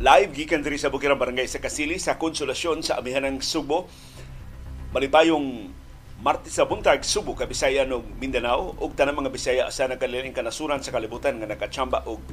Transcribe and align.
Live 0.00 0.32
gikan 0.32 0.64
diri 0.64 0.80
sa 0.80 0.88
Bukirang 0.88 1.20
Barangay 1.20 1.44
sa 1.44 1.60
Kasili 1.60 2.00
sa 2.00 2.16
Konsolasyon 2.16 2.80
sa 2.80 2.96
Amihanang 2.96 3.44
Subo. 3.44 3.84
Malipayong 4.96 5.68
Martes 6.24 6.56
sa 6.56 6.64
buntag 6.64 7.04
Subo 7.04 7.36
ka 7.36 7.44
Bisaya 7.44 7.84
ug 7.84 8.08
Mindanao 8.16 8.72
ug 8.80 8.96
tanang 8.96 9.20
mga 9.20 9.28
Bisaya 9.28 9.64
sa 9.68 9.84
nagkaliling 9.92 10.32
kanasuran 10.32 10.80
sa 10.80 10.88
kalibutan 10.88 11.36
nga 11.36 11.44
nakachamba 11.44 12.00
og 12.08 12.24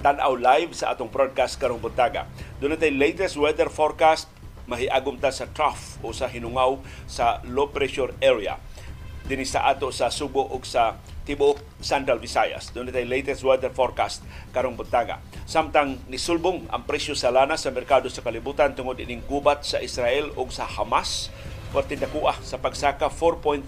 tan-aw 0.00 0.32
live 0.32 0.72
sa 0.72 0.96
atong 0.96 1.12
broadcast 1.12 1.60
karong 1.60 1.84
buntaga. 1.84 2.24
Doon 2.64 2.72
natin 2.80 2.96
latest 2.96 3.36
weather 3.36 3.68
forecast 3.68 4.32
mahiagom 4.64 5.20
ta 5.20 5.28
sa 5.28 5.52
trough 5.52 6.00
o 6.00 6.16
sa 6.16 6.32
hinungaw 6.32 6.80
sa 7.04 7.44
low 7.44 7.68
pressure 7.68 8.16
area 8.24 8.56
dinhi 9.28 9.44
sa 9.44 9.68
ato 9.68 9.92
sa 9.92 10.08
Subo 10.08 10.48
ug 10.48 10.64
sa 10.64 10.96
tibuok 11.30 11.78
Central 11.78 12.18
Visayas. 12.18 12.74
Doon 12.74 12.90
tayo 12.90 13.06
latest 13.06 13.46
weather 13.46 13.70
forecast 13.70 14.26
karong 14.50 14.74
buntaga. 14.74 15.22
Samtang 15.46 16.02
nisulbong 16.10 16.66
ang 16.66 16.82
presyo 16.82 17.14
sa 17.14 17.30
lana 17.30 17.54
sa 17.54 17.70
merkado 17.70 18.10
sa 18.10 18.26
kalibutan 18.26 18.74
tungod 18.74 18.98
ining 18.98 19.22
gubat 19.30 19.62
sa 19.62 19.78
Israel 19.78 20.34
ug 20.34 20.50
sa 20.50 20.66
Hamas 20.66 21.30
Porte 21.70 21.94
nakuha 21.94 22.34
sa 22.42 22.58
pagsaka 22.58 23.06
4.3% 23.06 23.62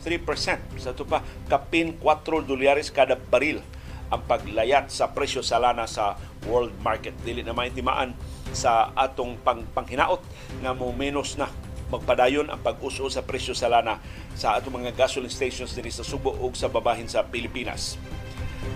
sa 0.75 0.91
tupa 0.91 1.23
kapin 1.47 1.95
4 2.03 2.43
dolyares 2.43 2.91
kada 2.91 3.15
baril 3.15 3.63
ang 4.11 4.19
paglayat 4.27 4.91
sa 4.91 5.15
presyo 5.15 5.39
sa 5.39 5.63
lana 5.63 5.87
sa 5.87 6.19
world 6.51 6.75
market. 6.83 7.15
Dili 7.23 7.47
na 7.47 7.55
maintimaan 7.55 8.19
sa 8.51 8.91
atong 8.99 9.39
pang, 9.47 9.63
panghinaot 9.71 10.19
nga 10.61 10.75
mo 10.75 10.91
menos 10.91 11.39
na 11.39 11.47
magpadayon 11.93 12.49
ang 12.49 12.65
pag-uso 12.65 13.05
sa 13.13 13.21
presyo 13.21 13.53
sa 13.53 13.69
lana 13.69 14.01
sa 14.33 14.57
atong 14.57 14.81
mga 14.81 14.97
gasoline 14.97 15.29
stations 15.29 15.77
dinhi 15.77 15.93
sa 15.93 16.01
Subo 16.01 16.33
ug 16.41 16.57
sa 16.57 16.73
babahin 16.73 17.07
sa 17.07 17.21
Pilipinas. 17.21 18.01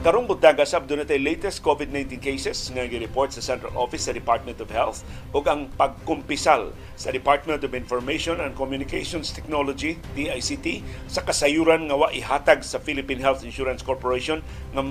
Karong 0.02 0.26
buntaga 0.26 0.66
sab 0.66 0.86
dunay 0.86 1.18
latest 1.18 1.62
COVID-19 1.62 2.18
cases 2.18 2.58
nga 2.74 2.86
gi-report 2.86 3.30
sa 3.30 3.42
Central 3.42 3.74
Office 3.78 4.10
sa 4.10 4.14
Department 4.14 4.58
of 4.58 4.70
Health 4.70 5.06
ug 5.30 5.46
ang 5.46 5.70
pagkumpisal 5.78 6.74
sa 6.98 7.08
Department 7.14 7.62
of 7.62 7.70
Information 7.74 8.42
and 8.42 8.58
Communications 8.58 9.30
Technology 9.30 9.98
DICT 10.18 10.82
sa 11.06 11.22
kasayuran 11.22 11.86
nga 11.86 11.98
wa 11.98 12.10
ihatag 12.10 12.66
sa 12.66 12.82
Philippine 12.82 13.22
Health 13.22 13.46
Insurance 13.46 13.82
Corporation 13.82 14.42
nga 14.74 14.82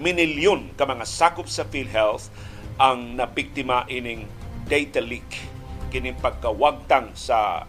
minilyon 0.00 0.72
ka 0.80 0.88
mga 0.88 1.04
sakop 1.04 1.48
sa 1.48 1.68
PhilHealth 1.68 2.32
ang 2.80 3.20
nabiktima 3.20 3.84
ining 3.88 4.24
data 4.64 5.00
leak 5.04 5.51
kining 5.92 6.16
pagkawagtang 6.16 7.12
sa 7.12 7.68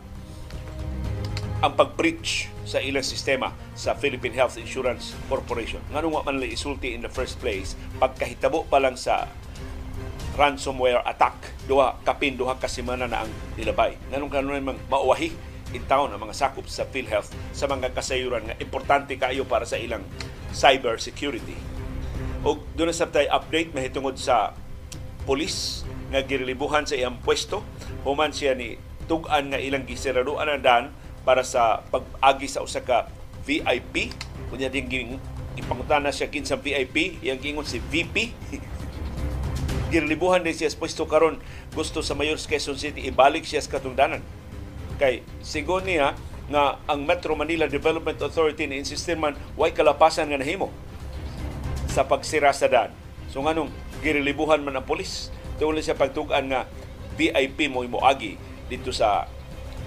ang 1.63 1.73
pag-breach 1.75 2.47
sa 2.63 2.79
ilang 2.79 3.03
sistema 3.03 3.51
sa 3.75 3.95
Philippine 3.95 4.35
Health 4.35 4.55
Insurance 4.55 5.15
Corporation. 5.27 5.83
Nga 5.91 6.03
nung 6.03 6.15
man 6.15 6.39
isulti 6.43 6.95
in 6.95 7.03
the 7.03 7.11
first 7.11 7.39
place, 7.43 7.75
pagkahitabo 7.99 8.67
pa 8.67 8.79
lang 8.79 8.95
sa 8.95 9.27
ransomware 10.39 11.03
attack, 11.07 11.35
duha 11.69 11.99
kapin 12.03 12.35
duha 12.35 12.57
ka 12.59 12.67
semana 12.67 13.07
na 13.07 13.23
ang 13.23 13.31
nilabay. 13.59 13.95
Nganong 14.11 14.31
kanon 14.31 14.63
mang 14.63 14.79
mauwahi 14.87 15.31
in 15.71 15.83
town 15.87 16.11
ang 16.11 16.19
mga 16.19 16.35
sakop 16.35 16.67
sa 16.67 16.83
PhilHealth 16.87 17.31
sa 17.55 17.65
mga 17.67 17.95
kasayuran 17.95 18.47
nga 18.49 18.55
importante 18.59 19.15
kayo 19.15 19.47
para 19.47 19.63
sa 19.67 19.77
ilang 19.77 20.03
cyber 20.51 20.99
security. 20.99 21.55
O 22.43 22.59
doon 22.75 22.91
sa 22.91 23.07
tayo 23.07 23.29
update 23.31 23.71
mahitungod 23.71 24.19
sa 24.19 24.51
polis 25.23 25.87
nga 26.13 26.21
girilibuhan 26.21 26.85
sa 26.85 26.93
iyang 26.93 27.17
pwesto. 27.25 27.65
Human 28.05 28.29
siya 28.29 28.53
ni 28.53 28.77
tugan 29.09 29.49
nga 29.49 29.57
ilang 29.57 29.89
gisiraduan 29.89 30.45
ang 30.45 30.61
daan 30.61 30.85
para 31.25 31.41
sa 31.41 31.81
pag-agi 31.89 32.45
sa 32.45 32.61
usa 32.61 32.85
ka 32.85 33.09
VIP 33.43 34.13
kunya 34.53 34.69
din 34.69 35.17
ipangutana 35.57 36.13
siya 36.13 36.29
kinsa 36.29 36.55
VIP 36.55 37.19
yang 37.25 37.41
gingon 37.41 37.67
si 37.67 37.81
VP 37.81 38.31
girilibuhan 39.93 40.41
din 40.41 40.55
siya 40.55 40.73
sa 40.73 40.79
pwesto 40.81 41.05
karon 41.05 41.37
gusto 41.77 42.01
sa 42.01 42.17
Mayor 42.17 42.37
Quezon 42.37 42.77
City 42.77 43.05
ibalik 43.09 43.45
siya 43.45 43.61
sa 43.61 43.77
katungdanan. 43.77 44.21
Kay 44.97 45.21
sigon 45.41 45.85
niya 45.85 46.17
nga 46.49 46.81
ang 46.89 47.05
Metro 47.05 47.33
Manila 47.37 47.69
Development 47.69 48.17
Authority 48.21 48.65
ni 48.69 48.81
insistir 48.81 49.17
man 49.17 49.37
way 49.57 49.73
kalapasan 49.73 50.29
nga 50.29 50.41
nahimo 50.41 50.73
sa 51.89 52.05
pagsira 52.05 52.49
sa 52.53 52.65
daan? 52.69 52.89
So 53.29 53.45
nganong 53.45 53.69
girilibuhan 54.01 54.61
man 54.65 54.81
ang 54.81 54.85
polis 54.85 55.29
Tuloy 55.61 55.85
siya 55.85 55.97
pagtugan 55.97 56.49
nga 56.49 56.65
VIP 57.13 57.69
mo 57.69 57.85
agi 58.01 58.37
dito 58.67 58.89
sa 58.89 59.29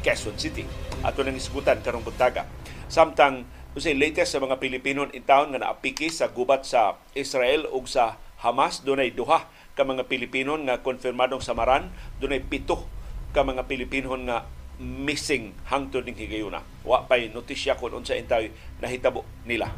Quezon 0.07 0.39
City. 0.39 0.63
Ato 1.03 1.27
nang 1.27 1.35
isgutan 1.35 1.83
karong 1.83 2.07
buntaga. 2.07 2.47
Samtang 2.87 3.43
usay 3.75 3.99
latest 3.99 4.33
sa 4.33 4.41
mga 4.41 4.63
Pilipino 4.63 5.05
in 5.11 5.27
town 5.27 5.51
nga 5.51 5.61
naapiki 5.61 6.09
sa 6.09 6.31
gubat 6.31 6.63
sa 6.63 6.97
Israel 7.13 7.67
ug 7.69 7.91
sa 7.91 8.17
Hamas 8.37 8.85
dunay 8.85 9.11
duha 9.17 9.49
ka 9.77 9.83
mga 9.85 10.09
Pilipino 10.09 10.57
nga 10.57 10.81
konfirmadong 10.81 11.45
samaran, 11.45 11.93
dunay 12.21 12.41
pito 12.41 12.89
ka 13.37 13.45
mga 13.45 13.69
Pilipino 13.69 14.17
nga 14.25 14.49
missing 14.81 15.57
hangtod 15.69 16.05
ning 16.05 16.17
higayuna. 16.17 16.65
Wa 16.85 17.05
pay 17.05 17.29
notisya 17.33 17.77
kung 17.77 17.93
unsa 17.93 18.17
intay 18.17 18.53
nahitabo 18.81 19.25
nila. 19.45 19.73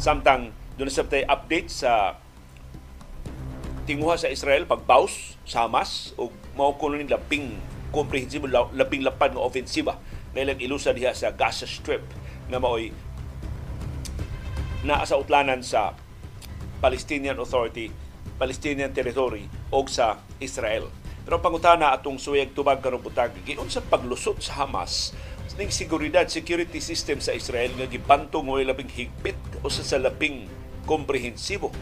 Samtang 0.00 0.50
dunay 0.74 0.90
sa 0.90 1.06
update 1.06 1.68
sa 1.70 2.18
tinguha 3.90 4.14
sa 4.14 4.30
Israel 4.30 4.70
pagbaus 4.70 5.34
sa 5.42 5.66
Hamas 5.66 6.14
o 6.14 6.30
mao 6.54 6.78
kuno 6.78 6.94
ni 6.94 7.10
labing 7.10 7.58
komprehensibo 7.90 8.46
labing 8.70 9.02
lapad 9.02 9.34
nga 9.34 9.42
ofensiba 9.42 9.98
nga 10.30 10.38
ilang 10.38 10.62
ilusa 10.62 10.94
diha 10.94 11.10
sa 11.10 11.34
Gaza 11.34 11.66
Strip 11.66 12.06
nga 12.46 12.62
maoy 12.62 12.94
naa 14.86 15.02
sa 15.02 15.18
utlanan 15.18 15.66
sa 15.66 15.98
Palestinian 16.78 17.42
Authority, 17.42 17.90
Palestinian 18.38 18.94
Territory 18.94 19.50
o 19.74 19.82
sa 19.90 20.22
Israel. 20.38 20.86
Pero 21.26 21.42
pangutana 21.42 21.90
atong 21.90 22.16
suyag 22.16 22.54
tubag 22.54 22.80
karong 22.80 23.02
butag, 23.02 23.34
giun 23.42 23.68
sa 23.68 23.82
paglusot 23.82 24.38
sa 24.38 24.62
Hamas 24.62 25.10
ning 25.58 25.68
seguridad 25.68 26.24
security 26.30 26.78
system 26.78 27.18
sa 27.18 27.34
Israel 27.34 27.74
nga 27.74 27.90
gibantong 27.90 28.46
mo 28.46 28.56
labing 28.56 28.88
higpit 28.88 29.36
o 29.60 29.68
sa 29.68 29.98
labing 29.98 30.46
komprehensibo 30.86 31.74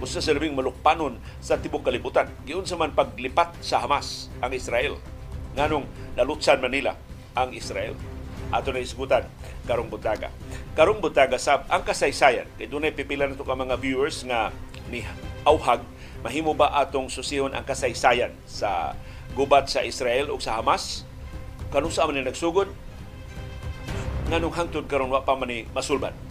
usa 0.00 0.20
sa 0.20 0.32
labing 0.32 0.56
malukpanon 0.56 1.20
sa 1.40 1.60
tibok 1.60 1.86
kalibutan. 1.86 2.28
Giun 2.44 2.64
sa 2.64 2.76
man 2.76 2.92
paglipat 2.92 3.56
sa 3.60 3.80
Hamas 3.84 4.32
ang 4.40 4.52
Israel. 4.52 4.98
Nganong 5.54 5.86
nalutsan 6.18 6.58
Manila 6.60 6.96
ang 7.36 7.52
Israel. 7.52 7.94
Ato 8.52 8.70
na 8.70 8.82
isgutan 8.82 9.26
karong 9.64 9.88
butaga. 9.88 10.28
Karong 10.76 11.00
butaga 11.00 11.40
sab 11.40 11.64
ang 11.72 11.82
kasaysayan 11.82 12.48
kay 12.60 12.68
dunay 12.68 12.92
pipila 12.92 13.24
nato 13.24 13.46
ka 13.46 13.56
mga 13.56 13.78
viewers 13.80 14.22
nga 14.26 14.52
ni 14.92 15.00
auhag 15.48 15.80
mahimo 16.20 16.56
ba 16.56 16.72
atong 16.80 17.12
susihon 17.12 17.52
ang 17.52 17.64
kasaysayan 17.64 18.32
sa 18.48 18.96
gubat 19.36 19.68
sa 19.68 19.84
Israel 19.84 20.32
ug 20.32 20.40
sa 20.40 20.60
Hamas? 20.60 21.04
Kanung 21.68 21.92
sa 21.92 22.06
man 22.06 22.20
nagsugod? 22.20 22.70
Nganong 24.32 24.54
hangtod 24.56 24.88
karon 24.88 25.12
wa 25.12 25.20
pa 25.20 25.36
man 25.36 25.52
ni 25.52 25.68
masulban 25.76 26.23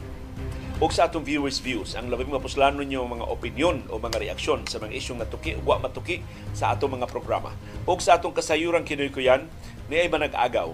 o 0.82 0.90
sa 0.90 1.06
atong 1.06 1.22
viewers 1.22 1.62
views 1.62 1.94
ang 1.94 2.10
labing 2.10 2.34
mapuslan 2.34 2.74
ninyo 2.74 3.06
mga 3.06 3.30
opinion 3.30 3.86
o 3.94 4.02
mga 4.02 4.18
reaksyon 4.26 4.66
sa 4.66 4.82
mga 4.82 4.98
isyong 4.98 5.22
natuki 5.22 5.54
o 5.54 5.62
matuki 5.78 6.26
sa 6.58 6.74
atong 6.74 6.98
mga 6.98 7.06
programa. 7.06 7.54
O 7.86 7.94
sa 8.02 8.18
atong 8.18 8.34
kasayuran 8.34 8.82
kinoy 8.82 9.14
ko 9.14 9.22
yan 9.22 9.46
ni 9.86 10.02
ay 10.02 10.10
manag-agaw 10.10 10.74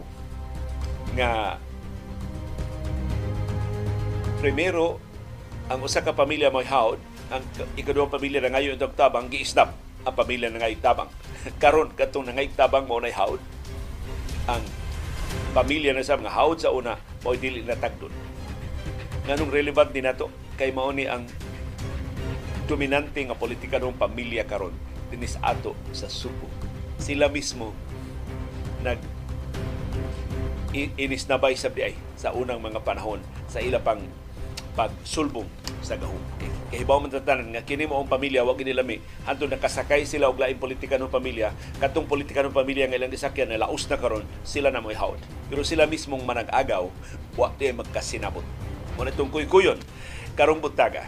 nga 1.20 1.60
primero 4.40 5.04
ang 5.68 5.84
usa 5.84 6.00
ka 6.00 6.16
pamilya 6.16 6.48
may 6.48 6.64
hawd 6.64 7.02
ang 7.30 7.44
ikaduhang 7.76 8.10
pamilya 8.10 8.40
na 8.40 8.56
ngayon 8.56 8.80
itong 8.80 8.96
tabang 8.96 9.28
giisdam 9.28 9.70
ang 10.08 10.16
pamilya 10.16 10.48
na 10.48 10.64
ngayon 10.64 10.80
tabang. 10.80 11.12
Karon 11.62 11.92
katong 11.92 12.32
na 12.32 12.34
ngayon 12.40 12.56
tabang 12.56 12.88
mo 12.88 13.04
na 13.04 13.12
hawd 13.12 13.44
ang 14.48 14.64
pamilya 15.52 15.92
na 15.92 16.08
sa 16.08 16.16
mga 16.16 16.32
hawd 16.32 16.58
sa 16.64 16.72
una 16.72 16.96
mo 17.22 17.36
dili 17.36 17.62
na 17.68 17.76
tagdon 17.76 18.29
nganong 19.30 19.54
relevant 19.54 19.94
din 19.94 20.10
nato 20.10 20.34
kay 20.58 20.74
mao 20.74 20.90
ni 20.90 21.06
ang 21.06 21.22
dominante 22.66 23.22
nga 23.22 23.38
politika 23.38 23.78
ng 23.78 23.94
pamilya 23.94 24.42
karon 24.50 24.74
dinis 25.14 25.38
ato 25.46 25.78
sa 25.94 26.10
Subo. 26.10 26.50
Sila 26.98 27.30
mismo 27.30 27.78
nag 28.82 28.98
inisnabay 30.74 31.54
sa 31.54 31.70
diay 31.70 31.94
sa 32.18 32.34
unang 32.34 32.58
mga 32.58 32.82
panahon 32.82 33.22
sa 33.46 33.62
ila 33.62 33.78
pang 33.78 34.02
pagsulbong 34.74 35.46
sa 35.86 35.94
gahom. 35.94 36.22
Kay 36.74 36.82
hibaw 36.82 36.98
man 36.98 37.14
tatanan 37.14 37.54
nga 37.54 37.62
kini 37.62 37.86
mo 37.86 38.02
ang 38.02 38.10
pamilya 38.10 38.42
wag 38.42 38.66
nila 38.66 38.82
mi 38.82 38.98
hanto 39.30 39.46
nakasakay 39.46 40.10
sila 40.10 40.30
og 40.30 40.42
laing 40.42 40.58
politika 40.58 40.98
ng 40.98 41.10
pamilya 41.10 41.54
katong 41.78 42.10
politika 42.10 42.42
ng 42.42 42.54
pamilya 42.54 42.90
nga 42.90 42.98
ilang 42.98 43.14
gisakyan 43.14 43.54
na 43.54 43.62
laos 43.62 43.86
na 43.90 43.98
karon 43.98 44.26
sila 44.42 44.74
na 44.74 44.82
mo'y 44.82 44.98
hawd. 44.98 45.22
Pero 45.54 45.62
sila 45.62 45.86
mismong 45.86 46.26
manag-agaw 46.26 46.90
wa 47.38 47.54
di 47.58 47.74
magkasinabot 49.00 49.08
Muna 49.08 49.16
itong 49.16 49.32
kuykuyon, 49.32 49.80
karong 50.36 50.60
buntaga. 50.60 51.08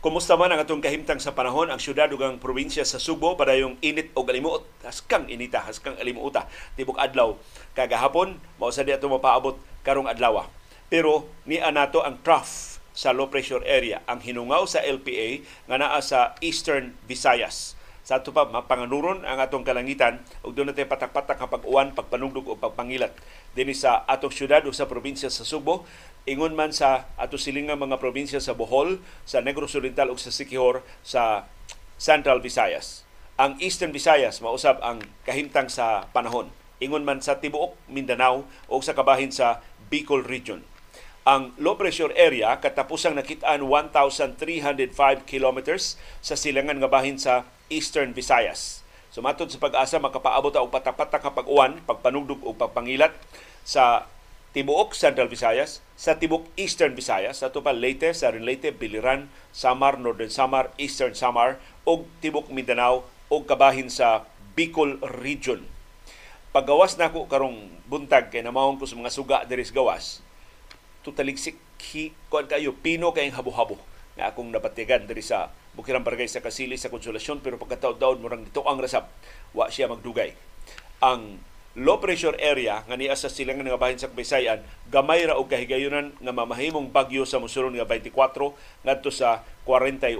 Kumusta 0.00 0.38
man 0.38 0.54
ang 0.54 0.62
atong 0.62 0.78
kahimtang 0.78 1.18
sa 1.18 1.34
panahon? 1.34 1.66
Ang 1.66 1.82
syudad 1.82 2.06
ug 2.14 2.22
ang 2.22 2.38
probinsya 2.38 2.86
sa 2.86 3.02
Subo 3.02 3.34
para 3.34 3.58
yung 3.58 3.74
init 3.82 4.14
o 4.14 4.22
alimuot 4.22 4.86
haskang 4.86 5.26
inita 5.26 5.66
haskang 5.66 5.98
alimuota 5.98 6.46
tibok 6.78 6.94
adlaw. 6.94 7.34
Kagahapon 7.74 8.38
mao 8.54 8.70
sa 8.70 8.86
di 8.86 8.94
ato 8.94 9.10
mapaabot 9.10 9.58
karong 9.82 10.06
adlaw. 10.06 10.46
Pero 10.86 11.26
ni 11.42 11.58
anato 11.58 12.06
ang 12.06 12.22
trough 12.22 12.75
sa 12.96 13.12
low 13.12 13.28
pressure 13.28 13.60
area 13.68 14.00
ang 14.08 14.24
hinungaw 14.24 14.64
sa 14.64 14.80
LPA 14.80 15.44
nga 15.68 15.76
naa 15.76 16.00
sa 16.00 16.32
Eastern 16.40 16.96
Visayas 17.04 17.76
sa 18.06 18.22
ato 18.22 18.30
pa 18.30 18.46
mapanganuron 18.46 19.26
ang 19.26 19.42
atong 19.42 19.66
kalangitan 19.66 20.22
ug 20.46 20.54
doon 20.54 20.70
natin 20.70 20.86
patak-patak 20.86 21.42
kapag 21.42 21.66
uwan, 21.66 21.90
pagpanugdog 21.90 22.46
o 22.46 22.54
pagpangilat 22.54 23.10
dinhi 23.58 23.74
sa 23.74 24.06
atong 24.06 24.30
syudad 24.30 24.62
o 24.62 24.70
sa 24.70 24.86
probinsya 24.86 25.26
sa 25.26 25.42
Subo 25.42 25.82
ingon 26.22 26.54
man 26.54 26.70
sa 26.70 27.10
ato 27.18 27.34
silingang 27.34 27.82
mga 27.82 27.98
probinsya 27.98 28.38
sa 28.38 28.54
Bohol, 28.54 29.02
sa 29.26 29.42
Negros 29.42 29.74
Oriental 29.74 30.14
ug 30.14 30.22
sa 30.22 30.30
Siquijor 30.30 30.86
sa 31.02 31.50
Central 31.98 32.38
Visayas. 32.38 33.02
Ang 33.42 33.58
Eastern 33.58 33.90
Visayas 33.90 34.38
mausab 34.38 34.78
ang 34.86 35.02
kahimtang 35.26 35.66
sa 35.66 36.06
panahon. 36.14 36.46
Ingon 36.78 37.02
man 37.02 37.18
sa 37.24 37.42
tibuok 37.42 37.74
Mindanao 37.90 38.46
o 38.70 38.78
sa 38.86 38.94
kabahin 38.94 39.34
sa 39.34 39.66
Bicol 39.90 40.22
Region. 40.22 40.62
Ang 41.26 41.50
low 41.58 41.74
pressure 41.74 42.14
area 42.14 42.54
katapusang 42.62 43.18
nakitaan 43.18 43.66
1,305 43.66 45.26
kilometers 45.26 45.98
sa 46.22 46.38
silangan 46.38 46.78
nga 46.78 46.86
bahin 46.86 47.18
sa 47.18 47.42
Eastern 47.66 48.14
Visayas. 48.14 48.86
Sumatod 49.10 49.50
sa 49.50 49.58
pag-asa 49.58 49.98
makapaabot 49.98 50.54
og 50.54 50.70
patak-patak 50.70 51.26
kapag 51.26 51.50
uwan, 51.50 51.82
pagpanugdog 51.82 52.46
o 52.46 52.54
pagpangilat 52.54 53.10
sa 53.66 54.06
tibuok 54.54 54.94
Central 54.94 55.26
Visayas, 55.26 55.82
sa 55.98 56.14
tibok 56.14 56.46
Eastern 56.54 56.94
Visayas, 56.94 57.42
sa 57.42 57.50
pa 57.50 57.74
Leyte, 57.74 58.14
sa 58.14 58.30
Leyte, 58.30 58.70
Biliran, 58.70 59.26
Samar, 59.50 59.98
Northern 59.98 60.30
Samar, 60.30 60.70
Eastern 60.78 61.18
Samar, 61.18 61.58
ug 61.82 62.06
tibok 62.22 62.54
Mindanao 62.54 63.02
ug 63.34 63.42
kabahin 63.50 63.90
sa 63.90 64.22
Bicol 64.54 65.02
Region. 65.02 65.66
Paggawas 66.54 66.94
nako 66.94 67.26
karong 67.26 67.82
buntag 67.90 68.30
kay 68.30 68.46
namawon 68.46 68.78
ko 68.78 68.86
sa 68.86 68.94
mga 68.94 69.10
suga 69.10 69.42
diri 69.42 69.66
gawas, 69.74 70.22
tutaligsik 71.06 71.54
hi 71.94 72.10
kuan 72.26 72.50
kayo 72.50 72.74
pino 72.74 73.14
kay 73.14 73.30
habo-habo 73.30 73.78
nga 74.18 74.34
akong 74.34 74.50
napatigan 74.50 75.06
diri 75.06 75.22
sa 75.22 75.54
Bukirang 75.76 76.02
Barangay 76.02 76.26
sa 76.26 76.42
Kasili 76.42 76.74
sa 76.74 76.90
Konsolasyon 76.90 77.44
pero 77.44 77.60
pagkataon-taon 77.60 78.18
murang 78.18 78.42
dito 78.42 78.64
ang 78.64 78.80
rasap 78.80 79.06
wa 79.52 79.68
siya 79.68 79.92
magdugay. 79.92 80.32
Ang 81.04 81.38
low 81.76 82.00
pressure 82.00 82.34
area 82.40 82.80
nga 82.88 82.96
niya 82.96 83.12
sa 83.12 83.28
silangan 83.28 83.68
nga 83.68 83.76
bahin 83.76 84.00
sa 84.00 84.08
Bisayan 84.08 84.64
gamay 84.88 85.28
ra 85.28 85.36
og 85.36 85.52
kahigayunan 85.52 86.16
nga 86.16 86.32
mamahimong 86.32 86.88
bagyo 86.88 87.28
sa 87.28 87.36
musulon 87.36 87.76
nga 87.76 87.84
24 87.84 88.56
ngadto 88.88 89.12
sa 89.12 89.44
48 89.68 90.16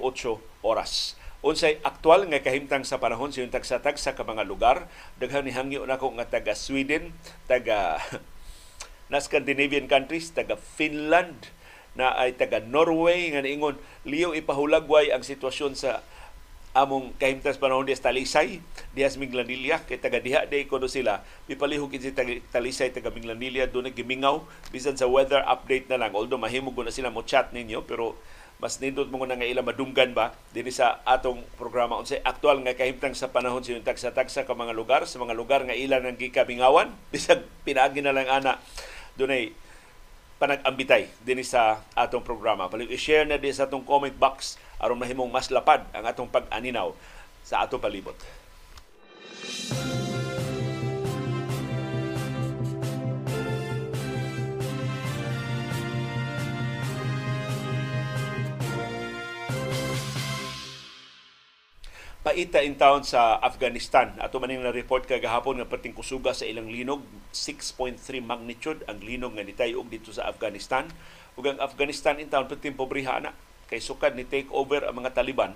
oras. 0.61 1.17
Unsay 1.41 1.81
aktual 1.81 2.29
nga 2.29 2.45
kahimtang 2.45 2.85
sa 2.85 3.01
panahon 3.01 3.33
sa 3.33 3.81
tag 3.81 3.97
sa 3.97 4.13
ka 4.13 4.29
mga 4.29 4.45
lugar, 4.45 4.85
daghan 5.17 5.49
ni 5.49 5.57
hangyo 5.57 5.89
nako 5.89 6.13
nga 6.21 6.29
taga 6.29 6.53
Sweden, 6.53 7.17
taga 7.49 7.97
na 9.07 9.23
Scandinavian 9.23 9.87
countries, 9.87 10.35
taga 10.35 10.59
Finland, 10.59 11.51
na 11.97 12.13
ay 12.13 12.37
taga 12.37 12.61
Norway 12.61 13.33
nga 13.33 13.41
niingon 13.41 13.81
liyo 14.05 14.37
ipahulagway 14.37 15.11
ang 15.11 15.25
sitwasyon 15.25 15.73
sa 15.75 16.05
among 16.77 17.17
kahimtas 17.17 17.57
panahon 17.57 17.89
dias 17.89 18.05
Talisay, 18.05 18.61
dias 18.93 19.17
Minglanilla, 19.17 19.81
kay 19.89 19.97
taga 19.97 20.21
diha 20.21 20.45
day 20.45 20.69
kuno 20.69 20.93
sila, 20.93 21.25
mipalihog 21.49 21.97
si 21.97 22.13
Talisay 22.53 22.93
taga 22.93 23.09
Minglanilla 23.09 23.65
do 23.65 23.81
gimingaw 23.81 24.45
bisan 24.69 24.93
sa 25.01 25.09
weather 25.09 25.41
update 25.49 25.89
na 25.89 25.97
lang. 25.97 26.13
Although 26.13 26.37
mahimog 26.37 26.77
na 26.85 26.93
sila 26.93 27.09
mo 27.09 27.25
chat 27.25 27.57
ninyo 27.57 27.81
pero 27.89 28.21
mas 28.57 28.81
nindot 28.81 29.09
mo 29.13 29.21
nga 29.21 29.37
ila 29.37 29.61
madunggan 29.61 30.17
ba 30.17 30.33
dinhi 30.53 30.73
sa 30.73 31.01
atong 31.05 31.45
programa. 31.61 31.97
Unsay 32.01 32.21
aktual 32.25 32.61
nga 32.65 32.77
kahimtang 32.77 33.17
sa 33.17 33.33
panahon 33.33 33.61
sa 33.61 33.77
tagsa-tagsa 33.81 34.49
ka 34.49 34.53
mga 34.53 34.77
lugar 34.77 35.05
sa 35.05 35.17
mga 35.17 35.37
lugar 35.37 35.61
nga 35.65 35.77
ilan 35.77 36.05
nang 36.05 36.17
gikabingawan 36.21 36.93
bisag 37.13 37.45
pinaagi 37.65 38.05
na 38.05 38.13
lang 38.13 38.29
ana 38.29 38.61
dunay 39.17 39.53
panag-ambitay 40.37 41.09
din 41.25 41.41
sa 41.41 41.81
atong 41.97 42.21
programa. 42.21 42.69
Palig 42.69 42.93
i-share 42.93 43.25
na 43.25 43.41
din 43.41 43.53
sa 43.57 43.65
atong 43.65 43.85
comment 43.85 44.13
box 44.13 44.61
aron 44.77 45.01
mahimong 45.01 45.33
mas 45.33 45.49
lapad 45.49 45.81
ang 45.97 46.05
atong 46.05 46.29
pag-aninaw 46.29 46.93
sa 47.41 47.65
atong 47.65 47.81
palibot. 47.81 48.17
Paita 62.27 62.59
in 62.59 62.75
town 62.75 63.07
sa 63.07 63.39
Afghanistan. 63.39 64.11
Ato 64.19 64.43
maning 64.43 64.59
na 64.59 64.75
report 64.75 65.07
kagahapon 65.07 65.63
nga 65.63 65.71
perting 65.71 65.95
kusuga 65.95 66.35
sa 66.35 66.43
ilang 66.43 66.67
linog. 66.67 67.07
6.3 67.31 68.03
magnitude 68.19 68.83
ang 68.91 68.99
linog 68.99 69.39
nga 69.39 69.47
nitayog 69.47 69.87
dito 69.87 70.11
sa 70.11 70.27
Afghanistan. 70.27 70.91
Ug 71.39 71.47
ang 71.47 71.63
Afghanistan 71.63 72.19
in 72.19 72.27
town 72.27 72.51
perting 72.51 72.75
pobriha 72.75 73.23
na. 73.23 73.31
Kay 73.71 73.79
sukad 73.79 74.19
ni 74.19 74.27
take 74.27 74.51
over 74.51 74.83
ang 74.83 74.99
mga 74.99 75.15
Taliban. 75.15 75.55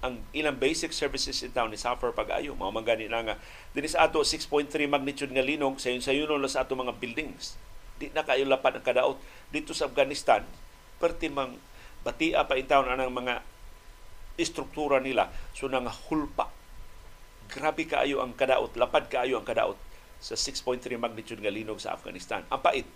Ang 0.00 0.24
ilang 0.32 0.56
basic 0.56 0.96
services 0.96 1.44
in 1.44 1.52
town 1.52 1.68
ni 1.68 1.76
suffer 1.76 2.08
pag-ayo. 2.08 2.56
Mao 2.56 2.72
man 2.72 2.88
gani 2.88 3.12
na 3.12 3.20
nga. 3.20 3.36
Dinhi 3.76 3.92
sa 3.92 4.08
ato 4.08 4.24
6.3 4.24 4.72
magnitude 4.88 5.28
nga 5.28 5.44
linog. 5.44 5.76
Sayon 5.76 6.00
sayon 6.00 6.40
sa 6.48 6.64
ato 6.64 6.72
mga 6.72 6.96
buildings. 6.96 7.60
Di 8.00 8.08
na 8.16 8.24
kayo 8.24 8.48
lapat 8.48 8.80
ang 8.80 8.84
kadaot. 8.88 9.20
Dito 9.52 9.76
sa 9.76 9.92
Afghanistan 9.92 10.40
perti 10.96 11.28
mang 11.28 11.60
batia 12.00 12.48
pa 12.48 12.56
in 12.56 12.64
town 12.64 12.88
anang 12.88 13.12
mga 13.12 13.44
istruktura 14.40 14.98
nila. 14.98 15.28
So 15.52 15.68
nang 15.68 15.86
hulpa 15.86 16.60
grabe 17.50 17.84
kaayo 17.84 18.22
ang 18.22 18.32
kadaot. 18.32 18.78
Lapad 18.78 19.10
kaayo 19.10 19.36
ang 19.42 19.46
kadaot 19.46 19.76
sa 20.22 20.38
6.3 20.38 20.86
magnitude 20.96 21.42
nga 21.42 21.50
linog 21.50 21.82
sa 21.82 21.98
Afghanistan. 21.98 22.46
Ang 22.48 22.62
pait. 22.62 22.86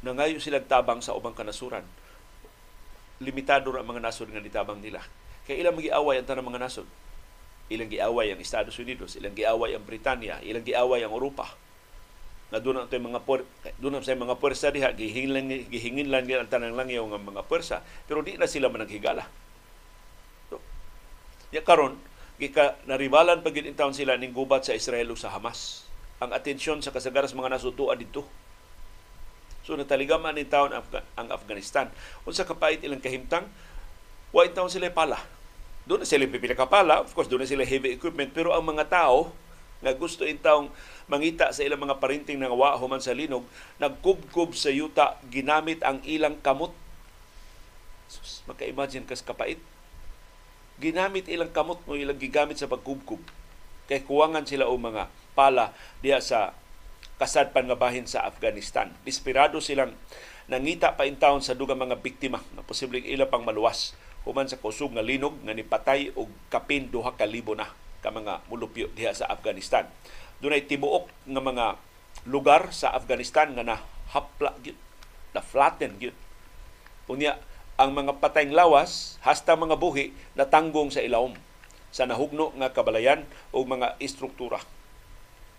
Nangayo 0.00 0.40
sila 0.40 0.64
tabang 0.64 1.04
sa 1.04 1.12
ubang 1.12 1.36
kanasuran. 1.36 1.84
Limitado 3.20 3.72
ra 3.72 3.84
ang 3.84 3.88
mga 3.88 4.02
nasod 4.04 4.28
nga 4.32 4.40
nitabang 4.40 4.80
nila. 4.80 5.04
Kay 5.44 5.60
ilang 5.60 5.76
magiaway 5.76 6.20
ang 6.20 6.26
tanang 6.28 6.48
mga 6.48 6.60
nasod? 6.60 6.88
Ilang 7.66 7.90
giaway 7.90 8.30
ang 8.30 8.40
Estados 8.40 8.76
Unidos? 8.78 9.18
Ilang 9.18 9.34
giaway 9.34 9.74
ang 9.74 9.82
Britanya? 9.82 10.38
Ilang 10.44 10.62
giaway 10.62 11.02
ang 11.02 11.12
Europa? 11.12 11.50
Na 12.54 12.62
doon 12.62 12.86
ang 12.86 12.90
mga 12.90 13.26
por 13.26 13.42
doon 13.82 13.98
sa 14.06 14.14
mga 14.14 14.38
puwersa 14.38 14.70
diha. 14.70 14.94
Gihingin 14.94 15.66
gihingin 15.66 16.08
lang 16.14 16.30
ang 16.30 16.46
tanang 16.46 16.78
langyaw 16.78 17.02
nga 17.10 17.18
mga 17.18 17.42
puwersa. 17.50 17.82
Pero 18.06 18.22
di 18.22 18.38
na 18.38 18.46
sila 18.46 18.70
managhigala 18.70 19.45
Ya 21.54 21.62
karon 21.62 21.98
gika 22.36 22.76
naribalan 22.84 23.40
pag 23.40 23.56
in 23.56 23.72
town 23.72 23.96
sila 23.96 24.18
ning 24.20 24.36
gubat 24.36 24.66
sa 24.66 24.76
Israel 24.76 25.14
sa 25.16 25.32
Hamas. 25.32 25.88
Ang 26.20 26.32
atensyon 26.32 26.80
sa 26.80 26.92
kasagaran 26.92 27.28
sa 27.28 27.36
mga 27.36 27.56
nasutuan 27.56 28.00
dito. 28.00 28.24
So 29.66 29.74
nataligaman 29.74 30.38
ni 30.38 30.46
taon 30.46 30.70
ang 30.72 31.28
Afghanistan. 31.28 31.90
Unsa 32.22 32.46
kapait 32.46 32.78
ilang 32.86 33.02
kahimtang, 33.02 33.50
wa 34.30 34.46
taon 34.46 34.70
sila 34.70 34.88
pala. 34.94 35.18
Doon 35.86 36.02
na 36.02 36.06
sila 36.06 36.26
pipila 36.26 36.58
kapala, 36.58 37.02
of 37.02 37.14
course 37.14 37.30
doon 37.30 37.46
na 37.46 37.50
sila 37.50 37.62
heavy 37.62 37.94
equipment, 37.94 38.34
pero 38.34 38.50
ang 38.50 38.66
mga 38.66 38.90
tao 38.90 39.30
nga 39.78 39.92
gusto 39.94 40.26
in 40.26 40.34
taong 40.34 40.66
mangita 41.06 41.54
sa 41.54 41.62
ilang 41.62 41.78
mga 41.78 42.02
parinting 42.02 42.42
nga 42.42 42.50
wa 42.50 42.74
human 42.74 42.98
sa 42.98 43.14
linog, 43.14 43.46
nagkubkub 43.78 44.50
sa 44.58 44.72
yuta 44.72 45.14
ginamit 45.30 45.78
ang 45.86 46.02
ilang 46.02 46.34
kamot. 46.42 46.74
Sus, 48.10 48.42
maka-imagine 48.50 49.06
kas 49.06 49.22
kapait 49.22 49.58
ginamit 50.76 51.28
ilang 51.28 51.52
kamot 51.52 51.80
mo 51.88 51.96
ilang 51.96 52.20
gigamit 52.20 52.60
sa 52.60 52.68
pagkubkub 52.68 53.20
kay 53.86 54.02
kuwangan 54.04 54.44
sila 54.44 54.68
o 54.68 54.74
mga 54.76 55.08
pala 55.32 55.72
diya 56.02 56.20
sa 56.20 56.52
kasadpan 57.16 57.70
nga 57.70 57.78
bahin 57.78 58.04
sa 58.04 58.28
Afghanistan. 58.28 58.92
Desperado 59.06 59.60
silang 59.62 59.96
nangita 60.46 60.94
pa 60.94 61.08
in 61.08 61.16
town 61.16 61.40
sa 61.40 61.56
dugang 61.56 61.80
mga 61.80 61.98
biktima 61.98 62.38
na 62.54 62.62
posibleng 62.62 63.08
ila 63.08 63.26
pang 63.26 63.42
maluwas 63.42 63.96
human 64.26 64.50
sa 64.50 64.58
kusog 64.58 64.92
nga 64.92 65.06
linog 65.06 65.38
nga 65.46 65.54
nipatay 65.54 66.12
og 66.18 66.28
kapin 66.50 66.90
duha 66.90 67.14
ka 67.14 67.24
libo 67.24 67.54
na 67.54 67.70
ka 68.02 68.10
mga 68.10 68.46
mulupyo 68.50 68.90
diha 68.92 69.14
sa 69.14 69.30
Afghanistan. 69.30 69.86
Dunay 70.42 70.66
tibuok 70.68 71.08
nga 71.30 71.42
mga 71.42 71.66
lugar 72.28 72.74
sa 72.74 72.92
Afghanistan 72.92 73.54
nga 73.54 73.64
nahapla 73.64 74.52
gyud, 74.60 74.76
na 75.32 75.40
flatten 75.40 75.96
gyud. 75.96 76.16
Unya 77.06 77.38
ang 77.76 77.92
mga 77.92 78.16
patayng 78.20 78.56
lawas 78.56 79.20
hasta 79.20 79.52
mga 79.52 79.76
buhi 79.76 80.12
natanggong 80.32 80.88
sa 80.88 81.04
ilawom 81.04 81.36
sa 81.92 82.08
nahugno 82.08 82.52
nga 82.60 82.72
kabalayan 82.72 83.24
o 83.52 83.64
mga 83.64 83.96
istruktura. 84.00 84.60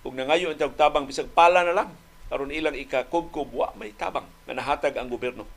Ug 0.05 0.13
nangayo 0.13 0.53
ang 0.53 0.77
tabang 0.77 1.09
bisag 1.09 1.29
pala 1.33 1.65
na 1.65 1.74
lang 1.74 1.89
aron 2.29 2.53
ilang 2.53 2.75
ikakubkub 2.75 3.50
wa 3.53 3.71
may 3.79 3.95
tabang 3.95 4.27
nga 4.45 4.53
nahatag 4.53 4.93
ang 4.97 5.09
gobyerno. 5.09 5.47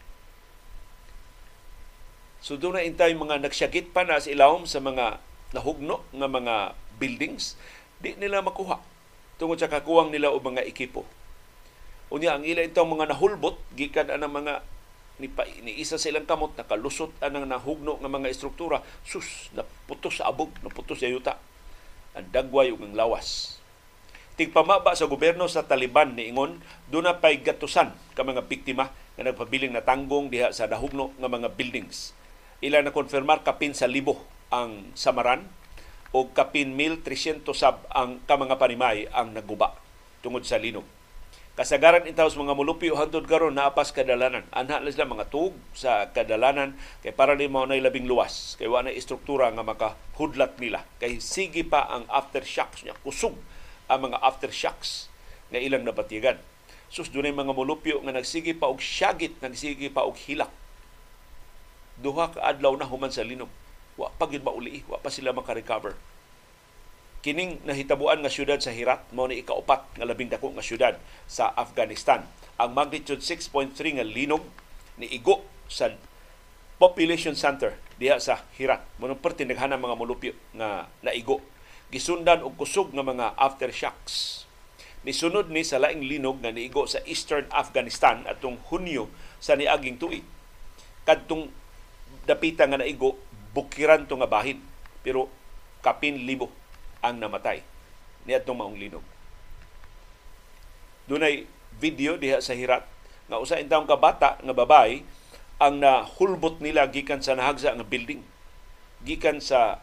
So 2.41 2.57
doon 2.57 2.81
na 2.81 2.87
intay 2.87 3.13
mga 3.13 3.45
nagsyagit 3.45 3.93
pa 3.93 4.09
na 4.09 4.17
sa 4.17 4.33
ilawom 4.33 4.65
sa 4.65 4.81
mga 4.81 5.21
nahugno 5.53 6.01
nga 6.15 6.29
mga 6.31 6.55
buildings, 6.97 7.61
di 8.01 8.17
nila 8.17 8.41
makuha 8.41 8.81
tungod 9.37 9.61
sa 9.61 9.69
kakuwang 9.69 10.09
nila 10.13 10.33
o 10.33 10.41
mga 10.41 10.65
ekipo. 10.65 11.05
Unya 12.09 12.37
ang 12.37 12.45
ila 12.45 12.65
itong 12.65 12.97
mga 12.97 13.13
nahulbot 13.13 13.61
gikan 13.77 14.09
ang 14.09 14.25
mga 14.29 14.65
ni, 15.21 15.29
pa, 15.29 15.45
ni 15.61 15.77
isa 15.79 16.01
silang 16.01 16.25
kamot 16.25 16.57
nakalusot 16.57 17.13
anang 17.21 17.45
nahugno 17.45 18.01
nga 18.01 18.09
mga 18.09 18.33
estruktura. 18.33 18.81
Sus 19.05 19.53
naputos 19.53 20.19
sa 20.19 20.33
abog 20.33 20.51
naputos 20.65 20.99
sa 20.99 21.07
yuta. 21.07 21.37
Ang 22.17 22.33
dagway 22.33 22.73
ug 22.73 22.81
ang 22.81 22.97
lawas. 22.97 23.61
Tigpamaba 24.41 24.97
sa 24.97 25.05
gobyerno 25.05 25.45
sa 25.47 25.69
Taliban 25.69 26.17
ni 26.17 26.33
ingon 26.33 26.65
do 26.89 27.05
na 27.05 27.21
pay 27.21 27.39
gatusan 27.45 27.93
ka 28.17 28.25
mga 28.25 28.49
biktima 28.49 28.89
nga 29.15 29.23
nagpabiling 29.29 29.77
natanggong 29.77 30.33
diha 30.33 30.51
sa 30.57 30.65
dahugno 30.65 31.13
nga 31.21 31.29
mga 31.29 31.53
buildings. 31.53 32.17
Ila 32.65 32.81
na 32.81 32.91
konfirmar 32.91 33.45
kapin 33.45 33.77
sa 33.77 33.85
libo 33.85 34.25
ang 34.49 34.91
samaran 34.97 35.45
o 36.11 36.33
kapin 36.33 36.73
1,300 36.75 37.45
sab 37.53 37.85
ang 37.93 38.19
ka 38.25 38.35
mga 38.35 38.57
panimay 38.59 39.07
ang 39.13 39.37
naguba 39.37 39.77
tungod 40.25 40.43
sa 40.43 40.59
linog 40.59 40.85
kasagaran 41.61 42.09
intaw 42.09 42.25
mga 42.33 42.57
mulupyo 42.57 42.97
hangtod 42.97 43.29
karon 43.29 43.53
naapas 43.53 43.93
kadalanan. 43.93 44.49
Anha 44.49 44.81
na 44.81 44.89
sila 44.89 45.05
mga 45.05 45.29
tug 45.29 45.53
sa 45.77 46.09
kadalanan 46.09 46.73
kay 47.05 47.13
para 47.13 47.37
di 47.37 47.53
mao 47.53 47.69
nay 47.69 47.85
labing 47.85 48.09
luwas. 48.09 48.57
Kay 48.57 48.65
wa 48.65 48.81
na 48.81 48.89
istruktura 48.89 49.53
nga 49.53 49.61
makahudlat 49.61 50.57
nila. 50.57 50.89
Kay 50.97 51.21
sige 51.21 51.61
pa 51.69 51.85
ang 51.85 52.09
aftershocks 52.09 52.81
niya. 52.81 52.97
Kusog 53.05 53.37
ang 53.93 54.09
mga 54.09 54.25
aftershocks 54.25 55.13
nga 55.53 55.61
ilang 55.61 55.85
nabatigan 55.85 56.41
sus 56.91 57.13
dunay 57.13 57.31
mga 57.31 57.55
mulupyo 57.55 58.03
nga 58.03 58.17
nagsige 58.17 58.57
pa 58.57 58.67
og 58.67 58.81
syagit 58.83 59.37
nagsige 59.45 59.93
pa 59.93 60.09
og 60.09 60.17
hilak. 60.17 60.51
Duha 62.01 62.33
ka 62.33 62.41
adlaw 62.41 62.73
na 62.75 62.89
human 62.89 63.13
sa 63.13 63.21
linog 63.21 63.53
wa 64.01 64.09
pa 64.17 64.25
gid 64.33 64.41
mauli 64.41 64.81
wa 64.89 64.97
pa 64.97 65.13
sila 65.13 65.37
maka-recover 65.37 65.93
kining 67.21 67.61
nahitabuan 67.69 68.25
nga 68.25 68.33
syudad 68.33 68.57
sa 68.65 68.73
Herat 68.73 69.05
mao 69.13 69.29
ni 69.29 69.45
ikaupat 69.45 69.85
nga 69.97 70.09
labing 70.09 70.33
dako 70.33 70.57
nga 70.57 70.65
syudad 70.65 70.97
sa 71.29 71.53
Afghanistan. 71.53 72.25
Ang 72.57 72.73
magnitude 72.73 73.21
6.3 73.21 74.01
nga 74.01 74.05
linog 74.05 74.45
ni 74.97 75.09
igo 75.13 75.45
sa 75.69 75.93
population 76.81 77.37
center 77.37 77.77
diha 78.01 78.17
sa 78.17 78.41
Herat. 78.57 78.81
Mo 78.97 79.09
perti 79.21 79.45
naghana 79.45 79.77
mga 79.77 79.97
molupyo 80.01 80.33
nga 80.57 80.89
naigo. 81.05 81.45
Gisundan 81.93 82.41
og 82.41 82.57
kusog 82.57 82.97
nga 82.97 83.05
mga 83.05 83.37
aftershocks. 83.37 84.49
Nisunod 85.05 85.49
ni 85.49 85.65
sa 85.65 85.81
laing 85.81 86.05
linog 86.05 86.41
nga 86.41 86.53
niigo 86.53 86.85
sa 86.85 87.01
Eastern 87.09 87.49
Afghanistan 87.53 88.25
atong 88.29 88.61
Hunyo 88.69 89.09
sa 89.41 89.57
niaging 89.57 89.97
tuig. 89.97 90.25
Kadtong 91.05 91.53
dapita 92.25 92.69
nga 92.69 92.81
naigo 92.81 93.17
bukiran 93.53 94.09
to 94.09 94.17
nga 94.17 94.29
bahin 94.29 94.61
pero 95.01 95.29
kapin 95.81 96.29
libo 96.29 96.60
ang 97.01 97.17
namatay 97.21 97.65
niadtong 98.29 98.57
maong 98.57 98.77
linog. 98.77 99.05
Dunay 101.09 101.49
video 101.81 102.21
diha 102.21 102.45
sa 102.45 102.53
Hirat 102.53 102.85
nga 103.31 103.41
usa 103.41 103.63
intawong 103.63 103.89
kabata 103.89 104.37
nga 104.43 104.55
babay 104.55 105.03
ang 105.61 105.81
nahulbot 105.81 106.61
nila 106.61 106.89
gikan 106.89 107.21
sa 107.25 107.37
nahagsa 107.37 107.77
nga 107.77 107.87
building. 107.87 108.21
Gikan 109.05 109.41
sa 109.41 109.81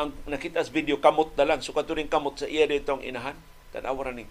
ang 0.00 0.12
nakita 0.24 0.64
sa 0.64 0.72
video 0.72 0.96
kamot 0.96 1.36
na 1.36 1.44
lang 1.44 1.60
so 1.60 1.76
katuring 1.76 2.08
kamot 2.08 2.40
sa 2.40 2.48
iya 2.48 2.64
ditong 2.64 3.04
inahan 3.04 3.36
tanawa 3.76 4.08
ra 4.08 4.12
ning 4.16 4.28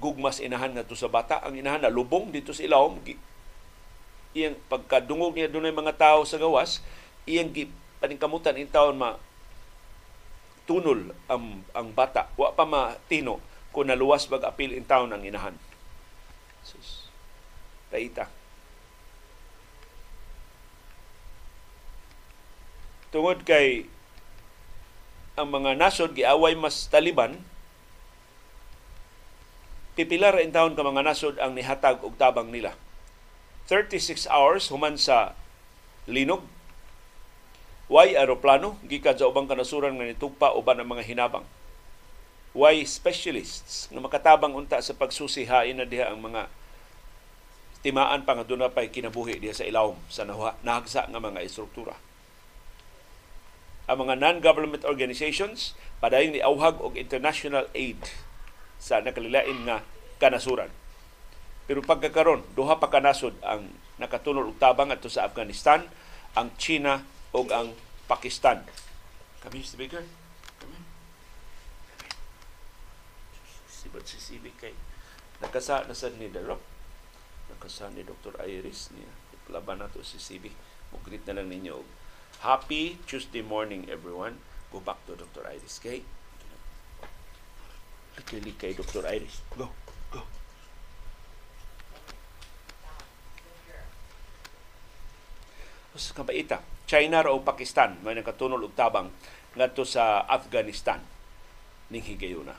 gugmas 0.00 0.40
inahan 0.40 0.72
nga 0.72 0.86
to 0.86 0.96
sa 0.96 1.12
bata 1.12 1.44
ang 1.44 1.52
inahan 1.52 1.84
na 1.84 1.92
lubong 1.92 2.32
dito 2.32 2.56
sa 2.56 2.64
ilawom 2.64 2.96
iyang 4.32 4.56
pagkadungog 4.72 5.36
niya 5.36 5.52
dunay 5.52 5.76
mga 5.76 5.92
tao 6.00 6.24
sa 6.24 6.40
gawas 6.40 6.80
iyang 7.28 7.52
paningkamutan 8.00 8.56
in 8.56 8.70
taon 8.70 8.96
ma 8.96 9.20
tunol 10.68 11.16
ang, 11.32 11.64
ang 11.72 11.88
bata. 11.96 12.28
Wa 12.36 12.52
pa 12.52 12.68
matino 12.68 13.40
kung 13.72 13.88
naluwas 13.88 14.28
bag 14.28 14.44
apil 14.44 14.76
in 14.76 14.84
town 14.84 15.08
ang 15.08 15.24
inahan. 15.24 15.56
Sus. 16.60 17.08
Taita. 17.88 18.28
Tungod 23.08 23.48
kay 23.48 23.88
ang 25.40 25.48
mga 25.48 25.80
nasod 25.80 26.12
giaway 26.12 26.52
mas 26.52 26.92
Taliban, 26.92 27.40
pipilar 29.96 30.36
in 30.44 30.52
town 30.52 30.76
ka 30.76 30.84
mga 30.84 31.06
nasod 31.06 31.40
ang 31.40 31.56
nihatag 31.56 32.04
og 32.04 32.20
tabang 32.20 32.52
nila. 32.52 32.76
36 33.72 34.28
hours 34.28 34.68
human 34.68 35.00
sa 35.00 35.32
linog 36.04 36.44
Why 37.88 38.12
aeroplano 38.12 38.76
gikan 38.84 39.16
sa 39.16 39.32
ubang 39.32 39.48
kanasuran 39.48 39.96
nga 39.96 40.04
nitugpa 40.04 40.52
uban 40.52 40.76
ang 40.76 40.92
mga 40.92 41.08
hinabang. 41.08 41.48
Why 42.52 42.84
specialists 42.84 43.88
nga 43.88 44.00
makatabang 44.00 44.52
unta 44.52 44.76
sa 44.84 44.92
pagsusihain 44.92 45.72
na 45.72 45.88
diha 45.88 46.12
ang 46.12 46.20
mga 46.20 46.52
timaan 47.80 48.28
pa 48.28 48.36
nga 48.36 48.44
doon 48.44 48.68
pa'y 48.68 48.92
kinabuhi 48.92 49.40
diha 49.40 49.56
sa 49.56 49.64
ilawom 49.64 49.96
sa 50.12 50.28
nahagsa 50.60 51.08
nga 51.08 51.16
mga 51.16 51.40
istruktura. 51.40 51.96
Ang 53.88 54.04
mga 54.04 54.20
non-government 54.20 54.84
organizations 54.84 55.72
padayon 55.96 56.36
ni 56.36 56.44
auhag 56.44 56.76
og 56.84 57.00
international 57.00 57.72
aid 57.72 57.96
sa 58.76 59.00
nakalilain 59.00 59.64
nga 59.64 59.80
kanasuran. 60.20 60.68
Pero 61.64 61.80
pagkakaron, 61.80 62.44
duha 62.52 62.76
pa 62.76 62.92
kanasod 62.92 63.32
ang 63.40 63.72
nakatunol 63.96 64.52
og 64.52 64.60
tabang 64.60 64.92
ato 64.92 65.08
sa 65.08 65.24
Afghanistan, 65.24 65.88
ang 66.36 66.52
China 66.60 67.04
o 67.32 67.44
ang 67.52 67.76
Pakistan. 68.08 68.64
Kami, 69.44 69.60
Mr. 69.60 69.76
Baker. 69.76 70.04
Kami. 70.58 70.78
Sibat 73.68 74.04
si 74.08 74.18
Civic 74.18 74.58
kay 74.58 74.74
nakasa 75.38 75.86
na 75.86 75.94
sa 75.94 76.10
ni 76.10 76.26
Darok. 76.32 76.60
Nakasa 77.52 77.92
ni 77.94 78.02
Dr. 78.02 78.34
Iris 78.42 78.90
niya. 78.92 79.08
Laban 79.48 79.80
na 79.80 79.88
to 79.88 80.04
si 80.04 80.20
CB. 80.20 80.52
Mugrit 80.92 81.24
na 81.24 81.40
lang 81.40 81.48
ninyo. 81.48 81.80
Happy 82.44 83.00
Tuesday 83.08 83.40
morning, 83.40 83.88
everyone. 83.88 84.40
Go 84.68 84.84
back 84.84 85.00
to 85.08 85.16
Dr. 85.16 85.48
Iris. 85.48 85.80
Kay, 85.80 86.04
likay-likay 88.20 88.76
Dr. 88.76 89.08
Iris. 89.08 89.40
Go, 89.56 89.72
Sa 95.96 96.12
kabaita, 96.12 96.60
China 96.84 97.24
o 97.28 97.40
Pakistan 97.40 97.96
may 98.04 98.16
nakatunol 98.16 98.64
og 98.64 98.76
tabang 98.76 99.08
ngadto 99.56 99.88
sa 99.88 100.24
Afghanistan 100.28 101.00
ning 101.88 102.04
higayuna. 102.04 102.52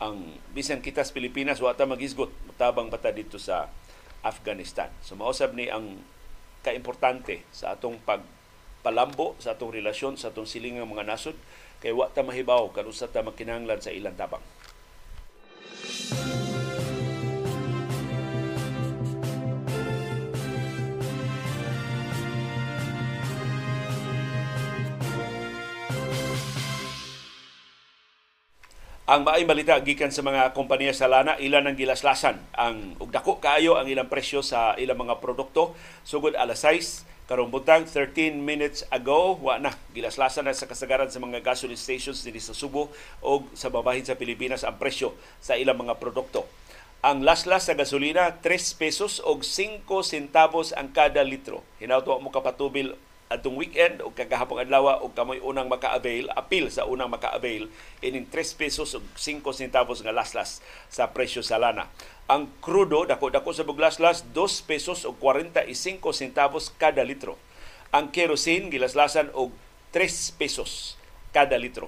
Ang 0.00 0.38
bisan 0.54 0.80
kita 0.80 1.02
sa 1.02 1.12
Pilipinas 1.12 1.58
wa 1.58 1.74
ta 1.74 1.84
magisgot 1.84 2.30
tabang 2.56 2.88
bata 2.88 3.10
dito 3.10 3.36
sa 3.36 3.68
Afghanistan. 4.22 4.88
So 5.04 5.18
mausab 5.18 5.52
ni 5.52 5.68
ang 5.68 6.00
kaimportante 6.64 7.44
sa 7.52 7.76
atong 7.76 8.00
pagpalambo 8.04 9.36
sa 9.42 9.56
atong 9.56 9.72
relasyon 9.74 10.16
sa 10.16 10.32
atong 10.32 10.48
silingang 10.48 10.88
mga 10.88 11.08
nasod 11.08 11.36
kay 11.80 11.92
wa 11.92 12.08
ta 12.08 12.20
mahibaw 12.24 12.68
kan 12.72 12.88
usa 12.88 13.08
ta 13.08 13.24
makinahanglan 13.24 13.80
sa 13.80 13.92
ilang 13.92 14.16
tabang. 14.16 14.44
Ang 29.10 29.26
maay 29.26 29.42
balita 29.42 29.74
gikan 29.82 30.14
sa 30.14 30.22
mga 30.22 30.54
kompanya 30.54 30.94
sa 30.94 31.10
lana, 31.10 31.34
ilan 31.42 31.66
ang 31.66 31.74
gilaslasan 31.74 32.38
ang 32.54 32.94
ug 33.02 33.10
dako 33.10 33.42
kaayo 33.42 33.74
ang 33.74 33.90
ilang 33.90 34.06
presyo 34.06 34.38
sa 34.38 34.78
ilang 34.78 35.02
mga 35.02 35.18
produkto 35.18 35.74
sugod 36.06 36.38
alas 36.38 36.62
6 36.62 37.26
karong 37.26 37.50
butang 37.50 37.90
13 37.90 38.38
minutes 38.38 38.86
ago 38.86 39.34
wa 39.42 39.58
na 39.58 39.74
gilaslasan 39.90 40.46
na 40.46 40.54
sa 40.54 40.70
kasagaran 40.70 41.10
sa 41.10 41.18
mga 41.18 41.42
gasoline 41.42 41.74
stations 41.74 42.22
dinhi 42.22 42.38
sa 42.38 42.54
Subo 42.54 42.94
o 43.18 43.42
sa 43.50 43.66
babahin 43.66 44.06
sa 44.06 44.14
Pilipinas 44.14 44.62
ang 44.62 44.78
presyo 44.78 45.18
sa 45.42 45.58
ilang 45.58 45.82
mga 45.82 45.98
produkto. 45.98 46.46
Ang 47.02 47.26
laslas 47.26 47.66
sa 47.66 47.74
gasolina 47.74 48.38
3 48.38 48.46
pesos 48.78 49.18
og 49.26 49.42
5 49.42 49.90
centavos 50.06 50.70
ang 50.70 50.86
kada 50.94 51.26
litro. 51.26 51.66
Hinauto 51.82 52.14
mo 52.22 52.30
kapatubil 52.30 52.94
atong 53.30 53.54
weekend 53.54 54.02
o 54.02 54.10
kagahapong 54.10 54.58
adlaw 54.58 54.98
o 55.06 55.14
kamoy 55.14 55.38
unang 55.38 55.70
maka-avail, 55.70 56.34
apil 56.34 56.66
sa 56.66 56.82
unang 56.82 57.06
maka-avail 57.06 57.70
ining 58.02 58.26
3 58.26 58.58
pesos 58.58 58.98
ug 58.98 59.06
5 59.14 59.46
centavos 59.54 60.02
nga 60.02 60.10
laslas 60.10 60.58
sa 60.90 61.14
presyo 61.14 61.38
sa 61.38 61.62
lana. 61.62 61.86
Ang 62.26 62.50
krudo 62.58 63.06
dako-dako 63.06 63.54
sa 63.54 63.62
buglaslas 63.62 64.26
2 64.34 64.66
pesos 64.66 65.06
ug 65.06 65.14
45 65.22 66.02
centavos 66.10 66.74
kada 66.74 67.06
litro. 67.06 67.38
Ang 67.94 68.10
kerosene 68.10 68.66
gilaslasan 68.66 69.30
og 69.30 69.54
3 69.94 70.34
pesos 70.34 70.98
kada 71.30 71.54
litro. 71.54 71.86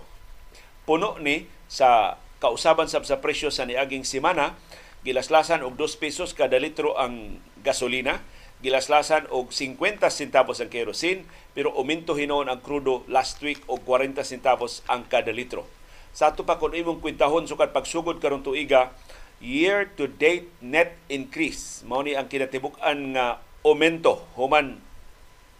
Puno 0.87 1.19
ni 1.19 1.51
sa 1.67 2.23
kausaban 2.39 2.87
sab 2.87 3.03
sa 3.03 3.19
presyo 3.19 3.51
sa 3.51 3.67
niaging 3.67 4.07
semana 4.07 4.55
gilaslasan 5.03 5.67
og 5.67 5.75
2 5.75 5.99
pesos 5.99 6.39
kada 6.39 6.63
litro 6.63 6.95
ang 6.95 7.43
gasolina 7.67 8.23
gilaslasan 8.63 9.27
og 9.35 9.51
50 9.51 10.07
centavos 10.09 10.63
ang 10.63 10.71
kerosene 10.71 11.27
pero 11.53 11.75
uminto 11.75 12.15
hinon 12.15 12.47
ang 12.47 12.63
krudo 12.63 13.03
last 13.11 13.43
week 13.43 13.61
og 13.67 13.83
40 13.85 14.23
centavos 14.23 14.87
ang 14.87 15.05
kada 15.11 15.35
litro. 15.35 15.67
Sa 16.15 16.31
ato 16.31 16.47
pa 16.47 16.57
kung 16.63 16.73
imong 16.73 17.03
kwintahon 17.03 17.51
sukat 17.51 17.75
pagsugod 17.75 18.23
karon 18.23 18.47
tuiga 18.47 18.95
year-to-date 19.43 20.47
net 20.63 20.95
increase. 21.11 21.83
Mao 21.83 22.07
ni 22.07 22.15
ang 22.15 22.31
kinatibuk-an 22.31 23.19
nga 23.19 23.43
aumento 23.67 24.23
human 24.39 24.79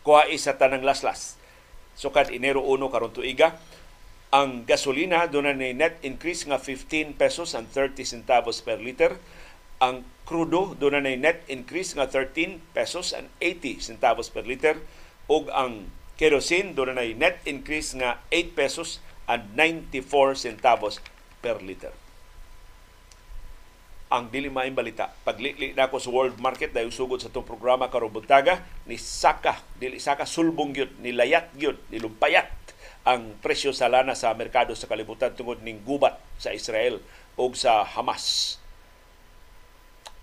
kuha 0.07 0.31
isa 0.31 0.55
tanang 0.55 0.87
laslas. 0.87 1.35
Sukad 1.99 2.31
Enero 2.31 2.63
1 2.63 2.79
karon 2.89 3.11
tuiga 3.11 3.59
ang 4.33 4.65
gasolina 4.65 5.29
doon 5.29 5.53
na 5.53 5.77
net 5.77 6.01
increase 6.01 6.49
nga 6.49 6.57
15 6.57 7.21
pesos 7.21 7.53
and 7.53 7.69
30 7.69 8.01
centavos 8.01 8.65
per 8.65 8.81
liter. 8.81 9.21
Ang 9.77 10.09
crudo 10.33 10.73
doon 10.81 11.05
na 11.05 11.13
net 11.13 11.45
increase 11.53 11.93
nga 11.93 12.09
13 12.09 12.73
pesos 12.73 13.13
and 13.13 13.29
80 13.37 13.85
centavos 13.85 14.33
per 14.33 14.49
liter. 14.49 14.81
ug 15.29 15.53
ang 15.53 15.93
kerosene 16.17 16.73
doon 16.73 16.97
na 16.97 17.05
net 17.05 17.45
increase 17.45 17.93
nga 17.93 18.25
8 18.33 18.57
pesos 18.57 19.05
and 19.29 19.45
94 19.53 20.41
centavos 20.41 21.05
per 21.45 21.61
liter 21.61 21.93
ang 24.13 24.29
dili 24.29 24.53
maayong 24.53 24.77
balita. 24.77 25.09
Paglili 25.25 25.73
na 25.73 25.89
ako 25.89 25.97
sa 25.97 26.13
world 26.13 26.37
market 26.37 26.77
dahil 26.77 26.93
sugod 26.93 27.25
sa 27.25 27.33
itong 27.33 27.49
programa 27.49 27.89
karong 27.89 28.13
buntaga 28.13 28.61
ni 28.85 29.01
Saka, 29.01 29.57
dili 29.81 29.97
Saka 29.97 30.29
sulbong 30.29 30.77
gyud, 30.77 31.01
ni 31.01 31.17
layat 31.17 31.49
gyud, 31.57 31.81
ni 31.89 31.97
lumpayat 31.97 32.53
ang 33.09 33.35
presyo 33.41 33.73
sa 33.73 33.89
lana 33.89 34.13
sa 34.13 34.37
merkado 34.37 34.77
sa 34.77 34.85
kalibutan 34.85 35.33
tungod 35.33 35.65
ning 35.65 35.81
gubat 35.81 36.21
sa 36.37 36.53
Israel 36.53 37.01
o 37.41 37.49
sa 37.57 37.83
Hamas. 37.89 38.61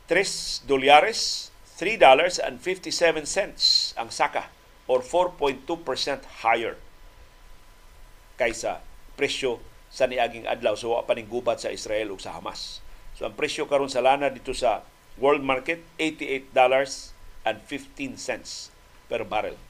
3 0.09 0.65
dolyares, 0.65 1.53
3 1.77 2.01
dollars 2.01 2.41
and 2.41 2.57
57 2.57 3.29
cents 3.29 3.93
ang 3.93 4.09
Saka 4.09 4.49
or 4.89 5.05
4.2% 5.05 5.69
higher 6.41 6.81
kaysa 8.41 8.81
presyo 9.13 9.61
sa 9.93 10.09
niaging 10.09 10.49
adlaw 10.49 10.73
so 10.73 10.97
pa 11.05 11.13
ning 11.13 11.29
gubat 11.29 11.61
sa 11.61 11.69
Israel 11.69 12.09
ug 12.09 12.17
sa 12.17 12.33
Hamas. 12.33 12.81
So 13.13 13.29
ang 13.29 13.37
presyo 13.37 13.69
karon 13.69 13.93
sa 13.93 14.01
lana 14.01 14.33
dito 14.33 14.49
sa 14.57 14.81
world 15.21 15.45
market 15.45 15.85
88 16.01 16.57
dollars 16.57 17.13
and 17.45 17.61
15 17.69 18.17
cents 18.17 18.73
per 19.05 19.21
barrel. 19.29 19.61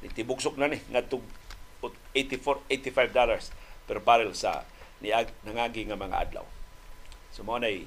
Nitibugsok 0.00 0.56
na 0.56 0.72
ni 0.72 0.80
ngadto 0.88 1.20
84 2.16 2.64
85 2.72 3.12
dollars 3.12 3.52
per 3.84 4.00
barrel 4.00 4.32
sa 4.32 4.64
niag 5.04 5.28
nangagi 5.44 5.84
nga 5.84 6.00
mga 6.00 6.16
adlaw. 6.16 6.48
So 7.28 7.44
mo 7.44 7.60
nay 7.60 7.84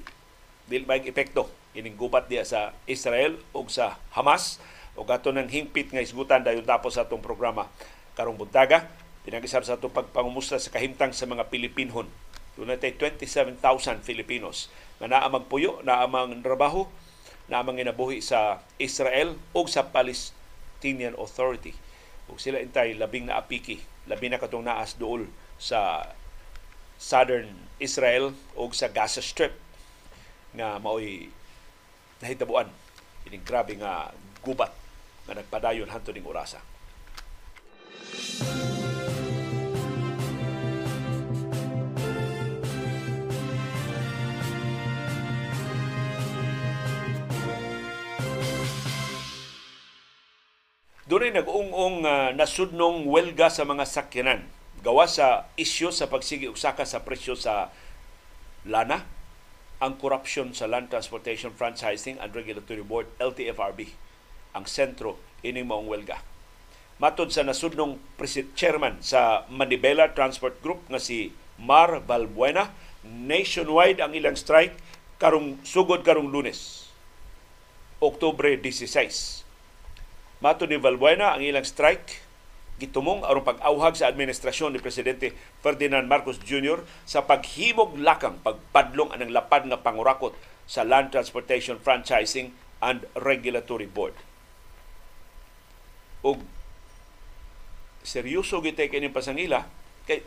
dili 0.70 0.86
ba 0.86 1.02
epekto 1.02 1.65
ining 1.76 1.94
gubat 1.94 2.26
diya 2.32 2.42
sa 2.42 2.72
Israel 2.88 3.36
o 3.52 3.62
sa 3.68 4.00
Hamas 4.16 4.56
o 4.96 5.04
gato 5.04 5.28
ng 5.30 5.52
hingpit 5.52 5.92
nga 5.92 6.00
isgutan 6.00 6.40
dayon 6.40 6.64
tapos 6.64 6.96
sa 6.96 7.04
atong 7.04 7.20
programa 7.20 7.68
karong 8.16 8.40
buntaga 8.40 8.88
pinagisab 9.28 9.66
sa 9.66 9.74
atong 9.74 9.92
pagpangumusta 9.92 10.56
sa 10.56 10.70
kahimtang 10.70 11.10
sa 11.10 11.26
mga 11.26 11.50
Pilipinhon. 11.50 12.06
Doon 12.54 12.72
27,000 12.78 13.58
Filipinos 14.00 14.72
nga 14.96 15.10
naa 15.10 15.28
magpuyo, 15.28 15.82
naa 15.84 16.06
mang 16.08 16.32
trabaho, 16.40 16.88
naa 17.50 17.66
mang 17.66 17.76
inabuhi 17.76 18.22
sa 18.22 18.64
Israel 18.80 19.36
o 19.52 19.66
sa 19.68 19.92
Palestinian 19.92 21.18
Authority. 21.18 21.76
Ug 22.30 22.38
sila 22.40 22.62
intay 22.62 22.94
labing 22.94 23.28
na 23.28 23.36
apiki, 23.36 23.82
labi 24.06 24.30
na 24.30 24.40
katong 24.40 24.64
naas 24.64 24.94
duol 24.94 25.28
sa 25.58 26.08
southern 26.96 27.50
Israel 27.76 28.32
o 28.56 28.70
sa 28.72 28.88
Gaza 28.88 29.20
Strip 29.20 29.52
nga 30.56 30.80
maoy 30.80 31.28
nahitabuan 32.22 32.68
ining 33.26 33.44
grabe 33.44 33.74
nga 33.76 34.14
gubat 34.40 34.72
nga 35.26 35.34
nagpadayon 35.34 35.90
hanto 35.90 36.14
ning 36.14 36.24
orasa. 36.24 36.62
Doon 51.06 51.22
ay 51.22 51.38
nag-ung-ung 51.38 52.02
uh, 52.02 52.34
nasudnong 52.34 53.06
welga 53.06 53.46
sa 53.46 53.62
mga 53.62 53.86
sakyanan. 53.86 54.42
Gawa 54.82 55.06
sa 55.06 55.46
isyo 55.54 55.94
sa 55.94 56.10
pagsigi 56.10 56.50
usaka 56.50 56.82
sa 56.82 57.06
presyo 57.06 57.38
sa 57.38 57.70
lana, 58.66 59.06
ang 59.76 60.00
korupsyon 60.00 60.56
sa 60.56 60.64
Land 60.64 60.88
Transportation 60.88 61.52
Franchising 61.52 62.16
and 62.16 62.32
Regulatory 62.32 62.80
Board, 62.80 63.12
LTFRB, 63.20 63.92
ang 64.56 64.64
sentro 64.64 65.20
ining 65.44 65.68
maong 65.68 65.88
welga. 65.88 66.24
Matod 66.96 67.28
sa 67.28 67.44
nasudnong 67.44 68.00
chairman 68.56 69.04
sa 69.04 69.44
Manibela 69.52 70.16
Transport 70.16 70.64
Group 70.64 70.80
nga 70.88 70.96
si 70.96 71.36
Mar 71.60 72.00
Balbuena, 72.00 72.72
nationwide 73.04 74.00
ang 74.00 74.16
ilang 74.16 74.34
strike 74.34 74.80
karong 75.20 75.60
sugod 75.60 76.00
karong 76.00 76.32
Lunes, 76.32 76.88
Oktubre 77.96 78.52
16 78.60 79.40
Mato 80.44 80.68
ni 80.68 80.76
Valbuena 80.76 81.32
ang 81.32 81.40
ilang 81.40 81.64
strike 81.64 82.25
gitumong 82.76 83.24
aron 83.24 83.44
pag-awhag 83.44 83.96
sa 83.96 84.12
administrasyon 84.12 84.76
ni 84.76 84.80
presidente 84.80 85.32
Ferdinand 85.64 86.04
Marcos 86.04 86.36
Jr. 86.36 86.84
sa 87.08 87.24
paghimog 87.24 87.96
lakang 87.96 88.36
pagpadlong 88.44 89.16
anang 89.16 89.32
lapad 89.32 89.64
nga 89.64 89.80
pangurakot 89.80 90.36
sa 90.68 90.84
Land 90.84 91.14
Transportation 91.14 91.80
Franchising 91.80 92.52
and 92.84 93.08
Regulatory 93.16 93.88
Board. 93.88 94.12
Og 96.20 96.44
seryoso 98.04 98.60
gitay 98.60 98.92
kini 98.92 99.10
pasangila 99.10 99.66
kay 100.06 100.22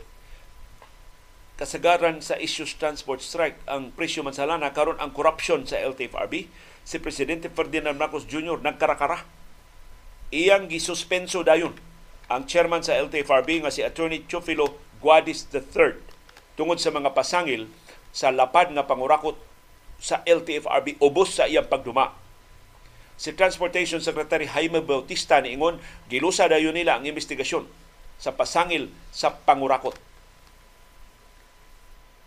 kasagaran 1.56 2.20
sa 2.24 2.36
issues 2.40 2.76
transport 2.76 3.20
strike 3.20 3.56
ang 3.68 3.92
presyo 3.92 4.24
man 4.24 4.36
sa 4.36 4.48
lana 4.48 4.72
karon 4.72 5.00
ang 5.00 5.12
corruption 5.12 5.64
sa 5.64 5.80
LTFRB 5.80 6.48
si 6.84 6.96
presidente 7.00 7.52
Ferdinand 7.52 7.96
Marcos 7.96 8.24
Jr. 8.28 8.60
nagkarakara 8.60 9.24
iyang 10.32 10.68
gisuspenso 10.68 11.44
dayon 11.44 11.76
ang 12.30 12.46
chairman 12.46 12.86
sa 12.86 12.94
LTFRB 12.94 13.66
nga 13.66 13.74
si 13.74 13.82
Attorney 13.82 14.22
Chofilo 14.30 14.78
Guadis 15.02 15.50
III 15.50 15.98
tungod 16.54 16.78
sa 16.78 16.94
mga 16.94 17.10
pasangil 17.10 17.66
sa 18.14 18.30
lapad 18.30 18.70
nga 18.70 18.86
pangurakot 18.86 19.34
sa 19.98 20.22
LTFRB 20.22 21.02
ubos 21.02 21.34
sa 21.34 21.50
iyang 21.50 21.66
pagduma. 21.66 22.14
Si 23.20 23.34
Transportation 23.34 24.00
Secretary 24.00 24.46
Jaime 24.46 24.80
Bautista 24.80 25.42
niingon 25.42 25.82
gilusa 26.06 26.46
dayon 26.46 26.78
nila 26.78 26.96
ang 26.96 27.04
investigasyon 27.04 27.66
sa 28.16 28.30
pasangil 28.32 28.94
sa 29.10 29.34
pangurakot. 29.34 29.98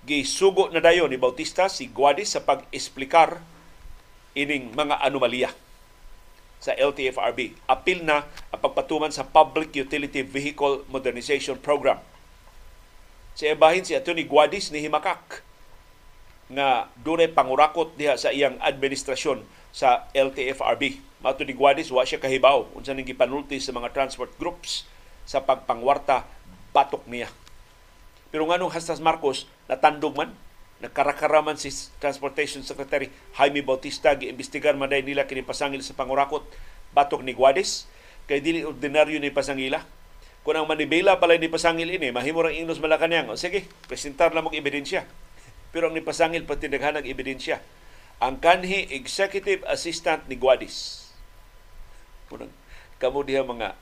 Gisugo 0.03 0.67
na 0.67 0.83
dayon 0.83 1.07
ni 1.07 1.17
Bautista 1.17 1.71
si 1.71 1.87
Guadis 1.87 2.35
sa 2.35 2.43
pag-esplikar 2.43 3.39
ining 4.35 4.75
mga 4.75 4.99
anomalya 4.99 5.62
sa 6.63 6.71
LTFRB. 6.79 7.59
Apil 7.67 8.07
na 8.07 8.23
ang 8.55 8.61
pagpatuman 8.63 9.11
sa 9.11 9.27
Public 9.27 9.75
Utility 9.75 10.23
Vehicle 10.23 10.87
Modernization 10.87 11.59
Program. 11.59 11.99
Sa 13.35 13.51
ibahin 13.51 13.83
si 13.83 13.91
Atty. 13.91 14.23
Guadis 14.23 14.71
ni 14.71 14.79
Himakak 14.79 15.43
nga 16.47 16.87
dunay 17.03 17.27
pangurakot 17.27 17.99
diha 17.99 18.15
sa 18.15 18.31
iyang 18.31 18.55
administrasyon 18.63 19.43
sa 19.75 20.07
LTFRB. 20.15 21.03
Mato 21.19 21.43
ni 21.43 21.51
Guadis, 21.51 21.91
wa 21.91 22.07
siya 22.07 22.21
kahibaw 22.21 22.71
unsa 22.77 22.95
ning 22.95 23.07
gipanulti 23.07 23.59
sa 23.59 23.75
mga 23.75 23.91
transport 23.91 24.31
groups 24.39 24.87
sa 25.27 25.43
pagpangwarta 25.43 26.23
batok 26.71 27.03
niya. 27.09 27.27
Pero 28.31 28.47
nganong 28.47 28.71
Hastas 28.71 29.03
Marcos 29.03 29.49
natandog 29.67 30.15
man 30.15 30.31
nagkarakaraman 30.83 31.55
si 31.55 31.71
Transportation 32.03 32.59
Secretary 32.67 33.07
Jaime 33.39 33.63
Bautista 33.63 34.11
giimbestigar 34.19 34.75
man 34.75 34.91
nila 34.91 35.23
kini 35.23 35.39
pasangil 35.39 35.79
sa 35.79 35.95
pangurakot 35.95 36.43
batok 36.91 37.23
ni 37.23 37.31
Guades 37.31 37.87
kay 38.27 38.43
dili 38.43 38.67
ordinaryo 38.67 39.17
ni 39.23 39.31
pasangila. 39.31 39.83
Kung 40.43 40.59
ang 40.59 40.67
manibela 40.67 41.15
pala 41.23 41.39
ni 41.39 41.47
pasangil 41.47 41.87
ini 41.87 42.11
mahimo 42.11 42.43
rang 42.43 42.51
ingnos 42.51 42.83
Malacañang. 42.83 43.31
O 43.31 43.39
sige 43.39 43.63
presentar 43.87 44.35
na 44.35 44.43
mong 44.43 44.59
ebidensya. 44.59 45.07
Pero 45.71 45.87
ang 45.87 45.95
ni 45.95 46.03
pasangil 46.03 46.43
pati 46.43 46.67
naghanag 46.67 47.07
ebidensya. 47.07 47.63
Ang 48.19 48.43
kanhi 48.43 48.91
executive 48.91 49.63
assistant 49.71 50.27
ni 50.27 50.35
Guades. 50.35 51.07
Kunang 52.27 52.51
kamo 52.99 53.23
diha 53.23 53.43
mga 53.43 53.75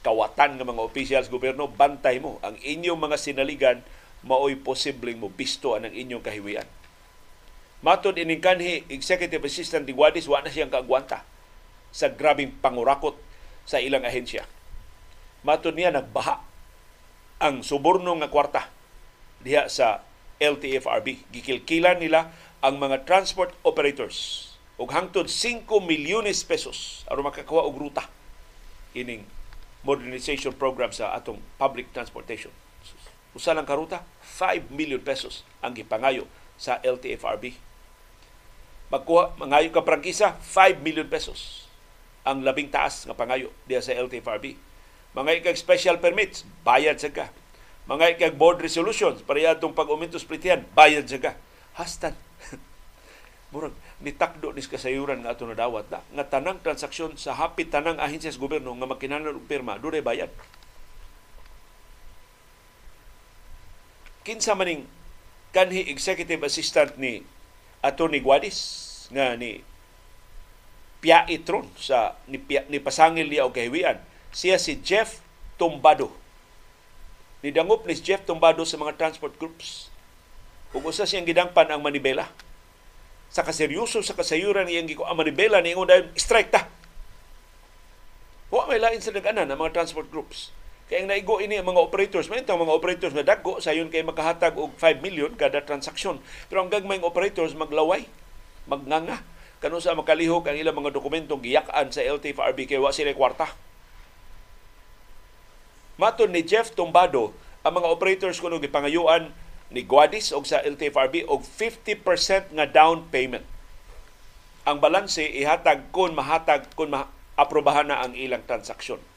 kawatan 0.00 0.56
ng 0.56 0.64
mga 0.72 0.82
officials 0.84 1.28
gobyerno 1.28 1.68
bantay 1.68 2.16
mo 2.16 2.40
ang 2.40 2.56
inyong 2.64 2.96
mga 2.96 3.16
sinaligan 3.20 3.78
maoy 4.26 4.56
posibleng 4.58 5.16
mo 5.16 5.32
bisto 5.32 5.72
ang 5.76 5.88
inyong 5.88 6.24
kahiwian. 6.24 6.68
Matod 7.80 8.20
ining 8.20 8.44
kanhi 8.44 8.84
Executive 8.92 9.40
Assistant 9.40 9.88
ni 9.88 9.96
Wadis, 9.96 10.28
wa 10.28 10.44
na 10.44 10.52
siyang 10.52 10.68
kaagwanta 10.68 11.24
sa 11.88 12.12
grabing 12.12 12.52
pangurakot 12.60 13.16
sa 13.64 13.80
ilang 13.80 14.04
ahensya. 14.04 14.44
Matod 15.40 15.72
niya 15.72 15.88
nagbaha 15.88 16.44
ang 17.40 17.64
suborno 17.64 18.12
nga 18.20 18.28
kwarta 18.28 18.68
diha 19.40 19.72
sa 19.72 20.04
LTFRB. 20.36 21.32
Gikilkilan 21.32 21.96
nila 21.96 22.28
ang 22.60 22.76
mga 22.76 23.08
transport 23.08 23.56
operators 23.64 24.50
og 24.76 24.92
hangtod 24.92 25.28
5 25.28 25.64
milyones 25.84 26.44
pesos 26.44 27.04
aron 27.08 27.28
makakuha 27.28 27.64
og 27.64 27.76
ruta 27.80 28.04
ining 28.92 29.24
modernization 29.80 30.52
program 30.52 30.92
sa 30.92 31.16
atong 31.16 31.40
public 31.56 31.88
transportation 31.96 32.52
usa 33.36 33.54
lang 33.54 33.68
karuta 33.68 34.02
5 34.22 34.72
million 34.74 35.00
pesos 35.00 35.46
ang 35.62 35.76
gipangayo 35.76 36.26
sa 36.60 36.78
LTFRB 36.82 37.70
Pagkuha, 38.90 39.38
mangayo 39.38 39.70
ka 39.70 39.86
prangkisa, 39.86 40.34
5 40.42 40.82
million 40.82 41.06
pesos 41.06 41.70
ang 42.26 42.42
labing 42.42 42.74
taas 42.74 43.06
nga 43.06 43.14
pangayo 43.14 43.54
diya 43.70 43.78
sa 43.78 43.94
LTFRB. 43.94 44.58
Mga 45.14 45.30
ikag 45.40 45.62
special 45.62 46.02
permits, 46.02 46.42
bayad 46.66 46.98
sa 46.98 47.14
ka. 47.14 47.30
Mga 47.86 48.18
ikag 48.18 48.34
board 48.34 48.58
resolutions, 48.58 49.22
pareha 49.22 49.54
itong 49.54 49.78
pag-umintos 49.78 50.26
plitihan, 50.26 50.66
bayad 50.74 51.06
sa 51.06 51.22
ka. 51.22 51.38
Hastan. 51.78 52.18
Murag, 53.54 53.78
nitakdo 54.02 54.50
ni 54.50 54.58
kasayuran 54.58 55.22
nga 55.22 55.38
ato 55.38 55.46
nadawat 55.46 55.86
na 55.86 56.02
nga 56.18 56.26
tanang 56.26 56.58
transaksyon 56.58 57.14
sa 57.14 57.38
hapit 57.38 57.70
tanang 57.70 58.02
ahensya 58.02 58.34
sa 58.34 58.42
gobyerno 58.42 58.74
nga 58.74 58.90
makinahanglan 58.90 59.38
og 59.38 59.46
pirma, 59.46 59.78
dunay 59.78 60.02
bayad. 60.02 60.34
Kinsa 64.20 64.52
maning 64.52 64.84
kanhi 65.56 65.88
executive 65.88 66.44
assistant 66.44 67.00
ni 67.00 67.24
Attorney 67.80 68.20
Guadis 68.20 68.58
nga 69.08 69.34
ni 69.34 69.64
Pia 71.00 71.24
Itron 71.32 71.64
sa 71.80 72.20
ni, 72.28 72.36
Pia, 72.36 72.68
ni 72.68 72.76
Pasangil 72.76 73.32
niya 73.32 73.48
og 73.48 73.56
kahiwian. 73.56 73.96
Siya 74.36 74.60
si 74.60 74.78
Jeff 74.84 75.24
Tumbado. 75.56 76.12
Nidangop 77.40 77.88
ni 77.88 77.96
Jeff 77.96 78.20
Tumbado 78.28 78.60
sa 78.68 78.76
mga 78.76 79.00
transport 79.00 79.32
groups. 79.40 79.88
Ug 80.76 80.84
usa 80.84 81.08
siyang 81.08 81.24
gidangpan 81.24 81.72
ang 81.72 81.80
Manibela. 81.80 82.28
Sa 83.32 83.40
kaseryoso 83.40 84.04
sa 84.04 84.12
kasayuran 84.12 84.68
niyang 84.68 84.86
giko 84.86 85.08
ang 85.08 85.16
Manibela 85.16 85.64
ni 85.64 85.72
ingon 85.72 85.88
strike 86.20 86.52
ta. 86.52 86.68
Wa 88.52 88.68
may 88.68 88.76
lain 88.76 89.00
sa 89.00 89.16
nag-anan 89.16 89.48
ang 89.48 89.56
mga 89.56 89.80
transport 89.80 90.12
groups. 90.12 90.52
Kaya 90.90 91.06
ang 91.06 91.14
naigo 91.14 91.38
ini 91.38 91.54
ang 91.54 91.70
mga 91.70 91.86
operators, 91.86 92.26
may 92.26 92.42
mga 92.42 92.74
operators 92.74 93.14
nga 93.14 93.22
dagko 93.22 93.62
sayon 93.62 93.94
kay 93.94 94.02
makahatag 94.02 94.58
og 94.58 94.74
5 94.74 95.06
million 95.06 95.30
kada 95.38 95.62
transaksyon. 95.62 96.18
Pero 96.50 96.66
ang 96.66 96.66
gagmayng 96.66 97.06
operators 97.06 97.54
maglaway, 97.54 98.10
magnganga 98.66 99.22
kanu 99.62 99.78
sa 99.78 99.94
makalihok 99.94 100.50
ang 100.50 100.58
ilang 100.58 100.74
mga 100.74 100.90
dokumento 100.90 101.38
giyakan 101.38 101.94
sa 101.94 102.02
LTFRB 102.02 102.66
kay 102.66 102.82
wa 102.82 102.90
sila 102.90 103.14
kwarta. 103.14 103.54
Maton 105.94 106.34
ni 106.34 106.42
Jeff 106.42 106.74
Tumbado, 106.74 107.30
ang 107.62 107.78
mga 107.78 107.86
operators 107.86 108.42
kuno 108.42 108.58
gipangayuan 108.58 109.30
ni 109.70 109.86
Guadis 109.86 110.34
og 110.34 110.42
sa 110.42 110.58
LTFRB 110.58 111.28
og 111.30 111.46
50% 111.46 112.50
nga 112.56 112.66
down 112.66 113.06
payment. 113.14 113.46
Ang 114.66 114.82
balanse 114.82 115.22
ihatag 115.22 115.94
kun 115.94 116.18
mahatag 116.18 116.66
kun 116.74 116.90
maaprobahan 116.90 117.94
na 117.94 118.02
ang 118.02 118.18
ilang 118.18 118.42
transaksyon. 118.42 119.09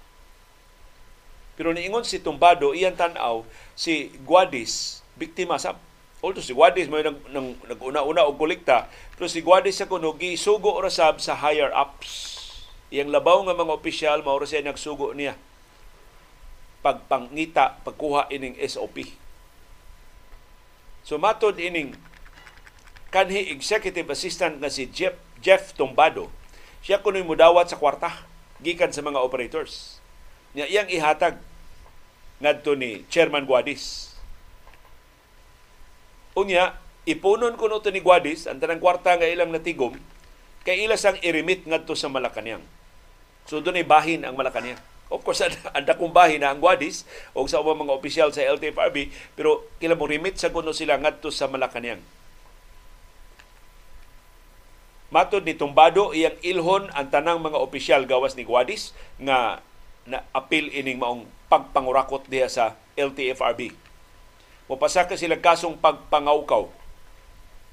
Pero 1.54 1.70
niingon 1.72 2.06
si 2.06 2.18
Tumbado, 2.18 2.74
iyan 2.74 2.98
tanaw 2.98 3.46
si 3.78 4.10
Guadis 4.26 5.06
biktima 5.18 5.62
sa 5.62 5.78
Although 6.24 6.40
si 6.40 6.56
Guadis 6.56 6.88
may 6.88 7.04
nag, 7.04 7.20
nag, 7.36 7.60
nag-una-una 7.68 8.24
og 8.24 8.40
kolekta, 8.40 8.88
pero 9.20 9.28
si 9.28 9.44
Guadis 9.44 9.76
sa 9.76 9.92
kuno 9.92 10.16
gisugo 10.16 10.80
ra 10.80 10.88
sab 10.88 11.20
sa 11.20 11.36
higher 11.36 11.68
ups. 11.76 12.40
Iyang 12.96 13.12
labaw 13.12 13.44
nga 13.44 13.52
mga 13.52 13.76
opisyal 13.76 14.24
mao 14.24 14.40
siya 14.40 14.64
nagsugo 14.64 15.12
niya 15.12 15.36
pagpangita 16.80 17.84
pagkuha 17.84 18.32
ining 18.32 18.56
SOP. 18.64 19.04
So 21.04 21.20
matod 21.20 21.60
ining 21.60 21.96
kanhi 23.12 23.52
executive 23.52 24.08
assistant 24.08 24.64
na 24.64 24.72
si 24.72 24.88
Jeff 24.88 25.20
Jeff 25.44 25.76
Tumbado, 25.76 26.32
siya 26.80 27.04
kuno'y 27.04 27.28
mudawat 27.28 27.68
sa 27.68 27.76
kwarta 27.76 28.24
gikan 28.64 28.96
sa 28.96 29.04
mga 29.04 29.20
operators. 29.20 30.03
Niya 30.54 30.70
iyang 30.70 30.90
ihatag 30.90 31.42
ngadto 32.42 32.78
ni 32.78 33.06
Chairman 33.10 33.46
Guadis 33.50 34.14
Unya, 36.34 36.74
ipunon 37.06 37.54
kuno 37.62 37.78
to 37.78 37.94
ni 37.94 38.02
Guadis, 38.02 38.50
ang 38.50 38.58
tanang 38.58 38.82
kwarta 38.82 39.14
nga 39.14 39.30
ilang 39.30 39.54
natigom, 39.54 39.94
kay 40.66 40.82
ila 40.90 40.98
sang 40.98 41.22
irimit 41.22 41.62
ngadto 41.70 41.94
sa 41.94 42.10
Malacañang. 42.10 42.66
So 43.46 43.62
doon 43.62 43.78
ay 43.78 43.86
bahin 43.86 44.26
ang 44.26 44.34
Malacañang. 44.34 44.82
Of 45.14 45.22
course, 45.22 45.46
anda 45.78 45.94
kong 45.94 46.10
bahin 46.10 46.42
na 46.42 46.50
ang 46.50 46.58
Guadis 46.58 47.06
o 47.38 47.46
sa 47.46 47.62
ubang 47.62 47.86
mga 47.86 47.94
opisyal 47.94 48.30
sa 48.34 48.42
LTFRB, 48.42 49.14
pero 49.38 49.62
kila 49.78 49.94
mo 49.94 50.10
remit 50.10 50.42
sa 50.42 50.50
kuno 50.50 50.74
sila 50.74 50.98
ngadto 50.98 51.30
sa 51.30 51.46
Malacañang. 51.46 52.02
Matod 55.14 55.46
ni 55.46 55.54
Tumbado, 55.54 56.18
iyang 56.18 56.34
ilhon 56.42 56.90
ang 56.98 57.14
tanang 57.14 57.38
mga 57.38 57.62
opisyal 57.62 58.10
gawas 58.10 58.34
ni 58.34 58.42
Guadis 58.42 58.98
nga 59.22 59.62
na 60.04 60.26
apil 60.36 60.68
ining 60.72 61.00
maong 61.00 61.24
pagpangurakot 61.48 62.28
diha 62.28 62.50
sa 62.52 62.76
LTFRB 63.00 63.84
Mopasaka 64.74 65.20
sila 65.20 65.36
kasong 65.40 65.76
pagpangawkaw. 65.76 66.72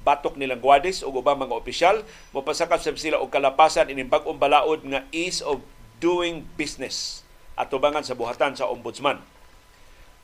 Batok 0.01 0.35
nilang 0.35 0.59
guadis 0.59 1.05
o 1.05 1.13
ubang 1.13 1.39
mga 1.39 1.55
opisyal. 1.55 1.97
Mopasaka 2.35 2.81
sila 2.83 3.21
og 3.23 3.31
kalapasan 3.31 3.93
ining 3.93 4.11
bag 4.11 4.27
balaod 4.27 4.83
nga 4.83 5.07
ease 5.15 5.45
of 5.45 5.63
doing 6.03 6.43
business 6.57 7.23
at 7.55 7.69
tubangan 7.69 8.03
sa 8.03 8.17
buhatan 8.17 8.57
sa 8.57 8.67
ombudsman. 8.67 9.21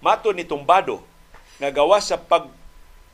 Mato 0.03 0.33
ni 0.33 0.43
Tumbado 0.43 1.05
nga 1.61 1.71
gawa 1.71 2.03
sa 2.03 2.19
pag 2.19 2.51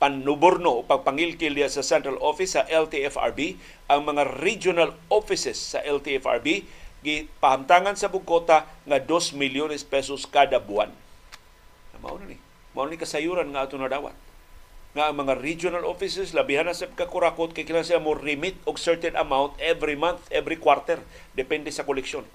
panuborno 0.02 0.82
o 0.82 0.86
pagpangilkil 0.86 1.54
sa 1.70 1.86
central 1.86 2.18
office 2.18 2.58
sa 2.58 2.66
LTFRB 2.66 3.54
ang 3.86 4.02
mga 4.02 4.42
regional 4.42 4.90
offices 5.06 5.54
sa 5.54 5.78
LTFRB 5.78 6.66
gipahamtangan 7.02 7.98
sa 7.98 8.08
bugkota 8.08 8.66
nga 8.86 8.98
2 8.98 9.34
milyones 9.34 9.82
pesos 9.82 10.26
kada 10.26 10.62
buwan. 10.62 10.90
Mao 12.02 12.18
ni 12.18 12.34
mao 12.74 12.88
ni 12.90 12.98
kasayuran 12.98 13.54
nga 13.54 13.62
ato 13.62 13.78
nadawat 13.78 14.16
nga 14.92 15.08
ang 15.08 15.16
mga 15.24 15.40
regional 15.40 15.88
offices 15.88 16.36
labihan 16.36 16.68
na 16.68 16.76
sa 16.76 16.84
kakurakot 16.84 17.56
kay 17.56 17.64
kinahanglan 17.64 17.88
sila 17.88 18.04
mo 18.04 18.12
remit 18.12 18.60
og 18.68 18.76
certain 18.76 19.16
amount 19.16 19.56
every 19.56 19.96
month, 19.96 20.20
every 20.28 20.60
quarter 20.60 21.00
depende 21.32 21.72
sa 21.72 21.88
koleksyon 21.88 22.28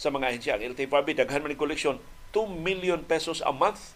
sa 0.00 0.08
mga 0.08 0.32
ahensya. 0.32 0.52
Ang 0.56 0.72
LTFRB 0.72 1.12
daghan 1.12 1.44
man 1.44 1.52
ni 1.52 1.60
koleksyon 1.60 2.00
2 2.32 2.48
million 2.56 3.04
pesos 3.04 3.44
a 3.44 3.52
month 3.52 3.92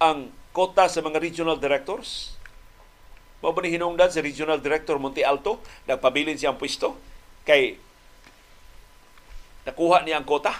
ang 0.00 0.32
kota 0.56 0.88
sa 0.88 1.04
mga 1.04 1.20
regional 1.20 1.60
directors. 1.60 2.40
Mao 3.44 3.52
ni 3.60 3.76
hinungdan 3.76 4.08
sa 4.08 4.24
regional 4.24 4.62
director 4.64 4.96
Monte 4.96 5.20
Alto 5.20 5.60
nagpabilin 5.84 6.40
siyang 6.40 6.56
pwesto 6.56 6.96
kay 7.44 7.76
nakuha 9.66 10.02
niya 10.02 10.18
ang 10.20 10.26
kota. 10.26 10.54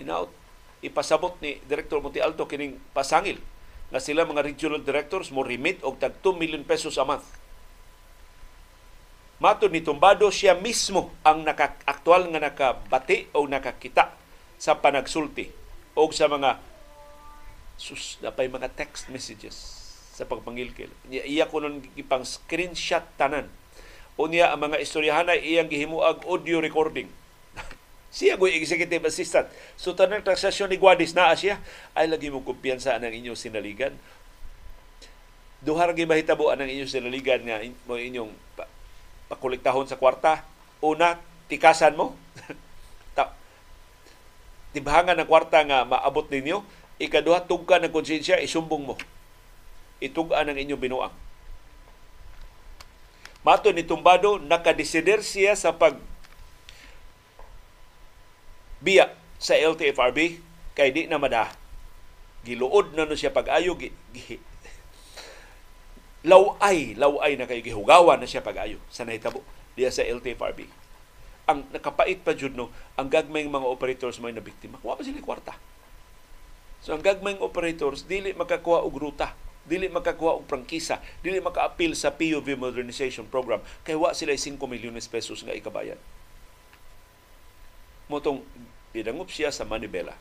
Hinaut 0.00 0.32
ipasabot 0.80 1.36
ni 1.44 1.60
Director 1.68 2.00
Monte 2.00 2.24
Alto 2.24 2.48
kining 2.48 2.80
pasangil 2.96 3.36
nga 3.90 4.00
sila 4.00 4.24
mga 4.24 4.46
regional 4.46 4.80
directors 4.80 5.28
mo 5.34 5.44
remit 5.44 5.82
og 5.84 5.98
tag 6.00 6.16
2 6.22 6.40
million 6.40 6.62
pesos 6.64 6.96
a 6.96 7.04
month. 7.04 7.26
Mato 9.40 9.66
ni 9.66 9.80
Tumbado 9.80 10.28
siya 10.28 10.52
mismo 10.52 11.10
ang 11.24 11.42
naka, 11.42 11.72
aktual 11.88 12.28
nga 12.28 12.40
nakabati 12.44 13.32
o 13.32 13.48
nakakita 13.48 14.12
sa 14.60 14.76
panagsulti 14.76 15.48
o 15.96 16.06
sa 16.12 16.28
mga 16.28 16.60
sus 17.80 18.20
napay 18.20 18.52
mga 18.52 18.68
text 18.76 19.08
messages 19.08 19.56
sa 20.12 20.28
pagpangilkil. 20.28 20.92
Iya 21.08 21.48
ko 21.48 21.64
nun 21.64 21.80
ipang 21.96 22.28
screenshot 22.28 23.02
tanan. 23.16 23.48
O 24.20 24.28
niya 24.28 24.52
ang 24.52 24.60
mga 24.60 24.76
istoryahanay 24.84 25.40
iyang 25.40 25.72
gihimuag 25.72 26.28
audio 26.28 26.60
recording 26.60 27.08
siya 28.10 28.34
ko 28.34 28.50
executive 28.50 29.06
assistant. 29.06 29.46
So 29.78 29.94
tanang 29.94 30.26
transaksyon 30.26 30.70
ni 30.70 30.78
Guadis 30.78 31.14
na 31.14 31.30
siya 31.38 31.62
ay 31.94 32.10
lagi 32.10 32.26
mo 32.30 32.42
kumpiyansa 32.42 32.98
ang 32.98 33.06
inyong 33.06 33.38
sinaligan. 33.38 33.94
Duha 35.62 35.86
ra 35.86 35.94
mahitabo 35.94 36.50
ang 36.50 36.66
inyong 36.66 36.90
sinaligan 36.90 37.46
nga 37.46 37.62
mo 37.86 37.94
inyong 37.94 38.34
pa, 38.58 38.66
pakolektahon 39.30 39.86
sa 39.86 40.00
kwarta. 40.00 40.42
Una, 40.82 41.22
tikasan 41.46 41.94
mo. 41.94 42.18
Tibhangan 44.70 45.18
ng 45.18 45.26
kwarta 45.26 45.66
nga 45.66 45.82
maabot 45.82 46.30
ninyo. 46.30 46.62
Ikaduha, 47.00 47.48
tugka 47.48 47.82
ng 47.82 47.90
konsensya, 47.90 48.38
isumbong 48.38 48.92
mo. 48.92 48.94
Itugaan 49.98 50.52
ang 50.52 50.58
inyong 50.58 50.80
binuang. 50.80 51.14
Mato 53.40 53.72
ni 53.72 53.82
Tumbado, 53.82 54.36
nakadesider 54.36 55.24
siya 55.24 55.56
sa 55.56 55.72
pag 55.72 55.96
biya 58.80 59.12
sa 59.40 59.56
LTFRB 59.56 60.40
kay 60.76 60.88
di 60.92 61.06
na 61.06 61.20
mada. 61.20 61.52
Giluod 62.44 62.96
na 62.96 63.04
no 63.04 63.12
siya 63.12 63.32
pag-ayo 63.32 63.76
gi, 63.76 63.92
gi, 64.16 64.40
laway 66.24 66.96
laway 66.96 67.36
na 67.36 67.48
kay 67.48 67.60
gihugawan 67.64 68.20
na 68.20 68.28
siya 68.28 68.44
pag-ayo 68.44 68.80
sa 68.92 69.04
nahitabo 69.04 69.40
diya 69.76 69.88
sa 69.88 70.04
LTFRB 70.04 70.68
ang 71.50 71.66
nakapait 71.74 72.20
pa 72.22 72.36
jud 72.36 72.54
no 72.54 72.70
ang 72.94 73.10
gagmayng 73.10 73.50
mga 73.50 73.66
operators 73.66 74.22
may 74.22 74.30
na 74.30 74.44
biktima 74.44 74.78
wa 74.86 74.94
pa 74.94 75.02
sila 75.02 75.18
kwarta. 75.18 75.58
So 76.80 76.94
ang 76.94 77.02
gagmayng 77.02 77.42
operators 77.42 78.06
dili 78.06 78.30
makakuha 78.32 78.86
og 78.86 78.94
ruta 78.94 79.34
dili 79.66 79.90
makakuha 79.90 80.40
og 80.40 80.48
prangkisa 80.48 81.02
dili 81.20 81.42
maka-appeal 81.42 81.92
sa 81.92 82.14
PUV 82.14 82.56
modernization 82.56 83.28
program 83.28 83.60
kay 83.84 83.98
wa 83.98 84.14
sila 84.14 84.32
5 84.32 84.56
milyones 84.64 85.10
pesos 85.10 85.44
nga 85.44 85.52
ikabayan 85.52 86.00
motong 88.10 88.42
Idangop 88.90 89.30
siya 89.30 89.54
sa 89.54 89.62
Manibela. 89.62 90.18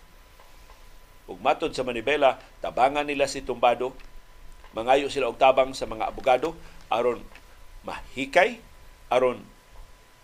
Ug 1.26 1.42
matod 1.42 1.74
sa 1.74 1.82
Manibela, 1.82 2.38
tabangan 2.62 3.02
nila 3.02 3.26
si 3.26 3.42
Tumbado, 3.42 3.98
mangayo 4.78 5.10
sila 5.10 5.30
og 5.30 5.42
tabang 5.42 5.74
sa 5.74 5.90
mga 5.90 6.06
abogado 6.14 6.54
aron 6.94 7.22
mahikay 7.82 8.62
aron 9.10 9.42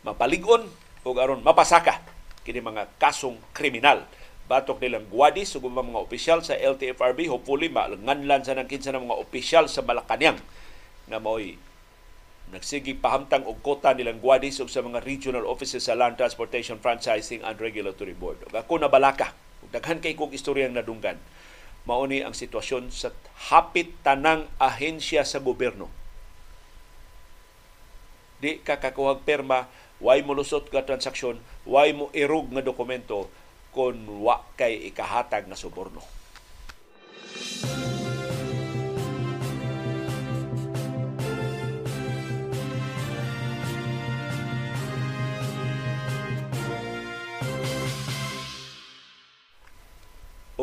mapalig-on 0.05 0.69
o 1.01 1.09
aron 1.17 1.41
mapasaka 1.41 2.01
kini 2.45 2.61
mga 2.61 2.85
kasong 3.01 3.41
kriminal 3.57 4.05
batok 4.45 4.77
nilang 4.77 5.09
guwadis 5.09 5.57
ug 5.57 5.65
mga 5.65 5.97
opisyal 5.97 6.45
sa 6.45 6.53
LTFRB 6.53 7.25
hopefully 7.25 7.73
malanganlan 7.73 8.45
sa 8.45 8.53
nang 8.53 8.69
kinsa 8.69 8.93
ng 8.93 9.09
mga 9.09 9.17
opisyal 9.17 9.65
sa 9.65 9.81
Malacañang 9.81 10.37
na 11.09 11.17
mo'y 11.17 11.57
nagsigi 12.53 12.93
pahamtang 12.93 13.45
og 13.49 13.61
kota 13.65 13.93
nilang 13.97 14.21
guwadis 14.21 14.61
ug 14.61 14.69
sa 14.69 14.85
mga 14.85 15.01
regional 15.01 15.49
offices 15.49 15.89
sa 15.89 15.97
Land 15.97 16.21
Transportation 16.21 16.77
Franchising 16.77 17.41
and 17.41 17.57
Regulatory 17.57 18.13
Board. 18.13 18.45
Ug 18.45 18.53
ako 18.53 18.85
nabalaka, 18.85 19.33
ug 19.65 19.69
daghan 19.73 19.97
kay 19.97 20.13
kog 20.13 20.35
istoryang 20.35 20.77
nadunggan, 20.77 21.17
mauni 21.89 22.21
ang 22.21 22.37
sitwasyon 22.37 22.93
sa 22.93 23.09
hapit 23.49 23.93
tanang 24.05 24.45
ahensya 24.61 25.25
sa 25.25 25.41
gobyerno. 25.41 25.89
Di 28.37 28.61
ka 28.61 28.77
kakuhag 28.77 29.25
perma, 29.25 29.65
way 29.97 30.21
mo 30.21 30.35
lusot 30.35 30.69
ka 30.69 30.85
transaksyon, 30.85 31.41
way 31.65 31.95
mo 31.95 32.13
irog 32.13 32.51
nga 32.53 32.61
dokumento, 32.61 33.31
kon 33.73 33.95
wa 34.21 34.43
kay 34.53 34.85
ikahatag 34.91 35.49
nga 35.49 35.57
suborno. 35.57 36.03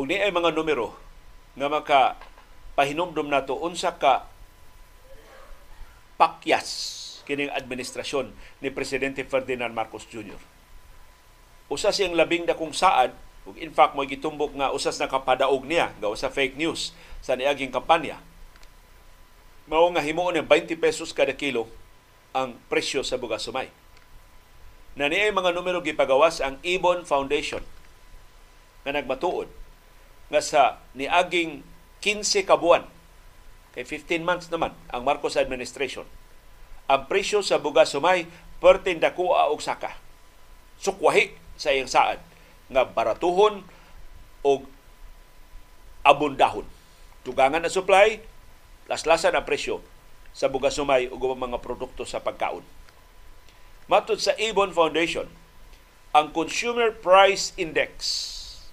Ug 0.02 0.10
ni 0.10 0.18
ay 0.18 0.34
mga 0.34 0.50
numero 0.50 0.98
nga 1.54 1.70
maka 1.70 2.18
pahinumdum 2.74 3.30
nato 3.30 3.54
unsa 3.54 3.94
ka 3.94 4.26
pakyas 6.18 6.90
kining 7.22 7.54
administrasyon 7.54 8.34
ni 8.58 8.74
presidente 8.74 9.22
Ferdinand 9.22 9.70
Marcos 9.70 10.10
Jr 10.10 10.42
usa 11.70 11.94
siyang 11.94 12.18
labing 12.18 12.44
dakong 12.50 12.74
saad 12.74 13.14
ug 13.46 13.54
in 13.62 13.70
fact 13.70 13.94
mo 13.94 14.02
gitumbok 14.02 14.52
nga 14.58 14.74
usas 14.74 15.00
na 15.00 15.06
kapadaog 15.06 15.64
niya 15.64 15.94
gawa 16.02 16.18
sa 16.18 16.28
fake 16.28 16.60
news 16.60 16.92
sa 17.24 17.38
niaging 17.38 17.72
kampanya. 17.72 18.20
Mao 19.70 19.88
nga 19.94 20.04
himuon 20.04 20.36
ni 20.36 20.42
20 20.44 20.74
pesos 20.76 21.14
kada 21.14 21.32
kilo 21.32 21.70
ang 22.34 22.58
presyo 22.66 23.00
sa 23.06 23.16
bugas 23.16 23.46
sumay 23.46 23.70
na 24.92 25.08
niay 25.08 25.32
mga 25.32 25.56
numero 25.56 25.80
gipagawas 25.80 26.44
ang 26.44 26.60
Ibon 26.60 27.08
Foundation 27.08 27.64
nga 28.84 28.92
nagmatuod 28.92 29.61
nga 30.32 30.40
sa 30.40 30.80
niaging 30.96 31.60
15 32.00 32.48
ka 32.48 32.56
buwan 32.56 32.88
kay 33.76 33.84
15 33.84 34.24
months 34.24 34.48
naman 34.48 34.72
ang 34.88 35.04
Marcos 35.04 35.36
administration 35.36 36.08
ang 36.88 37.04
presyo 37.06 37.44
sa 37.44 37.60
bugas 37.60 37.92
sumay 37.92 38.24
pertin 38.58 38.96
dakuha 38.96 39.52
og 39.52 39.60
saka 39.60 40.00
sukwahi 40.80 41.36
sa 41.54 41.70
iyang 41.70 41.86
saad 41.86 42.18
nga 42.72 42.82
baratuhon 42.88 43.62
o 44.42 44.50
abundahon. 46.02 46.66
Tugangan 47.22 47.62
na 47.62 47.70
supply, 47.70 48.18
laslasan 48.90 49.38
ang 49.38 49.46
presyo 49.46 49.78
sa 50.34 50.50
bugas 50.50 50.74
sumay 50.74 51.06
ug 51.06 51.22
mga 51.22 51.62
produkto 51.62 52.02
sa 52.02 52.18
pagkaon. 52.18 52.66
Matod 53.86 54.18
sa 54.18 54.34
Ibon 54.34 54.74
Foundation, 54.74 55.30
ang 56.10 56.34
Consumer 56.34 56.90
Price 56.90 57.54
Index 57.54 57.92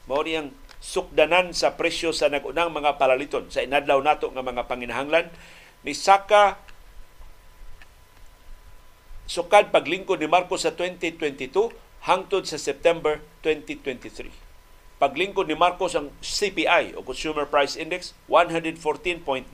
mao 0.09 0.25
niyang 0.25 0.49
sukdanan 0.89 1.53
sa 1.53 1.77
presyo 1.77 2.09
sa 2.09 2.33
nagunang 2.33 2.73
mga 2.73 2.97
palaliton. 2.97 3.45
Sa 3.53 3.61
inadlaw 3.61 4.01
nato 4.01 4.33
nga 4.33 4.41
mga 4.41 4.65
panginahanglan 4.65 5.29
ni 5.85 5.93
Saka 5.93 6.57
sukad 9.29 9.69
paglingkod 9.69 10.17
ni 10.17 10.25
Marcos 10.25 10.65
sa 10.65 10.73
2022 10.73 11.69
hangtod 12.09 12.49
sa 12.49 12.57
September 12.57 13.21
2023. 13.45 14.33
Paglingkod 14.97 15.45
ni 15.45 15.53
Marcos 15.53 15.93
ang 15.93 16.09
CPI 16.25 16.97
o 16.97 17.05
Consumer 17.05 17.45
Price 17.45 17.77
Index 17.77 18.17
114.9 18.25 19.53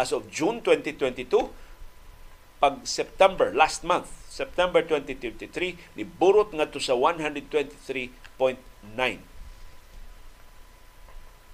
as 0.00 0.10
of 0.16 0.24
June 0.32 0.64
2022 0.64 1.28
pag 2.58 2.82
September 2.82 3.54
last 3.54 3.86
month 3.86 4.10
September 4.26 4.82
2023 4.82 5.94
ni 5.94 6.02
burot 6.02 6.50
ngadto 6.50 6.82
sa 6.82 6.98
123.9 6.98 9.37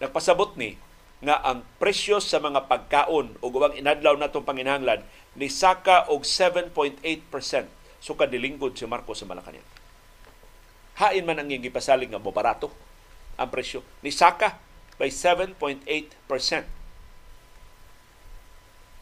Nagpasabot 0.04 0.52
ni 0.60 0.76
nga 1.24 1.40
ang 1.40 1.64
presyo 1.80 2.20
sa 2.20 2.36
mga 2.36 2.68
pagkaon 2.68 3.40
o 3.40 3.48
ubang 3.48 3.72
inadlaw 3.72 4.12
natong 4.20 4.44
panginahanglan 4.44 5.00
ni 5.32 5.48
saka 5.48 6.12
og 6.12 6.28
7.8% 6.28 7.00
sukad 8.04 8.28
nilingkod 8.28 8.76
si 8.76 8.84
Marcos 8.84 9.24
sa 9.24 9.24
Malacañang. 9.24 9.64
Hain 11.00 11.24
man 11.24 11.40
ang 11.40 11.48
iyang 11.48 11.64
gipasalig 11.64 12.12
nga 12.12 12.20
barato 12.20 12.68
ang 13.40 13.48
presyo 13.48 13.82
ni 14.04 14.14
Saka 14.14 14.60
by 15.00 15.08
7.8%. 15.10 15.88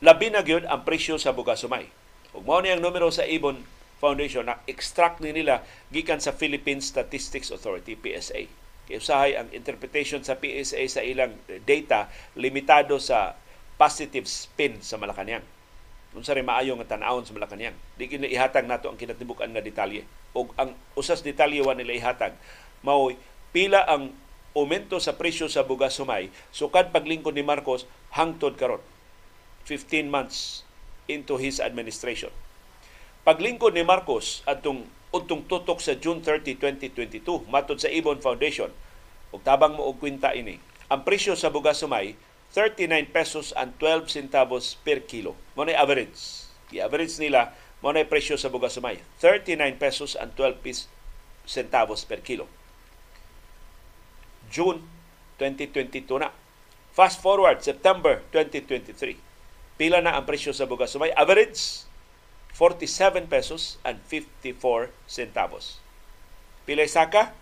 Labi 0.03 0.27
na 0.33 0.41
gyud 0.41 0.65
ang 0.65 0.87
presyo 0.87 1.21
sa 1.21 1.35
bugasumay. 1.37 1.91
Ug 2.33 2.47
mao 2.47 2.65
ni 2.65 2.73
ang 2.73 2.81
numero 2.81 3.12
sa 3.12 3.29
Ibon 3.29 3.61
Foundation 4.01 4.49
na 4.49 4.59
extract 4.65 5.21
ni 5.21 5.37
nila 5.37 5.67
gikan 5.93 6.19
sa 6.19 6.33
Philippine 6.33 6.81
Statistics 6.81 7.53
Authority 7.53 7.95
PSA. 7.95 8.62
Kay 8.88 8.99
usahay 8.99 9.38
ang 9.38 9.49
interpretation 9.55 10.23
sa 10.27 10.38
PSA 10.38 10.83
sa 10.90 11.03
ilang 11.03 11.35
data 11.66 12.11
limitado 12.35 12.99
sa 12.99 13.38
positive 13.79 14.27
spin 14.27 14.83
sa 14.83 14.99
Malacañang 14.99 15.45
unsa 16.12 16.37
rin 16.37 16.45
maayo 16.45 16.77
nga 16.77 16.97
tan-awon 16.97 17.25
sa 17.25 17.33
Malacañang. 17.33 17.77
Di 17.97 18.09
kini 18.09 18.29
ihatag 18.29 18.68
nato 18.68 18.92
ang 18.92 19.01
kinatibukan 19.01 19.49
nga 19.49 19.64
detalye. 19.64 20.05
O 20.37 20.49
ang 20.61 20.77
usas 20.97 21.25
detalye 21.25 21.64
wa 21.64 21.73
nila 21.73 21.97
ihatag 21.97 22.37
mao 22.85 23.12
pila 23.53 23.85
ang 23.85 24.12
aumento 24.53 25.01
sa 25.01 25.16
presyo 25.16 25.49
sa 25.49 25.64
bugas 25.64 25.97
sumay 25.97 26.29
sukad 26.53 26.92
paglingkod 26.92 27.33
ni 27.33 27.45
Marcos 27.45 27.88
hangtod 28.12 28.61
karon 28.61 28.85
15 29.64 30.12
months 30.12 30.68
into 31.09 31.40
his 31.40 31.61
administration. 31.61 32.33
Paglingkod 33.25 33.73
ni 33.73 33.85
Marcos 33.87 34.45
atong 34.45 34.85
untong 35.12 35.44
tutok 35.44 35.79
sa 35.79 35.92
June 35.94 36.25
30, 36.25 36.57
2022 36.57 37.46
matod 37.53 37.77
sa 37.77 37.92
Ibon 37.92 38.18
Foundation 38.25 38.72
ug 39.33 39.40
tabang 39.44 39.77
mo 39.77 39.88
og 39.88 40.01
kwenta 40.01 40.33
ini 40.33 40.57
ang 40.88 41.05
presyo 41.05 41.37
sa 41.37 41.53
bugas 41.53 41.81
sumay 41.81 42.16
39 42.53 43.09
pesos 43.09 43.57
and 43.57 43.72
12 43.81 44.12
centavos 44.12 44.77
per 44.85 45.09
kilo. 45.09 45.33
Mo 45.57 45.64
na 45.64 45.72
average. 45.72 46.44
I-average 46.68 47.16
nila 47.16 47.57
mo 47.81 47.88
na 47.96 48.05
presyo 48.05 48.37
sa 48.37 48.53
bugas 48.53 48.77
sumay. 48.77 49.01
39 49.25 49.81
pesos 49.81 50.12
and 50.20 50.37
12 50.37 50.61
centavos 51.48 52.05
per 52.05 52.20
kilo. 52.20 52.44
June 54.53 54.85
2022 55.40 56.20
na. 56.20 56.29
Fast 56.92 57.25
forward, 57.25 57.64
September 57.64 58.20
2023. 58.37 59.16
Pila 59.81 60.05
na 60.05 60.20
ang 60.20 60.29
presyo 60.29 60.53
sa 60.53 60.68
bugas 60.68 60.92
sumay? 60.92 61.09
Average, 61.16 61.88
47 62.55 63.29
pesos 63.33 63.81
and 63.83 63.99
54 64.05 64.93
centavos. 65.09 65.81
Pila 66.69 66.85
saka? 66.85 67.33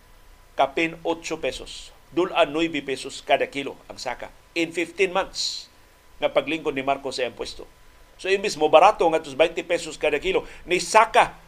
Kapin 0.54 0.98
8 1.02 1.38
pesos. 1.42 1.90
Dulan 2.10 2.50
9 2.50 2.82
pesos 2.82 3.22
kada 3.22 3.46
kilo 3.46 3.78
ang 3.86 3.98
saka 3.98 4.30
in 4.54 4.74
15 4.74 5.14
months 5.14 5.70
nga 6.18 6.30
paglingkod 6.30 6.74
ni 6.74 6.84
Marcos 6.84 7.16
sa 7.16 7.26
impuesto. 7.26 7.64
So 8.20 8.28
imbis 8.28 8.58
mo 8.60 8.68
barato 8.68 9.06
nga 9.08 9.22
20 9.22 9.56
pesos 9.64 9.96
kada 9.96 10.20
kilo, 10.20 10.44
ni 10.68 10.76
saka 10.76 11.38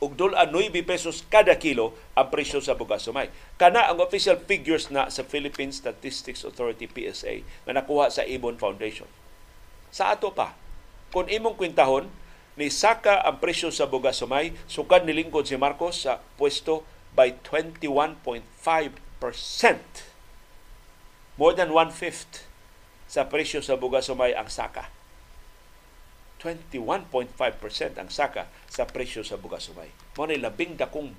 og 0.00 0.16
dola 0.16 0.48
9 0.48 0.72
pesos 0.88 1.20
kada 1.28 1.52
kilo 1.60 1.92
ang 2.16 2.32
presyo 2.32 2.64
sa 2.64 2.72
bugas 2.72 3.04
sumay. 3.04 3.28
Kana 3.60 3.84
ang 3.84 4.00
official 4.00 4.40
figures 4.40 4.88
na 4.88 5.12
sa 5.12 5.20
Philippine 5.24 5.70
Statistics 5.70 6.42
Authority 6.48 6.88
PSA 6.88 7.44
nga 7.68 7.72
nakuha 7.76 8.08
sa 8.08 8.24
Ibon 8.24 8.56
Foundation. 8.56 9.08
Sa 9.92 10.10
ato 10.10 10.32
pa, 10.32 10.56
kung 11.12 11.28
imong 11.28 11.54
kwintahon, 11.60 12.08
ni 12.54 12.70
saka 12.70 13.18
ang 13.22 13.42
presyo 13.42 13.74
sa 13.74 13.90
bugas 13.90 14.22
sumay, 14.22 14.54
sukad 14.70 15.02
nilingkod 15.02 15.46
si 15.46 15.58
Marcos 15.58 16.06
sa 16.06 16.22
pwesto 16.38 16.86
by 17.14 17.34
21.5%. 17.42 18.44
More 21.34 21.54
than 21.54 21.74
one-fifth 21.74 22.46
sa 23.10 23.26
presyo 23.26 23.58
sa 23.58 23.74
bugas 23.74 24.06
sumay 24.06 24.34
ang 24.34 24.46
saka. 24.46 24.90
21.5% 26.38 27.34
ang 27.98 28.10
saka 28.12 28.46
sa 28.70 28.84
presyo 28.86 29.26
sa 29.26 29.34
bugas 29.34 29.66
sumay. 29.66 29.90
Mo 30.14 30.28
ni 30.28 30.38
labing 30.38 30.78
dakong 30.78 31.10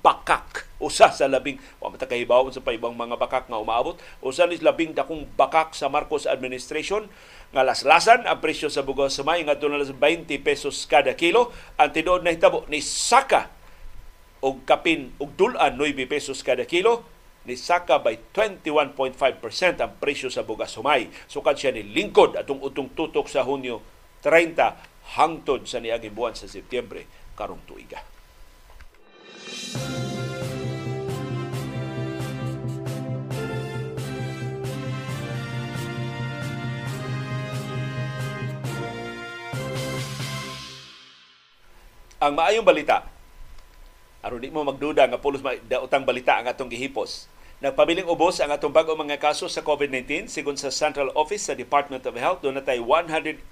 bakak 0.00 0.64
usa 0.80 1.12
sa 1.12 1.28
labing 1.28 1.60
wa 1.76 1.92
mata 1.92 2.08
kahibawon 2.08 2.48
sa 2.56 2.64
paibang 2.64 2.96
mga 2.96 3.20
bakak 3.20 3.44
nga 3.52 3.60
umaabot 3.60 4.00
usa 4.24 4.48
ni 4.48 4.56
labing 4.56 4.96
dakong 4.96 5.28
bakak 5.36 5.76
sa 5.76 5.92
Marcos 5.92 6.24
administration 6.24 7.04
nga 7.50 7.66
laslasan 7.66 8.26
ang 8.30 8.38
presyo 8.38 8.70
sa 8.70 8.86
bugas 8.86 9.18
sumay 9.18 9.42
nga 9.42 9.58
na 9.58 9.82
20 9.82 9.96
pesos 10.40 10.86
kada 10.86 11.18
kilo 11.18 11.50
ang 11.74 11.90
tinuod 11.90 12.22
na 12.22 12.30
hitabo 12.30 12.62
ni 12.70 12.78
saka 12.78 13.50
og 14.40 14.62
kapin 14.64 15.12
og 15.18 15.34
dulan 15.34 15.74
9 15.74 15.94
pesos 16.06 16.40
kada 16.46 16.64
kilo 16.64 17.04
ni 17.48 17.56
Saka 17.56 18.00
by 18.04 18.36
21.5% 18.36 19.16
ang 19.80 19.92
presyo 19.96 20.28
sa 20.28 20.44
bugas 20.44 20.76
humay. 20.76 21.08
Sukad 21.24 21.56
siya 21.56 21.72
ni 21.72 21.84
lingkod 21.84 22.36
atong 22.36 22.60
utong 22.60 22.92
tutok 22.92 23.26
sa 23.32 23.46
Hunyo 23.48 23.80
30 24.20 25.16
hangtod 25.16 25.64
sa 25.64 25.80
niaging 25.80 26.12
buwan 26.12 26.36
sa 26.36 26.44
Setyembre 26.44 27.08
karong 27.34 27.64
tuiga. 27.64 28.04
Ang 42.20 42.36
maayong 42.36 42.68
balita, 42.68 43.08
aron 44.20 44.44
di 44.44 44.52
mo 44.52 44.60
magduda 44.60 45.08
nga 45.08 45.16
pulos 45.16 45.40
daotang 45.64 46.04
balita 46.04 46.36
ang 46.36 46.52
atong 46.52 46.68
gihipos. 46.68 47.32
Nagpabiling 47.64 48.04
ubos 48.12 48.44
ang 48.44 48.52
atong 48.52 48.76
bag-o 48.76 48.92
mga 48.92 49.16
kaso 49.16 49.48
sa 49.48 49.64
COVID-19 49.64 50.28
sigon 50.28 50.60
sa 50.60 50.68
Central 50.68 51.16
Office 51.16 51.48
sa 51.48 51.56
Department 51.56 52.04
of 52.04 52.12
Health. 52.20 52.44
Doon 52.44 52.60
natay 52.60 52.76
187 52.76 53.48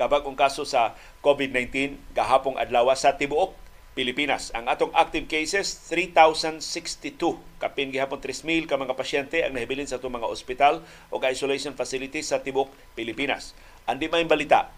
kabag-ong 0.00 0.40
kaso 0.40 0.64
sa 0.64 0.96
COVID-19 1.20 2.00
gahapong 2.16 2.56
adlaw 2.56 2.88
sa 2.96 3.12
tibuok 3.12 3.52
Pilipinas. 3.92 4.48
Ang 4.56 4.64
atong 4.64 4.96
active 4.96 5.28
cases 5.28 5.84
3,062. 5.92 7.36
Kapin 7.60 7.92
gihapon 7.92 8.24
3,000 8.24 8.72
ka 8.72 8.80
mga 8.80 8.96
pasyente 8.96 9.44
ang 9.44 9.52
nahibilin 9.52 9.84
sa 9.84 10.00
atong 10.00 10.16
mga 10.16 10.32
ospital 10.32 10.80
o 11.12 11.20
isolation 11.28 11.76
facilities 11.76 12.32
sa 12.32 12.40
tibuok 12.40 12.72
Pilipinas. 12.96 13.52
Andi 13.84 14.08
may 14.08 14.24
balita, 14.24 14.72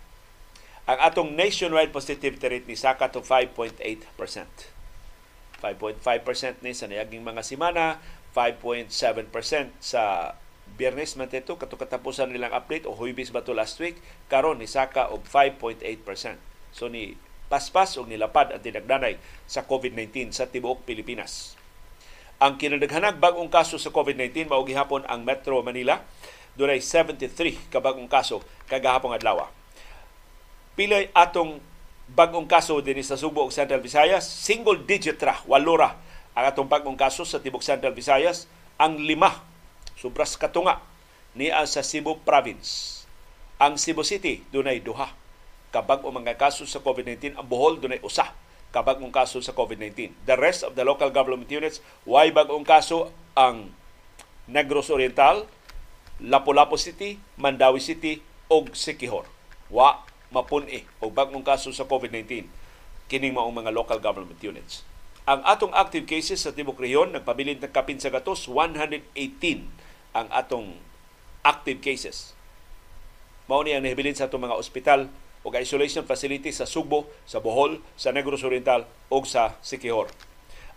ang 0.82 0.98
atong 0.98 1.38
nationwide 1.38 1.94
positivity 1.94 2.46
rate 2.50 2.66
ni 2.66 2.74
saka 2.74 3.06
to 3.06 3.22
5.8%. 3.22 3.78
5.5% 5.62 6.66
ni 6.66 6.74
sa 6.74 6.90
niyaging 6.90 7.22
mga 7.22 7.42
simana, 7.46 8.02
5.7% 8.34 8.90
sa 9.78 10.34
Biyernes 10.72 11.20
man 11.20 11.28
ito 11.28 11.60
kato 11.60 11.76
katapusan 11.76 12.32
nilang 12.32 12.56
update 12.56 12.88
o 12.88 12.96
huibis 12.96 13.28
ba 13.28 13.44
to 13.44 13.52
last 13.52 13.76
week 13.76 14.00
karon 14.32 14.56
ni 14.56 14.64
saka 14.64 15.12
og 15.12 15.20
5.8%. 15.28 15.84
So 16.72 16.88
ni 16.88 17.14
paspas 17.52 18.00
og 18.00 18.08
nilapad 18.08 18.56
ang 18.56 18.64
tinagdanay 18.64 19.20
sa 19.44 19.68
COVID-19 19.68 20.32
sa 20.32 20.48
tibuok 20.48 20.88
Pilipinas. 20.88 21.60
Ang 22.40 22.56
kinadaghanag 22.56 23.20
bagong 23.20 23.52
kaso 23.52 23.76
sa 23.76 23.92
COVID-19 23.92 24.48
mao 24.48 24.64
gihapon 24.64 25.04
ang 25.06 25.22
Metro 25.28 25.60
Manila. 25.60 26.00
Dunay 26.56 26.80
73 26.80 27.68
ka 27.68 27.78
bagong 27.84 28.08
kaso 28.08 28.40
kagahapon 28.66 29.12
adlaw 29.12 29.61
pilay 30.78 31.08
atong 31.12 31.60
bagong 32.12 32.48
kaso 32.48 32.78
din 32.84 33.00
sa 33.00 33.16
Subo 33.16 33.44
ug 33.44 33.52
Central 33.52 33.80
Visayas, 33.80 34.24
single 34.24 34.84
digit 34.84 35.20
ra, 35.22 35.40
walo 35.48 35.76
ra 35.78 35.96
ang 36.32 36.44
atong 36.48 36.68
bagong 36.68 36.96
kaso 36.96 37.28
sa 37.28 37.40
tibok 37.40 37.60
Central 37.60 37.92
Visayas, 37.92 38.48
ang 38.80 38.96
lima 38.96 39.44
subras 39.96 40.34
katunga 40.34 40.80
niya 41.36 41.64
sa 41.68 41.84
Cebu 41.84 42.20
Province. 42.24 43.04
Ang 43.60 43.76
Cebu 43.76 44.02
City 44.02 44.42
dunay 44.48 44.80
duha 44.80 45.12
kabag 45.72 46.04
mga 46.04 46.36
kaso 46.36 46.68
sa 46.68 46.84
COVID-19, 46.84 47.40
ang 47.40 47.46
Bohol 47.48 47.80
dunay 47.80 48.00
usa 48.04 48.32
kabagong 48.72 49.12
kaso 49.12 49.38
sa 49.44 49.52
COVID-19. 49.52 50.24
The 50.24 50.36
rest 50.40 50.64
of 50.64 50.72
the 50.72 50.82
local 50.82 51.12
government 51.12 51.52
units, 51.52 51.84
way 52.08 52.32
bagong 52.32 52.64
kaso 52.64 53.12
ang 53.36 53.68
Negros 54.48 54.88
Oriental, 54.88 55.44
Lapu-Lapu 56.18 56.80
City, 56.80 57.20
Mandawi 57.36 57.78
City, 57.78 58.24
og 58.48 58.72
Sikihor. 58.72 59.28
Wa 59.68 60.00
mapuni 60.32 60.88
o 60.98 61.12
bagong 61.12 61.44
kaso 61.44 61.70
sa 61.70 61.84
COVID-19 61.84 62.48
kining 63.12 63.36
maong 63.36 63.52
mga 63.52 63.70
local 63.76 64.00
government 64.00 64.40
units. 64.40 64.82
Ang 65.28 65.44
atong 65.46 65.70
active 65.76 66.08
cases 66.08 66.42
sa 66.42 66.50
Tibok 66.50 66.82
Rehiyon 66.82 67.14
nagpabilin 67.14 67.62
ng 67.62 67.70
kapin 67.70 68.00
sa 68.00 68.10
gatos 68.10 68.50
118 68.50 69.14
ang 70.16 70.26
atong 70.32 70.80
active 71.46 71.78
cases. 71.78 72.34
Mao 73.46 73.62
ni 73.62 73.76
ang 73.76 73.86
nahibilin 73.86 74.16
sa 74.16 74.26
atong 74.26 74.48
mga 74.48 74.58
ospital 74.58 75.12
o 75.42 75.50
isolation 75.54 76.06
facilities 76.06 76.58
sa 76.58 76.66
Sugbo, 76.66 77.10
sa 77.26 77.42
Bohol, 77.42 77.82
sa 77.98 78.14
Negros 78.14 78.46
Oriental 78.46 78.86
o 79.10 79.22
sa 79.26 79.58
Sikihor. 79.62 80.10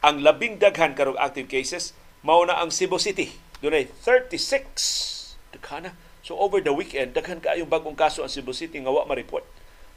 Ang 0.06 0.22
labing 0.22 0.62
daghan 0.62 0.94
karong 0.94 1.18
active 1.18 1.50
cases 1.50 1.98
mao 2.26 2.42
na 2.46 2.58
ang 2.62 2.70
Cebu 2.70 3.02
City. 3.02 3.34
Dunay 3.62 3.90
36 4.04 5.56
Daghana 5.56 5.96
So 6.26 6.42
over 6.42 6.58
the 6.58 6.74
weekend, 6.74 7.14
daghan 7.14 7.38
kaayong 7.38 7.70
bagong 7.70 7.94
kaso 7.94 8.26
ang 8.26 8.34
Cebu 8.34 8.50
City 8.50 8.82
nga 8.82 8.90
wa 8.90 9.06
ma-report 9.06 9.46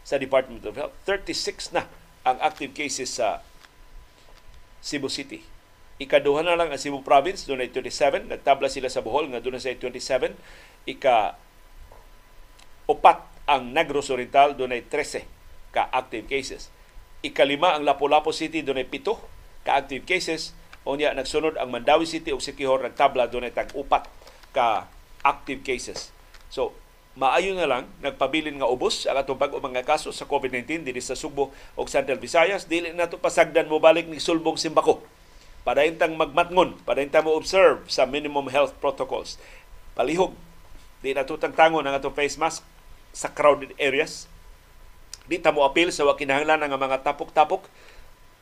sa 0.05 0.21
Department 0.21 0.61
of 0.69 0.77
Health. 0.77 0.93
36 1.09 1.73
na 1.73 1.89
ang 2.21 2.37
active 2.45 2.77
cases 2.77 3.17
sa 3.17 3.41
Cebu 4.85 5.09
City. 5.09 5.41
Ikaduha 5.97 6.45
na 6.45 6.53
lang 6.53 6.69
ang 6.69 6.77
Cebu 6.77 7.01
Province, 7.01 7.49
doon 7.49 7.65
ay 7.65 7.73
27. 7.73 8.29
Nagtabla 8.29 8.69
sila 8.69 8.93
sa 8.93 9.01
Bohol, 9.01 9.33
nga 9.33 9.41
doon 9.41 9.57
sa 9.57 9.73
27. 9.73 10.37
Ika 10.85 11.41
upat 12.93 13.25
ang 13.49 13.73
Negros 13.73 14.13
Oriental, 14.13 14.53
doon 14.53 14.77
ay 14.77 14.85
13 14.85 15.25
ka 15.73 15.89
active 15.89 16.29
cases. 16.29 16.69
Ikalima 17.25 17.73
ang 17.73 17.89
Lapu-Lapu 17.89 18.37
City, 18.37 18.61
doon 18.61 18.85
ay 18.85 18.89
7 18.93 19.17
ka 19.65 19.81
active 19.81 20.05
cases. 20.05 20.53
O 20.85 20.93
niya, 20.93 21.17
nagsunod 21.17 21.57
ang 21.57 21.73
Mandawi 21.73 22.05
City 22.05 22.37
o 22.37 22.39
Sikihor, 22.39 22.85
nagtabla, 22.85 23.33
doon 23.33 23.49
ay 23.49 23.53
tag-upat 23.57 24.13
ka 24.53 24.93
active 25.25 25.65
cases. 25.65 26.18
So, 26.49 26.73
maayo 27.19 27.51
na 27.59 27.67
lang 27.67 27.85
nagpabilin 27.99 28.63
nga 28.63 28.71
ubos 28.71 29.03
ang 29.11 29.19
atong 29.19 29.37
bag-o 29.37 29.59
mga 29.59 29.83
kaso 29.83 30.15
sa 30.15 30.23
COVID-19 30.23 30.87
dinhi 30.87 31.03
sa 31.03 31.19
Subo 31.19 31.51
o 31.75 31.81
Central 31.91 32.23
Visayas. 32.23 32.71
Dili 32.71 32.95
na 32.95 33.11
to 33.11 33.19
pasagdan 33.19 33.67
mo 33.67 33.83
balik 33.83 34.07
ni 34.07 34.23
sulbong 34.23 34.55
simbako. 34.55 35.03
Padayntang 35.67 36.15
magmatngon 36.15 36.81
padayntang 36.87 37.27
mo 37.27 37.35
observe 37.35 37.83
sa 37.91 38.07
minimum 38.07 38.47
health 38.49 38.73
protocols. 38.79 39.37
Palihog 39.99 40.33
di 41.03 41.11
na 41.11 41.27
tutang 41.27 41.55
tangon 41.55 41.83
ang 41.83 41.99
atong 41.99 42.15
face 42.15 42.39
mask 42.39 42.63
sa 43.11 43.29
crowded 43.35 43.75
areas. 43.83 44.31
Di 45.27 45.43
ta 45.43 45.51
mo 45.51 45.67
apil 45.67 45.91
sa 45.91 46.07
wakinahanglan 46.07 46.65
nga 46.65 46.81
mga 46.81 47.03
tapok-tapok. 47.05 47.67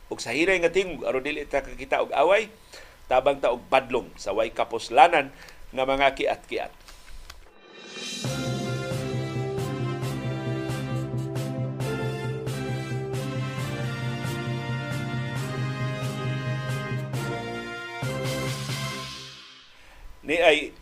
Ug 0.07 0.23
sa 0.23 0.31
hiray 0.31 0.62
nga 0.62 0.71
tingog 0.71 1.03
aron 1.03 1.25
dili 1.25 1.42
ta 1.49 1.64
kakita 1.64 2.05
og 2.05 2.12
away. 2.14 2.53
Tabang 3.11 3.40
ta 3.40 3.51
og 3.51 3.64
padlong 3.73 4.12
sa 4.21 4.37
way 4.37 4.53
kaposlanan 4.53 5.33
nga 5.73 5.85
mga 5.88 6.14
kiat-kiat 6.14 6.86
ni 20.26 20.42
ay 20.42 20.74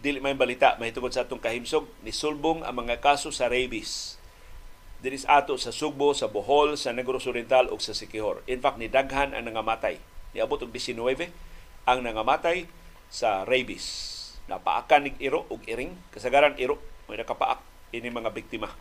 dili 0.00 0.18
may 0.24 0.32
balita 0.32 0.80
may 0.80 0.90
tungod 0.90 1.12
sa 1.12 1.28
atong 1.28 1.40
kahimsog 1.40 1.84
ni 2.00 2.10
sulbong 2.10 2.64
ang 2.64 2.80
mga 2.80 2.98
kaso 3.04 3.28
sa 3.28 3.46
rabies 3.52 4.16
diri 5.06 5.20
ato 5.28 5.60
sa 5.60 5.70
Sugbo, 5.70 6.16
sa 6.16 6.26
Bohol, 6.26 6.74
sa 6.80 6.90
Negros 6.90 7.28
Oriental 7.28 7.68
ug 7.68 7.78
sa 7.84 7.92
Sikihor. 7.92 8.40
In 8.48 8.64
fact, 8.64 8.80
ni 8.80 8.88
daghan 8.88 9.36
ang 9.36 9.44
nangamatay. 9.44 10.00
Niabot 10.32 10.58
og 10.58 10.72
19 10.72 11.30
ang 11.86 11.98
nangamatay 12.00 12.66
sa 13.12 13.44
rabies. 13.44 14.14
Napaakan 14.48 15.06
nig 15.06 15.16
iro 15.20 15.44
ug 15.52 15.62
iring, 15.68 15.94
kasagaran 16.10 16.56
iro 16.58 16.80
may 17.06 17.20
nakapaak 17.20 17.62
ini 17.94 18.10
mga 18.10 18.34
biktima. 18.34 18.72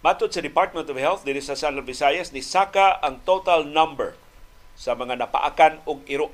Matod 0.00 0.30
sa 0.30 0.40
Department 0.40 0.86
of 0.86 0.96
Health 0.96 1.26
diri 1.26 1.42
sa 1.42 1.58
Central 1.58 1.84
Visayas 1.84 2.30
ni 2.30 2.40
saka 2.40 3.02
ang 3.02 3.20
total 3.26 3.66
number 3.66 4.14
sa 4.78 4.94
mga 4.94 5.18
napaakan 5.18 5.82
og 5.84 6.06
iro 6.06 6.30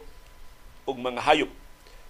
ug 0.84 0.96
mga 1.00 1.24
hayop 1.24 1.63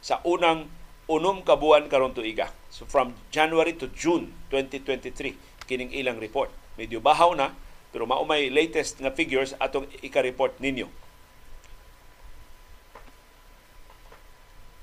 sa 0.05 0.21
unang 0.29 0.69
unom 1.09 1.41
ka 1.41 1.57
buwan 1.57 1.89
karon 1.89 2.13
tuiga. 2.13 2.53
So 2.69 2.85
from 2.85 3.17
January 3.33 3.73
to 3.81 3.89
June 3.97 4.37
2023 4.53 5.65
kining 5.65 5.97
ilang 5.97 6.21
report. 6.21 6.53
Medyo 6.77 7.01
bahaw 7.01 7.33
na 7.33 7.57
pero 7.89 8.05
mao 8.05 8.21
may 8.29 8.53
latest 8.53 9.01
nga 9.01 9.09
figures 9.17 9.57
atong 9.57 9.89
ika-report 10.05 10.61
ninyo. 10.61 10.93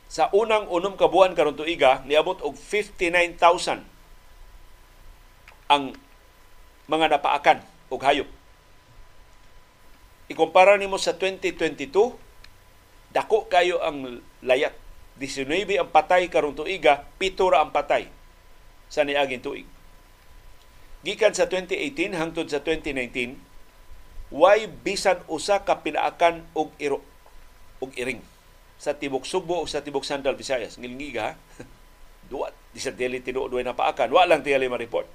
Sa 0.09 0.33
unang 0.33 0.65
unom 0.73 0.97
ka 0.97 1.05
buwan 1.05 1.37
karon 1.37 1.53
tuiga 1.53 2.01
niabot 2.09 2.41
og 2.41 2.57
59,000 2.57 3.85
ang 5.69 5.93
mga 6.89 7.05
napaakan 7.13 7.61
og 7.93 8.01
hayop. 8.01 8.27
Ikumpara 10.33 10.81
nimo 10.81 10.97
sa 10.97 11.13
2022 11.13 11.93
dako 13.13 13.45
kayo 13.51 13.77
ang 13.85 14.23
layat 14.41 14.80
19 15.21 15.77
ang 15.77 15.89
patay 15.93 16.25
karong 16.33 16.57
tuiga, 16.57 17.05
pito 17.21 17.45
ra 17.45 17.61
ang 17.61 17.69
patay 17.69 18.09
sa 18.89 19.05
niaging 19.05 19.45
tuig. 19.45 19.69
Gikan 21.05 21.37
sa 21.37 21.45
2018 21.45 22.17
hangtod 22.17 22.49
sa 22.49 22.61
2019, 22.65 23.37
way 24.33 24.65
bisan 24.65 25.21
usa 25.29 25.61
ka 25.61 25.85
pinaakan 25.85 26.41
og 26.57 26.73
iro 26.81 27.05
og 27.81 27.93
iring 27.97 28.21
sa 28.81 28.97
tibok 28.97 29.29
Subo 29.29 29.61
o 29.61 29.69
sa 29.69 29.85
tibok 29.85 30.05
Central 30.05 30.33
Visayas. 30.33 30.81
Ngilngiga, 30.81 31.37
duwa, 32.29 32.49
di 32.73 32.81
sa 32.81 32.93
tiyali 32.93 33.21
tinuod 33.21 33.53
na 33.61 33.77
paakan. 33.77 34.09
Wa 34.13 34.25
lang 34.25 34.41
tiyali 34.41 34.69
ma-report. 34.69 35.05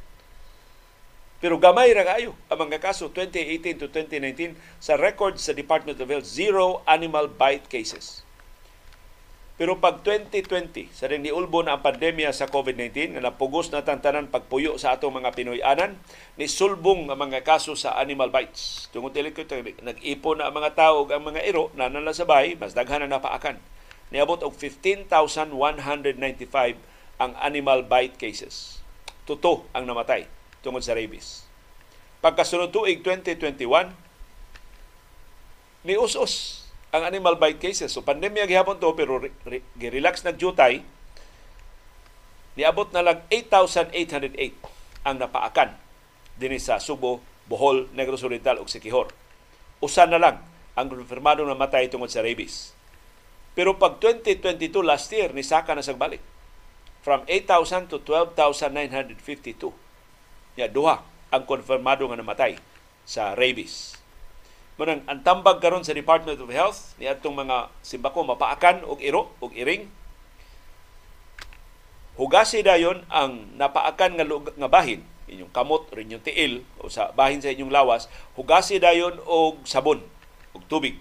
Pero 1.39 1.59
gamay 1.63 1.95
ra 1.95 2.03
kayo 2.03 2.33
ang 2.51 2.67
mga 2.67 2.83
kaso 2.83 3.13
2018 3.13 3.79
to 3.79 3.87
2019 3.93 4.57
sa 4.83 4.97
record 4.97 5.37
sa 5.37 5.53
Department 5.53 6.01
of 6.01 6.09
Health, 6.11 6.27
zero 6.27 6.83
animal 6.89 7.31
bite 7.31 7.71
cases 7.71 8.26
Pero 9.57 9.81
pag 9.81 10.05
2020, 10.05 10.93
sa 10.93 11.09
rin 11.09 11.25
niulbo 11.25 11.65
na 11.65 11.81
ang 11.81 11.83
pandemya 11.83 12.29
sa 12.37 12.45
COVID-19, 12.45 13.17
na 13.17 13.25
napugos 13.25 13.73
na 13.73 13.81
tantanan 13.81 14.29
pagpuyo 14.29 14.77
sa 14.77 14.93
atong 14.93 15.17
mga 15.17 15.33
Pinoy-anan, 15.33 15.97
ni 16.37 16.45
sulbong 16.45 17.09
ang 17.09 17.17
mga 17.17 17.41
kaso 17.41 17.73
sa 17.73 17.97
animal 17.97 18.29
bites. 18.29 18.93
Tungod 18.93 19.17
tili 19.17 19.33
ko, 19.33 19.49
nag-ipo 19.81 20.37
na 20.37 20.53
ang 20.53 20.55
mga 20.61 20.77
tao 20.77 21.09
ang 21.09 21.25
mga 21.25 21.41
iro, 21.49 21.73
na 21.73 21.89
nala 21.89 22.13
sa 22.13 22.29
bahay, 22.29 22.53
mas 22.53 22.77
daghan 22.77 23.09
na 23.09 23.17
napaakan. 23.17 23.57
Niabot 24.13 24.45
og 24.45 24.53
15,195 24.53 25.57
ang 27.17 27.33
animal 27.41 27.81
bite 27.89 28.21
cases. 28.21 28.85
Tuto 29.25 29.65
ang 29.73 29.89
namatay 29.89 30.29
tungod 30.61 30.85
sa 30.85 30.93
rabies. 30.93 31.49
Pagkasunod 32.21 32.77
tuig 32.77 33.01
2021, 33.01 33.89
ni 35.89 35.97
us-us 35.97 36.66
ang 36.97 37.05
animal 37.13 37.37
bite 37.37 37.61
cases. 37.61 37.93
So 37.93 38.01
pandemya 38.01 38.49
gihapon 38.49 38.81
to 38.81 38.97
pero 38.97 39.21
gi-relax 39.77 40.25
nagjutay 40.25 40.81
niabot 42.57 42.89
na 42.91 43.05
lang 43.05 43.19
8,808 43.29 45.05
ang 45.05 45.17
napaakan 45.21 45.77
dinhi 46.41 46.57
sa 46.57 46.81
Subo, 46.81 47.21
Bohol, 47.47 47.93
Negros 47.93 48.25
Oriental 48.25 48.59
ug 48.59 48.69
Siquijor. 48.73 49.13
Usa 49.85 50.09
na 50.09 50.17
lang 50.17 50.41
ang 50.77 50.89
konfirmado 50.89 51.45
na 51.45 51.57
matay 51.57 51.89
tungod 51.89 52.09
sa 52.09 52.25
rabies. 52.25 52.73
Pero 53.57 53.77
pag 53.81 53.97
2022 54.01 54.85
last 54.85 55.09
year 55.13 55.33
ni 55.33 55.41
saka 55.41 55.73
na 55.73 55.85
sa 55.85 55.97
balik 55.97 56.21
from 57.01 57.25
8,000 57.29 57.89
to 57.89 58.01
12,952. 58.05 59.73
Ya 60.57 60.69
duha 60.69 61.01
ang 61.33 61.45
konfirmado 61.49 62.09
nga 62.09 62.21
namatay 62.21 62.61
sa 63.09 63.33
rabies. 63.33 63.97
Manang 64.77 65.01
ang 65.09 65.25
tambag 65.25 65.57
karon 65.57 65.81
sa 65.81 65.97
Department 65.97 66.37
of 66.37 66.53
Health 66.53 66.93
ni 67.01 67.09
atong 67.09 67.33
mga 67.33 67.73
simbako 67.81 68.29
mapaakan 68.29 68.85
og 68.85 69.01
iro 69.01 69.33
og 69.41 69.57
iring. 69.57 69.89
Hugasi 72.21 72.61
dayon 72.61 73.01
ang 73.09 73.57
napaakan 73.57 74.21
nga 74.21 74.25
nga 74.29 74.69
bahin 74.69 75.01
inyong 75.33 75.49
kamot 75.49 75.89
o 75.89 75.97
inyong 75.97 76.21
tiil 76.21 76.61
o 76.77 76.93
sa 76.93 77.09
bahin 77.17 77.41
sa 77.41 77.49
inyong 77.49 77.73
lawas, 77.73 78.13
hugasi 78.37 78.77
dayon 78.77 79.17
og 79.25 79.65
sabon 79.65 80.05
og 80.53 80.63
tubig. 80.69 81.01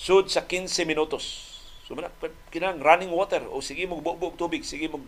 Sud 0.00 0.32
sa 0.32 0.40
15 0.40 0.88
minutos. 0.88 1.52
So 1.84 1.92
man 1.92 2.08
kinang 2.48 2.80
running 2.80 3.12
water 3.12 3.44
o 3.52 3.60
sige 3.60 3.84
mo 3.84 4.00
bugbog 4.00 4.40
tubig, 4.40 4.64
sige 4.64 4.88
mo 4.88 5.04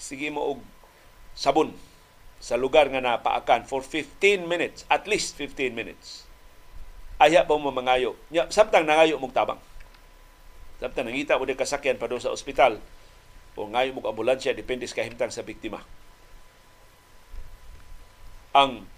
sige 0.00 0.32
mo 0.32 0.56
og 0.56 0.64
sabon 1.36 1.76
sa 2.40 2.56
lugar 2.56 2.88
nga 2.88 3.04
napaakan 3.04 3.68
for 3.68 3.84
15 3.84 4.48
minutes, 4.48 4.88
at 4.88 5.04
least 5.04 5.36
15 5.36 5.76
minutes 5.76 6.29
aya 7.20 7.44
pa 7.44 7.54
mo 7.60 7.68
mangayo. 7.68 8.16
Nya, 8.32 8.48
samtang 8.48 8.88
nangayo 8.88 9.20
mong 9.20 9.36
tabang. 9.36 9.60
Samtang 10.80 11.12
nangita 11.12 11.36
mo 11.36 11.44
kasakyan 11.44 12.00
pa 12.00 12.08
sa 12.16 12.32
ospital 12.32 12.80
o 13.60 13.68
ngayo 13.68 13.92
mong 13.92 14.08
ambulansya, 14.16 14.56
depende 14.56 14.88
sa 14.88 15.04
kahimtang 15.04 15.28
sa 15.28 15.44
biktima. 15.44 15.84
Ang 18.56 18.88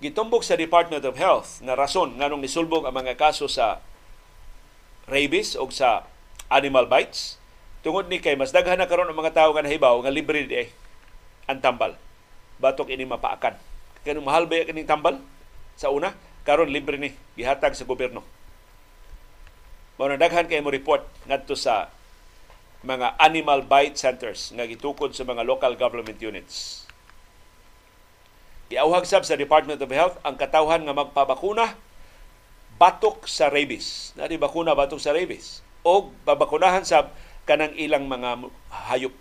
gitumbok 0.00 0.40
sa 0.40 0.56
Department 0.56 1.04
of 1.04 1.20
Health 1.20 1.60
na 1.60 1.76
rason 1.76 2.16
nganong 2.16 2.40
nisulbong 2.40 2.88
ang 2.88 2.96
mga 2.96 3.20
kaso 3.20 3.44
sa 3.44 3.84
rabies 5.04 5.52
o 5.60 5.68
sa 5.68 6.08
animal 6.48 6.88
bites 6.88 7.36
tungod 7.84 8.08
ni 8.08 8.16
kay 8.16 8.34
mas 8.34 8.50
daghan 8.50 8.80
na 8.80 8.88
karon 8.88 9.12
ang 9.12 9.20
mga 9.20 9.36
tawo 9.36 9.52
nga 9.52 9.64
nahibaw 9.64 10.00
nga 10.00 10.12
libre 10.12 10.48
di 10.48 10.66
eh, 10.66 10.68
ang 11.44 11.60
tambal 11.60 11.96
batok 12.56 12.92
ini 12.92 13.04
mapaakan 13.04 13.56
kanang 14.00 14.24
mahal 14.24 14.48
ba 14.48 14.64
kining 14.64 14.88
tambal 14.88 15.20
sa 15.76 15.92
una 15.92 16.16
karon 16.44 16.72
libre 16.72 16.96
ni 16.96 17.12
gihatag 17.36 17.76
sa 17.76 17.88
gobyerno. 17.88 18.24
Mao 20.00 20.08
daghan 20.16 20.48
kay 20.48 20.64
mo 20.64 20.72
report 20.72 21.04
ngadto 21.28 21.52
sa 21.52 21.92
mga 22.80 23.20
animal 23.20 23.60
bite 23.60 24.00
centers 24.00 24.48
nga 24.56 24.64
gitukod 24.64 25.12
sa 25.12 25.28
mga 25.28 25.44
local 25.44 25.76
government 25.76 26.16
units. 26.16 26.88
Iauhag 28.72 29.04
sab 29.04 29.26
sa 29.26 29.36
Department 29.36 29.82
of 29.82 29.90
Health 29.92 30.16
ang 30.24 30.38
katawhan 30.38 30.86
nga 30.86 30.96
magpabakuna 30.96 31.76
batok 32.80 33.28
sa 33.28 33.52
rabies. 33.52 34.16
Na 34.16 34.24
di 34.24 34.40
bakuna 34.40 34.72
batok 34.72 35.02
sa 35.02 35.12
rabies 35.12 35.60
o 35.84 36.08
babakunahan 36.24 36.86
sab 36.86 37.12
kanang 37.44 37.76
ilang 37.76 38.08
mga 38.08 38.48
hayop. 38.88 39.12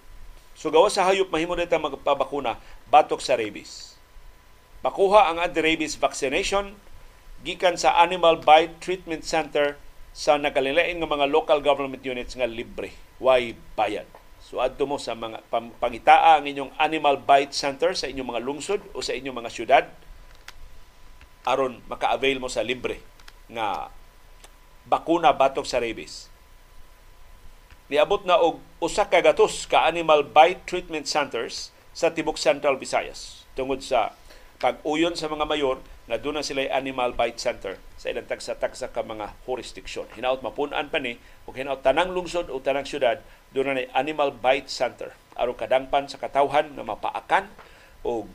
So 0.56 0.72
gawa 0.72 0.88
sa 0.88 1.04
hayop 1.10 1.28
mahimo 1.28 1.60
nita 1.60 1.76
magpabakuna 1.76 2.56
batok 2.88 3.20
sa 3.20 3.36
rabies. 3.36 4.00
Makuha 4.80 5.28
ang 5.28 5.44
anti-rabies 5.44 6.00
vaccination 6.00 6.72
gikan 7.44 7.80
sa 7.80 7.96
Animal 8.04 8.44
Bite 8.44 8.80
Treatment 8.84 9.24
Center 9.24 9.80
sa 10.12 10.36
nagkalilain 10.36 11.00
nga 11.00 11.08
mga 11.08 11.32
local 11.32 11.64
government 11.64 12.04
units 12.04 12.36
nga 12.36 12.50
libre, 12.50 12.92
way 13.24 13.56
bayad. 13.80 14.08
So 14.44 14.60
adto 14.60 14.90
mo 14.90 14.98
sa 14.98 15.14
mga 15.16 15.46
pangitaa 15.80 16.40
ang 16.40 16.50
inyong 16.50 16.74
Animal 16.82 17.22
Bite 17.22 17.56
Center 17.56 17.96
sa 17.96 18.10
inyong 18.10 18.36
mga 18.36 18.44
lungsod 18.44 18.82
o 18.92 19.00
sa 19.00 19.14
inyong 19.16 19.38
mga 19.46 19.54
syudad 19.54 19.86
aron 21.48 21.80
maka-avail 21.88 22.42
mo 22.42 22.52
sa 22.52 22.66
libre 22.66 23.00
nga 23.48 23.88
bakuna 24.90 25.32
batok 25.32 25.64
sa 25.64 25.80
rabies. 25.80 26.28
Niabot 27.90 28.22
na 28.22 28.38
og 28.38 28.62
usa 28.84 29.08
ka 29.08 29.22
gatos 29.24 29.66
ka 29.66 29.88
Animal 29.88 30.28
Bite 30.28 30.66
Treatment 30.68 31.10
Centers 31.10 31.74
sa 31.96 32.12
tibok 32.14 32.38
Central 32.38 32.78
Visayas 32.78 33.48
tungod 33.58 33.82
sa 33.82 34.14
pag-uyon 34.60 35.16
sa 35.16 35.32
mga 35.32 35.46
mayor 35.48 35.80
nga 36.10 36.18
doon 36.18 36.42
na 36.42 36.44
sila 36.44 36.66
animal 36.74 37.14
bite 37.14 37.38
center 37.38 37.78
sa 37.94 38.10
ilang 38.10 38.26
tagsa-tagsa 38.26 38.90
ka 38.90 39.06
mga 39.06 39.30
jurisdiction. 39.46 40.10
Hinaot 40.18 40.42
mapunan 40.42 40.90
pa 40.90 40.98
ni 40.98 41.22
o 41.46 41.54
hinaot 41.54 41.86
tanang 41.86 42.10
lungsod 42.10 42.50
o 42.50 42.58
tanang 42.58 42.90
syudad 42.90 43.22
doon 43.54 43.78
na 43.78 43.86
animal 43.94 44.34
bite 44.34 44.74
center 44.74 45.14
aron 45.38 45.54
kadangpan 45.54 46.10
sa 46.10 46.18
katawhan 46.18 46.74
na 46.74 46.82
mapaakan 46.82 47.46
o 48.02 48.26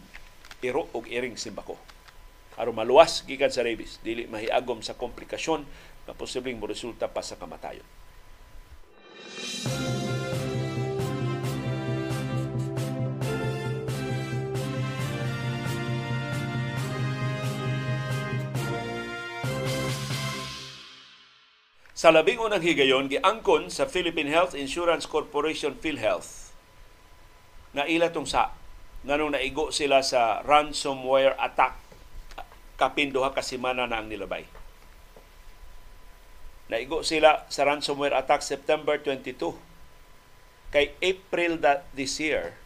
iro 0.63 0.87
og 0.95 1.11
iring 1.11 1.35
simbako. 1.35 1.75
Aron 2.55 2.79
maluwas 2.79 3.27
gikan 3.27 3.51
sa 3.51 3.67
rabies, 3.67 3.99
dili 4.07 4.31
mahiagom 4.31 4.79
sa 4.79 4.95
komplikasyon 4.95 5.67
na 6.07 6.15
posibleng 6.15 6.63
mo 6.63 6.71
resulta 6.71 7.11
pa 7.11 7.27
sa 7.27 7.35
kamatayon. 7.35 7.83
Sa 22.05 22.13
labing 22.13 22.37
unang 22.37 22.61
higayon, 22.61 23.09
giangkon 23.09 23.73
sa 23.73 23.89
Philippine 23.89 24.29
Health 24.29 24.53
Insurance 24.53 25.09
Corporation 25.09 25.73
PhilHealth 25.73 26.53
na 27.73 27.89
ila 27.89 28.13
tong 28.13 28.29
sa 28.29 28.53
nganong 29.09 29.33
naigo 29.33 29.73
sila 29.73 30.05
sa 30.05 30.45
ransomware 30.45 31.33
attack 31.41 31.81
kapin 32.77 33.09
duha 33.09 33.33
ka 33.33 33.41
semana 33.41 33.89
na 33.89 34.05
ang 34.05 34.13
nilabay. 34.13 34.45
Naigo 36.69 37.01
sila 37.01 37.49
sa 37.49 37.65
ransomware 37.65 38.21
attack 38.21 38.45
September 38.45 39.01
22. 39.01 39.57
Kay 40.77 40.93
April 41.01 41.57
that 41.65 41.89
this 41.97 42.21
year, 42.21 42.61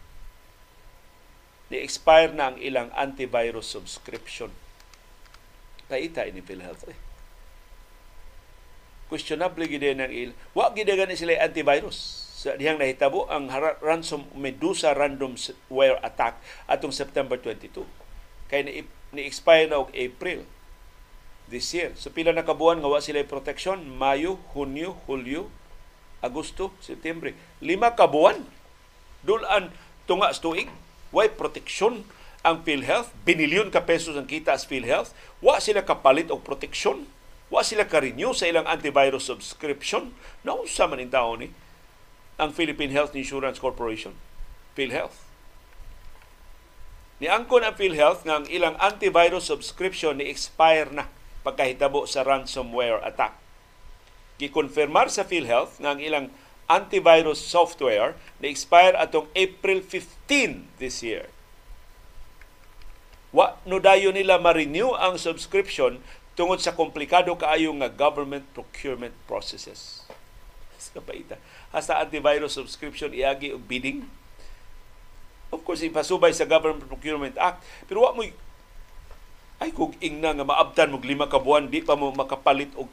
ni-expire 1.71 2.35
na 2.35 2.51
ang 2.51 2.57
ilang 2.59 2.91
antivirus 2.91 3.71
subscription. 3.71 4.51
Kaita 5.87 6.27
ini 6.27 6.43
PhilHealth 6.43 6.91
eh 6.91 7.08
questionable 9.09 9.65
gid 9.65 9.81
ng 9.81 10.13
il 10.13 10.31
wa 10.53 10.69
gid 10.71 10.87
gani 10.87 11.17
sila 11.17 11.35
antivirus. 11.41 12.29
Sa 12.39 12.55
dihang 12.55 12.79
nahitabo 12.79 13.27
ang 13.27 13.51
ransom 13.83 14.23
Medusa 14.37 14.95
ransomware 14.95 15.99
attack 15.99 16.39
atong 16.71 16.95
September 16.95 17.35
22 17.35 17.83
kay 18.47 18.63
ni, 18.63 18.87
ni 19.11 19.27
expire 19.27 19.67
na 19.67 19.81
og 19.83 19.91
April 19.91 20.47
this 21.49 21.73
year. 21.73 21.91
So 21.97 22.13
pila 22.13 22.31
na 22.31 22.45
kabuan 22.45 22.79
nga 22.79 22.87
wa 22.87 23.01
sila 23.01 23.25
protection 23.25 23.83
Mayo 23.85 24.39
Hunyo 24.53 24.95
Hulyo 25.09 25.49
Agosto 26.21 26.71
September. 26.79 27.33
Lima 27.59 27.97
ka 27.97 28.07
buwan 28.07 28.45
dulan 29.25 29.73
tunga 30.05 30.31
tuig. 30.37 30.69
Way 31.09 31.33
protection 31.33 32.05
ang 32.45 32.61
PhilHealth? 32.61 33.09
Binilyon 33.25 33.73
ka 33.73 33.81
pesos 33.81 34.13
ang 34.13 34.29
kita 34.29 34.53
as 34.53 34.63
PhilHealth. 34.69 35.11
Wa 35.41 35.57
sila 35.57 35.81
kapalit 35.81 36.29
og 36.29 36.45
protection 36.45 37.09
Wa 37.49 37.65
sila 37.65 37.89
ka-renew 37.89 38.33
sa 38.37 38.45
ilang 38.45 38.69
antivirus 38.69 39.25
subscription. 39.25 40.13
Nausa 40.45 40.85
man 40.85 41.01
in 41.01 41.09
taon 41.09 41.45
ni 41.45 41.49
ang 42.39 42.55
Philippine 42.55 42.95
Health 42.95 43.17
Insurance 43.19 43.59
Corporation, 43.59 44.15
PhilHealth. 44.77 45.27
Niangkon 47.19 47.67
ang 47.67 47.75
PhilHealth 47.75 48.23
ang 48.23 48.47
ilang 48.47 48.79
antivirus 48.79 49.51
subscription 49.51 50.23
ni 50.23 50.31
expire 50.31 50.87
na 50.87 51.11
pagkahitabo 51.43 52.07
sa 52.07 52.23
ransomware 52.23 53.03
attack. 53.03 53.35
Gikonfirmar 54.39 55.11
sa 55.11 55.27
PhilHealth 55.27 55.83
ang 55.83 55.99
ilang 55.99 56.31
antivirus 56.71 57.43
software 57.43 58.15
na 58.39 58.47
expire 58.47 58.95
atong 58.95 59.27
April 59.35 59.83
15 59.83 60.79
this 60.79 61.03
year. 61.03 61.27
Wa 63.35 63.59
no 63.67 63.77
dayo 63.83 64.15
nila 64.15 64.41
ma-renew 64.41 64.95
ang 64.95 65.19
subscription 65.19 66.01
tungod 66.39 66.63
sa 66.63 66.71
komplikado 66.71 67.35
kaayo 67.35 67.75
nga 67.83 67.91
government 67.91 68.47
procurement 68.55 69.11
processes. 69.27 70.07
sa 70.79 71.03
paita. 71.03 71.35
Hasta 71.75 71.99
antivirus 71.99 72.55
subscription 72.55 73.11
iagi 73.11 73.51
og 73.51 73.59
bidding. 73.67 74.07
Of 75.51 75.67
course, 75.67 75.83
ipasubay 75.83 76.31
sa 76.31 76.47
Government 76.47 76.87
Procurement 76.87 77.35
Act. 77.35 77.59
Pero 77.91 78.07
wa 78.07 78.15
mo 78.15 78.23
ay 79.59 79.75
kung 79.75 79.91
ingna 79.99 80.31
nga 80.31 80.47
maabtan 80.47 80.87
mo 80.87 81.03
lima 81.03 81.27
ka 81.27 81.35
buwan, 81.35 81.67
di 81.67 81.83
pa 81.83 81.99
mo 81.99 82.15
makapalit 82.15 82.71
og 82.79 82.87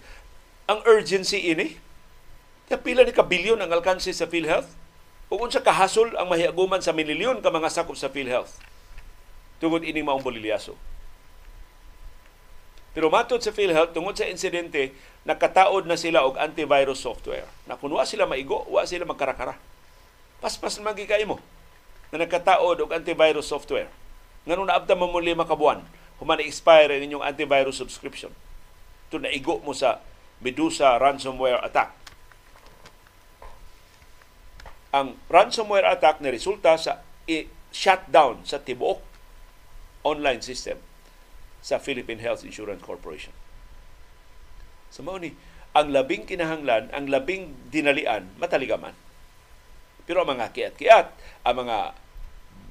ang 0.66 0.82
urgency 0.82 1.46
ini. 1.46 1.78
Pila 2.66 3.06
ni 3.06 3.14
ka 3.14 3.22
bilyon 3.22 3.62
ang 3.62 3.70
alkanse 3.70 4.10
sa 4.10 4.26
PhilHealth. 4.26 4.74
Ug 5.30 5.46
unsa 5.46 5.62
kahasol 5.62 6.18
ang 6.18 6.26
mahiaguman 6.26 6.82
sa 6.82 6.90
milyon 6.90 7.38
ka 7.38 7.54
mga 7.54 7.70
sakop 7.70 7.94
sa 7.94 8.10
PhilHealth. 8.10 8.58
Tungod 9.62 9.86
ining 9.86 10.02
maong 10.02 10.26
bolilyaso. 10.26 10.74
Pero 12.96 13.12
matod 13.12 13.44
sa 13.44 13.52
PhilHealth, 13.52 13.92
tungod 13.92 14.16
sa 14.16 14.24
insidente, 14.24 14.96
nakataod 15.28 15.84
na 15.84 16.00
sila 16.00 16.24
og 16.24 16.40
antivirus 16.40 17.04
software. 17.04 17.44
Na 17.68 17.76
kung 17.76 17.92
wa 17.92 18.08
sila 18.08 18.24
maigo, 18.24 18.64
wa 18.72 18.88
sila 18.88 19.04
magkarakara. 19.04 19.52
Paspas 20.40 20.80
na 20.80 20.96
magigay 20.96 21.28
mo 21.28 21.36
na 22.08 22.24
nakataod 22.24 22.88
og 22.88 22.96
antivirus 22.96 23.52
software. 23.52 23.92
Nga 24.48 24.56
nung 24.56 24.72
naabda 24.72 24.96
mo 24.96 25.12
muli 25.12 25.36
makabuan, 25.36 25.84
human 26.16 26.40
expire 26.40 26.88
ang 26.88 27.04
inyong 27.04 27.20
antivirus 27.28 27.76
subscription. 27.76 28.32
Ito 29.12 29.20
naigo 29.20 29.60
mo 29.60 29.76
sa 29.76 30.00
Medusa 30.40 30.96
ransomware 30.96 31.60
attack. 31.68 31.92
Ang 34.96 35.20
ransomware 35.28 35.84
attack 35.92 36.24
na 36.24 36.32
resulta 36.32 36.80
sa 36.80 37.04
shutdown 37.76 38.40
sa 38.48 38.56
tibuok 38.56 39.04
online 40.00 40.40
system 40.40 40.80
sa 41.66 41.82
Philippine 41.82 42.22
Health 42.22 42.46
Insurance 42.46 42.78
Corporation. 42.86 43.34
So 44.94 45.02
mao 45.02 45.18
ni 45.18 45.34
ang 45.74 45.90
labing 45.90 46.30
kinahanglan, 46.30 46.94
ang 46.94 47.10
labing 47.10 47.58
dinalian 47.74 48.30
mataligaman. 48.38 48.94
Pero 50.06 50.22
ang 50.22 50.38
mga 50.38 50.54
kiat-kiat, 50.54 51.10
ang 51.42 51.56
mga 51.66 51.78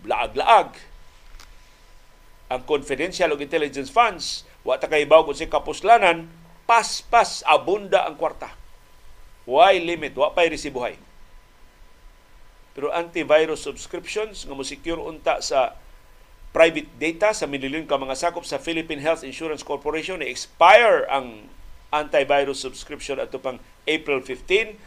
laag-laag, 0.07 0.71
ang 2.47 2.61
confidential 2.63 3.35
o 3.35 3.37
intelligence 3.37 3.91
funds, 3.91 4.47
wa 4.63 4.79
ta 4.79 4.87
kay 4.87 5.03
baw 5.03 5.27
kung 5.27 5.35
si 5.35 5.51
kapuslanan, 5.51 6.31
pas-pas 6.63 7.43
abunda 7.43 8.07
ang 8.07 8.15
kwarta. 8.15 8.55
Why 9.43 9.77
limit? 9.77 10.15
Wa 10.15 10.31
pay 10.31 10.49
resibuhay. 10.49 10.97
Pero 12.73 12.89
antivirus 12.89 13.61
subscriptions 13.61 14.47
nga 14.47 14.55
mo 14.55 14.65
secure 14.65 15.03
unta 15.03 15.43
sa 15.43 15.77
private 16.55 16.87
data 16.95 17.35
sa 17.35 17.51
mililyon 17.51 17.83
ka 17.83 17.99
mga 17.99 18.15
sakop 18.15 18.47
sa 18.47 18.55
Philippine 18.55 19.03
Health 19.03 19.27
Insurance 19.27 19.59
Corporation 19.59 20.23
na 20.23 20.31
expire 20.31 21.03
ang 21.11 21.51
antivirus 21.91 22.63
subscription 22.63 23.19
ato 23.19 23.43
pang 23.43 23.59
April 23.83 24.23
15 24.23 24.79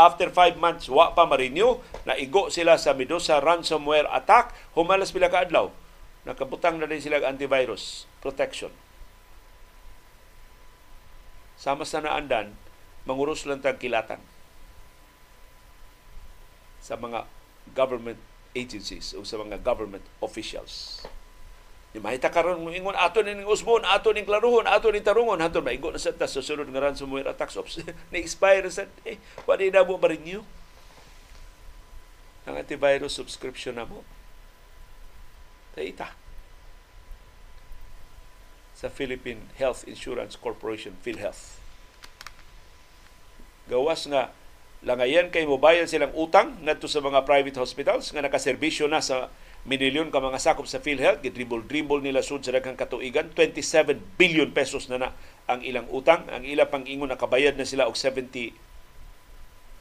after 0.00 0.32
5 0.32 0.56
months 0.56 0.88
wa 0.88 1.12
pa 1.12 1.28
ma-renew. 1.28 1.84
Naigo 2.08 2.48
sila 2.48 2.80
sa 2.80 2.96
Medusa 2.96 3.44
ransomware 3.44 4.08
attack. 4.08 4.56
Humalas 4.72 5.12
pila 5.12 5.28
ka 5.28 5.44
adlaw. 5.44 5.68
Nakabutang 6.24 6.80
na 6.80 6.88
din 6.88 7.04
sila 7.04 7.20
antivirus 7.20 8.08
protection. 8.24 8.72
Sama 11.60 11.84
sa 11.84 12.00
naandan 12.00 12.56
manguros 13.04 13.44
lang 13.44 13.60
tag 13.60 13.76
kilatan 13.76 14.20
sa 16.80 16.96
mga 16.96 17.28
government 17.76 18.16
agencies 18.54 19.12
o 19.12 19.26
sa 19.26 19.36
mga 19.36 19.60
government 19.60 20.06
officials. 20.22 21.02
Di 21.94 22.02
mahita 22.02 22.26
karon 22.26 22.62
mo 22.62 22.74
ingon 22.74 22.98
ato 22.98 23.22
ning 23.22 23.46
usbon, 23.46 23.86
ato 23.86 24.10
ning 24.10 24.26
klaruhon, 24.26 24.66
ato 24.66 24.90
ning 24.90 25.06
tarungon, 25.06 25.38
hato 25.38 25.62
maigo 25.62 25.94
na 25.94 26.02
sa 26.02 26.10
ta 26.10 26.26
sa 26.26 26.42
sunod 26.42 26.66
nga 26.66 26.82
ransomware 26.82 27.30
attacks 27.30 27.54
ops. 27.54 27.78
na 28.10 28.18
expire 28.18 28.66
sa 28.66 28.90
eh 29.06 29.22
wa 29.46 29.54
na 29.54 29.86
mo 29.86 29.94
ma-renew. 29.94 30.42
Ang 32.50 32.54
antivirus 32.58 33.14
subscription 33.14 33.78
na 33.78 33.86
mo. 33.86 34.02
Taita. 35.78 36.18
Sa 38.74 38.90
Philippine 38.90 39.46
Health 39.54 39.86
Insurance 39.86 40.34
Corporation, 40.34 40.98
PhilHealth. 40.98 41.62
Gawas 43.70 44.02
nga 44.10 44.34
langayan 44.84 45.32
kay 45.32 45.48
mobayad 45.48 45.88
silang 45.88 46.12
utang 46.12 46.60
ngadto 46.60 46.84
sa 46.86 47.00
mga 47.00 47.24
private 47.24 47.56
hospitals 47.56 48.12
nga 48.12 48.20
nakaserbisyo 48.20 48.84
na 48.84 49.00
sa 49.00 49.32
minilyon 49.64 50.12
ka 50.12 50.20
mga 50.20 50.36
sakop 50.36 50.68
sa 50.68 50.76
PhilHealth, 50.76 51.24
gidribble-dribble 51.24 52.04
nila 52.04 52.20
sud 52.20 52.44
sa 52.44 52.52
daghang 52.52 52.76
katuigan, 52.76 53.32
27 53.32 53.96
billion 54.20 54.52
pesos 54.52 54.92
na 54.92 55.00
na 55.00 55.08
ang 55.48 55.64
ilang 55.64 55.88
utang. 55.88 56.28
Ang 56.28 56.44
ila 56.44 56.68
pang 56.68 56.84
ingon 56.84 57.08
nakabayad 57.08 57.56
na 57.56 57.64
sila 57.64 57.88
og 57.88 57.96
70 57.96 58.52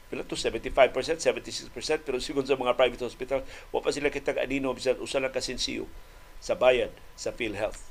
pila 0.07 0.23
to 0.23 0.37
75%, 0.39 0.93
76%, 1.19 2.05
pero 2.05 2.21
sigon 2.21 2.47
sa 2.47 2.55
mga 2.55 2.77
private 2.77 3.03
hospital, 3.03 3.41
wa 3.73 3.81
pa 3.81 3.89
sila 3.89 4.13
kitag 4.13 4.39
anino 4.39 4.71
bisan 4.71 5.01
usa 5.01 5.17
lang 5.19 5.33
kasinsiyo 5.33 5.89
sa 6.37 6.55
bayad 6.55 6.93
sa 7.19 7.35
PhilHealth. 7.35 7.81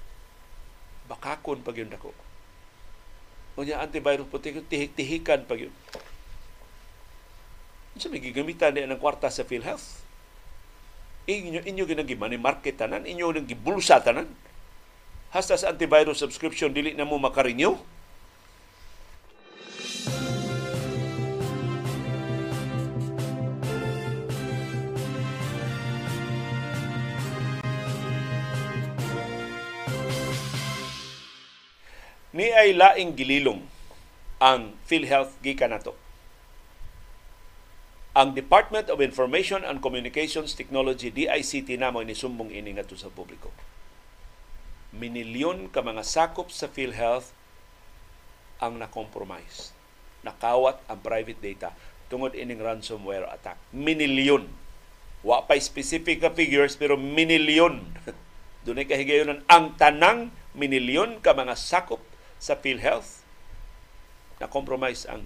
Bakakon 1.11 1.61
pag 1.61 1.77
yun 1.77 1.91
dako. 1.91 2.15
Unya 3.59 3.85
antivirus 3.85 4.31
protection 4.33 4.65
tihik-tihikan 4.65 5.45
pag 5.45 5.69
yun. 5.69 5.75
Sa 8.01 8.09
may 8.09 8.25
gigamitan 8.25 8.73
niya 8.73 8.89
ng 8.89 9.01
kwarta 9.01 9.29
sa 9.29 9.45
PhilHealth. 9.45 10.01
Inyo, 11.29 11.63
inyo 11.63 11.85
ginagimani 11.87 12.41
market 12.41 12.81
tanan, 12.81 13.07
inyo 13.07 13.31
nang 13.31 13.47
gibulsa 13.47 14.03
tanan. 14.03 14.27
Hasta 15.31 15.55
sa 15.55 15.71
antivirus 15.71 16.19
subscription, 16.19 16.75
dili 16.75 16.97
na 16.97 17.07
mo 17.07 17.21
makarenew. 17.21 17.79
ni 32.33 32.49
ay 32.49 32.73
laing 32.73 33.13
gililong 33.13 33.61
ang 34.41 34.73
PhilHealth 34.89 35.37
gikan 35.45 35.69
nato 35.69 36.02
ang 38.13 38.37
Department 38.37 38.93
of 38.93 39.01
Information 39.01 39.65
and 39.65 39.81
Communications 39.81 40.53
Technology, 40.53 41.09
DICT 41.09 41.81
na 41.81 41.89
mo 41.89 42.05
sumbong 42.05 42.53
ini 42.53 42.77
nga 42.77 42.85
sa 42.85 43.09
publiko. 43.09 43.49
Minilyon 44.93 45.73
ka 45.73 45.81
mga 45.81 46.05
sakop 46.05 46.53
sa 46.53 46.69
PhilHealth 46.69 47.33
ang 48.61 48.77
na-compromise. 48.77 49.73
Nakawat 50.21 50.85
ang 50.93 51.01
private 51.01 51.41
data 51.41 51.73
tungod 52.13 52.37
ining 52.37 52.61
ransomware 52.61 53.25
attack. 53.33 53.57
Minilyon. 53.73 54.45
Wa 55.25 55.49
pa 55.49 55.57
specific 55.57 56.21
ka 56.21 56.37
figures 56.37 56.77
pero 56.77 57.01
minilyon. 57.01 57.81
Doon 58.69 58.85
ay 58.85 58.87
kahigayonan 58.93 59.41
ang 59.49 59.73
tanang 59.81 60.29
minilyon 60.53 61.25
ka 61.25 61.33
mga 61.33 61.57
sakop 61.57 62.05
sa 62.37 62.61
PhilHealth 62.61 63.25
na 64.37 64.53
compromise 64.53 65.09
ang 65.09 65.25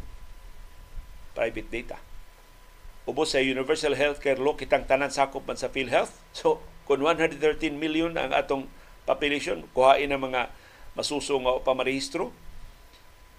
private 1.34 1.66
data 1.66 2.05
ubos 3.06 3.32
sa 3.32 3.40
Universal 3.40 3.94
Healthcare 3.94 4.42
Law 4.42 4.58
kitang 4.58 4.84
tanan 4.84 5.14
sakop 5.14 5.46
man 5.46 5.56
sa 5.56 5.70
PhilHealth. 5.70 6.12
So, 6.36 6.60
kung 6.84 7.00
113 7.00 7.38
million 7.78 8.12
ang 8.18 8.34
atong 8.34 8.68
population, 9.06 9.64
kuhain 9.72 10.10
ang 10.10 10.26
mga 10.26 10.50
masuso 10.98 11.38
nga 11.38 11.62
pamarehistro. 11.62 12.34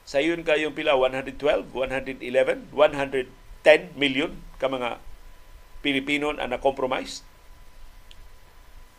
Sa 0.08 0.24
yun 0.24 0.48
kayong 0.48 0.72
pila 0.72 0.96
112, 0.96 1.68
111, 1.76 2.72
110 2.72 4.00
million 4.00 4.32
ka 4.56 4.72
mga 4.72 5.04
Pilipino 5.84 6.32
ang 6.32 6.48
na-compromise 6.48 7.28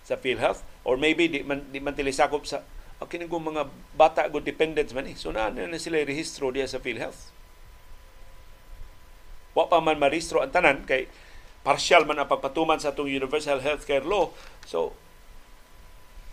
sa 0.04 0.20
PhilHealth 0.20 0.64
or 0.84 1.00
maybe 1.00 1.28
di 1.28 1.40
man, 1.44 1.64
di 1.68 1.80
man 1.80 1.96
tilisakop 1.96 2.44
sa 2.44 2.64
okay, 3.00 3.20
mga 3.20 3.68
bata 3.96 4.28
good 4.28 4.44
dependents 4.44 4.92
man 4.92 5.08
eh. 5.08 5.16
So 5.16 5.32
na, 5.32 5.48
na 5.48 5.80
sila 5.80 6.00
rehistro 6.04 6.52
diya 6.52 6.68
sa 6.68 6.80
PhilHealth 6.80 7.37
wa 9.58 9.66
pa 9.66 9.82
man 9.82 9.98
maristro 9.98 10.38
ang 10.38 10.54
tanan 10.54 10.86
kay 10.86 11.10
partial 11.66 12.06
man 12.06 12.22
ang 12.22 12.30
pagpatuman 12.30 12.78
sa 12.78 12.94
atong 12.94 13.10
universal 13.10 13.58
healthcare 13.58 14.06
law. 14.06 14.30
So 14.62 14.94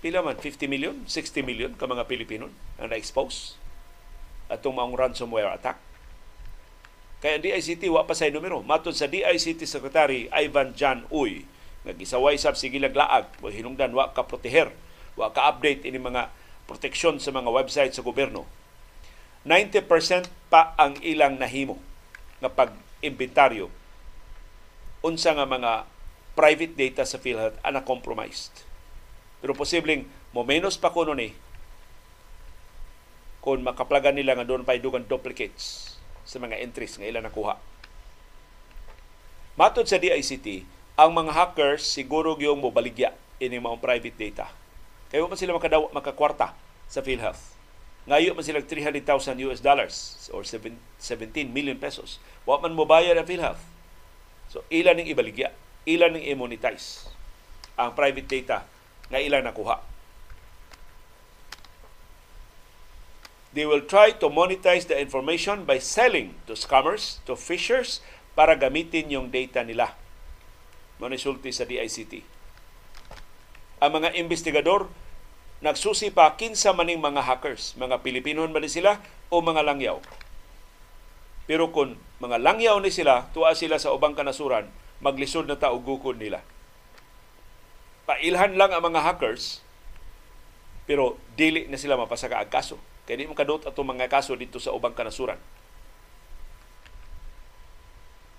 pila 0.05 0.21
man 0.21 0.37
50 0.37 0.69
million, 0.69 1.01
60 1.09 1.41
million 1.41 1.73
ka 1.73 1.89
mga 1.89 2.05
Pilipino 2.05 2.53
ang 2.77 2.93
na-expose 2.93 3.57
atong 4.45 4.77
maong 4.77 4.93
ransomware 4.93 5.49
attack. 5.49 5.81
Kaya 7.25 7.41
ang 7.41 7.43
DICT 7.43 7.89
wa 7.89 8.05
pa 8.05 8.13
say 8.13 8.29
numero. 8.29 8.61
Matod 8.61 8.93
sa 8.93 9.09
DICT 9.09 9.65
Secretary 9.65 10.29
Ivan 10.29 10.77
Jan 10.77 11.09
Uy, 11.09 11.49
nga 11.81 11.97
gisaway 11.97 12.37
sab 12.37 12.53
sige 12.53 12.77
laag, 12.77 13.25
mo 13.41 13.49
hinungdan 13.49 13.97
wa 13.97 14.13
ka 14.13 14.21
proteher, 14.29 14.69
wa 15.17 15.33
ka 15.33 15.49
update 15.49 15.89
ini 15.89 15.97
mga 15.97 16.29
proteksyon 16.69 17.17
sa 17.17 17.33
mga 17.33 17.49
website 17.49 17.97
sa 17.97 18.05
gobyerno. 18.05 18.45
90% 19.41 20.29
pa 20.53 20.77
ang 20.77 21.01
ilang 21.01 21.41
nahimo 21.41 21.81
nga 22.41 22.49
pag 22.53 22.84
inventaryo 23.03 23.71
unsa 25.05 25.37
nga 25.37 25.45
mga 25.45 25.85
private 26.35 26.73
data 26.75 27.03
sa 27.07 27.21
PhilHealth 27.21 27.61
ana 27.63 27.85
compromised. 27.85 28.65
Pero 29.39 29.55
posibleng 29.55 30.03
mo 30.35 30.43
menos 30.43 30.75
pa 30.75 30.91
kuno 30.91 31.15
ni 31.15 31.31
kung 33.39 33.61
makaplagan 33.61 34.17
nila 34.17 34.33
nga 34.35 34.43
doon 34.43 34.65
pa 34.65 34.75
dugang 34.75 35.05
duplicates 35.05 35.95
sa 36.25 36.41
mga 36.41 36.59
entries 36.59 36.97
nga 36.97 37.07
ila 37.07 37.21
nakuha. 37.21 37.55
Matod 39.55 39.87
sa 39.87 39.95
DICT, 39.95 40.67
ang 40.99 41.15
mga 41.15 41.31
hackers 41.31 41.87
siguro 41.87 42.35
gyung 42.35 42.59
mobaligya 42.59 43.15
ini 43.39 43.55
mga 43.55 43.79
private 43.79 44.17
data. 44.19 44.51
Kaya 45.07 45.23
man 45.23 45.39
sila 45.39 45.55
makadawa 45.55 45.87
makakwarta 45.95 46.51
sa 46.91 46.99
PhilHealth. 46.99 47.54
Ngayo 48.05 48.37
man 48.37 48.45
sila 48.45 48.61
300,000 48.61 49.01
US 49.49 49.59
dollars 49.65 50.29
or 50.29 50.45
17 50.45 50.77
million 51.49 51.77
pesos. 51.81 52.21
Wa 52.45 52.61
man 52.61 52.77
mo 52.77 52.85
bayad 52.85 53.17
ang 53.17 53.25
PhilHealth. 53.25 53.61
So 54.53 54.61
ilan 54.69 55.01
ning 55.01 55.09
ibaligya, 55.09 55.49
ilan 55.89 56.13
ning 56.13 56.25
i-monetize 56.29 57.09
ang 57.75 57.97
private 57.97 58.29
data 58.29 58.63
nga 59.09 59.19
ilan 59.19 59.45
nakuha. 59.45 59.81
They 63.55 63.63
will 63.63 63.87
try 63.87 64.11
to 64.19 64.27
monetize 64.27 64.91
the 64.91 64.99
information 64.99 65.63
by 65.63 65.79
selling 65.79 66.35
to 66.43 66.59
scammers, 66.59 67.23
to 67.23 67.39
fishers, 67.39 68.03
para 68.35 68.51
gamitin 68.59 69.07
yung 69.07 69.31
data 69.31 69.63
nila. 69.63 69.95
Manisulti 70.99 71.55
sa 71.55 71.63
DICT. 71.63 72.19
Ang 73.79 73.91
mga 73.95 74.11
investigador, 74.19 74.91
nagsusi 75.65 76.13
pa 76.13 76.37
kinsa 76.37 76.77
maning 76.77 77.01
mga 77.01 77.25
hackers, 77.25 77.73
mga 77.81 78.05
Pilipinon 78.05 78.53
ba 78.53 78.61
ni 78.61 78.69
sila 78.69 79.01
o 79.33 79.41
mga 79.41 79.65
langyaw. 79.65 79.97
Pero 81.49 81.73
kung 81.73 81.97
mga 82.21 82.37
langyaw 82.37 82.77
ni 82.77 82.93
sila, 82.93 83.25
tuwa 83.33 83.57
sila 83.57 83.81
sa 83.81 83.89
ubang 83.89 84.13
kanasuran, 84.13 84.69
maglisod 85.01 85.49
na 85.49 85.57
taugukon 85.57 86.21
nila. 86.21 86.45
Pailhan 88.05 88.53
lang 88.53 88.69
ang 88.69 88.85
mga 88.85 89.01
hackers, 89.01 89.65
pero 90.85 91.17
dili 91.33 91.65
na 91.65 91.81
sila 91.81 91.97
mapasaka 91.97 92.37
ang 92.37 92.53
kaso 92.53 92.77
Kaya 93.09 93.17
di 93.17 93.25
mo 93.25 93.33
kadot 93.33 93.65
ato 93.65 93.81
mga 93.81 94.05
kaso 94.05 94.37
dito 94.37 94.61
sa 94.61 94.73
ubang 94.73 94.93
kanasuran. 94.93 95.37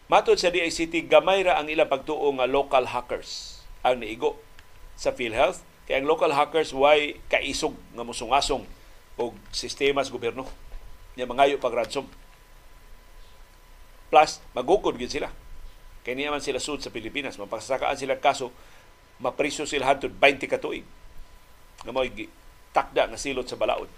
Matod 0.07 0.39
sa 0.39 0.55
DICT, 0.55 1.11
gamay 1.11 1.43
ra 1.43 1.59
ang 1.59 1.67
ilang 1.67 1.91
pagtuo 1.91 2.31
nga 2.39 2.47
local 2.47 2.87
hackers 2.87 3.63
ang 3.83 4.03
niigo 4.03 4.39
sa 4.95 5.11
PhilHealth. 5.11 5.63
Kaya 5.87 6.03
ang 6.03 6.11
local 6.11 6.35
hackers 6.35 6.75
way 6.75 7.23
kaisog 7.31 7.79
nga 7.95 8.03
musungasong 8.03 8.67
og 9.17 9.33
sistema 9.55 10.03
sa 10.03 10.11
gobyerno 10.11 10.45
nga 11.15 11.31
mangayo 11.31 11.57
pag 11.63 11.73
ransom. 11.73 12.05
Plus, 14.11 14.43
magukod 14.53 14.99
gid 14.99 15.11
sila. 15.11 15.31
Kaya 16.03 16.15
niya 16.15 16.35
man 16.35 16.43
sila 16.43 16.63
sud 16.63 16.83
sa 16.83 16.95
Pilipinas. 16.95 17.39
Mapasakaan 17.39 17.99
sila 17.99 18.19
kaso, 18.19 18.55
mapriso 19.19 19.67
sila 19.67 19.91
hantod 19.91 20.15
20 20.15 20.47
katuig. 20.47 20.87
Nga 21.83 21.91
mo 21.95 22.03
takda 22.71 23.09
nga 23.09 23.19
silot 23.19 23.49
sa 23.49 23.59
balaod. 23.59 23.89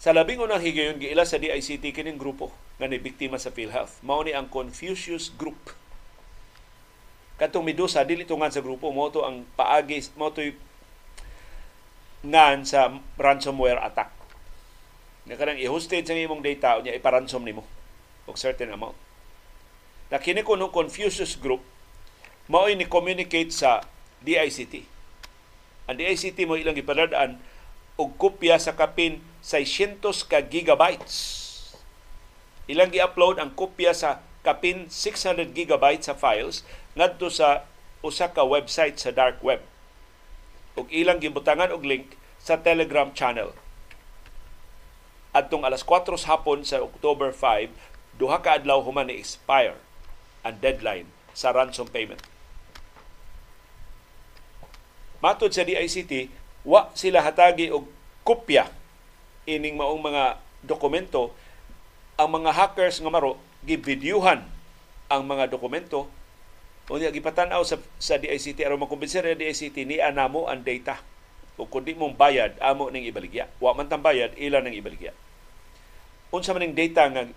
Sa 0.00 0.16
labing 0.16 0.40
unang 0.40 0.64
higayon, 0.64 0.96
giila 0.96 1.28
sa 1.28 1.36
DICT 1.36 1.92
kining 1.92 2.16
grupo 2.16 2.54
nga 2.80 2.88
ni 2.88 2.96
biktima 2.96 3.36
sa 3.36 3.52
PhilHealth. 3.52 4.00
Mao 4.00 4.24
ni 4.24 4.32
ang 4.32 4.48
Confucius 4.48 5.28
Group. 5.36 5.76
Katong 7.40 7.64
Medusa, 7.64 8.04
dili 8.04 8.28
tungan 8.28 8.52
sa 8.52 8.60
grupo, 8.60 8.92
mo 8.92 9.08
to 9.08 9.24
ang 9.24 9.48
paagi, 9.56 10.04
mo 10.20 10.28
to 10.28 10.44
ngan 12.20 12.68
sa 12.68 12.92
ransomware 13.16 13.80
attack. 13.80 14.12
Nga 15.24 15.40
kanang 15.40 15.56
i-hosted 15.56 16.04
sa 16.04 16.12
imong 16.12 16.44
data, 16.44 16.76
niya 16.84 16.92
iparansom 16.92 17.40
nimo 17.40 17.64
og 18.28 18.36
certain 18.36 18.68
amount. 18.68 18.92
Na 20.12 20.20
kini 20.20 20.44
kuno 20.44 20.68
Confucius 20.68 21.40
Group, 21.40 21.64
mao 22.44 22.68
ni 22.68 22.84
communicate 22.84 23.48
sa 23.48 23.88
DICT. 24.20 24.84
Ang 25.88 25.96
DICT 25.96 26.44
mo 26.44 26.60
ilang 26.60 26.76
gipadadaan 26.76 27.40
og 27.96 28.20
kopya 28.20 28.60
sa 28.60 28.76
kapin 28.76 29.24
600 29.40 30.04
ka 30.28 30.44
gigabytes. 30.44 31.16
Ilang 32.68 32.92
gi-upload 32.92 33.40
ang 33.40 33.56
kopya 33.56 33.96
sa 33.96 34.20
kapin 34.44 34.88
600 34.92 35.56
gigabytes 35.56 36.08
sa 36.08 36.16
files 36.16 36.64
ngadto 36.94 37.30
sa 37.30 37.66
usa 38.00 38.32
ka 38.32 38.42
website 38.42 38.96
sa 38.96 39.12
dark 39.12 39.38
web. 39.44 39.62
Ug 40.74 40.88
ilang 40.90 41.20
gibutangan 41.20 41.70
og 41.70 41.84
link 41.84 42.16
sa 42.40 42.56
Telegram 42.56 43.12
channel. 43.12 43.52
Adtong 45.30 45.62
alas 45.62 45.86
4 45.86 46.10
sa 46.18 46.34
hapon 46.34 46.66
sa 46.66 46.82
October 46.82 47.30
5, 47.30 47.70
duha 48.18 48.42
ka 48.42 48.58
adlaw 48.58 48.82
human 48.82 49.06
ni 49.06 49.20
expire 49.20 49.78
ang 50.42 50.58
deadline 50.58 51.06
sa 51.36 51.54
ransom 51.54 51.86
payment. 51.86 52.20
Matod 55.20 55.52
sa 55.52 55.62
DICT, 55.62 56.32
wa 56.64 56.88
sila 56.96 57.20
hatagi 57.20 57.68
og 57.68 57.86
kopya 58.24 58.68
ining 59.48 59.76
maong 59.76 60.00
mga 60.00 60.24
dokumento 60.64 61.32
ang 62.20 62.36
mga 62.36 62.52
hackers 62.52 63.00
nga 63.00 63.08
maro 63.08 63.40
gibidyuhan 63.64 64.44
ang 65.08 65.22
mga 65.24 65.48
dokumento 65.48 66.08
unya 66.90 67.14
gipatan-aw 67.14 67.62
sa 67.62 67.78
sa 68.02 68.18
DICT 68.18 68.66
aron 68.66 68.82
makumbinser 68.82 69.22
sa 69.22 69.38
DICT 69.38 69.86
ni 69.86 69.96
anamo 70.02 70.50
ang 70.50 70.66
data. 70.66 70.98
O 71.54 71.70
kun 71.70 71.86
di 71.86 71.94
mong 71.94 72.18
bayad 72.18 72.58
amo 72.58 72.90
ning 72.90 73.06
ibaligya. 73.06 73.46
Wa 73.62 73.70
man 73.72 73.86
tang 73.86 74.02
bayad 74.02 74.34
ila 74.34 74.58
ning 74.58 74.74
ibaligya. 74.74 75.14
Unsa 76.34 76.50
man 76.50 76.66
ning 76.66 76.74
data 76.74 77.06
nga 77.06 77.30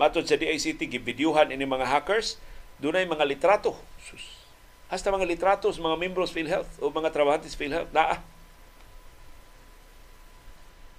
matod 0.00 0.24
sa 0.24 0.40
DICT 0.40 0.88
gibidyuhan 0.88 1.52
ini 1.52 1.68
mga 1.68 1.84
hackers 1.84 2.40
dunay 2.80 3.04
mga 3.04 3.28
litrato. 3.28 3.76
Sus. 4.00 4.40
Hasta 4.88 5.12
mga 5.12 5.28
litrato 5.28 5.68
sa 5.70 5.84
mga 5.84 6.00
membros 6.00 6.32
PhilHealth 6.32 6.80
o 6.80 6.88
mga 6.88 7.12
trabahante 7.12 7.46
sa 7.46 7.60
PhilHealth 7.60 7.92
naa. 7.92 8.18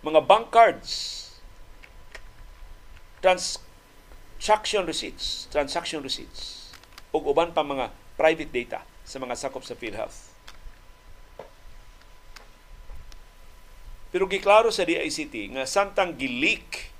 Mga 0.01 0.21
bank 0.25 0.49
cards, 0.49 0.89
transaction 3.21 4.86
receipts, 4.88 5.45
transaction 5.53 6.01
receipts, 6.01 6.61
ug 7.12 7.24
uban 7.28 7.51
pa 7.51 7.64
mga 7.64 7.91
private 8.16 8.51
data 8.51 8.80
sa 9.03 9.20
mga 9.20 9.36
sakop 9.36 9.64
sa 9.68 9.76
PhilHealth. 9.76 10.32
Pero 14.12 14.28
giklaro 14.28 14.68
sa 14.76 14.84
DICT 14.84 15.55
nga 15.55 15.64
samtang 15.64 16.20
gileak 16.20 16.91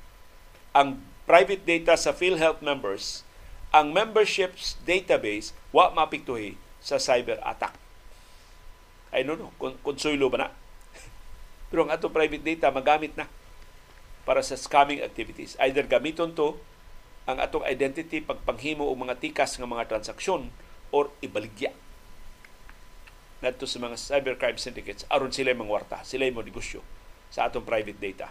ang 0.72 1.04
private 1.28 1.64
data 1.68 2.00
sa 2.00 2.16
PhilHealth 2.16 2.64
members, 2.64 3.28
ang 3.72 3.92
memberships 3.92 4.80
database 4.88 5.52
wa 5.76 5.92
mapiktuhi 5.92 6.56
sa 6.80 7.00
cyber 7.00 7.40
attack. 7.44 7.76
I 9.12 9.28
don't 9.28 9.40
know, 9.40 9.52
konsulo 9.84 10.32
ba 10.32 10.48
na? 10.48 10.50
Pero 11.72 11.84
ang 11.84 11.92
ato 11.92 12.08
private 12.08 12.44
data 12.44 12.72
magamit 12.72 13.12
na 13.20 13.28
para 14.24 14.40
sa 14.40 14.56
scamming 14.56 15.04
activities. 15.04 15.60
Either 15.60 15.84
gamiton 15.84 16.32
to 16.32 16.56
ang 17.30 17.38
atong 17.38 17.66
identity 17.68 18.22
pagpanghimo 18.22 18.86
og 18.86 18.98
mga 18.98 19.22
tikas 19.22 19.58
nga 19.58 19.70
mga 19.70 19.90
transaksyon 19.90 20.50
or 20.90 21.14
ibaligya 21.22 21.72
ngadto 23.42 23.66
sa 23.66 23.82
mga 23.82 23.98
cybercrime 23.98 24.62
syndicates 24.62 25.06
aron 25.10 25.34
sila 25.34 25.54
mangwarta, 25.58 26.06
sila 26.06 26.30
mo 26.30 26.46
negosyo 26.46 26.86
sa 27.34 27.50
atong 27.50 27.66
private 27.66 27.98
data. 27.98 28.30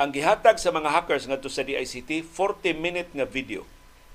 Ang 0.00 0.16
gihatag 0.16 0.56
sa 0.56 0.72
mga 0.72 0.90
hackers 0.90 1.28
ngadto 1.28 1.46
sa 1.52 1.62
DICT 1.62 2.26
40 2.26 2.74
minute 2.74 3.10
nga 3.14 3.28
video 3.28 3.68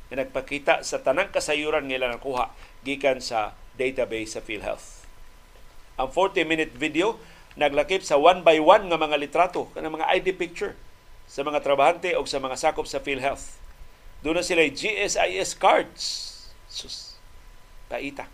na 0.10 0.26
nagpakita 0.26 0.84
sa 0.84 1.00
tanang 1.02 1.32
kasayuran 1.32 1.88
nga 1.88 1.98
ilang 1.98 2.14
nakuha 2.18 2.52
gikan 2.84 3.22
sa 3.24 3.54
database 3.78 4.38
sa 4.38 4.42
PhilHealth. 4.42 5.06
Ang 5.96 6.12
40-minute 6.12 6.76
video 6.76 7.18
naglakip 7.56 8.04
sa 8.04 8.20
one 8.20 8.44
by 8.44 8.60
one 8.60 8.92
nga 8.92 9.00
mga 9.00 9.16
litrato, 9.16 9.72
kanang 9.72 9.96
mga 9.96 10.12
ID 10.12 10.36
picture 10.36 10.76
sa 11.36 11.44
mga 11.44 11.60
trabahante 11.60 12.16
o 12.16 12.24
sa 12.24 12.40
mga 12.40 12.56
sakop 12.56 12.88
sa 12.88 13.04
PhilHealth. 13.04 13.60
Doon 14.24 14.40
na 14.40 14.46
sila 14.48 14.64
GSIS 14.72 15.52
cards. 15.60 16.04
Sus, 16.72 17.20
paita. 17.92 18.32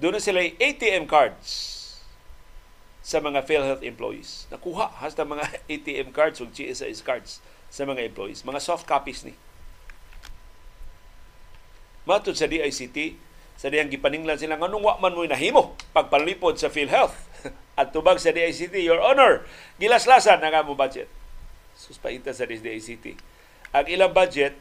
Doon 0.00 0.16
na 0.16 0.22
sila 0.24 0.40
ATM 0.40 1.04
cards 1.04 1.76
sa 3.04 3.20
mga 3.20 3.44
PhilHealth 3.44 3.84
employees. 3.84 4.48
Nakuha 4.48 4.88
hasta 4.96 5.28
mga 5.28 5.44
ATM 5.76 6.08
cards 6.16 6.40
o 6.40 6.48
GSIS 6.48 7.04
cards 7.04 7.44
sa 7.68 7.84
mga 7.84 8.08
employees. 8.08 8.40
Mga 8.40 8.64
soft 8.64 8.88
copies 8.88 9.20
ni. 9.20 9.36
Matod 12.08 12.32
sa 12.32 12.48
DICT, 12.48 13.12
sa 13.60 13.68
diyang 13.68 13.92
gipaninglan 13.92 14.40
sila 14.40 14.56
nganong 14.56 14.84
wa 14.84 14.96
man 15.04 15.12
mo 15.12 15.20
nahimo 15.28 15.76
pagpalipod 15.92 16.56
sa 16.56 16.72
PhilHealth 16.72 17.16
at 17.80 17.92
tubag 17.92 18.20
sa 18.24 18.32
DICT 18.32 18.80
your 18.80 19.00
honor 19.00 19.48
gilaslasan 19.80 20.40
na 20.44 20.60
mo 20.60 20.76
budget 20.76 21.08
suspaita 21.76 22.32
sa 22.32 22.48
DICT 22.48 23.14
ang 23.70 23.86
ilang 23.86 24.10
budget 24.16 24.56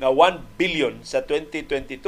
nga 0.00 0.08
1 0.12 0.60
billion 0.60 0.94
sa 1.02 1.20
2022 1.24 2.00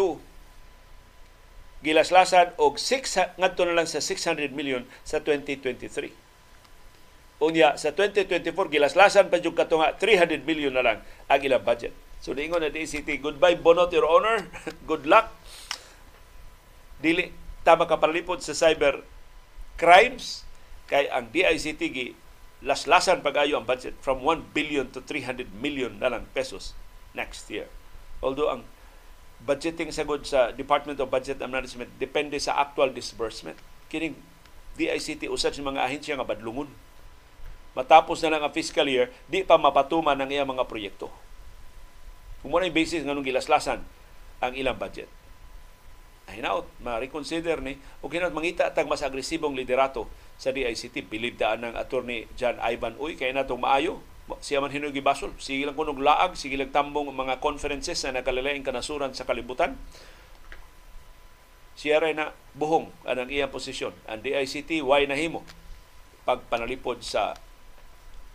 gilaslasan 1.82 2.54
og 2.58 2.78
6 2.80 3.38
ngadto 3.38 3.62
na 3.66 3.76
lang 3.76 3.88
sa 3.90 4.00
600 4.00 4.54
million 4.54 4.86
sa 5.02 5.20
2023 5.20 6.10
unya 7.38 7.78
sa 7.78 7.94
2024 7.94 8.50
gilaslasan 8.70 9.30
pa 9.30 9.38
jud 9.38 9.54
kato 9.54 9.78
nga 9.78 9.94
300 9.94 10.42
million 10.42 10.74
na 10.74 10.82
lang 10.82 10.98
ang 11.30 11.40
ilang 11.42 11.62
budget 11.62 11.94
So 12.18 12.34
niingon 12.34 12.66
na 12.66 12.74
DCT, 12.74 13.22
goodbye 13.22 13.54
Bonot, 13.54 13.94
Your 13.94 14.06
Honor. 14.10 14.50
Good 14.90 15.06
luck. 15.06 15.30
Dili 16.98 17.30
ta 17.62 17.78
makapalipod 17.78 18.42
sa 18.42 18.58
cyber 18.58 19.06
crimes 19.78 20.42
kay 20.90 21.06
ang 21.06 21.30
DICT 21.30 21.82
gi 21.94 22.08
laslasan 22.58 23.22
pag-ayo 23.22 23.58
ang 23.58 23.66
budget 23.66 23.94
from 24.02 24.22
1 24.26 24.50
billion 24.50 24.90
to 24.90 24.98
300 25.04 25.46
million 25.54 25.94
na 26.02 26.10
lang 26.10 26.26
pesos 26.34 26.74
next 27.14 27.46
year. 27.50 27.70
Although 28.18 28.50
ang 28.50 28.62
budgeting 29.46 29.94
sagod 29.94 30.26
sa 30.26 30.50
Department 30.50 30.98
of 30.98 31.10
Budget 31.10 31.38
and 31.38 31.54
Management 31.54 31.94
depende 32.02 32.34
sa 32.42 32.58
actual 32.58 32.90
disbursement. 32.90 33.54
Kining 33.86 34.18
DICT 34.74 35.30
usad 35.30 35.54
sa 35.54 35.62
mga 35.62 35.86
ahensya 35.86 36.18
nga 36.18 36.26
badlungon. 36.26 36.70
Matapos 37.78 38.18
na 38.26 38.34
lang 38.34 38.42
ang 38.42 38.50
fiscal 38.50 38.90
year, 38.90 39.10
di 39.30 39.46
pa 39.46 39.54
mapatuman 39.54 40.18
ang 40.18 40.30
iyang 40.30 40.50
mga 40.50 40.66
proyekto. 40.66 41.06
Kung 42.42 42.50
mo 42.50 42.58
na 42.58 42.66
yung 42.66 42.74
basis 42.74 43.06
nga 43.06 43.14
nung 43.14 43.26
gilaslasan 43.26 43.82
ang 44.42 44.52
ilang 44.54 44.78
budget. 44.78 45.10
Hinaot, 46.28 46.66
ma-reconsider 46.84 47.58
ni 47.62 47.80
o 48.04 48.10
hinaot 48.10 48.34
mangita 48.34 48.68
tag 48.68 48.84
mas 48.84 49.00
agresibong 49.00 49.56
liderato 49.56 50.04
sa 50.38 50.54
DICT. 50.54 51.04
Bilib 51.10 51.36
daan 51.36 51.66
ng 51.66 51.74
attorney 51.74 52.30
John 52.38 52.56
Ivan 52.62 52.94
Uy, 52.96 53.18
kaya 53.18 53.34
natong 53.34 53.60
maayo, 53.60 54.00
siya 54.38 54.62
man 54.62 54.70
hinugi 54.70 55.02
basol. 55.02 55.34
Sige 55.42 55.66
lang 55.66 55.74
kunog 55.74 55.98
laag, 55.98 56.38
sige 56.38 56.54
lang 56.54 56.70
tambong 56.70 57.10
mga 57.10 57.42
conferences 57.42 57.98
na 58.06 58.22
nakalilaing 58.22 58.62
kanasuran 58.62 59.10
sa 59.16 59.26
kalibutan. 59.26 59.74
Siya 61.78 62.02
rin 62.02 62.18
na 62.18 62.34
buhong 62.58 62.90
anang 63.06 63.30
iyang 63.30 63.54
posisyon. 63.54 63.94
Ang 64.10 64.22
DICT, 64.22 64.82
why 64.82 65.06
nahimo? 65.06 65.46
Pagpanalipod 66.26 67.00
sa 67.06 67.38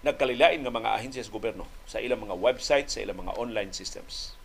nagkalilain 0.03 0.63
nga 0.63 0.71
mga 0.71 0.99
ahensya 0.99 1.23
sa 1.23 1.31
gobyerno 1.31 1.67
sa 1.87 1.99
ilang 2.03 2.23
mga 2.23 2.35
website, 2.35 2.91
sa 2.91 2.99
ilang 3.03 3.19
mga 3.23 3.35
online 3.39 3.71
systems. 3.71 4.35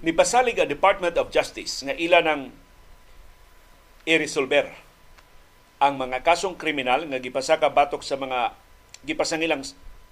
Nipasalig 0.00 0.56
ang 0.56 0.64
Department 0.64 1.12
of 1.20 1.28
Justice 1.28 1.84
nga 1.84 1.92
ila 1.92 2.24
ng 2.24 2.48
i-resolver 4.08 4.72
ang 5.76 6.00
mga 6.00 6.24
kasong 6.24 6.56
kriminal 6.56 7.04
nga 7.04 7.20
gipasaka 7.20 7.68
batok 7.68 8.00
sa 8.00 8.16
mga 8.16 8.56
gipasangilang 9.04 9.60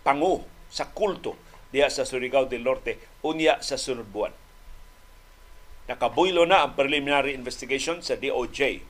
pangu 0.04 0.44
sa 0.68 0.92
kulto 0.92 1.40
diya 1.72 1.88
sa 1.88 2.04
Surigao 2.04 2.44
del 2.44 2.68
Norte 2.68 3.00
unya 3.24 3.64
sa 3.64 3.80
sunod 3.80 4.08
buwan. 4.12 4.32
Nakabuylo 5.88 6.44
na 6.44 6.68
ang 6.68 6.76
preliminary 6.76 7.32
investigation 7.32 8.04
sa 8.04 8.20
DOJ. 8.20 8.84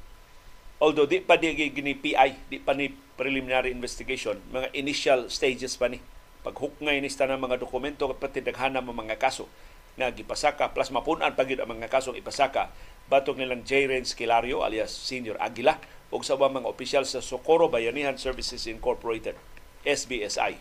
Although 0.83 1.07
di 1.07 1.23
pa 1.23 1.39
di 1.39 1.55
gini 1.55 1.95
PI, 1.95 2.51
di 2.51 2.59
pa 2.59 2.75
ni 2.75 2.91
preliminary 2.91 3.71
investigation, 3.71 4.39
mga 4.51 4.75
initial 4.75 5.31
stages 5.31 5.79
pa 5.79 5.87
ni. 5.87 6.03
Paghukngay 6.43 6.99
ni 6.99 7.11
ng 7.11 7.39
mga 7.39 7.63
dokumento 7.63 8.11
at 8.11 8.19
pati 8.19 8.43
daghana 8.43 8.83
mga 8.83 9.15
kaso 9.15 9.47
nga 9.99 10.15
gipasaka 10.15 10.71
plus 10.71 10.95
mapunan 10.95 11.35
pa 11.35 11.43
ang 11.43 11.69
mga 11.75 11.91
kasong 11.91 12.15
ipasaka 12.15 12.71
batok 13.11 13.35
nilang 13.35 13.67
J. 13.67 13.91
Renz 13.91 14.15
Kilario 14.15 14.63
alias 14.63 14.95
Senior 14.95 15.35
Aguila 15.43 15.75
ug 16.15 16.23
sa 16.23 16.39
mga 16.39 16.71
opisyal 16.71 17.05
sa 17.05 17.19
Socorro 17.19 17.67
Bayanihan 17.67 18.17
Services 18.17 18.65
Incorporated 18.71 19.35
SBSI. 19.83 20.61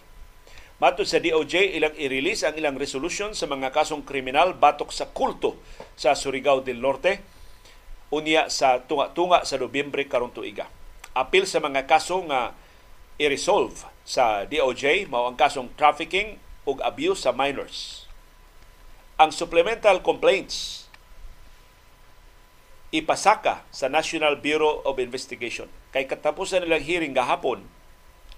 Matod 0.77 1.09
sa 1.09 1.17
DOJ, 1.17 1.73
ilang 1.73 1.95
i-release 1.97 2.45
ang 2.45 2.53
ilang 2.53 2.77
resolution 2.77 3.33
sa 3.33 3.49
mga 3.49 3.73
kasong 3.73 4.05
kriminal 4.05 4.53
batok 4.53 4.93
sa 4.93 5.09
kulto 5.09 5.57
sa 5.97 6.13
Surigao 6.13 6.61
del 6.61 6.77
Norte 6.77 7.17
unya 8.13 8.47
sa 8.47 8.79
tunga-tunga 8.85 9.43
sa 9.43 9.57
Nobyembre 9.57 10.07
karong 10.07 10.31
tuiga. 10.31 10.69
Apil 11.17 11.49
sa 11.49 11.59
mga 11.59 11.89
kaso 11.89 12.21
nga 12.29 12.53
i-resolve 13.17 13.73
sa 14.07 14.45
DOJ 14.45 15.09
mao 15.09 15.25
ang 15.27 15.35
kasong 15.35 15.73
trafficking 15.75 16.37
ug 16.63 16.79
abuse 16.85 17.25
sa 17.25 17.33
minors 17.33 18.06
ang 19.17 19.33
supplemental 19.33 20.05
complaints 20.05 20.85
ipasaka 22.93 23.65
sa 23.73 23.89
National 23.89 24.37
Bureau 24.37 24.85
of 24.85 25.01
Investigation. 25.01 25.65
Kay 25.89 26.05
katapusan 26.05 26.61
nilang 26.61 26.85
hearing 26.85 27.17
gahapon, 27.17 27.65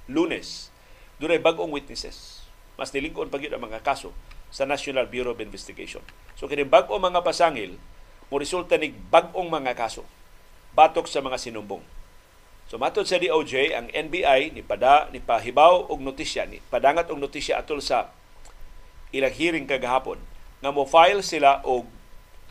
lunes, 0.07 0.71
doon 1.19 1.35
ay 1.35 1.43
bagong 1.43 1.69
witnesses. 1.69 2.47
Mas 2.79 2.95
nilingkon 2.95 3.27
pag 3.27 3.43
ang 3.43 3.59
mga 3.59 3.83
kaso 3.83 4.15
sa 4.49 4.63
National 4.63 5.05
Bureau 5.11 5.35
of 5.35 5.43
Investigation. 5.43 6.01
So 6.39 6.47
kini 6.47 6.63
bagong 6.63 7.03
mga 7.03 7.27
pasangil, 7.27 7.75
mo 8.31 8.39
resulta 8.39 8.79
ni 8.79 8.95
bagong 8.95 9.51
mga 9.51 9.75
kaso 9.75 10.07
batok 10.71 11.11
sa 11.11 11.19
mga 11.19 11.35
sinumbong. 11.43 11.83
So 12.71 12.79
matod 12.79 13.03
sa 13.03 13.19
DOJ, 13.19 13.75
ang 13.75 13.91
NBI 13.91 14.55
ni 14.55 14.63
pada 14.63 15.11
ni 15.11 15.19
pahibaw 15.19 15.91
og 15.91 15.99
notisya 15.99 16.47
ni 16.47 16.63
padangat 16.71 17.11
og 17.11 17.19
notisya 17.19 17.59
atol 17.59 17.83
sa 17.83 18.15
ilang 19.11 19.33
hearing 19.35 19.67
kagahapon 19.67 20.21
nga 20.59 20.71
mo 20.75 20.83
file 20.83 21.23
sila 21.23 21.63
og 21.63 21.87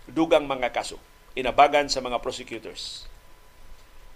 dugang 0.08 0.48
mga 0.48 0.72
kaso 0.72 0.96
inabagan 1.36 1.86
sa 1.86 2.02
mga 2.02 2.18
prosecutors. 2.24 3.06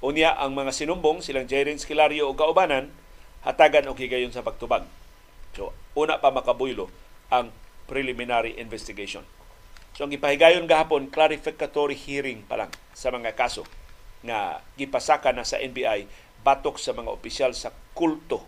Unya 0.03 0.35
ang 0.35 0.59
mga 0.59 0.75
sinumbong 0.75 1.23
silang 1.23 1.47
Jaren 1.47 1.79
Skilario 1.79 2.27
o 2.27 2.35
kaubanan 2.35 2.91
hatagan 3.47 3.87
og 3.87 4.01
higayon 4.01 4.35
sa 4.35 4.43
pagtubag. 4.43 4.83
So 5.55 5.71
una 5.95 6.19
pa 6.19 6.35
makabuylo 6.35 6.91
ang 7.31 7.55
preliminary 7.87 8.59
investigation. 8.59 9.23
So 9.95 10.09
ang 10.09 10.13
ipahigayon 10.17 10.67
gahapon 10.67 11.13
clarificatory 11.13 11.95
hearing 11.95 12.43
pa 12.49 12.59
lang 12.59 12.73
sa 12.97 13.15
mga 13.15 13.39
kaso 13.39 13.63
nga 14.27 14.59
gipasaka 14.75 15.31
na 15.31 15.47
sa 15.47 15.63
NBI 15.63 16.09
batok 16.43 16.81
sa 16.81 16.91
mga 16.97 17.13
opisyal 17.13 17.53
sa 17.55 17.71
kulto 17.95 18.43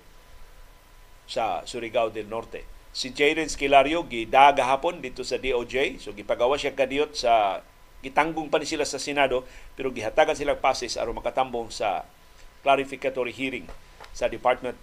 sa 1.31 1.63
Surigao 1.63 2.11
del 2.11 2.27
Norte 2.27 2.74
si 2.95 3.11
Jaden 3.11 3.51
Skilario 3.51 4.07
gidaga 4.07 4.71
hapon 4.71 5.03
dito 5.03 5.27
sa 5.27 5.35
DOJ 5.35 5.99
so 5.99 6.15
gipagawa 6.15 6.55
siya 6.55 6.79
kadiyot 6.79 7.19
sa 7.19 7.67
gitanggong 8.07 8.47
pa 8.47 8.63
ni 8.63 8.71
sila 8.71 8.87
sa 8.87 9.03
Senado 9.03 9.43
pero 9.75 9.91
gihatagan 9.91 10.39
silang 10.39 10.63
passes 10.63 10.95
aron 10.95 11.19
makatambong 11.19 11.75
sa 11.75 12.07
clarificatory 12.63 13.35
hearing 13.35 13.67
sa 14.15 14.31
Department 14.31 14.79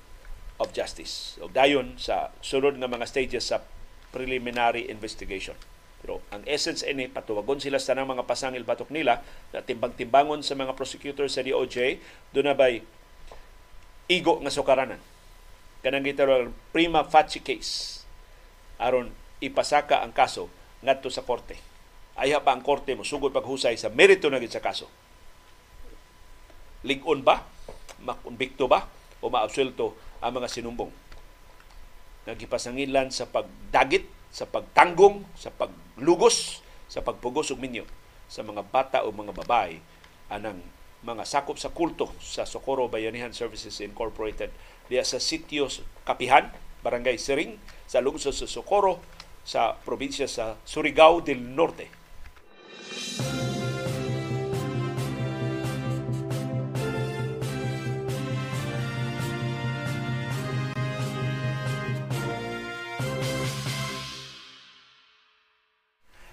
of 0.59 0.69
Justice. 0.75 1.39
O 1.39 1.47
dayon 1.49 1.95
sa 1.97 2.29
sunod 2.43 2.77
nga 2.77 2.91
mga 2.91 3.09
stages 3.09 3.49
sa 3.49 3.63
preliminary 4.11 4.85
investigation. 4.91 5.55
Pero 6.03 6.19
ang 6.33 6.43
essence 6.49 6.83
ini 6.83 7.07
patuwagon 7.07 7.63
sila 7.63 7.79
sa 7.79 7.95
mga 7.97 8.27
pasangil 8.27 8.67
batok 8.67 8.91
nila 8.91 9.23
na 9.55 9.63
timbang-timbangon 9.63 10.43
sa 10.43 10.53
mga 10.53 10.75
prosecutors 10.77 11.37
sa 11.37 11.45
DOJ 11.45 11.97
do 12.35 12.43
na 12.43 12.57
bay 12.57 12.83
igo 14.11 14.37
nga 14.43 14.51
sukaranan. 14.51 15.01
Kanang 15.81 16.05
gitawag 16.05 16.53
prima 16.69 17.01
facie 17.01 17.41
case 17.41 18.00
aron 18.81 19.13
ipasaka 19.39 20.01
ang 20.01 20.11
kaso 20.11 20.49
ngadto 20.81 21.13
sa 21.13 21.21
korte. 21.21 21.55
Ayha 22.17 22.41
pa 22.41 22.51
ang 22.57 22.65
korte 22.65 22.97
mo 22.97 23.05
sugod 23.05 23.31
paghusay 23.31 23.77
sa 23.77 23.93
merito 23.93 24.27
na 24.27 24.41
sa 24.49 24.59
kaso. 24.59 24.89
Ligon 26.81 27.21
ba? 27.21 27.45
Makumbikto 28.01 28.65
ba? 28.65 28.89
O 29.21 29.29
maabsulto 29.29 29.93
ang 30.17 30.41
mga 30.41 30.49
sinumbong? 30.49 30.89
Nagipasangilan 32.25 33.13
sa 33.13 33.29
pagdagit, 33.29 34.09
sa 34.33 34.49
pagtanggong, 34.49 35.25
sa 35.37 35.53
paglugos, 35.53 36.65
sa 36.91 37.05
pagpugos 37.05 37.53
og 37.53 37.61
minyo 37.61 37.85
sa 38.31 38.47
mga 38.47 38.63
bata 38.67 38.97
o 39.03 39.11
mga 39.11 39.35
babae 39.43 39.79
anang 40.31 40.63
mga 41.03 41.27
sakop 41.27 41.59
sa 41.59 41.67
kulto 41.71 42.15
sa 42.23 42.47
Socorro 42.47 42.87
Bayanihan 42.87 43.35
Services 43.35 43.83
Incorporated 43.83 44.55
diya 44.87 45.03
sa 45.03 45.19
sitios 45.19 45.83
Kapihan, 46.07 46.47
Barangay 46.79 47.19
Siring, 47.19 47.59
sa 47.91 47.99
lungsod 47.99 48.31
sa 48.31 48.47
Socorro 48.47 49.03
sa 49.43 49.75
probinsya 49.75 50.23
sa 50.23 50.55
Surigao 50.63 51.19
del 51.19 51.43
Norte. 51.43 51.91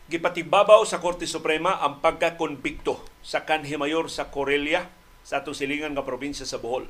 Gipatibabaw 0.08 0.86
sa 0.86 1.02
Korte 1.02 1.26
Suprema 1.26 1.82
ang 1.82 1.98
pagkakonbikto 1.98 3.02
sa 3.20 3.42
kanhi 3.42 3.74
mayor 3.74 4.06
sa 4.06 4.30
Corelia 4.30 4.86
sa 5.26 5.42
atong 5.42 5.58
silingan 5.58 5.92
nga 5.92 6.06
probinsya 6.06 6.46
sa 6.46 6.62
Bohol. 6.62 6.86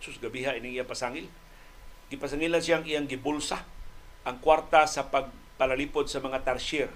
Sus 0.00 0.16
gabiha 0.16 0.56
ini 0.56 0.80
iya 0.80 0.88
pasangil. 0.88 1.28
Gipasangilan 2.08 2.64
siyang 2.64 2.88
iyang 2.88 3.06
gibulsa 3.06 3.62
ang 4.28 4.44
kwarta 4.44 4.84
sa 4.84 5.08
pagpalalipod 5.08 6.04
sa 6.12 6.20
mga 6.20 6.44
tarsier 6.44 6.92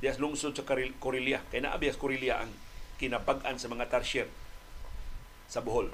dias 0.00 0.16
lungsod 0.16 0.56
sa 0.56 0.64
Corelia. 0.96 1.44
Kaya 1.52 1.68
naabias 1.68 2.00
Corelia 2.00 2.40
ang 2.40 2.52
kinapag-an 2.96 3.60
sa 3.60 3.68
mga 3.68 3.88
tarsier 3.88 4.28
sa 5.48 5.60
Bohol. 5.60 5.92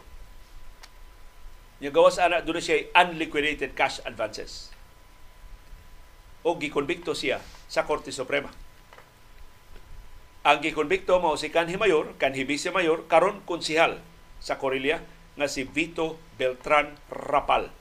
Yung 1.82 1.92
gawas 1.92 2.16
ana 2.16 2.40
doon 2.40 2.62
siya 2.62 2.88
unliquidated 2.94 3.74
cash 3.74 4.00
advances. 4.06 4.70
O 6.46 6.54
gikonbikto 6.54 7.12
siya 7.12 7.42
sa 7.66 7.82
Korte 7.82 8.14
Suprema. 8.14 8.48
Ang 10.46 10.62
gikonbikto 10.62 11.18
mo 11.18 11.34
si 11.34 11.50
Kanhi 11.50 11.74
Mayor, 11.74 12.14
Kanhi 12.22 12.46
Vice 12.46 12.70
Mayor, 12.70 13.10
karon 13.10 13.42
konsihal 13.42 13.98
sa 14.38 14.54
Corelia 14.62 15.02
nga 15.34 15.50
si 15.50 15.66
Vito 15.66 16.22
Beltran 16.38 16.94
Rapal. 17.10 17.74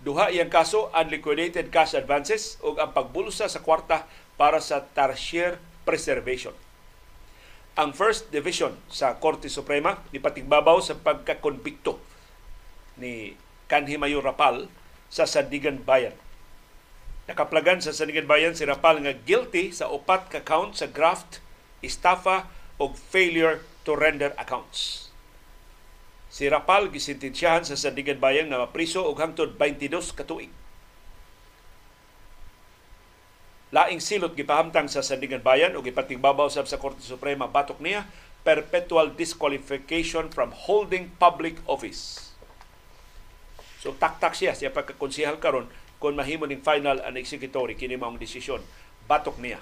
Duha 0.00 0.32
iyang 0.32 0.48
kaso 0.48 0.88
unliquidated 0.96 1.68
cash 1.68 1.92
advances 1.92 2.56
ug 2.64 2.80
ang 2.80 2.96
pagbulsa 2.96 3.52
sa 3.52 3.60
kwarta 3.60 4.08
para 4.40 4.56
sa 4.56 4.80
tertiary 4.80 5.60
preservation. 5.84 6.56
Ang 7.76 7.92
First 7.92 8.32
Division 8.32 8.80
sa 8.88 9.20
Korte 9.20 9.52
Suprema 9.52 10.00
nipatigbabaw 10.08 10.80
sa 10.80 10.96
pagkakonbikto 10.96 12.00
ni 12.96 13.36
Kanhi 13.68 14.00
Mayor 14.00 14.24
Rapal 14.24 14.72
sa 15.12 15.28
Sandigan 15.28 15.84
Bayan. 15.84 16.16
Nakaplagan 17.28 17.84
sa 17.84 17.92
Sandigan 17.92 18.24
Bayan 18.24 18.56
si 18.56 18.64
Rapal 18.64 19.04
nga 19.04 19.12
guilty 19.12 19.68
sa 19.70 19.92
upat 19.92 20.32
ka 20.32 20.40
count 20.40 20.80
sa 20.80 20.88
graft, 20.88 21.44
estafa 21.84 22.48
o 22.80 22.90
failure 22.96 23.60
to 23.84 23.92
render 23.92 24.32
accounts. 24.40 25.09
Si 26.30 26.46
Rapal 26.46 26.94
gisintensyahan 26.94 27.66
sa 27.66 27.74
Sandigan 27.74 28.22
Bayan 28.22 28.46
nga 28.54 28.62
mapriso 28.62 29.02
og 29.02 29.18
hangtod 29.18 29.58
22 29.58 30.14
ka 30.14 30.22
tuig. 30.22 30.54
Laing 33.74 33.98
silot 33.98 34.38
gipahamtang 34.38 34.86
sa 34.86 35.02
Sandigan 35.02 35.42
Bayan 35.42 35.74
o 35.74 35.82
gipatigbabaw 35.82 36.46
sab 36.46 36.70
sa 36.70 36.78
Korte 36.78 37.02
Suprema 37.02 37.50
batok 37.50 37.82
niya 37.82 38.06
perpetual 38.46 39.10
disqualification 39.18 40.30
from 40.30 40.54
holding 40.54 41.10
public 41.18 41.58
office. 41.66 42.30
So 43.82 43.98
taktak 43.98 44.38
siya 44.38 44.54
siya 44.54 44.70
pagkakonsihal 44.70 45.42
karon 45.42 45.66
kung 45.98 46.14
mahimo 46.14 46.46
ning 46.46 46.62
final 46.62 47.02
and 47.02 47.18
executory 47.18 47.74
kini 47.74 47.98
maong 47.98 48.22
desisyon 48.22 48.62
batok 49.10 49.34
niya. 49.42 49.58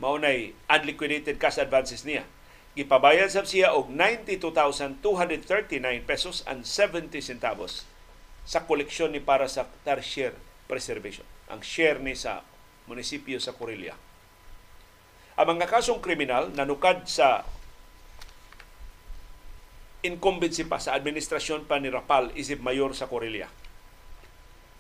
Maunay 0.01 0.53
unliquidated 0.69 1.41
cash 1.41 1.59
advances 1.61 2.05
niya. 2.09 2.25
Gipabayad 2.77 3.33
sa 3.33 3.45
siya 3.45 3.73
og 3.73 3.89
92,239 3.89 6.05
pesos 6.05 6.45
and 6.45 6.69
70 6.69 7.25
centavos 7.25 7.89
sa 8.45 8.69
koleksyon 8.69 9.17
ni 9.17 9.21
para 9.21 9.49
sa 9.49 9.65
tertiary 9.85 10.37
preservation. 10.69 11.25
Ang 11.49 11.65
share 11.65 11.97
ni 11.97 12.13
sa 12.13 12.45
munisipyo 12.85 13.41
sa 13.41 13.57
Corelia. 13.57 13.97
Ang 15.37 15.57
mga 15.57 15.69
kasong 15.69 16.01
kriminal 16.01 16.49
nanukad 16.53 17.09
sa 17.09 17.45
incumbency 20.07 20.63
pa 20.63 20.79
sa 20.79 20.95
administrasyon 20.95 21.67
pa 21.67 21.83
ni 21.83 21.91
Rapal 21.91 22.31
isip 22.39 22.63
mayor 22.63 22.95
sa 22.95 23.11
Corelia. 23.11 23.51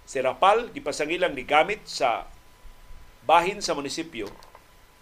Si 0.06 0.22
Rapal 0.22 0.70
gipasangilang 0.70 1.34
ni 1.34 1.42
gamit 1.42 1.82
sa 1.84 2.30
bahin 3.26 3.58
sa 3.58 3.74
munisipyo 3.74 4.30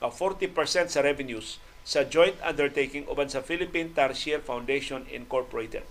ang 0.00 0.08
40% 0.08 0.56
sa 0.88 1.04
revenues 1.04 1.60
sa 1.84 2.08
joint 2.08 2.40
undertaking 2.40 3.04
uban 3.12 3.28
sa 3.28 3.44
Philippine 3.44 3.92
Tarsier 3.92 4.40
Foundation 4.40 5.04
Incorporated 5.12 5.84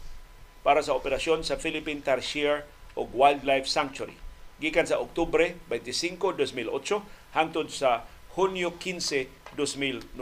para 0.66 0.82
sa 0.82 0.98
operasyon 0.98 1.46
sa 1.46 1.62
Philippine 1.62 2.02
Tarsier 2.02 2.66
o 2.98 3.06
Wildlife 3.06 3.70
Sanctuary 3.70 4.18
gikan 4.58 4.90
sa 4.90 4.98
Oktubre 4.98 5.58
25, 5.70 6.18
2008 6.40 7.38
hangtod 7.38 7.68
sa 7.70 8.10
Hunyo 8.34 8.74
15, 8.82 9.30
2009. 9.60 10.18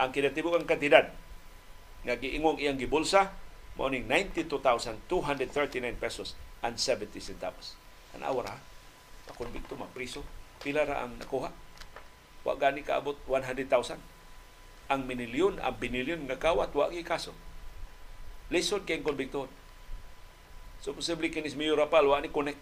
Ang 0.00 0.10
kinatibukang 0.10 0.66
kantidad 0.66 1.14
nga 2.04 2.16
giingong 2.16 2.60
iyang 2.60 2.80
gibulsa 2.80 3.32
mao 3.76 3.88
ning 3.88 4.08
92,239 4.08 5.96
pesos 5.96 6.36
and 6.64 6.76
70 6.76 7.16
centavos. 7.20 7.76
An 8.16 8.24
awara 8.26 8.60
pakonbikto 9.30 9.78
mapriso 9.78 10.24
pila 10.60 10.84
ra 10.84 11.04
ang 11.04 11.16
nakuha. 11.16 11.52
Wa 12.44 12.56
gani 12.56 12.84
kaabot 12.84 13.16
100,000. 13.28 13.68
Ang 14.90 15.06
minilyon, 15.06 15.62
ang 15.62 15.76
binilyon 15.78 16.26
nga 16.26 16.40
kawat 16.40 16.74
wa 16.74 16.90
gi 16.90 17.06
kaso. 17.06 17.32
Lisod 18.50 18.82
kay 18.88 19.00
konbikto. 19.04 19.46
So 20.80 20.96
posible 20.96 21.30
kinis 21.30 21.54
Mayor 21.54 21.78
Rapal 21.78 22.08
wa 22.08 22.18
ni 22.18 22.32
connect 22.32 22.58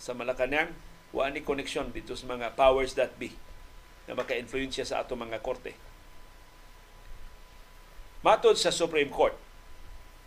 sa 0.00 0.16
Malacanang, 0.16 0.72
wa 1.12 1.28
ni 1.28 1.44
connection 1.44 1.92
dito 1.92 2.16
sa 2.16 2.24
mga 2.24 2.56
powers 2.56 2.96
that 2.96 3.14
be 3.20 3.36
na 4.08 4.16
maka-influensya 4.16 4.88
sa 4.88 5.04
ato 5.04 5.14
mga 5.14 5.38
korte 5.44 5.76
Matod 8.20 8.52
sa 8.60 8.68
Supreme 8.68 9.08
Court, 9.08 9.32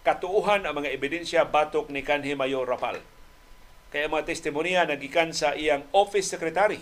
katuuhan 0.02 0.66
ang 0.66 0.82
mga 0.82 0.98
ebidensya 0.98 1.46
batok 1.46 1.94
ni 1.94 2.02
kanhi 2.02 2.34
Mayor 2.34 2.66
Rapal. 2.66 2.98
Kaya 3.94 4.10
mga 4.10 4.34
testimonya 4.34 4.90
nagikan 4.90 5.30
sa 5.30 5.54
iyang 5.54 5.86
office 5.94 6.26
secretary 6.34 6.82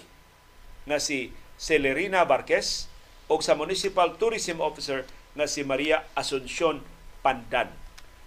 na 0.87 1.03
si 1.03 1.35
Celerina 1.59 2.23
Barquez 2.23 2.87
o 3.27 3.35
sa 3.43 3.59
Municipal 3.59 4.15
Tourism 4.15 4.63
Officer 4.63 5.03
na 5.35 5.51
si 5.51 5.67
Maria 5.67 6.07
Asuncion 6.15 6.79
Pandan. 7.19 7.67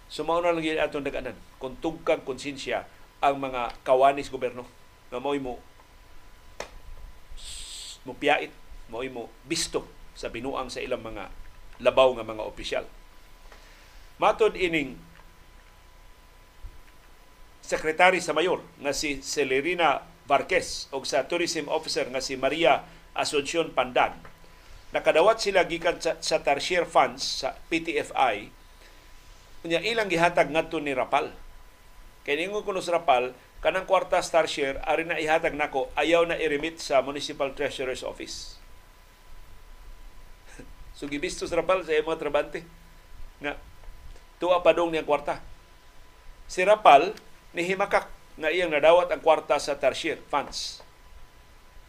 Sumauna 0.05 0.53
lang 0.53 0.61
yun 0.61 0.77
atong 0.77 1.01
naganan 1.01 1.33
kung 1.57 1.73
tugkang 1.81 2.21
konsensya 2.21 2.85
ang 3.17 3.41
mga 3.41 3.81
kawanis 3.81 4.29
gobyerno 4.29 4.61
na 5.09 5.17
mo'y 5.17 5.41
mo 5.41 5.57
mo 8.05 8.13
piyait, 8.13 8.53
mo'y 8.93 9.09
mo 9.09 9.33
bisto 9.49 9.81
sa 10.13 10.29
binuang 10.29 10.69
sa 10.69 10.85
ilang 10.85 11.01
mga 11.01 11.33
labaw 11.81 12.15
nga 12.15 12.25
mga 12.27 12.43
opisyal. 12.43 12.85
Matod 14.15 14.55
ining 14.55 14.95
sekretary 17.65 18.21
sa 18.21 18.31
mayor 18.31 18.61
nga 18.79 18.93
si 18.93 19.19
Celerina 19.25 20.05
Varquez 20.29 20.87
o 20.93 21.01
sa 21.03 21.25
tourism 21.25 21.67
officer 21.67 22.05
nga 22.07 22.21
si 22.21 22.37
Maria 22.37 22.85
Asuncion 23.17 23.73
Pandan. 23.73 24.15
Nakadawat 24.93 25.43
sila 25.43 25.67
gikan 25.67 25.99
sa, 25.99 26.15
sa 26.21 26.39
tertiary 26.39 26.87
funds 26.87 27.43
sa 27.43 27.57
PTFI 27.67 28.53
unya 29.65 29.81
ilang 29.81 30.07
gihatag 30.07 30.53
ngadto 30.53 30.77
ni 30.77 30.93
Rapal. 30.93 31.33
Kay 32.21 32.37
ningon 32.37 32.61
kuno 32.61 32.85
sa 32.85 33.01
Rapal 33.01 33.33
kanang 33.65 33.89
kwarta 33.89 34.21
star 34.21 34.45
share 34.45 34.77
ari 34.85 35.09
na 35.09 35.17
ihatag 35.17 35.57
nako 35.57 35.89
ayaw 35.97 36.21
na 36.29 36.37
i-remit 36.37 36.77
sa 36.77 37.01
municipal 37.01 37.49
treasurer's 37.57 38.05
office 38.05 38.61
So 40.95 41.11
gibisto 41.11 41.43
sa 41.43 41.59
Rapal 41.59 41.83
sa 41.83 41.91
mga 41.91 42.21
trabante 42.23 42.63
nga 43.43 43.59
tuwa 44.39 44.63
pa 44.63 44.71
dong 44.71 44.95
niyang 44.95 45.07
kwarta. 45.07 45.43
Si 46.47 46.63
Rapal 46.63 47.11
ni 47.51 47.67
himakak 47.67 48.07
nga 48.39 48.49
iyang 48.51 48.71
nadawat 48.71 49.11
ang 49.11 49.19
kwarta 49.19 49.59
sa 49.59 49.75
tertiary 49.75 50.23
funds. 50.31 50.79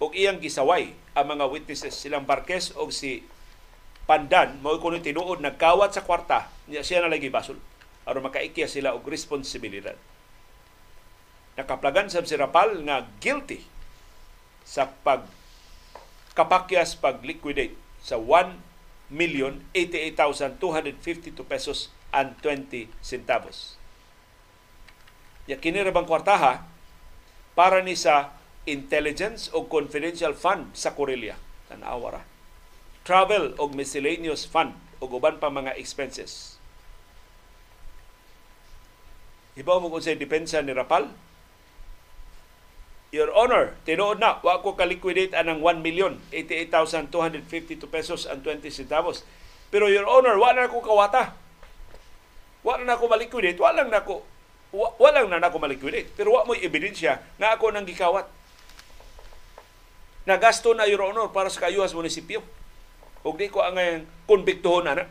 Og 0.02 0.10
iyang 0.12 0.42
gisaway 0.42 0.92
ang 1.14 1.26
mga 1.30 1.46
witnesses 1.46 1.94
silang 1.94 2.26
Barques 2.26 2.74
og 2.74 2.90
si 2.90 3.22
Pandan 4.06 4.62
mo 4.62 4.70
kuno 4.78 5.02
tinuod 5.02 5.42
nagkawat 5.42 5.90
sa 5.90 6.06
kwarta 6.06 6.46
niya 6.70 6.86
siya 6.86 7.02
na 7.02 7.10
lagi 7.10 7.26
basol 7.26 7.58
aron 8.06 8.22
makaikya 8.22 8.70
sila 8.70 8.94
og 8.94 9.02
responsibilidad. 9.10 9.98
Nakaplagan 11.58 12.06
sa 12.06 12.22
si 12.22 12.38
Rapal 12.38 12.86
nga 12.86 13.02
guilty 13.18 13.66
sa 14.62 14.86
pag 14.86 15.26
kapakyas 16.38 16.94
pag 16.94 17.18
liquidate 17.26 17.74
sa 17.98 18.14
1 18.14 18.75
million 19.10 19.62
88,252 19.74 21.44
pesos 21.46 21.92
and 22.10 22.34
20 22.42 22.90
centavos. 23.02 23.78
Ya 25.46 25.58
kini 25.62 25.86
bang 25.86 26.08
kwartaha 26.08 26.66
para 27.54 27.80
ni 27.82 27.94
sa 27.94 28.34
intelligence 28.66 29.48
o 29.54 29.70
confidential 29.70 30.34
fund 30.34 30.74
sa 30.74 30.92
Corelia. 30.92 31.38
Tanawa 31.70 32.18
ra. 32.18 32.22
Travel 33.06 33.54
o 33.62 33.70
miscellaneous 33.70 34.42
fund 34.44 34.74
o 34.98 35.06
uban 35.06 35.38
pa 35.38 35.48
mga 35.48 35.78
expenses. 35.78 36.58
Ibaw 39.56 39.80
mo 39.80 39.88
kung 39.88 40.04
sa 40.04 40.12
depensa 40.12 40.60
ni 40.60 40.76
Rapal, 40.76 41.08
Your 43.16 43.32
Honor, 43.32 43.72
tinuod 43.88 44.20
na, 44.20 44.36
wa 44.44 44.60
ko 44.60 44.76
ka-liquidate 44.76 45.32
anang 45.32 45.64
1 45.64 45.80
million, 45.80 46.20
88,252 46.28 47.88
pesos 47.88 48.28
and 48.28 48.44
20 48.44 48.68
centavos. 48.68 49.24
Pero 49.72 49.88
Your 49.88 50.04
Honor, 50.04 50.36
wa 50.36 50.52
na 50.52 50.68
ko 50.68 50.84
kawata. 50.84 51.32
Wa 52.60 52.76
na 52.76 53.00
ako 53.00 53.08
maliquidate, 53.08 53.56
wa 53.56 53.72
lang 53.72 53.88
na 53.88 54.04
ako 54.04 54.20
wa, 54.76 54.92
wa 55.00 55.08
na 55.08 55.40
ako 55.40 55.56
maliquidate. 55.56 56.12
Pero 56.12 56.36
wa 56.36 56.44
mo 56.44 56.52
ebidensya 56.52 57.24
nga 57.40 57.56
ako 57.56 57.72
nang 57.72 57.88
gikawat. 57.88 58.28
Nagasto 60.28 60.76
na 60.76 60.84
Your 60.84 61.00
Honor 61.08 61.32
para 61.32 61.48
sa 61.48 61.64
kayuhas 61.64 61.96
munisipyo. 61.96 62.44
Ug 63.24 63.40
di 63.40 63.48
ko 63.48 63.64
ang 63.66 64.04
konbiktohon 64.28 64.84
na. 64.92 65.08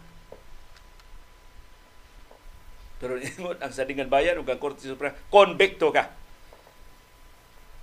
Pero 3.02 3.18
ingon 3.18 3.58
ang 3.60 3.74
sadingan 3.74 4.12
bayan 4.14 4.40
ug 4.40 4.48
ang 4.48 4.62
Korte 4.62 4.86
Suprema, 4.86 5.18
konbikto 5.34 5.90
ka 5.90 6.25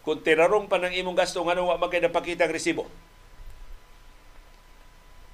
kung 0.02 0.18
tinarong 0.18 0.66
pa 0.66 0.82
ng 0.82 0.94
imong 0.98 1.14
gasto 1.14 1.38
nga 1.46 1.54
wa 1.58 1.78
magay 1.78 2.02
napakita 2.02 2.46
ang 2.46 2.54
resibo. 2.54 2.90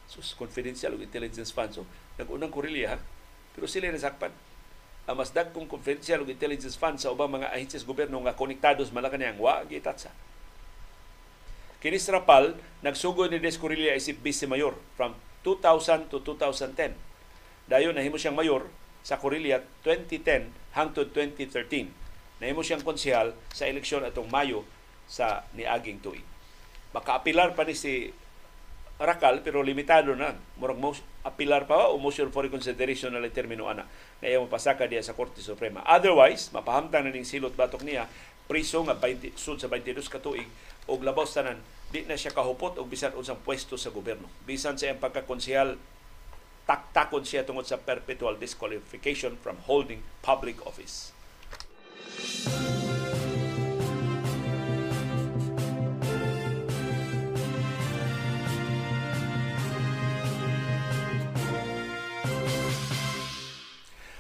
Sus, 0.09 0.33
confidential 0.37 0.97
o 0.97 1.01
intelligence 1.01 1.53
fund. 1.53 1.73
So, 1.73 1.85
nag-unang 2.21 2.53
kurilya, 2.53 2.97
ha? 2.97 2.99
pero 3.53 3.69
sila 3.69 3.93
nasakpan. 3.93 4.33
ang 5.09 5.17
mas 5.17 5.33
dagkong 5.33 5.65
confidential 5.65 6.21
ug 6.21 6.29
intelligence 6.29 6.77
fund 6.77 7.01
sa 7.01 7.09
ubang 7.09 7.33
mga 7.33 7.49
ahensyas 7.57 7.81
gobyerno 7.81 8.21
nga 8.29 8.37
konektados 8.37 8.93
Malacañang 8.93 9.41
wa 9.41 9.65
gitatsa. 9.65 10.13
Kini 11.81 11.97
Rapal 11.97 12.61
nagsugod 12.85 13.33
ni 13.33 13.41
Descorilla 13.41 13.97
isip 13.97 14.21
vice 14.21 14.45
mayor 14.45 14.77
from 15.01 15.17
2000 15.49 16.13
to 16.13 16.21
2010. 16.21 16.93
Dayon 17.65 17.97
nahimo 17.97 18.21
siyang 18.21 18.37
mayor 18.37 18.69
sa 19.01 19.17
Corillo 19.17 19.65
2010 19.81 20.77
hangtod 20.77 21.09
2013. 21.17 21.89
Nahimo 22.39 22.63
siyang 22.63 22.87
konsehal 22.87 23.35
sa 23.51 23.67
eleksyon 23.67 24.07
atong 24.07 24.31
Mayo 24.31 24.63
sa 25.11 25.43
niaging 25.59 25.99
tuig. 25.99 26.23
Makaapilar 26.95 27.59
pa 27.59 27.67
ni 27.67 27.75
si 27.75 28.15
Rakal 28.99 29.47
pero 29.47 29.63
limitado 29.63 30.19
na. 30.19 30.35
Murag 30.59 30.79
mo 30.83 30.91
apilar 31.23 31.71
pa 31.71 31.87
o 31.87 32.03
motion 32.03 32.35
for 32.35 32.43
reconsideration 32.43 33.15
na 33.15 33.23
termino 33.31 33.71
ana 33.71 33.87
na 34.19 34.27
iya 34.27 34.43
mapasaka 34.43 34.91
diya 34.91 35.07
sa 35.07 35.15
Korte 35.15 35.39
Suprema. 35.39 35.87
Otherwise, 35.87 36.51
mapahamtang 36.51 37.07
na 37.07 37.15
ning 37.15 37.23
silot 37.23 37.55
batok 37.55 37.87
niya 37.87 38.11
priso 38.51 38.83
nga 38.83 38.99
20 38.99 39.39
sud 39.39 39.63
sa 39.63 39.71
22 39.71 40.03
ka 40.11 40.19
tuig 40.19 40.51
og 40.91 41.07
labaw 41.07 41.23
tanan 41.23 41.63
di 41.95 42.03
na 42.11 42.19
siya 42.19 42.35
kahupot 42.35 42.75
og 42.75 42.91
bisan 42.91 43.15
unsang 43.15 43.39
pwesto 43.39 43.79
sa 43.79 43.95
gobyerno. 43.95 44.27
Bisan 44.43 44.75
sa 44.75 44.91
iyang 44.91 44.99
pagkakonsehal 44.99 45.79
taktakon 46.67 47.23
siya 47.23 47.47
tungod 47.47 47.71
sa 47.71 47.79
perpetual 47.79 48.35
disqualification 48.35 49.39
from 49.39 49.63
holding 49.71 50.03
public 50.27 50.59
office. 50.67 51.15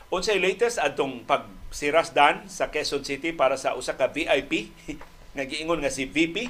Unsay 0.08 0.40
latest 0.40 0.80
adtong 0.80 1.22
pagsirasdan 1.28 2.48
sa 2.48 2.72
Quezon 2.72 3.04
City 3.04 3.30
para 3.30 3.60
sa 3.60 3.76
usa 3.76 3.92
ka 3.94 4.08
VIP 4.08 4.72
nga 5.36 5.44
giingon 5.44 5.84
nga 5.84 5.92
si 5.92 6.10
VP 6.10 6.48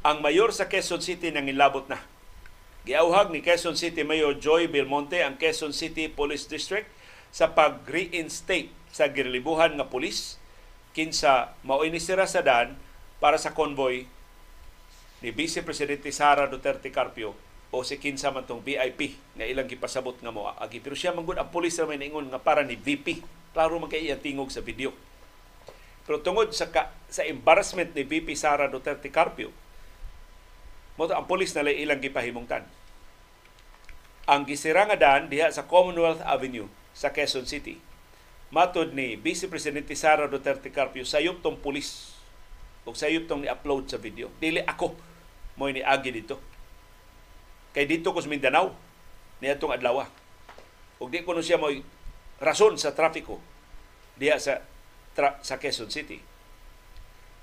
ang 0.00 0.24
mayor 0.24 0.48
sa 0.50 0.66
Quezon 0.66 1.04
City 1.04 1.28
nang 1.28 1.46
ilabot 1.46 1.84
na. 1.86 2.02
Giauhag 2.88 3.30
ni 3.30 3.44
Quezon 3.44 3.76
City 3.76 4.00
Mayor 4.00 4.38
Joy 4.42 4.66
Belmonte 4.70 5.22
ang 5.22 5.36
Quezon 5.36 5.70
City 5.70 6.10
Police 6.10 6.50
District 6.50 6.90
sa 7.30 7.52
pag-reinstate 7.52 8.72
sa 8.96 9.12
girlibuhan 9.12 9.76
nga 9.76 9.92
pulis 9.92 10.40
kinsa 10.96 11.52
mao'y 11.68 11.92
ni 11.92 12.00
sirasadan 12.00 12.72
para 13.20 13.36
sa 13.36 13.52
convoy 13.52 14.08
ni 15.20 15.28
Vice 15.36 15.60
Presidente 15.60 16.08
Sara 16.08 16.48
Duterte 16.48 16.88
Carpio 16.88 17.36
o 17.68 17.84
si 17.84 18.00
kinsa 18.00 18.32
man 18.32 18.48
tong 18.48 18.64
VIP 18.64 19.20
nga 19.36 19.44
ilang 19.44 19.68
gipasabot 19.68 20.16
nga 20.16 20.32
mo 20.32 20.48
agi 20.56 20.80
pero 20.80 20.96
siya 20.96 21.12
manggod 21.12 21.36
ang 21.36 21.52
pulis 21.52 21.76
may 21.84 22.00
ningon 22.00 22.32
nga 22.32 22.40
para 22.40 22.64
ni 22.64 22.80
VP 22.80 23.20
klaro 23.52 23.76
man 23.76 23.92
kay 23.92 24.08
iya 24.08 24.16
tingog 24.16 24.48
sa 24.48 24.64
video. 24.64 24.96
Pero 26.08 26.22
tungod 26.22 26.54
sa 26.56 26.72
ka, 26.72 26.92
sa 27.12 27.26
embarrassment 27.28 27.92
ni 27.92 28.00
VP 28.00 28.32
Sara 28.32 28.72
Duterte 28.72 29.12
Carpio 29.12 29.52
mo 30.96 31.04
ang 31.04 31.28
pulis 31.28 31.52
na 31.52 31.68
ilang 31.68 32.00
gipahimungtan. 32.00 32.64
Ang 34.24 34.48
gisira 34.48 34.88
nga 34.88 34.96
daan 34.96 35.28
diha 35.28 35.52
sa 35.52 35.68
Commonwealth 35.68 36.24
Avenue 36.24 36.72
sa 36.96 37.12
Quezon 37.12 37.44
City 37.44 37.85
matod 38.54 38.94
ni 38.94 39.18
Vice 39.18 39.50
Presidente 39.50 39.94
Sara 39.98 40.30
Duterte 40.30 40.70
Carpio 40.70 41.02
sayop 41.02 41.42
tong 41.42 41.58
pulis 41.58 42.14
ug 42.86 42.94
sayop 42.94 43.26
tong 43.26 43.42
ni-upload 43.42 43.90
sa 43.90 43.98
video 43.98 44.30
dili 44.38 44.62
ako 44.62 44.94
mo 45.58 45.66
ni 45.72 45.82
agi 45.82 46.14
dito 46.14 46.38
Kay 47.76 47.84
dito 47.84 48.08
ko 48.16 48.24
sa 48.24 48.32
Mindanao, 48.32 48.72
niadtong 49.44 49.76
adlaw. 49.76 50.08
Ug 50.96 51.12
di 51.12 51.20
ko 51.20 51.36
no 51.36 51.44
siya 51.44 51.60
mo 51.60 51.68
rason 52.40 52.72
sa 52.80 52.96
trafiko 52.96 53.36
diha 54.16 54.40
sa 54.40 54.64
tra, 55.12 55.36
sa 55.44 55.60
Quezon 55.60 55.92
City. 55.92 56.16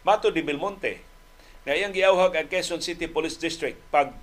Mato 0.01 0.33
di 0.33 0.41
Belmonte, 0.41 1.05
nga 1.61 1.77
iyang 1.77 1.93
giawhag 1.93 2.33
ang 2.33 2.49
Quezon 2.49 2.81
City 2.81 3.05
Police 3.05 3.37
District 3.37 3.77
pag 3.93 4.17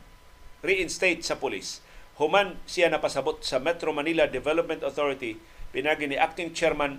reinstate 0.67 1.23
sa 1.23 1.39
pulis. 1.39 1.79
Human 2.19 2.59
siya 2.67 2.91
napasabot 2.91 3.39
sa 3.47 3.63
Metro 3.63 3.95
Manila 3.95 4.27
Development 4.27 4.83
Authority 4.83 5.39
pinagi 5.71 6.11
ni 6.11 6.19
Acting 6.19 6.51
Chairman 6.55 6.99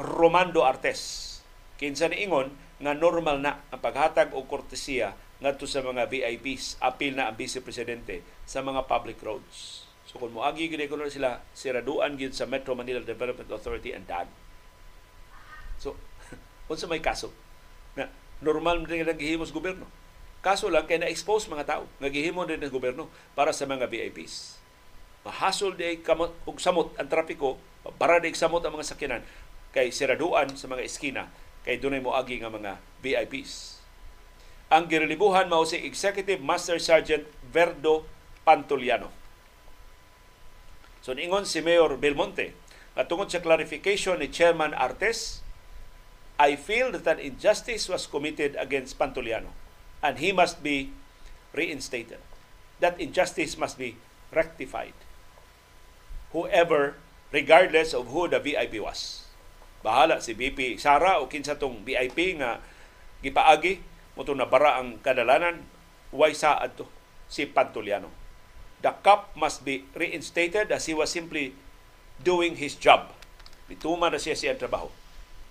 Romando 0.00 0.64
Artes. 0.64 1.28
Kinsa 1.76 2.08
ni 2.08 2.24
ingon 2.24 2.52
nga 2.80 2.96
normal 2.96 3.40
na 3.40 3.60
ang 3.68 3.80
paghatag 3.80 4.32
og 4.32 4.48
kortesiya 4.48 5.12
ngadto 5.40 5.64
sa 5.64 5.84
mga 5.84 6.08
VIPs 6.08 6.80
apil 6.80 7.16
na 7.16 7.28
ang 7.28 7.36
vice 7.36 7.60
presidente 7.64 8.24
sa 8.44 8.60
mga 8.60 8.84
public 8.88 9.20
roads. 9.20 9.88
So 10.08 10.20
kung 10.20 10.36
moagi 10.36 10.68
gid 10.68 10.80
ko 10.88 11.00
sila 11.08 11.40
siraduan 11.56 12.16
gid 12.16 12.36
sa 12.36 12.48
Metro 12.48 12.76
Manila 12.76 13.00
Development 13.00 13.48
Authority 13.48 13.94
and 13.94 14.04
DAG 14.04 14.28
so 15.80 15.96
unsa 16.70 16.84
may 16.84 17.00
kaso? 17.00 17.32
Na 17.96 18.12
normal 18.44 18.84
din 18.84 19.08
ang 19.08 19.16
gihimos 19.16 19.48
gobyerno. 19.48 19.88
Kaso 20.40 20.72
lang 20.72 20.88
kay 20.88 21.00
na-expose 21.00 21.48
mga 21.48 21.68
tao 21.68 21.84
nga 22.00 22.08
gihimo 22.08 22.44
din 22.48 22.60
ng 22.60 22.72
gobyerno 22.72 23.08
para 23.36 23.52
sa 23.52 23.68
mga 23.68 23.88
VIPs 23.88 24.60
mahasol 25.26 25.76
di 25.76 26.00
kamot 26.00 26.32
og 26.48 26.56
samot 26.56 26.96
ang 26.96 27.08
trapiko 27.08 27.60
para 28.00 28.20
di 28.20 28.32
samot 28.32 28.64
ang 28.64 28.76
mga 28.76 28.88
sakyanan 28.96 29.22
kay 29.70 29.92
siraduan 29.92 30.52
sa 30.56 30.66
mga 30.66 30.84
eskina 30.84 31.28
kay 31.62 31.76
dunay 31.76 32.00
moagi 32.00 32.40
nga 32.40 32.48
mga 32.48 32.80
VIPs 33.04 33.80
ang 34.70 34.86
girelibuhan 34.86 35.50
mao 35.50 35.66
si 35.66 35.82
Executive 35.82 36.38
Master 36.38 36.78
Sergeant 36.78 37.26
Verdo 37.50 38.06
Pantoliano. 38.46 39.10
So 41.02 41.10
ningon 41.10 41.42
si 41.42 41.58
Mayor 41.58 41.98
Belmonte 41.98 42.54
at 42.94 43.10
tungod 43.10 43.34
sa 43.34 43.42
clarification 43.42 44.22
ni 44.22 44.30
Chairman 44.30 44.70
Artes, 44.78 45.42
I 46.38 46.54
feel 46.54 46.94
that 46.94 47.04
an 47.10 47.18
injustice 47.18 47.90
was 47.90 48.06
committed 48.06 48.54
against 48.62 48.94
Pantoliano 48.94 49.50
and 50.06 50.22
he 50.22 50.30
must 50.30 50.62
be 50.62 50.94
reinstated. 51.50 52.22
That 52.78 52.94
injustice 53.02 53.58
must 53.58 53.74
be 53.74 53.98
rectified. 54.30 54.94
Whoever, 56.30 56.94
regardless 57.34 57.94
of 57.94 58.10
who 58.10 58.30
the 58.30 58.38
VIP 58.38 58.78
was. 58.78 59.26
Bahala 59.80 60.20
si 60.20 60.36
BP 60.36 60.76
Sara 60.76 61.18
o 61.18 61.26
kinsa 61.26 61.56
tong 61.56 61.82
VIP 61.82 62.36
nga 62.36 62.60
gipaagi 63.24 63.90
Moto 64.20 64.36
na 64.36 64.44
bara 64.44 64.76
ang 64.76 64.98
kadalanan, 65.00 65.62
way 66.10 66.34
saad 66.34 66.74
to 66.74 66.84
si 67.30 67.46
Pantoliano. 67.46 68.12
The 68.84 68.92
cup 69.00 69.32
must 69.32 69.64
be 69.64 69.88
reinstated 69.96 70.68
as 70.68 70.84
he 70.84 70.92
was 70.92 71.08
simply 71.08 71.56
doing 72.20 72.60
his 72.60 72.74
job. 72.74 73.16
Bituma 73.70 74.12
na 74.12 74.18
siya 74.18 74.34
siya 74.34 74.60
trabaho. 74.60 74.92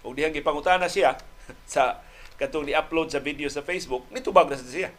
Kung 0.05 0.13
dihang 0.13 0.37
gipangutana 0.37 0.85
siya 0.85 1.17
sa 1.73 2.03
katong 2.37 2.69
ni-upload 2.69 3.09
sa 3.09 3.17
video 3.17 3.47
sa 3.47 3.63
Facebook, 3.63 4.05
nitubag 4.11 4.51
na 4.51 4.59
siya. 4.59 4.93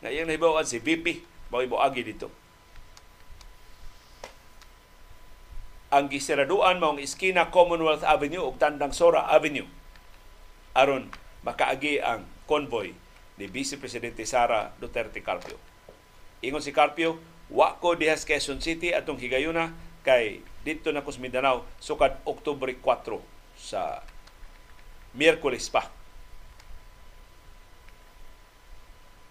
Na 0.00 0.10
iyang 0.10 0.26
nahibawan 0.26 0.64
si 0.64 0.80
VP, 0.80 1.22
maway 1.54 1.70
mo 1.70 1.78
agi 1.78 2.02
dito. 2.02 2.26
Ang 5.96 6.12
gisiraduan 6.12 6.76
maong 6.76 7.00
iskina 7.00 7.48
Commonwealth 7.48 8.04
Avenue 8.04 8.44
ug 8.44 8.60
Tandang 8.60 8.92
Sora 8.92 9.32
Avenue 9.32 9.64
aron 10.76 11.08
makaagi 11.40 12.04
ang 12.04 12.28
convoy 12.44 12.92
ni 13.40 13.48
Vice 13.48 13.80
Presidente 13.80 14.28
Sara 14.28 14.76
Duterte 14.76 15.24
Carpio. 15.24 15.56
Ingon 16.44 16.60
si 16.60 16.76
Carpio, 16.76 17.16
wa 17.48 17.80
ko 17.80 17.96
dihas 17.96 18.28
Quezon 18.28 18.60
City 18.60 18.92
atong 18.92 19.16
higayuna 19.16 19.72
kay 20.04 20.44
dito 20.68 20.92
na 20.92 21.00
kus 21.00 21.16
Mindanao 21.16 21.64
sukad 21.80 22.20
Oktubre 22.28 22.76
4 22.76 23.16
sa 23.56 24.04
Miyerkules 25.16 25.72
pa. 25.72 25.88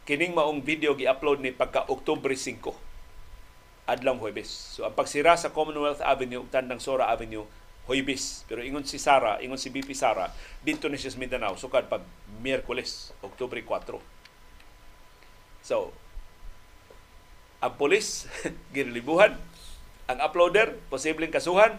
Kining 0.09 0.33
maong 0.33 0.65
video 0.65 0.97
gi-upload 0.97 1.45
ni 1.45 1.53
pagka 1.53 1.85
Oktubre 1.93 2.33
5 2.33 2.94
adlang 3.85 4.17
Huwebes. 4.17 4.77
So 4.77 4.85
ang 4.85 4.97
pagsira 4.97 5.37
sa 5.37 5.53
Commonwealth 5.53 6.01
Avenue 6.01 6.41
ug 6.41 6.49
Tandang 6.49 6.81
Sora 6.81 7.09
Avenue 7.09 7.45
Huibis. 7.85 8.43
Pero 8.49 8.65
ingon 8.65 8.85
si 8.85 8.97
Sara, 8.97 9.37
ingon 9.41 9.61
si 9.61 9.69
BP 9.69 9.93
Sara, 9.93 10.33
dito 10.65 10.89
ni 10.89 10.97
siya 10.97 11.13
sa 11.13 11.21
Mindanao, 11.21 11.53
sukad 11.53 11.85
pag 11.85 12.01
Miyerkules, 12.41 13.13
Oktubre 13.21 13.61
4. 13.61 14.01
So, 15.61 15.93
ang 17.61 17.73
polis, 17.77 18.25
ginilibuhan, 18.75 19.37
ang 20.05 20.19
uploader, 20.21 20.77
posibleng 20.89 21.33
kasuhan, 21.33 21.77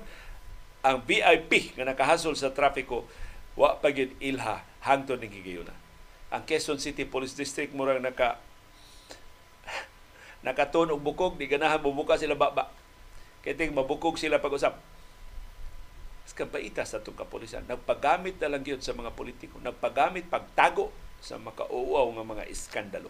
ang 0.87 1.03
VIP 1.03 1.75
nga 1.75 1.87
nakahasol 1.87 2.39
sa 2.39 2.55
trapiko, 2.55 3.07
wa 3.59 3.79
pagid 3.83 4.15
ilha 4.23 4.63
hangtod 4.87 5.19
ning 5.19 5.35
higayuna. 5.35 5.75
Ang 6.31 6.47
Quezon 6.47 6.79
City 6.79 7.07
Police 7.07 7.35
District 7.35 7.75
murang 7.75 8.03
naka 8.03 8.39
nakaton 10.47 10.95
og 10.95 11.03
bukog 11.03 11.35
di 11.35 11.51
ganahan 11.51 11.83
bubuka 11.83 12.15
sila 12.15 12.39
baba 12.39 12.71
kiting 13.43 13.75
mabukog 13.75 14.15
sila 14.15 14.39
pag-usap 14.39 14.79
kabaita 16.37 16.85
sa 16.85 17.01
itong 17.01 17.17
kapulisan. 17.17 17.65
Nagpagamit 17.65 18.37
na 18.37 18.53
lang 18.53 18.63
yun 18.63 18.85
sa 18.85 18.93
mga 18.93 19.17
politiko. 19.17 19.57
Nagpagamit 19.65 20.29
pagtago 20.29 20.93
sa 21.25 21.41
makauaw 21.41 22.13
ng 22.13 22.27
mga 22.29 22.45
iskandalo. 22.53 23.09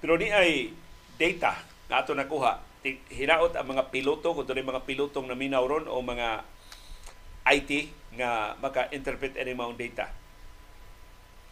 Pero 0.00 0.14
ni 0.16 0.30
ay 0.30 0.70
data 1.18 1.58
na 1.90 2.00
ito 2.00 2.14
nakuha 2.14 2.75
hinaot 3.10 3.52
ang 3.56 3.66
mga 3.66 3.90
piloto 3.90 4.32
kung 4.36 4.46
doon 4.46 4.62
mga 4.62 4.86
pilotong 4.86 5.26
naminaw 5.26 5.64
ron 5.66 5.86
o 5.90 5.98
mga 6.02 6.44
IT 7.46 7.70
nga 8.18 8.58
maka-interpret 8.58 9.38
ani 9.38 9.54
mga 9.54 9.78
data. 9.78 10.06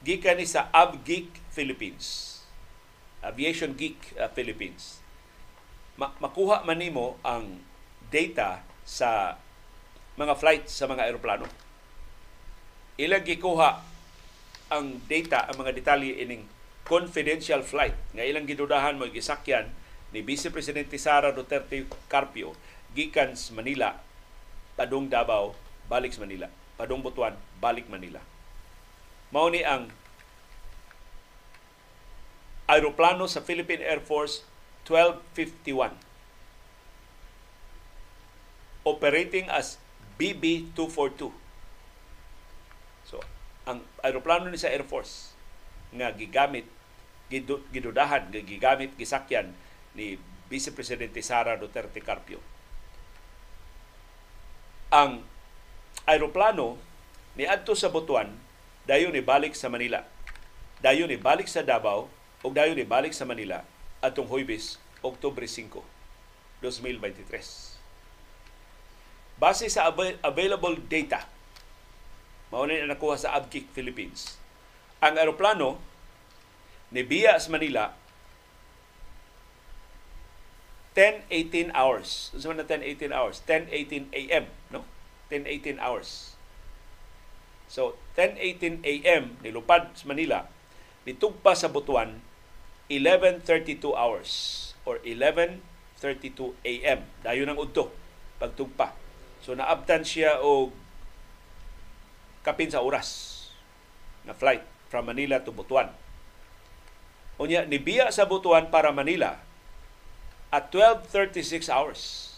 Gikan 0.05 0.37
ni 0.37 0.47
sa 0.47 0.69
AvGeek 0.75 1.31
Philippines. 1.55 2.39
Aviation 3.25 3.73
Geek 3.73 3.97
uh, 4.21 4.29
Philippines. 4.37 5.01
Ma- 5.97 6.13
makuha 6.21 6.61
man 6.69 6.77
nimo 6.77 7.17
ang 7.25 7.63
data 8.13 8.61
sa 8.85 9.41
mga 10.21 10.37
flights 10.37 10.77
sa 10.77 10.85
mga 10.85 11.09
eroplano. 11.09 11.49
Ilang 13.01 13.25
gikuha 13.25 13.81
ang 14.69 15.01
data, 15.09 15.49
ang 15.49 15.57
mga 15.57 15.73
detalye 15.73 16.21
ining 16.21 16.45
confidential 16.85 17.65
flight 17.65 17.97
nga 18.13 18.23
ilang 18.23 18.45
gidudahan 18.45 19.01
mo 19.01 19.09
gisakyan 19.09 19.73
ni 20.15 20.23
Vice 20.23 20.55
Presidente 20.55 20.95
Sara 20.95 21.35
Duterte 21.35 21.91
Carpio 22.07 22.55
gikan 22.95 23.35
sa 23.35 23.51
Manila 23.59 23.99
padung 24.79 25.11
Davao 25.11 25.59
balik 25.91 26.15
sa 26.15 26.23
Manila. 26.23 26.47
Padung 26.79 27.03
Butuan 27.03 27.35
balik 27.59 27.91
Manila. 27.91 28.23
Mao 29.35 29.51
ni 29.51 29.67
ang 29.67 29.91
aeroplano 32.71 33.27
sa 33.29 33.45
Philippine 33.45 33.85
Air 33.85 34.01
Force 34.01 34.47
1251 34.89 35.93
operating 38.85 39.49
as 39.49 39.81
BB-242 40.21 41.33
so 43.05 43.21
ang 43.69 43.85
aeroplano 44.01 44.49
ni 44.49 44.61
sa 44.61 44.73
Air 44.73 44.85
Force 44.85 45.37
nga 45.93 46.13
gigamit 46.13 46.65
gidudahan 47.73 48.33
gigamit 48.33 48.97
gisakyan 48.97 49.53
ni 49.95 50.19
Vice 50.51 50.73
Presidente 50.75 51.23
Sara 51.23 51.57
Duterte 51.57 52.01
Carpio. 52.03 52.41
Ang 54.95 55.23
aeroplano 56.07 56.79
ni 57.35 57.47
adto 57.49 57.75
sa 57.75 57.91
Butuan 57.91 58.31
dayon 58.87 59.13
ni 59.15 59.21
balik 59.25 59.57
sa 59.57 59.69
Manila. 59.73 60.05
Dayon 60.85 61.09
ni 61.11 61.17
balik 61.19 61.49
sa 61.49 61.65
Davao 61.65 62.11
ug 62.45 62.53
dayon 62.53 62.77
ni 62.77 62.85
balik 62.85 63.17
sa 63.17 63.25
Manila 63.25 63.65
atong 64.05 64.29
Huwebes, 64.29 64.77
Oktubre 65.01 65.49
5, 65.49 65.81
2023. 66.61 69.41
Base 69.41 69.67
sa 69.73 69.89
available 70.23 70.77
data, 70.85 71.27
mao 72.53 72.69
na 72.69 72.85
nakuha 72.87 73.19
sa 73.19 73.35
Abkik 73.35 73.73
Philippines 73.73 74.45
ang 75.05 75.21
aeroplano 75.21 75.77
ni 76.89 77.05
Bia 77.05 77.37
sa 77.37 77.53
Manila 77.53 77.93
10-18 80.95 81.75
hours. 81.75 82.31
Ano 82.39 82.63
na 82.63 82.67
10-18 82.67 83.11
hours? 83.11 83.43
10-18 83.43 84.15
a.m. 84.15 84.45
No? 84.71 84.87
10-18 85.29 85.83
hours. 85.83 86.39
So, 87.67 87.99
10-18 88.15 88.87
a.m. 88.87 89.35
nilupad 89.43 89.91
sa 89.99 90.07
Manila, 90.07 90.47
nitugpa 91.03 91.59
sa 91.59 91.67
Butuan, 91.67 92.23
11.32 92.87 93.83
hours 93.91 94.31
or 94.87 95.03
11.32 95.03 95.59
a.m. 96.63 97.01
Dayon 97.27 97.51
ang 97.51 97.59
udto 97.59 97.91
pagtugpa. 98.39 98.95
So, 99.43 99.59
naabtan 99.59 100.07
siya 100.07 100.39
o 100.39 100.71
kapin 102.47 102.71
sa 102.71 102.85
oras 102.85 103.41
na 104.23 104.37
flight 104.37 104.63
from 104.93 105.11
Manila 105.11 105.43
to 105.43 105.51
Butuan. 105.51 105.91
Unya, 107.41 107.67
nibiya 107.67 108.15
sa 108.15 108.31
Butuan 108.31 108.71
para 108.71 108.95
Manila 108.95 109.43
at 110.55 110.71
12.36 110.71 111.67
hours. 111.67 112.31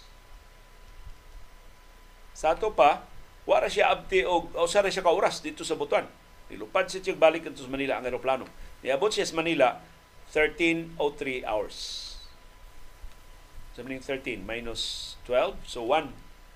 Sa 2.33 2.57
ato 2.57 2.73
pa, 2.73 3.05
wala 3.45 3.69
siya 3.69 3.93
abti 3.93 4.25
o, 4.25 4.49
o 4.57 4.64
sa 4.64 4.81
siya 4.81 5.05
ka 5.05 5.12
oras 5.12 5.45
dito 5.45 5.69
sa 5.69 5.77
Butuan. 5.77 6.09
Nilupad 6.49 6.89
siya 6.89 7.05
siyang 7.05 7.21
balik 7.21 7.45
dito 7.45 7.61
sa 7.61 7.69
Manila 7.69 8.01
ang 8.01 8.09
aeroplano. 8.09 8.49
Niabot 8.81 9.12
siya 9.12 9.29
sa 9.29 9.37
Manila 9.37 9.85
13.03 10.33 11.45
hours. 11.45 12.05
Meaning 13.77 14.01
13 14.01 14.41
minus 14.41 15.14
12, 15.29 15.53
so 15.69 15.85
1, 15.85 16.09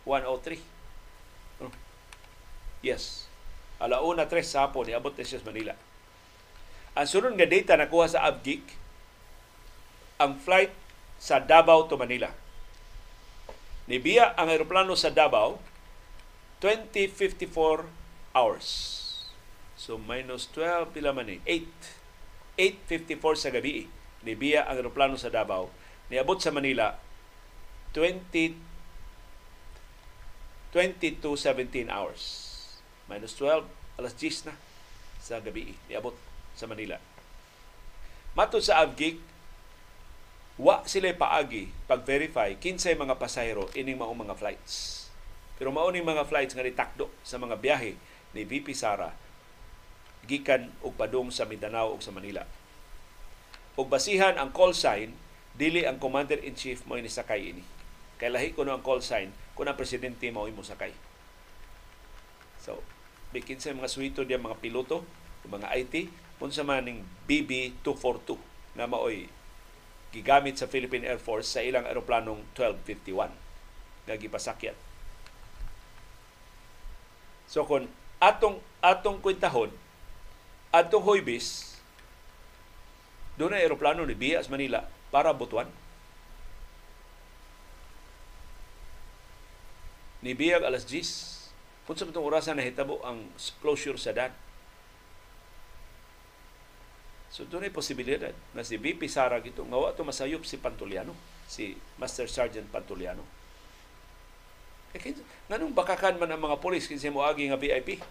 103. 0.08 0.56
Oh. 1.60 1.68
Yes. 2.80 3.28
Alauna 3.76 4.24
3 4.24 4.40
sa 4.40 4.64
hapon, 4.64 4.88
niabot 4.88 5.12
na 5.12 5.20
siya 5.20 5.44
sa 5.44 5.52
Manila. 5.52 5.76
Ang 6.96 7.04
sunod 7.04 7.36
nga 7.36 7.44
data 7.44 7.76
nakuha 7.76 8.08
sa 8.08 8.24
Abgeek, 8.24 8.64
ang 10.16 10.40
flight 10.40 10.72
sa 11.20 11.36
Davao 11.36 11.84
to 11.84 12.00
Manila. 12.00 12.32
Nibiya 13.84 14.32
ang 14.40 14.48
aeroplano 14.48 14.96
sa 14.96 15.12
Davao 15.12 15.60
2054 16.64 17.84
hours. 18.32 18.68
So 19.76 20.00
minus 20.00 20.48
12 20.56 20.96
pila 20.96 21.12
man 21.12 21.28
ni 21.28 21.38
8 21.44 22.00
854 22.88 23.36
sa 23.36 23.52
gabi. 23.52 23.88
Nibiya 24.24 24.64
ang 24.64 24.80
aeroplano 24.80 25.20
sa 25.20 25.28
Davao. 25.28 25.68
Niabot 26.08 26.40
sa 26.40 26.52
Manila 26.52 26.96
20 27.92 28.56
2217 30.72 31.90
hours. 31.90 32.22
Minus 33.10 33.36
12 33.36 33.66
alas 34.00 34.14
10 34.16 34.48
na 34.48 34.54
sa 35.20 35.42
gabi. 35.42 35.76
Niabot 35.90 36.16
sa 36.54 36.64
Manila. 36.70 36.96
Matod 38.38 38.62
sa 38.62 38.78
Avgik, 38.86 39.18
wa 40.60 40.84
sila 40.84 41.08
paagi 41.16 41.72
pag-verify 41.88 42.52
kinsay 42.60 42.92
mga 42.92 43.16
pasahero 43.16 43.64
ining 43.72 43.96
mao 43.96 44.12
mga 44.12 44.36
flights. 44.36 45.08
Pero 45.56 45.72
mao 45.72 45.88
ning 45.88 46.04
mga 46.04 46.28
flights 46.28 46.52
nga 46.52 46.60
nitakdo 46.60 47.08
sa 47.24 47.40
mga 47.40 47.56
biyahe 47.56 47.96
ni 48.36 48.44
VP 48.44 48.76
Sara 48.76 49.08
gikan 50.28 50.68
og 50.84 51.00
padung 51.00 51.32
sa 51.32 51.48
Mindanao 51.48 51.96
ug 51.96 52.04
sa 52.04 52.12
Manila. 52.12 52.44
Ug 53.72 53.88
basihan 53.88 54.36
ang 54.36 54.52
call 54.52 54.76
sign 54.76 55.16
dili 55.56 55.88
ang 55.88 55.96
commander 55.96 56.36
in 56.44 56.52
chief 56.52 56.84
mo 56.84 57.00
ni 57.00 57.08
sakay 57.08 57.56
ini. 57.56 57.64
Kay 58.20 58.28
lahi 58.28 58.52
kuno 58.52 58.76
ang 58.76 58.84
call 58.84 59.00
sign 59.00 59.32
kun 59.56 59.64
ang 59.64 59.80
presidente 59.80 60.28
mao 60.28 60.44
imo 60.44 60.60
sakay. 60.60 60.92
So, 62.60 62.84
bikin 63.32 63.56
sa 63.64 63.72
mga 63.72 63.88
suwito 63.88 64.28
diya 64.28 64.36
mga 64.36 64.60
piloto, 64.60 65.08
mga 65.48 65.72
IT, 65.72 66.12
unsa 66.36 66.60
man 66.68 66.84
ning 66.84 67.00
BB242 67.24 68.36
na 68.76 68.84
maoy 68.84 69.39
gigamit 70.10 70.58
sa 70.58 70.66
Philippine 70.66 71.06
Air 71.06 71.22
Force 71.22 71.46
sa 71.46 71.62
ilang 71.62 71.86
eroplanong 71.86 72.42
1251 72.58 73.30
nga 74.06 74.14
gipasakyan. 74.18 74.74
So 77.50 77.66
kung 77.66 77.90
atong 78.22 78.62
atong 78.78 79.18
kwentahon 79.22 79.70
atong 80.70 81.02
Hoybis 81.02 81.78
doon 83.34 83.56
na 83.56 83.62
eroplano 83.64 84.04
ni 84.04 84.12
Bias 84.12 84.52
Manila 84.52 84.84
para 85.08 85.32
Butuan. 85.32 85.66
Ni 90.20 90.36
Biyag 90.36 90.60
alas 90.60 90.84
10. 90.84 91.88
Kung 91.88 91.96
sa 91.96 92.04
itong 92.04 92.28
orasan 92.28 92.60
na 92.60 92.66
hitabo 92.66 93.00
ang 93.00 93.32
closure 93.64 93.96
sa 93.96 94.12
Dan 94.12 94.30
So 97.30 97.46
doon 97.46 97.70
ay 97.70 97.72
posibilidad 97.72 98.34
na 98.52 98.66
si 98.66 98.74
VP 98.74 99.06
Sara 99.06 99.38
gito 99.38 99.62
nga 99.62 99.94
to 99.94 100.02
masayop 100.02 100.42
si 100.42 100.58
Pantuliano, 100.58 101.14
si 101.46 101.78
Master 101.94 102.26
Sergeant 102.26 102.66
Pantuliano. 102.66 103.22
Eh, 104.90 105.14
nganong 105.46 105.70
bakakan 105.70 106.18
man 106.18 106.34
ang 106.34 106.42
mga 106.42 106.58
polis 106.58 106.90
kinsa 106.90 107.14
mo 107.14 107.22
agi 107.22 107.46
nga 107.46 107.54
VIP? 107.54 108.02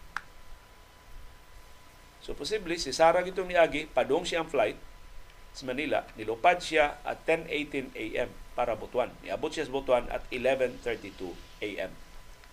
So 2.23 2.31
posible 2.31 2.79
si 2.79 2.95
Sara 2.95 3.19
gito 3.27 3.43
ni 3.43 3.59
agi 3.59 3.91
padong 3.91 4.23
siya 4.23 4.43
ang 4.43 4.47
flight 4.47 4.79
sa 5.51 5.67
Manila, 5.67 6.07
nilupad 6.15 6.63
siya 6.63 7.03
at 7.03 7.27
10:18 7.27 7.91
AM 7.91 8.29
para 8.55 8.79
Butuan. 8.79 9.11
Niabot 9.19 9.51
siya 9.51 9.67
sa 9.67 9.75
Butuan 9.75 10.07
at 10.07 10.23
11:32 10.31 11.35
AM 11.59 11.91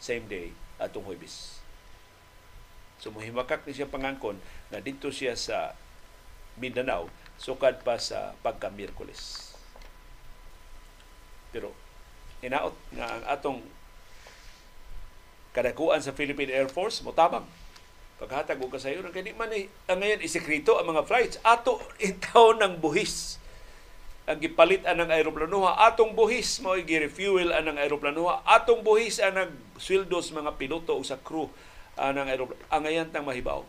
same 0.00 0.28
day 0.28 0.52
atong 0.76 1.04
Huwebes. 1.08 1.60
So 3.00 3.12
muhimakak 3.12 3.64
ni 3.68 3.76
siya 3.76 3.88
pangangkon 3.88 4.40
na 4.72 4.80
dito 4.80 5.12
siya 5.12 5.36
sa 5.36 5.76
Mindanao 6.56 7.12
sukad 7.36 7.84
pa 7.84 8.00
sa 8.00 8.32
pagka-Miyerkules. 8.40 9.52
Pero 11.52 11.72
inaot 12.40 12.76
nga 12.96 13.06
ang 13.16 13.24
atong 13.28 13.60
kadakuan 15.56 16.04
sa 16.04 16.12
Philippine 16.12 16.52
Air 16.52 16.68
Force 16.68 17.00
motabang 17.00 17.48
paghatag 18.16 18.60
og 18.60 18.72
kasayo 18.72 19.04
nang 19.04 19.12
kani 19.12 19.36
man 19.36 19.52
eh, 19.52 19.68
ang 19.88 20.00
ngayon 20.00 20.24
isekreto 20.24 20.80
ang 20.80 20.88
mga 20.88 21.04
flights. 21.04 21.36
Ato 21.44 21.80
itaw 22.00 22.56
ng 22.56 22.80
buhis. 22.80 23.40
Ang 24.26 24.42
gipalit 24.42 24.82
anang 24.88 25.12
aeroplanuha 25.12 25.86
atong 25.86 26.16
buhis 26.16 26.58
mo 26.58 26.74
gi-refuel 26.74 27.54
anang 27.54 27.78
aeroplanuha 27.78 28.42
atong 28.42 28.82
buhis 28.82 29.22
ang 29.22 29.38
nagsweldos 29.38 30.34
mga 30.34 30.58
piloto 30.58 30.98
o 30.98 31.04
sa 31.04 31.20
crew 31.20 31.46
anang 31.94 32.26
aeroplano 32.28 32.58
ang 32.68 32.82
ngayon 32.84 33.08
tang 33.14 33.22
mahibaw 33.22 33.62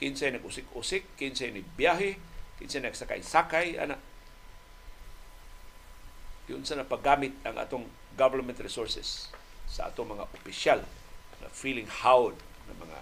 kinsay 0.00 0.34
nag-usik-usik, 0.34 1.06
kinsay 1.18 1.54
ni 1.54 1.62
biyahe, 1.62 2.18
kinsay 2.58 2.82
nagsakay-sakay, 2.82 3.78
ana. 3.78 3.98
Yun 6.50 6.66
sa 6.66 6.76
napagamit 6.76 7.32
ang 7.46 7.56
atong 7.56 7.88
government 8.18 8.60
resources 8.60 9.32
sa 9.64 9.88
atong 9.88 10.12
mga 10.12 10.28
opisyal 10.36 10.80
na 11.40 11.48
feeling 11.48 11.88
howd 11.88 12.36
ng 12.68 12.76
mga 12.76 12.98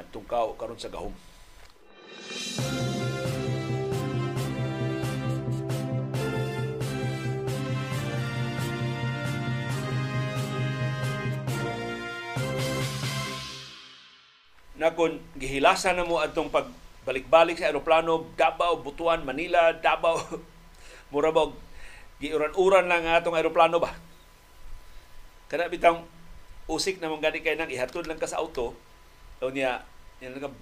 nagtungkaw 0.00 0.56
karon 0.56 0.80
sa 0.80 0.88
gahom. 0.88 1.12
Música 2.30 3.09
na 14.80 14.96
kung 14.96 15.20
gihilasan 15.36 16.00
na 16.00 16.08
mo 16.08 16.24
atong 16.24 16.48
pagbalik-balik 16.48 17.60
sa 17.60 17.68
aeroplano, 17.68 18.32
Davao, 18.32 18.80
Butuan, 18.80 19.28
Manila, 19.28 19.76
Davao, 19.76 20.16
Murabog, 21.12 21.52
giuran-uran 22.16 22.88
lang 22.88 23.04
ang 23.04 23.20
atong 23.20 23.36
aeroplano 23.36 23.76
ba? 23.76 23.92
Kana 25.52 25.68
bitang 25.68 26.08
usik 26.64 26.96
na 26.96 27.12
mong 27.12 27.20
gani 27.20 27.44
kay 27.44 27.60
nang 27.60 27.68
ihatod 27.68 28.08
lang 28.08 28.16
ka 28.16 28.24
sa 28.24 28.40
auto, 28.40 28.72
o 29.44 29.52
niya, 29.52 29.84
yan 30.24 30.40
lang 30.40 30.56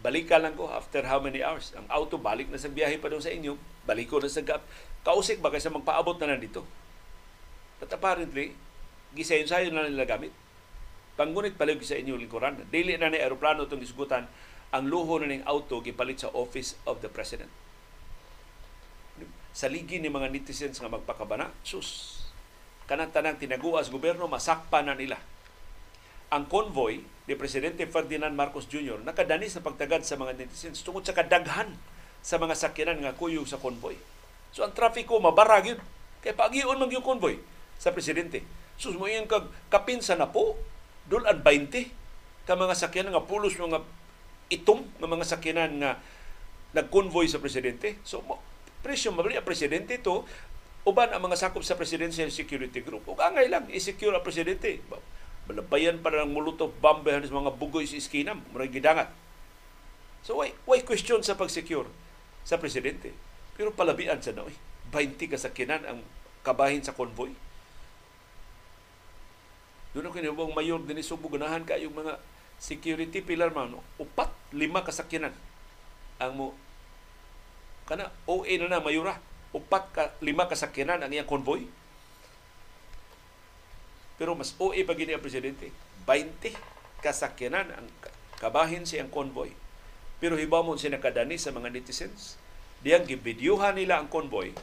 balikan 0.00 0.42
lang 0.42 0.56
ko 0.58 0.66
after 0.66 1.06
how 1.06 1.22
many 1.22 1.38
hours. 1.44 1.70
Ang 1.78 1.86
auto 1.92 2.18
balik 2.18 2.50
na 2.50 2.58
sa 2.58 2.72
biyahe 2.72 2.98
pa 2.98 3.06
doon 3.06 3.22
sa 3.22 3.30
inyo, 3.30 3.54
balik 3.86 4.10
ko 4.10 4.18
na 4.18 4.26
sa 4.26 4.42
gap. 4.42 4.66
Kausik 5.06 5.38
ba 5.38 5.52
kaysa 5.52 5.70
magpaabot 5.70 6.18
na 6.18 6.34
nandito? 6.34 6.66
But 7.78 7.92
apparently, 7.94 8.56
gisayon-sayon 9.14 9.76
na 9.76 9.86
nila 9.86 10.10
gamit 10.10 10.34
Pangunit 11.20 11.52
palig 11.52 11.84
sa 11.84 12.00
inyo 12.00 12.16
lingkuran. 12.16 12.64
Dili 12.72 12.96
na 12.96 13.12
ni 13.12 13.20
aeroplano 13.20 13.68
itong 13.68 13.84
isgutan 13.84 14.24
ang 14.72 14.88
luho 14.88 15.20
na 15.20 15.28
ning 15.28 15.44
auto 15.44 15.84
gipalit 15.84 16.24
sa 16.24 16.32
Office 16.32 16.80
of 16.88 17.04
the 17.04 17.12
President. 17.12 17.52
Sa 19.52 19.68
ligi 19.68 20.00
ni 20.00 20.08
mga 20.08 20.32
netizens 20.32 20.80
nga 20.80 20.88
magpakabana, 20.88 21.52
sus, 21.60 22.24
kanang 22.88 23.12
tanang 23.12 23.36
tinaguas 23.36 23.92
gobyerno, 23.92 24.32
masakpa 24.32 24.80
na 24.80 24.96
nila. 24.96 25.20
Ang 26.32 26.48
convoy 26.48 27.04
ni 27.28 27.34
Presidente 27.36 27.84
Ferdinand 27.84 28.32
Marcos 28.32 28.64
Jr. 28.64 29.04
nakadani 29.04 29.52
sa 29.52 29.60
pagtagad 29.60 30.08
sa 30.08 30.16
mga 30.16 30.40
netizens 30.40 30.80
tungod 30.80 31.04
sa 31.04 31.12
kadaghan 31.12 31.76
sa 32.24 32.40
mga 32.40 32.56
sakyanan 32.56 33.04
nga 33.04 33.12
kuyog 33.12 33.44
sa 33.44 33.60
convoy. 33.60 34.00
So 34.56 34.64
ang 34.64 34.72
trafiko 34.72 35.20
mabarag 35.20 35.76
yun. 35.76 35.80
Kaya 36.24 36.32
pagiyon 36.32 36.80
man 36.80 36.88
yung 36.88 37.04
convoy 37.04 37.36
sa 37.76 37.92
presidente. 37.92 38.40
Sus 38.80 38.96
mo 38.96 39.04
yung 39.04 39.28
kag 39.28 39.52
kapinsa 39.68 40.16
na 40.16 40.32
po 40.32 40.56
dulan 41.10 41.42
20 41.42 42.46
ka 42.46 42.54
mga 42.54 42.78
sakyanan 42.78 43.10
nga 43.12 43.26
pulos 43.26 43.58
mga 43.58 43.82
itom 44.54 44.86
nga 44.86 45.08
mga 45.10 45.26
sakyanan 45.26 45.72
nga 45.82 45.92
nag-convoy 46.70 47.26
sa 47.26 47.42
presidente. 47.42 47.98
So, 48.06 48.22
presyo 48.80 49.10
mabali 49.10 49.34
ang 49.34 49.44
presidente 49.44 49.98
to 49.98 50.22
uban 50.86 51.12
ang 51.12 51.20
mga 51.20 51.36
sakop 51.36 51.60
sa 51.60 51.76
Presidential 51.76 52.30
Security 52.32 52.80
Group. 52.80 53.04
Ug 53.04 53.20
angay 53.20 53.52
lang 53.52 53.68
i-secure 53.68 54.16
ang 54.16 54.24
presidente. 54.24 54.80
Balabayan 55.44 56.00
pa 56.00 56.14
ng 56.14 56.32
molotov 56.32 56.72
bomb 56.80 57.04
sa 57.04 57.20
mga 57.20 57.52
bugoy 57.58 57.84
sa 57.84 58.00
iskinam, 58.00 58.40
murag 58.54 58.72
gidangat. 58.72 59.10
So 60.24 60.40
why, 60.40 60.56
why 60.64 60.80
question 60.80 61.20
sa 61.20 61.36
pag-secure 61.36 61.88
sa 62.46 62.56
presidente? 62.56 63.12
Pero 63.58 63.74
palabian 63.76 64.20
sa 64.24 64.32
noy. 64.32 64.56
20 64.94 65.20
kasakyanan 65.30 65.82
ang 65.84 65.98
kabahin 66.40 66.80
sa 66.80 66.96
convoy. 66.96 67.36
Doon 69.90 70.06
ako 70.06 70.14
kinibang 70.22 70.54
mayor 70.54 70.78
din 70.86 71.02
Subo, 71.02 71.26
ganahan 71.26 71.66
ka 71.66 71.74
yung 71.74 71.98
mga 71.98 72.22
security 72.62 73.24
pillar 73.24 73.50
man, 73.50 73.74
upat, 73.98 74.30
lima 74.54 74.86
kasakyanan. 74.86 75.34
Ang 76.22 76.32
mo 76.36 76.46
kana 77.90 78.06
OA 78.30 78.54
na 78.62 78.70
na 78.70 78.78
mayura 78.78 79.18
upat 79.50 79.84
ka 79.90 80.02
lima 80.22 80.46
kasakyanan 80.46 81.02
ang 81.02 81.10
iyang 81.10 81.26
convoy. 81.26 81.66
Pero 84.14 84.38
mas 84.38 84.54
OA 84.62 84.86
pa 84.86 84.94
gini 84.94 85.10
ang 85.10 85.24
presidente. 85.24 85.74
20 86.06 86.54
kasakyanan 87.02 87.66
ang 87.74 87.86
kabahin 88.38 88.86
siyang 88.86 89.10
convoy. 89.10 89.50
Pero 90.22 90.38
hibamon 90.38 90.78
siya 90.78 90.94
nakadani 90.94 91.40
sa 91.40 91.50
mga 91.50 91.72
netizens. 91.72 92.38
Diyang 92.84 93.08
gibidyuhan 93.08 93.74
nila 93.74 93.98
ang 93.98 94.06
convoy. 94.06 94.54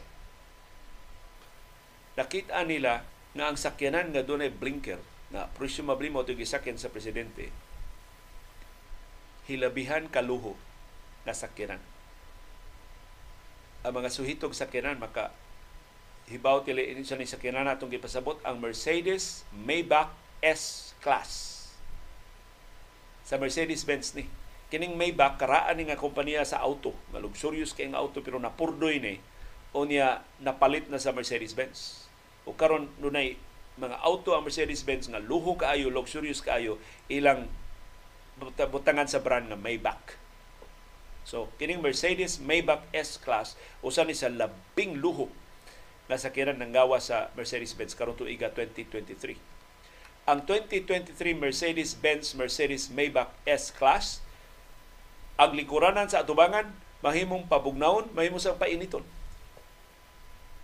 Nakita 2.16 2.64
nila 2.64 3.04
nga 3.36 3.52
ang 3.52 3.58
sakyanan 3.60 4.16
nga 4.16 4.24
doon 4.24 4.46
ay 4.46 4.54
blinker 4.54 5.02
na 5.34 5.52
presumably 5.56 6.08
mo 6.08 6.24
gisakin 6.24 6.80
sa 6.80 6.88
presidente, 6.88 7.52
hilabihan 9.48 10.08
kaluho 10.08 10.56
na 11.24 11.36
sakyanan. 11.36 11.80
Ang 13.84 13.94
mga 14.04 14.12
suhitog 14.12 14.56
sakyanan 14.56 15.00
maka 15.00 15.32
hibaw 16.28 16.64
tili 16.64 16.92
sa 17.08 17.16
ni 17.16 17.24
sakyanan 17.24 17.68
natong 17.68 17.92
gipasabot 17.92 18.40
ang 18.44 18.60
Mercedes 18.60 19.48
Maybach 19.56 20.12
S-Class. 20.44 21.56
Sa 23.28 23.36
Mercedes-Benz 23.40 24.16
ni. 24.16 24.28
Kining 24.68 25.00
Maybach 25.00 25.40
karaan 25.40 25.80
ni 25.80 25.88
nga 25.88 26.00
kompanya 26.00 26.44
sa 26.44 26.60
auto. 26.60 26.92
Nga 27.16 27.24
luxurious 27.24 27.72
nga 27.72 28.00
auto 28.00 28.20
pero 28.20 28.36
napurdoy 28.40 29.00
ni 29.00 29.16
o 29.72 29.88
niya 29.88 30.24
napalit 30.44 30.92
na 30.92 31.00
sa 31.00 31.16
Mercedes-Benz. 31.16 32.08
O 32.44 32.56
karon 32.56 32.92
dunay 33.00 33.40
mga 33.78 34.02
auto 34.02 34.34
ang 34.34 34.46
Mercedes-Benz 34.46 35.10
nga 35.14 35.22
luho 35.22 35.54
kaayo, 35.54 35.94
luxurious 35.94 36.42
kaayo, 36.42 36.82
ilang 37.10 37.46
butangan 38.58 39.10
sa 39.10 39.22
brand 39.22 39.50
nga 39.50 39.58
Maybach. 39.58 40.18
So, 41.28 41.52
kining 41.62 41.84
Mercedes 41.84 42.42
Maybach 42.42 42.86
S-Class, 42.96 43.60
usa 43.86 44.08
ni 44.08 44.18
sa 44.18 44.32
labing 44.32 44.98
luho 44.98 45.30
nga 46.08 46.16
sakiran 46.16 46.56
ng 46.58 46.72
gawa 46.72 46.98
sa 47.04 47.30
Mercedes-Benz 47.36 47.94
karon 47.94 48.16
tuiga 48.16 48.50
2023. 48.50 49.36
Ang 50.28 50.40
2023 50.44 51.14
Mercedes-Benz 51.36 52.36
Mercedes 52.36 52.88
Maybach 52.88 53.32
S-Class, 53.44 54.24
ang 55.38 55.54
likuranan 55.54 56.10
sa 56.10 56.26
atubangan, 56.26 56.72
mahimong 57.06 57.46
pabugnawon, 57.46 58.10
mahimong 58.16 58.42
sa 58.42 58.58
painiton. 58.58 59.06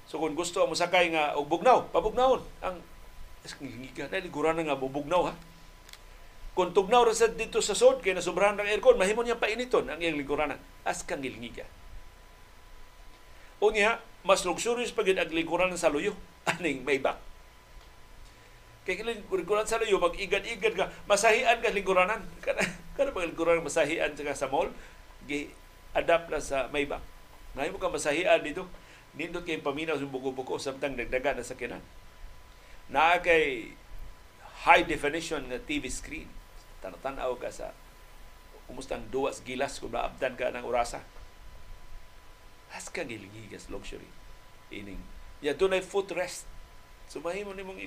So 0.10 0.20
kung 0.20 0.34
gusto 0.36 0.64
mo 0.66 0.74
sakay 0.74 1.14
nga 1.14 1.36
og 1.38 1.48
bugnaw, 1.48 1.92
pabugnawon 1.92 2.42
ang 2.64 2.80
Ngilngiga 3.44 4.08
na 4.08 4.24
ligura 4.24 4.56
na 4.56 4.64
nga 4.64 4.80
bubugnaw 4.80 5.28
ha. 5.28 5.34
Kung 6.54 6.72
tugnaw 6.72 7.04
ra 7.04 7.12
sa 7.12 7.28
dito 7.28 7.60
sa 7.60 7.76
sod 7.76 8.00
kay 8.00 8.14
nasobrahan 8.16 8.56
ng 8.62 8.70
aircon, 8.70 8.96
mahimo 8.96 9.26
niya 9.26 9.42
painiton 9.42 9.90
ang 9.90 10.00
iyang 10.00 10.16
lingkuranan. 10.16 10.62
As 10.86 11.02
kang 11.02 11.20
ngilngiga. 11.20 11.66
Unya, 13.58 13.98
mas 14.22 14.46
luxurious 14.46 14.94
pa 14.94 15.02
gid 15.02 15.18
ang 15.18 15.34
lingkuranan 15.34 15.76
sa 15.76 15.90
luyo 15.90 16.14
aning 16.56 16.86
Maybach. 16.86 17.18
Kay 18.86 19.02
lingkuranan 19.02 19.68
sa 19.68 19.82
luyo 19.82 19.98
mag-igad-igad 19.98 20.78
ka, 20.78 20.86
masahian 21.10 21.58
ka 21.60 21.74
lingkuranan. 21.74 22.22
Kana 22.46 22.64
kana 22.96 23.10
pag 23.12 23.28
lingkuranan 23.28 23.66
masahian 23.66 24.14
ka 24.14 24.38
sa 24.38 24.48
mall, 24.48 24.70
gi 25.26 25.50
adapt 25.98 26.30
na 26.30 26.40
sa 26.40 26.70
Maybach. 26.70 27.02
Mahimo 27.58 27.82
ka 27.82 27.90
masahian 27.90 28.40
dito. 28.46 28.70
Nindot 29.18 29.46
kay 29.46 29.62
paminaw 29.62 29.98
sa 29.98 30.10
buko-buko 30.10 30.58
samtang 30.58 30.98
dagdaga 30.98 31.38
na 31.38 31.46
sa 31.46 31.54
kinan 31.54 31.82
na 32.92 33.20
kay 33.20 33.76
high 34.64 34.84
definition 34.88 35.44
nga 35.48 35.60
TV 35.60 35.92
screen. 35.92 36.28
Tanatanaw 36.80 37.36
ka 37.40 37.52
sa 37.52 37.76
kumustang 38.68 39.04
duwas 39.12 39.44
gilas 39.44 39.80
kung 39.80 39.92
naabdan 39.92 40.36
ka 40.40 40.52
ng 40.52 40.64
orasa. 40.64 41.04
Has 42.72 42.88
ka 42.90 43.04
gilingigas 43.04 43.68
luxury. 43.70 44.08
Ining. 44.74 45.00
Ya 45.44 45.54
doon 45.54 45.78
ay 45.78 45.84
footrest. 45.84 46.48
So 47.12 47.20
mahimo 47.20 47.52
ni 47.54 47.62
mong 47.62 47.84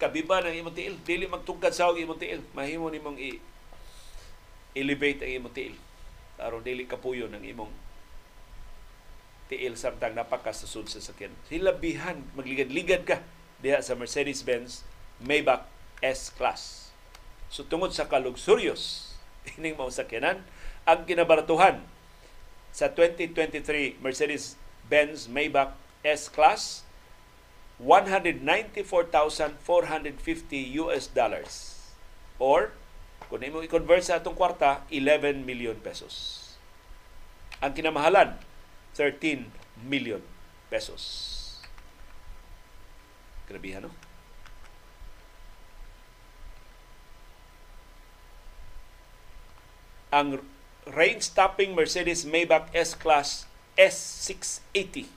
kabiba 0.00 0.42
ng 0.42 0.64
imong 0.64 0.76
tiil. 0.76 0.96
Dili 1.04 1.28
magtungkad 1.28 1.72
sa 1.76 1.92
imong 1.92 2.18
tiil. 2.18 2.42
Mahimo 2.56 2.88
ni 2.88 2.98
mong 2.98 3.20
i 3.20 3.38
elevate 4.76 5.24
ang 5.24 5.44
imong 5.44 5.54
tiil. 5.54 5.76
Aron 6.36 6.64
dili 6.64 6.84
kapuyo 6.84 7.28
ng 7.32 7.44
imong 7.44 7.72
tiil 9.46 9.78
samtang 9.78 10.16
napakasasud 10.18 10.90
sa 10.90 10.98
sakyan. 10.98 11.32
Hilabihan, 11.48 12.26
magligad-ligad 12.34 13.06
ka 13.06 13.22
diha 13.60 13.80
sa 13.80 13.96
Mercedes-Benz 13.96 14.84
Maybach 15.22 15.64
S-Class. 16.04 16.92
So 17.48 17.64
tungod 17.64 17.96
sa 17.96 18.10
kaluxurious 18.10 19.14
ining 19.56 19.78
mao 19.78 19.88
sakyanan, 19.88 20.44
ang 20.86 21.06
kinabaratuhan 21.06 21.80
sa 22.74 22.90
2023 22.92 24.02
Mercedes-Benz 24.02 25.30
Maybach 25.30 25.72
S-Class 26.04 26.84
194,450 27.80 30.80
US 30.80 31.12
dollars 31.12 31.76
or 32.40 32.72
kung 33.28 33.44
imo 33.44 33.60
i-convert 33.60 34.00
sa 34.06 34.16
atong 34.22 34.38
kwarta 34.38 34.86
11 34.88 35.44
million 35.44 35.76
pesos. 35.76 36.46
Ang 37.60 37.74
kinamahalan 37.74 38.38
13 38.96 39.50
million 39.84 40.22
pesos. 40.72 41.35
Grabihan, 43.46 43.86
no? 43.86 43.92
Ang 50.14 50.42
range-stopping 50.86 51.74
Mercedes 51.74 52.22
Maybach 52.22 52.70
S-Class 52.70 53.44
S680 53.74 55.10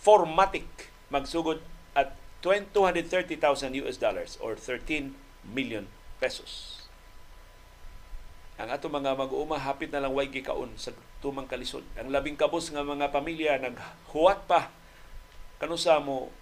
4matic 0.00 0.88
magsugod 1.12 1.60
at 1.92 2.16
230,000 2.40 3.36
US 3.84 4.00
dollars 4.00 4.40
or 4.40 4.56
13 4.56 5.12
million 5.44 5.84
pesos. 6.16 6.80
Ang 8.56 8.72
ato 8.72 8.88
mga 8.88 9.16
mag-uuma 9.16 9.60
hapit 9.60 9.92
na 9.92 10.04
lang 10.04 10.12
way 10.12 10.28
gikaon 10.28 10.72
sa 10.76 10.92
tumang 11.20 11.48
kalisod. 11.48 11.84
Ang 11.96 12.12
labing 12.12 12.36
kabos 12.36 12.72
nga 12.72 12.84
mga 12.84 13.12
pamilya 13.12 13.60
naghuwat 13.60 14.44
pa 14.48 14.72
kanusa 15.60 16.00
mo 16.00 16.32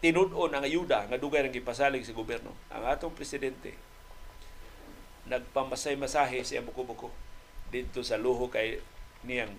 tinud-on 0.00 0.52
ang 0.56 0.64
ayuda 0.64 1.06
nga 1.06 1.20
dugay 1.20 1.44
ang 1.44 1.52
gipasalig 1.52 2.04
sa 2.04 2.16
gobyerno. 2.16 2.56
Ang 2.72 2.88
atong 2.88 3.12
presidente 3.12 3.76
nagpamasay-masahe 5.28 6.42
sa 6.42 6.64
buko-buko 6.64 7.12
dito 7.70 8.02
sa 8.02 8.18
luho 8.18 8.50
kay 8.50 8.82
niyang 9.22 9.52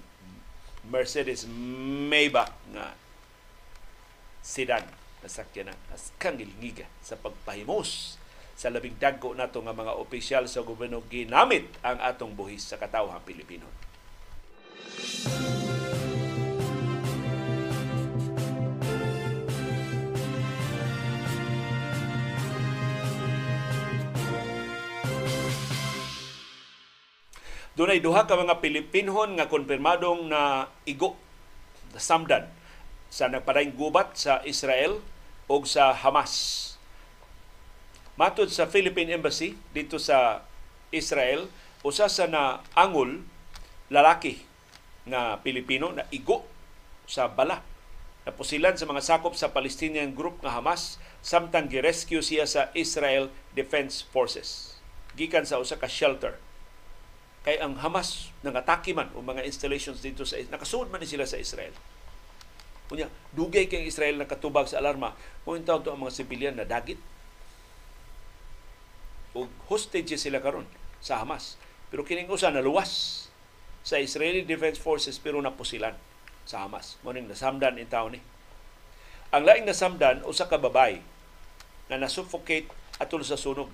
Mercedes 0.84 1.47
Maybach 1.47 2.51
nga 2.73 2.97
sedan 4.41 4.84
na 5.22 5.30
sakyanan 5.30 5.77
as 5.93 6.09
kangilngiga 6.18 6.89
sa 7.05 7.13
pagpahimos 7.15 8.18
sa 8.57 8.73
labing 8.73 8.97
dagko 8.97 9.38
nato 9.38 9.61
nga 9.61 9.73
mga 9.73 9.95
opisyal 9.95 10.49
sa 10.49 10.65
gobyerno 10.65 11.05
ginamit 11.07 11.69
ang 11.85 12.01
atong 12.01 12.34
buhis 12.34 12.65
sa 12.65 12.81
katawhang 12.81 13.23
Pilipino. 13.23 13.69
Dunay 27.72 28.03
duha 28.03 28.27
ka 28.27 28.35
mga 28.35 28.60
Pilipinhon 28.60 29.39
nga 29.39 29.48
konfirmadong 29.48 30.27
na 30.27 30.68
igo 30.84 31.15
na 31.95 32.03
samdan 32.03 32.52
sa 33.07 33.31
nagpadayong 33.31 33.80
gubat 33.80 34.11
sa 34.19 34.43
Israel 34.43 34.99
o 35.48 35.64
sa 35.64 35.95
Hamas. 35.95 36.60
Matod 38.19 38.52
sa 38.52 38.68
Philippine 38.68 39.15
Embassy 39.15 39.56
dito 39.72 39.95
sa 40.03 40.43
Israel, 40.91 41.48
usa 41.80 42.11
sa 42.11 42.27
na 42.27 42.60
angol 42.76 43.23
lalaki 43.88 44.43
nga 45.07 45.39
Pilipino 45.39 45.95
na 45.95 46.03
igo 46.11 46.43
sa 47.07 47.31
bala. 47.31 47.64
Na 48.27 48.35
pusilan 48.35 48.76
sa 48.76 48.84
mga 48.84 48.99
sakop 48.99 49.31
sa 49.31 49.56
Palestinian 49.56 50.11
group 50.11 50.43
nga 50.43 50.60
Hamas 50.60 50.99
samtang 51.23 51.72
girescue 51.72 52.19
siya 52.19 52.43
sa 52.43 52.68
Israel 52.76 53.31
Defense 53.56 54.03
Forces. 54.03 54.76
Gikan 55.15 55.48
sa 55.48 55.64
usa 55.64 55.80
ka 55.80 55.88
shelter 55.88 56.35
kay 57.41 57.57
ang 57.57 57.73
Hamas 57.81 58.30
nangatake 58.45 58.93
man 58.93 59.09
o 59.18 59.26
mga 59.26 59.41
installations 59.45 60.01
dito 60.01 60.22
sa 60.26 60.38
nakasuod 60.49 60.93
man 60.93 61.01
ni 61.01 61.09
sila 61.09 61.26
sa 61.26 61.41
Israel. 61.41 61.73
Kunya, 62.85 63.07
dugay 63.34 63.72
kay 63.72 63.88
Israel 63.88 64.19
nakatubag 64.19 64.68
sa 64.68 64.84
alarma, 64.84 65.15
kung 65.47 65.63
to 65.63 65.89
ang 65.89 66.03
mga 66.03 66.13
sibilyan 66.13 66.55
na 66.59 66.68
dagit. 66.68 66.99
O 69.31 69.47
hostage 69.72 70.19
sila 70.19 70.43
karon 70.43 70.68
sa 70.99 71.23
Hamas. 71.23 71.55
Pero 71.88 72.03
kining 72.03 72.27
usa 72.27 72.51
naluwas 72.51 73.26
sa 73.81 73.97
Israeli 73.97 74.43
Defense 74.43 74.77
Forces 74.77 75.18
pero 75.18 75.39
napusilan 75.39 75.95
sa 76.43 76.68
Hamas. 76.68 76.99
Mo 77.01 77.15
ning 77.15 77.31
nasamdan 77.31 77.80
in 77.80 77.88
town 77.88 78.13
ni. 78.13 78.22
Ang 79.31 79.47
laing 79.47 79.63
nasamdan 79.63 80.22
usa 80.27 80.51
ka 80.51 80.59
babay 80.59 80.99
na 81.88 81.95
nasuffocate 81.95 82.68
atol 82.99 83.23
sa 83.23 83.39
sunog. 83.39 83.72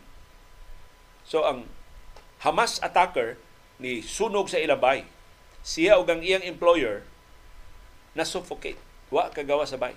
So 1.26 1.44
ang 1.44 1.66
Hamas 2.46 2.78
attacker 2.86 3.42
ni 3.78 4.02
sunog 4.02 4.50
sa 4.50 4.62
ilabay. 4.62 5.06
Siya 5.62 5.98
ug 6.02 6.08
ang 6.10 6.22
iyang 6.26 6.46
employer 6.46 7.06
na 8.18 8.26
suffocate. 8.26 8.80
Wa 9.14 9.30
kagawa 9.30 9.64
sa 9.70 9.80
bay. 9.80 9.94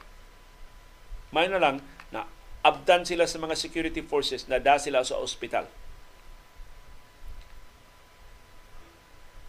May 1.32 1.47
na 1.48 1.62
lang 1.62 1.81
na 2.11 2.27
abdan 2.61 3.07
sila 3.07 3.24
sa 3.24 3.40
mga 3.40 3.57
security 3.57 4.02
forces 4.05 4.47
na 4.51 4.61
da 4.61 4.77
sila 4.77 5.01
sa 5.07 5.19
ospital. 5.19 5.66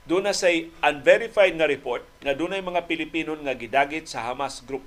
Doon 0.06 0.26
na 0.28 0.34
say 0.34 0.74
unverified 0.82 1.53
na 1.53 1.70
report 1.70 2.02
na 2.26 2.34
doon 2.34 2.58
mga 2.58 2.90
Pilipino 2.90 3.38
nga 3.38 3.53
gidagit 3.53 4.10
sa 4.10 4.26
Hamas 4.26 4.66
group. 4.66 4.84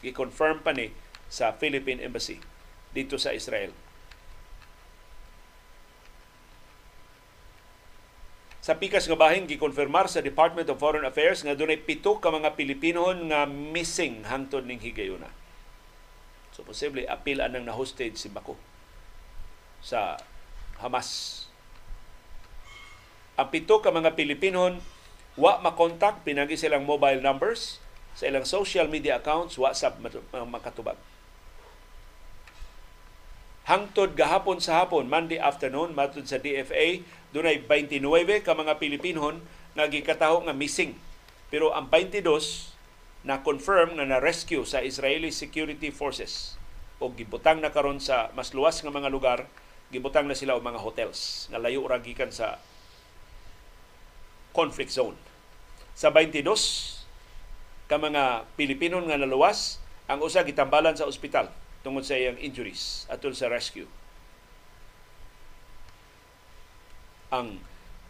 Gi-confirm 0.00 0.64
pa 0.64 0.72
ni 0.72 0.94
sa 1.28 1.52
Philippine 1.52 2.00
Embassy 2.00 2.40
dito 2.96 3.20
sa 3.20 3.36
Israel. 3.36 3.74
Sa 8.68 8.76
pikas 8.76 9.08
nga 9.08 9.16
bahin 9.16 9.48
gikonfirmar 9.48 10.12
sa 10.12 10.20
Department 10.20 10.68
of 10.68 10.76
Foreign 10.76 11.08
Affairs 11.08 11.40
nga 11.40 11.56
dunay 11.56 11.80
pito 11.80 12.20
ka 12.20 12.28
mga 12.28 12.52
Pilipino 12.52 13.08
nga 13.32 13.48
missing 13.48 14.28
hangtod 14.28 14.68
ning 14.68 14.76
higayuna. 14.76 15.32
So 16.52 16.68
posible 16.68 17.08
apil 17.08 17.40
anang 17.40 17.64
na 17.64 17.72
hostage 17.72 18.20
si 18.20 18.28
Bako 18.28 18.60
sa 19.80 20.20
Hamas. 20.84 21.48
Ang 23.40 23.48
pito 23.48 23.80
ka 23.80 23.88
mga 23.88 24.12
Pilipino 24.12 24.76
wa 25.40 25.52
makontak 25.64 26.20
pinagi 26.28 26.60
silang 26.60 26.84
mobile 26.84 27.24
numbers 27.24 27.80
sa 28.12 28.28
ilang 28.28 28.44
social 28.44 28.84
media 28.84 29.16
accounts 29.16 29.56
WhatsApp 29.56 29.96
makatubag. 30.44 31.00
Hangtod 33.64 34.16
gahapon 34.16 34.64
sa 34.64 34.80
hapon, 34.80 35.12
Monday 35.12 35.36
afternoon, 35.36 35.92
matod 35.92 36.24
sa 36.24 36.40
DFA, 36.40 37.04
dunay 37.34 37.60
29 37.64 38.44
ka 38.44 38.56
mga 38.56 38.80
Pilipinon 38.80 39.44
nga 39.76 39.86
gikataho 39.86 40.44
nga 40.48 40.56
missing. 40.56 40.96
Pero 41.52 41.72
ang 41.72 41.88
22 41.92 42.24
na 43.24 43.44
confirm 43.44 43.98
na 43.98 44.06
na-rescue 44.06 44.62
sa 44.64 44.80
Israeli 44.80 45.34
Security 45.34 45.92
Forces 45.92 46.56
o 46.98 47.10
gibutang 47.12 47.62
na 47.62 47.70
karon 47.70 48.02
sa 48.02 48.32
mas 48.34 48.50
luwas 48.54 48.80
nga 48.82 48.90
mga 48.90 49.10
lugar, 49.12 49.46
gibutang 49.88 50.26
na 50.26 50.36
sila 50.36 50.58
og 50.58 50.64
mga 50.64 50.82
hotels 50.82 51.46
nga 51.48 51.60
layo 51.60 51.86
ra 51.86 52.00
gikan 52.02 52.30
sa 52.32 52.60
conflict 54.52 54.90
zone. 54.90 55.16
Sa 55.94 56.10
22 56.10 56.44
ka 57.88 57.96
mga 57.96 58.44
Pilipino 58.58 59.00
nga 59.00 59.16
naluwas, 59.16 59.80
ang 60.08 60.20
usa 60.24 60.44
gitambalan 60.44 60.96
sa 60.96 61.08
ospital 61.08 61.48
tungod 61.84 62.04
sa 62.04 62.16
iyang 62.16 62.36
injuries 62.40 63.08
atol 63.08 63.32
sa 63.32 63.48
rescue. 63.48 63.88
Ang 67.28 67.60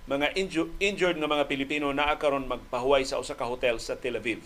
mga 0.09 0.33
inju- 0.41 0.73
injured 0.81 1.21
nga 1.21 1.29
mga 1.29 1.51
Pilipino 1.51 1.93
naa 1.93 2.17
karon 2.17 2.49
magpahuway 2.49 3.05
sa 3.05 3.21
usa 3.21 3.37
ka 3.37 3.45
hotel 3.45 3.77
sa 3.77 3.99
Tel 3.99 4.17
Aviv. 4.17 4.41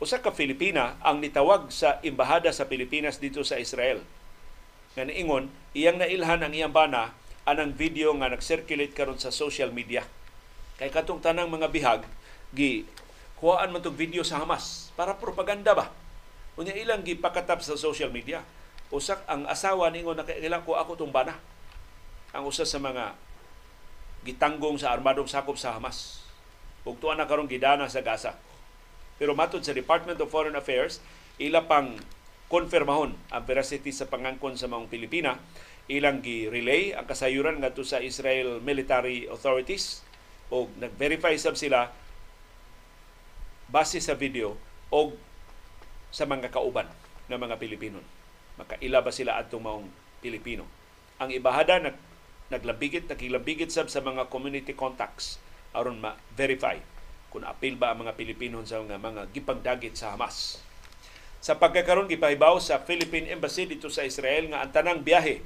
Usa 0.00 0.18
ka 0.24 0.32
Filipina 0.32 0.96
ang 1.04 1.20
nitawag 1.20 1.68
sa 1.70 2.00
embahada 2.00 2.50
sa 2.50 2.66
Pilipinas 2.66 3.20
dito 3.20 3.44
sa 3.44 3.60
Israel. 3.60 4.02
Nga 4.96 5.10
niingon, 5.10 5.52
iyang 5.76 6.00
nailhan 6.00 6.42
ang 6.42 6.52
iyang 6.54 6.72
bana 6.72 7.12
anang 7.44 7.76
video 7.76 8.10
nga 8.16 8.32
nag-circulate 8.32 8.96
karon 8.96 9.20
sa 9.20 9.28
social 9.28 9.68
media. 9.68 10.08
Kay 10.80 10.88
katong 10.90 11.20
tanang 11.20 11.52
mga 11.52 11.68
bihag 11.70 12.02
gi 12.56 12.88
kuhaan 13.38 13.74
man 13.74 13.84
tog 13.84 13.98
video 13.98 14.24
sa 14.24 14.40
Hamas 14.40 14.88
para 14.96 15.12
propaganda 15.12 15.76
ba? 15.76 15.92
Unya 16.56 16.72
ilang 16.72 17.04
gipakatap 17.04 17.60
sa 17.60 17.76
social 17.76 18.08
media. 18.08 18.40
Usak 18.88 19.20
ang 19.28 19.44
asawa 19.44 19.92
ningon 19.92 20.16
na 20.16 20.24
kailang 20.24 20.64
ko 20.64 20.78
ako 20.78 20.96
tong 20.96 21.12
bana 21.12 21.36
ang 22.34 22.50
usa 22.50 22.66
sa 22.66 22.82
mga 22.82 23.14
gitanggong 24.26 24.82
sa 24.82 24.90
armadong 24.90 25.30
sakop 25.30 25.54
sa 25.54 25.78
Hamas. 25.78 26.26
Ug 26.82 26.98
tuwa 26.98 27.14
na 27.14 27.30
karong 27.30 27.48
gidana 27.48 27.86
sa 27.86 28.02
Gaza. 28.02 28.34
Pero 29.16 29.38
matod 29.38 29.62
sa 29.62 29.70
Department 29.70 30.18
of 30.18 30.28
Foreign 30.34 30.58
Affairs, 30.58 30.98
ila 31.38 31.64
pang 31.70 31.94
konfirmahon 32.50 33.14
ang 33.30 33.42
veracity 33.46 33.94
sa 33.94 34.10
pangangkon 34.10 34.58
sa 34.58 34.66
mga 34.66 34.90
Pilipina, 34.90 35.38
ilang 35.86 36.20
gi-relay 36.20 36.96
ang 36.96 37.06
kasayuran 37.06 37.62
ngadto 37.62 37.86
sa 37.86 38.02
Israel 38.02 38.58
military 38.58 39.30
authorities 39.30 40.02
o 40.48 40.66
nag-verify 40.80 41.36
sab 41.38 41.54
sila 41.54 41.92
base 43.68 44.00
sa 44.00 44.16
video 44.18 44.56
o 44.90 45.12
sa 46.10 46.24
mga 46.26 46.50
kauban 46.50 46.88
ng 47.30 47.38
mga 47.38 47.56
Pilipino. 47.60 48.00
Makaila 48.60 49.02
ba 49.02 49.10
sila 49.10 49.40
atong 49.40 49.64
maong 49.64 49.88
Pilipino? 50.22 50.64
Ang 51.18 51.34
ibahada 51.34 51.80
nag 51.80 51.96
naglabigit, 52.52 53.08
nakilabigit 53.08 53.72
sab 53.72 53.88
sa 53.88 54.04
mga 54.04 54.28
community 54.28 54.76
contacts 54.76 55.40
aron 55.74 55.98
ma-verify 55.98 56.78
kung 57.34 57.42
apil 57.42 57.74
ba 57.74 57.90
ang 57.90 58.06
mga 58.06 58.14
Pilipino 58.14 58.62
sa 58.62 58.78
mga, 58.78 59.02
mga 59.02 59.22
gipagdagit 59.34 59.98
sa 59.98 60.14
Hamas. 60.14 60.62
Sa 61.42 61.58
pagkakaroon 61.58 62.06
gipahibaw 62.06 62.56
sa 62.62 62.80
Philippine 62.80 63.28
Embassy 63.34 63.66
dito 63.66 63.90
sa 63.90 64.06
Israel 64.06 64.54
nga 64.54 64.62
ang 64.62 64.70
tanang 64.70 65.02
biyahe 65.02 65.42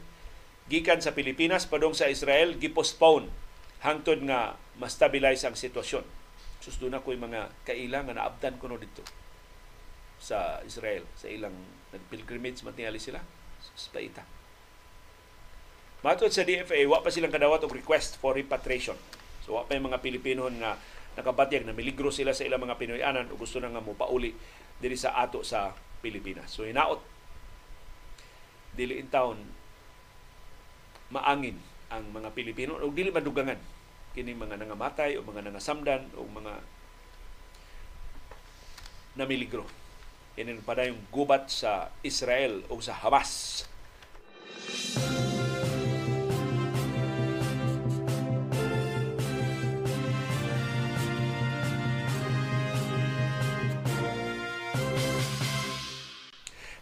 gikan 0.69 1.01
sa 1.01 1.17
Pilipinas 1.17 1.65
padong 1.65 1.97
sa 1.97 2.13
Israel 2.13 2.61
gipostpone 2.61 3.33
hangtod 3.81 4.21
nga 4.29 4.55
ma-stabilize 4.77 5.43
ang 5.49 5.57
sitwasyon. 5.57 6.05
Susdo 6.61 6.93
na 6.93 7.01
ko'y 7.01 7.17
mga 7.17 7.51
kaila 7.65 8.05
nga 8.05 8.15
naabdan 8.15 8.61
ko 8.61 8.69
no 8.69 8.77
dito 8.77 9.01
sa 10.21 10.61
Israel 10.69 11.09
sa 11.17 11.33
ilang 11.33 11.57
nagpilgrimage 11.95 12.63
matingali 12.69 13.01
sila 13.01 13.25
sa 13.75 13.89
paita. 13.91 14.38
Matod 15.99 16.31
sa 16.31 16.47
DFA, 16.47 16.87
wa 16.87 17.03
pa 17.03 17.11
silang 17.11 17.35
kadawat 17.35 17.67
og 17.67 17.75
request 17.75 18.23
for 18.23 18.39
repatriation. 18.39 18.95
So 19.43 19.59
wa 19.59 19.67
pa 19.67 19.75
yung 19.75 19.91
mga 19.91 19.99
Pilipino 19.99 20.47
nga 20.47 20.79
nakabatyag 21.19 21.67
na 21.67 21.75
miligro 21.75 22.15
sila 22.15 22.31
sa 22.31 22.47
ilang 22.47 22.63
mga 22.63 22.79
Pinoyanan 22.79 23.27
o 23.35 23.35
gusto 23.35 23.59
na 23.59 23.67
nga 23.75 23.83
mo 23.83 23.99
pauli 23.99 24.31
diri 24.79 24.95
sa 24.95 25.19
ato 25.19 25.43
sa 25.43 25.75
Pilipinas. 25.99 26.55
So 26.55 26.63
hinaot 26.63 27.03
dili 28.79 29.03
in 29.03 29.11
town 29.11 29.35
maangin 31.11 31.59
ang 31.91 32.07
mga 32.15 32.31
Pilipino 32.31 32.79
o 32.79 32.87
dili 32.95 33.11
madugangan 33.11 33.59
kini 34.15 34.39
mga 34.39 34.63
nangamatay 34.63 35.19
o 35.19 35.27
mga 35.27 35.51
nangasamdan 35.51 36.07
o 36.15 36.23
mga 36.31 36.63
namiligro. 39.19 39.67
Ini 40.39 40.63
pa 40.63 40.79
yung 40.87 41.03
gubat 41.11 41.51
sa 41.51 41.91
Israel 42.07 42.63
o 42.71 42.79
sa 42.79 42.95
Hamas. 42.95 43.67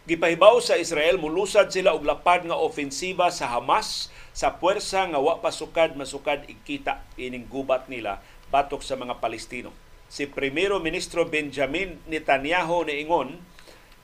Gipahibaw 0.07 0.63
sa 0.63 0.79
Israel 0.79 1.19
mulusad 1.19 1.67
sila 1.67 1.91
og 1.91 2.07
lapad 2.07 2.47
nga 2.47 2.55
ofensiba 2.55 3.27
sa 3.27 3.51
Hamas 3.51 4.07
sa 4.31 4.55
puwersa 4.55 5.03
nga 5.03 5.19
wa 5.19 5.43
pasukad 5.43 5.99
masukad 5.99 6.47
ikita 6.47 7.03
ining 7.19 7.43
gubat 7.43 7.91
nila 7.91 8.23
batok 8.47 8.79
sa 8.79 8.95
mga 8.95 9.19
Palestino. 9.19 9.75
Si 10.07 10.23
Primero 10.23 10.79
Ministro 10.79 11.27
Benjamin 11.27 11.99
Netanyahu 12.07 12.87
niingon 12.87 13.35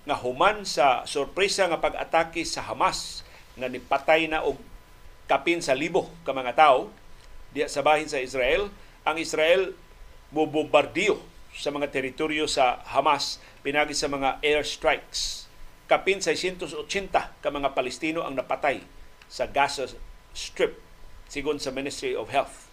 nga 0.04 0.20
human 0.20 0.68
sa 0.68 1.08
sorpresa 1.08 1.72
nga 1.72 1.80
pag-atake 1.80 2.44
sa 2.44 2.68
Hamas 2.68 3.24
nga 3.56 3.72
nipatay 3.72 4.28
na 4.28 4.44
og 4.44 4.60
kapin 5.32 5.64
sa 5.64 5.72
libo 5.72 6.12
ka 6.28 6.36
mga 6.36 6.52
tao 6.60 6.92
diya 7.56 7.72
sa 7.72 7.80
bahin 7.80 8.12
sa 8.12 8.20
Israel, 8.20 8.68
ang 9.08 9.16
Israel 9.16 9.72
mobombardiyo 10.36 11.16
sa 11.56 11.72
mga 11.72 11.88
teritoryo 11.96 12.44
sa 12.44 12.84
Hamas 12.92 13.40
pinagi 13.64 13.96
sa 13.96 14.12
mga 14.12 14.44
airstrikes 14.44 15.43
kapin 15.94 16.18
680 16.26 17.14
ka 17.14 17.50
mga 17.54 17.78
Palestino 17.78 18.26
ang 18.26 18.34
napatay 18.34 18.82
sa 19.30 19.46
Gaza 19.46 19.86
Strip 20.34 20.82
sigon 21.30 21.62
sa 21.62 21.70
Ministry 21.70 22.18
of 22.18 22.34
Health. 22.34 22.66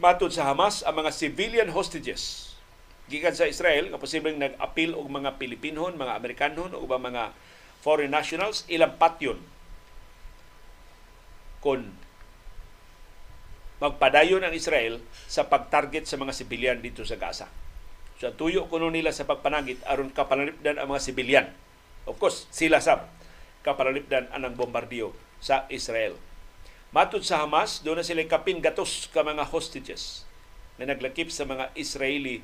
Matod 0.00 0.32
sa 0.32 0.48
Hamas, 0.48 0.80
ang 0.80 0.96
mga 0.96 1.12
civilian 1.12 1.68
hostages 1.76 2.56
gikan 3.12 3.36
sa 3.36 3.44
Israel 3.44 3.92
nga 3.92 4.00
posibleng 4.00 4.40
nag-appeal 4.40 4.96
og 4.96 5.12
mga 5.12 5.36
Pilipinhon, 5.36 6.00
mga 6.00 6.16
Amerikanhon 6.16 6.72
o 6.72 6.88
ba 6.88 6.96
mga 6.96 7.36
foreign 7.84 8.16
nationals 8.16 8.64
ilang 8.72 8.96
patyon 8.96 9.36
kung 11.60 11.92
magpadayon 13.76 14.40
ang 14.40 14.56
Israel 14.56 15.04
sa 15.28 15.44
pag-target 15.44 16.08
sa 16.08 16.16
mga 16.16 16.32
civilian 16.32 16.80
dito 16.80 17.04
sa 17.04 17.20
Gaza. 17.20 17.65
So 18.16 18.32
tuyo 18.32 18.64
kuno 18.72 18.88
nila 18.88 19.12
sa 19.12 19.28
pagpanangit 19.28 19.84
aron 19.84 20.08
kapalalipdan 20.08 20.80
ang 20.80 20.88
mga 20.88 21.04
sibilyan. 21.04 21.46
Of 22.08 22.16
course, 22.16 22.48
sila 22.48 22.80
sab 22.80 23.04
kapalalipdan 23.60 24.32
anang 24.32 24.56
bombardiyo 24.56 25.12
sa 25.42 25.68
Israel. 25.68 26.16
Matud 26.96 27.20
sa 27.26 27.44
Hamas, 27.44 27.84
doon 27.84 28.00
na 28.00 28.06
sila 28.06 28.24
kapin 28.24 28.64
gatos 28.64 29.10
ka 29.12 29.20
mga 29.20 29.52
hostages 29.52 30.24
na 30.80 30.88
naglakip 30.88 31.28
sa 31.28 31.44
mga 31.44 31.68
Israeli 31.76 32.40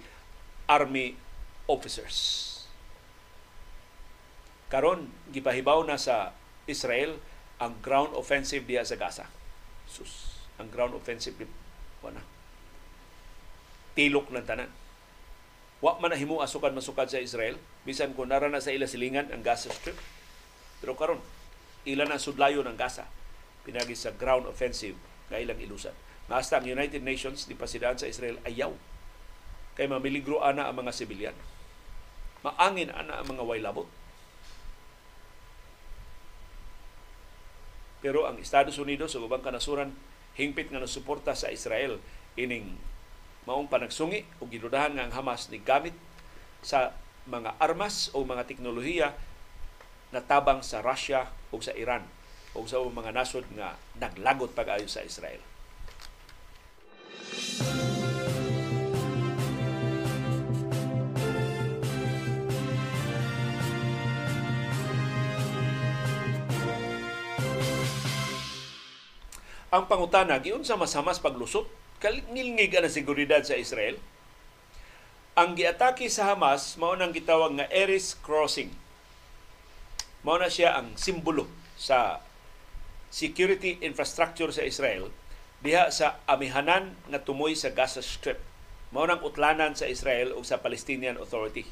army 0.69 1.17
officers. 1.65 2.49
Karon 4.69 5.09
gipahibaw 5.33 5.85
na 5.89 5.97
sa 5.97 6.37
Israel 6.69 7.17
ang 7.57 7.81
ground 7.81 8.13
offensive 8.13 8.69
diya 8.69 8.85
sa 8.85 9.01
Gaza. 9.01 9.25
Sus, 9.89 10.45
ang 10.61 10.69
ground 10.69 10.93
offensive 10.93 11.39
wala. 12.05 12.21
Tilok 13.97 14.29
ng 14.33 14.45
tanan 14.45 14.82
Wa 15.83 15.99
man 15.99 16.15
himo 16.15 16.39
asukan 16.39 16.71
masukad 16.79 17.11
sa 17.11 17.19
Israel 17.19 17.59
bisan 17.83 18.15
kung 18.15 18.31
nara 18.31 18.47
na 18.47 18.63
sa 18.63 18.71
ila 18.71 18.87
silingan 18.87 19.35
ang 19.35 19.43
Gaza 19.43 19.75
Strip. 19.75 19.99
Pero 20.79 20.95
karon 20.95 21.19
ila 21.83 22.07
na 22.07 22.23
sudlayo 22.23 22.63
ng 22.63 22.79
Gaza 22.79 23.11
pinagi 23.67 23.99
sa 23.99 24.15
ground 24.15 24.47
offensive 24.47 24.95
nga 25.27 25.43
ilang 25.43 25.59
ilusan. 25.59 25.95
Hasta 26.31 26.63
ang 26.63 26.65
United 26.65 27.05
Nations 27.05 27.45
di 27.45 27.53
pasidaan 27.53 28.01
sa 28.01 28.09
Israel 28.09 28.41
ayaw 28.49 28.73
kay 29.77 29.85
mamiligro 29.85 30.41
ana 30.41 30.71
ang 30.71 30.81
mga 30.81 30.95
sibilyan. 30.95 31.37
Maangin 32.41 32.89
ana 32.89 33.21
ang 33.21 33.27
mga 33.29 33.43
waylabot. 33.45 33.85
Pero 38.01 38.25
ang 38.27 38.41
Estados 38.41 38.81
Unidos 38.81 39.15
ug 39.15 39.29
ubang 39.29 39.45
kanasuran 39.45 39.95
hingpit 40.35 40.73
nga 40.73 40.81
nasuporta 40.81 41.37
sa 41.37 41.53
Israel 41.53 42.01
ining 42.35 42.81
maong 43.43 43.67
panagsungi 43.67 44.23
o 44.39 44.47
gidudahan 44.47 44.95
nga 44.95 45.11
ang 45.11 45.15
Hamas 45.15 45.51
ni 45.51 45.59
gamit 45.59 45.95
sa 46.63 46.95
mga 47.27 47.59
armas 47.59 48.11
o 48.15 48.23
mga 48.23 48.47
teknolohiya 48.47 49.15
na 50.15 50.21
tabang 50.23 50.63
sa 50.63 50.83
Russia 50.83 51.31
o 51.51 51.59
sa 51.59 51.75
Iran 51.75 52.07
o 52.55 52.63
sa 52.69 52.79
mga 52.79 53.11
nasod 53.11 53.47
nga 53.57 53.75
naglagot 53.99 54.55
pag-ayo 54.55 54.87
sa 54.87 55.03
Israel. 55.03 55.41
Ang 69.73 69.89
pangutana, 69.89 70.37
giunsa 70.37 70.77
masamas 70.77 71.17
paglusot 71.17 71.65
kalingilngig 72.03 72.75
ang 72.75 72.91
seguridad 72.91 73.47
sa 73.47 73.55
Israel. 73.55 73.95
Ang 75.39 75.55
giatake 75.55 76.11
sa 76.11 76.35
Hamas 76.35 76.75
mao 76.75 76.99
nang 76.99 77.15
gitawag 77.15 77.55
nga 77.55 77.71
Eris 77.71 78.19
Crossing. 78.19 78.75
Mao 80.27 80.37
na 80.37 80.51
siya 80.51 80.75
ang 80.77 80.99
simbolo 80.99 81.47
sa 81.79 82.21
security 83.09 83.79
infrastructure 83.87 84.51
sa 84.51 84.67
Israel 84.67 85.15
diha 85.63 85.95
sa 85.95 86.19
amihanan 86.27 86.99
nga 87.07 87.23
tumoy 87.23 87.55
sa 87.55 87.71
Gaza 87.71 88.03
Strip. 88.03 88.43
Mao 88.91 89.07
nang 89.07 89.23
utlanan 89.23 89.79
sa 89.79 89.87
Israel 89.87 90.35
ug 90.35 90.43
sa 90.43 90.59
Palestinian 90.59 91.17
Authority. 91.17 91.65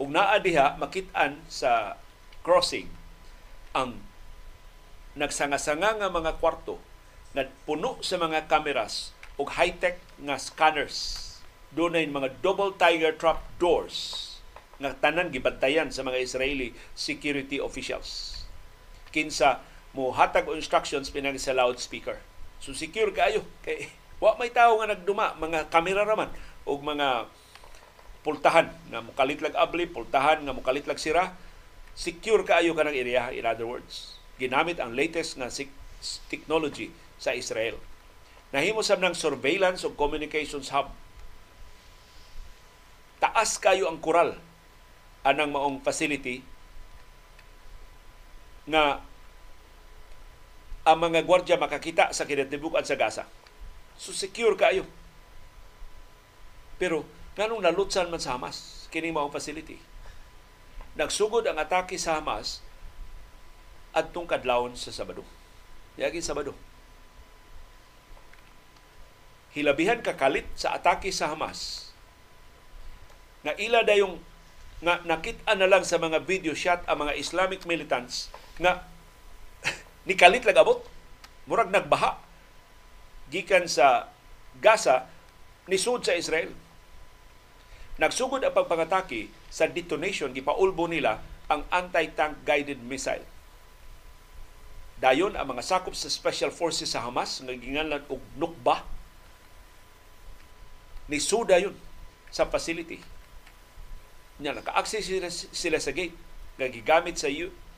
Ug 0.00 0.08
naa 0.08 0.40
diha 0.40 0.80
makit-an 0.80 1.44
sa 1.46 2.00
crossing 2.40 2.88
ang 3.76 4.00
nagsanga-sanga 5.12 6.00
nga 6.00 6.08
mga 6.08 6.40
kwarto 6.40 6.87
na 7.38 7.46
puno 7.62 8.02
sa 8.02 8.18
mga 8.18 8.50
cameras 8.50 9.14
ug 9.38 9.46
high-tech 9.54 10.02
nga 10.18 10.34
scanners. 10.34 11.22
Doon 11.70 11.94
mga 12.10 12.42
double 12.42 12.74
tiger 12.74 13.14
trap 13.14 13.38
doors 13.62 14.26
nga 14.82 14.90
tanan 14.98 15.30
gibantayan 15.30 15.94
sa 15.94 16.02
mga 16.02 16.18
Israeli 16.18 16.74
security 16.98 17.62
officials. 17.62 18.42
Kinsa 19.14 19.62
mo 19.94 20.10
hatag 20.10 20.50
o 20.50 20.58
instructions 20.58 21.14
pinag 21.14 21.38
sa 21.38 21.54
loudspeaker. 21.54 22.18
So 22.58 22.74
secure 22.74 23.14
kayo 23.14 23.46
kay 23.62 23.86
wa 24.18 24.34
may 24.34 24.50
tawo 24.50 24.82
nga 24.82 24.90
nagduma 24.90 25.38
mga 25.38 25.70
kamera 25.70 26.02
raman 26.02 26.34
ug 26.66 26.82
mga 26.82 27.30
pultahan 28.26 28.66
nga 28.90 28.98
mukalitlag 28.98 29.54
abli, 29.54 29.86
pultahan 29.86 30.42
nga 30.42 30.50
mukalitlag 30.50 30.98
sira, 30.98 31.38
secure 31.94 32.42
kaayo 32.42 32.74
kanang 32.74 32.98
area 32.98 33.30
in 33.30 33.46
other 33.46 33.70
words. 33.70 34.18
Ginamit 34.42 34.82
ang 34.82 34.98
latest 34.98 35.38
nga 35.38 35.46
technology 36.26 36.90
sa 37.18 37.34
Israel. 37.34 37.76
Nahimo 38.54 38.80
sab 38.80 39.02
ng 39.02 39.12
surveillance 39.12 39.84
o 39.84 39.92
communications 39.92 40.72
hub. 40.72 40.88
Taas 43.20 43.58
kayo 43.60 43.90
ang 43.90 44.00
kural 44.00 44.38
anang 45.26 45.52
maong 45.52 45.84
facility 45.84 46.40
nga 48.64 49.02
ang 50.88 50.98
mga 51.02 51.26
gwardya 51.26 51.60
makakita 51.60 52.14
sa 52.16 52.24
kinatibukan 52.24 52.86
sa 52.86 52.96
Gaza. 52.96 53.24
So 54.00 54.14
secure 54.14 54.56
kayo. 54.56 54.88
Pero 56.78 57.04
nganong 57.36 57.66
nalutsan 57.66 58.08
man 58.08 58.22
sa 58.22 58.38
Hamas 58.38 58.88
kini 58.88 59.12
maong 59.12 59.34
facility. 59.34 59.76
Nagsugod 60.96 61.44
ang 61.44 61.60
atake 61.60 62.00
sa 62.00 62.16
Hamas 62.16 62.64
adtong 63.92 64.30
kadlawon 64.30 64.78
sa 64.78 64.94
Sabado. 64.94 65.26
Yagi 65.98 66.22
Sabado 66.24 66.67
hilabihan 69.58 69.98
kakalit 70.00 70.46
sa 70.54 70.78
atake 70.78 71.10
sa 71.10 71.34
Hamas. 71.34 71.90
Nga 73.42 73.58
ila 73.58 73.82
dayong 73.82 74.18
nga 74.78 75.02
nakita 75.02 75.58
na 75.58 75.66
lang 75.66 75.82
sa 75.82 75.98
mga 75.98 76.22
video 76.22 76.54
shot 76.54 76.86
ang 76.86 77.02
mga 77.02 77.18
Islamic 77.18 77.66
militants 77.66 78.30
nga 78.62 78.86
nikalit 80.08 80.46
lang 80.46 80.58
abot. 80.62 80.78
Murag 81.50 81.74
nagbaha. 81.74 82.20
Gikan 83.28 83.66
sa 83.66 84.08
Gaza 84.62 85.10
ni 85.68 85.76
sud 85.76 86.06
sa 86.06 86.16
Israel. 86.16 86.54
Nagsugod 87.98 88.46
ang 88.46 88.54
pagpangatake 88.54 89.26
sa 89.50 89.66
detonation 89.66 90.30
gipaulbo 90.30 90.86
nila 90.86 91.18
ang 91.50 91.66
anti-tank 91.72 92.46
guided 92.46 92.78
missile. 92.84 93.26
Dayon 94.98 95.34
ang 95.38 95.46
mga 95.50 95.62
sakop 95.62 95.94
sa 95.94 96.10
special 96.10 96.50
forces 96.50 96.94
sa 96.94 97.02
Hamas 97.06 97.38
nga 97.42 97.54
ginganlan 97.54 98.02
og 98.10 98.22
Nukba 98.34 98.82
ni 101.08 101.18
suda 101.18 101.56
yun 101.56 101.74
sa 102.28 102.46
facility. 102.46 103.00
Nya 104.38 104.54
naka-access 104.54 105.08
sila, 105.08 105.28
sila 105.32 105.78
sa 105.80 105.90
gate 105.90 106.14
nga 106.60 106.68
gigamit 106.68 107.16
sa 107.18 107.32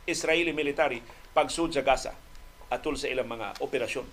Israeli 0.04 0.52
military 0.52 1.00
pagsud 1.32 1.72
sa 1.72 1.86
Gaza 1.86 2.12
atol 2.70 2.98
sa 2.98 3.08
ilang 3.10 3.30
mga 3.30 3.62
operasyon. 3.62 4.06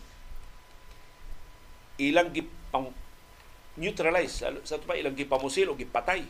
Ilang 1.98 2.30
gipang 2.34 2.94
neutralize 3.77 4.41
sa, 4.41 4.77
pa 4.81 4.98
ilang 4.98 5.14
gipamusil 5.14 5.69
o 5.69 5.77
gipatay 5.77 6.26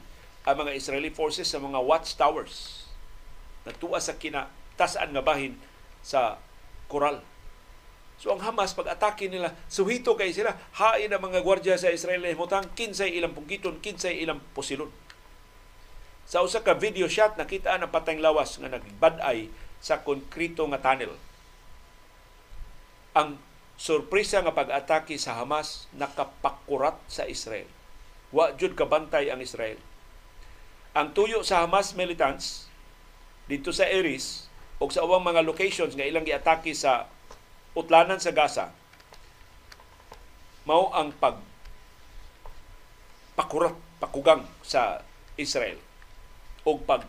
ang 0.48 0.56
mga 0.64 0.76
Israeli 0.76 1.12
forces 1.12 1.48
sa 1.48 1.60
mga 1.60 1.80
watchtowers 1.80 2.88
nagtuwa 3.68 4.00
sa 4.00 4.16
kinatasan 4.16 5.12
nga 5.12 5.24
bahin 5.24 5.60
sa 6.00 6.40
koral. 6.88 7.20
So 8.18 8.34
ang 8.34 8.42
Hamas 8.42 8.74
pag 8.74 8.90
atake 8.90 9.30
nila 9.30 9.54
suhito 9.70 10.18
kay 10.18 10.34
sila 10.34 10.58
hain 10.82 11.14
ang 11.14 11.22
mga 11.22 11.46
gwardiya 11.46 11.78
sa 11.78 11.94
Israel 11.94 12.26
himutang 12.26 12.66
kinsay 12.74 13.14
ilang 13.14 13.38
pungkiton 13.38 13.78
kinsay 13.78 14.18
ilang 14.26 14.42
posilon. 14.58 14.90
Sa 16.26 16.42
usa 16.42 16.66
ka 16.66 16.74
video 16.74 17.06
shot 17.06 17.38
nakita 17.38 17.78
ang 17.78 17.88
patayng 17.94 18.20
lawas 18.20 18.58
nga 18.58 18.74
nagbaday 18.74 19.54
sa 19.78 20.02
konkrito 20.02 20.66
nga 20.66 20.82
tunnel. 20.82 21.14
Ang 23.14 23.38
sorpresa 23.78 24.42
nga 24.42 24.52
pag-atake 24.52 25.22
sa 25.22 25.38
Hamas 25.38 25.86
nakapakurat 25.94 26.98
sa 27.06 27.30
Israel. 27.30 27.70
Wa 28.34 28.52
jud 28.58 28.74
kabantay 28.74 29.30
ang 29.30 29.40
Israel. 29.40 29.78
Ang 30.98 31.14
tuyo 31.14 31.46
sa 31.46 31.62
Hamas 31.62 31.94
militants 31.94 32.66
dito 33.46 33.70
sa 33.70 33.86
Eris 33.86 34.50
o 34.82 34.90
sa 34.90 35.06
ubang 35.06 35.22
mga 35.22 35.46
locations 35.46 35.94
nga 35.94 36.04
ilang 36.04 36.26
giatake 36.26 36.74
sa 36.74 37.06
utlanan 37.78 38.18
sa 38.18 38.34
Gaza 38.34 38.74
mao 40.66 40.90
ang 40.98 41.14
pag 41.14 41.38
pakurat 43.38 43.78
pakugang 44.02 44.44
sa 44.66 45.06
Israel 45.38 45.78
o 46.66 46.82
pag 46.82 47.06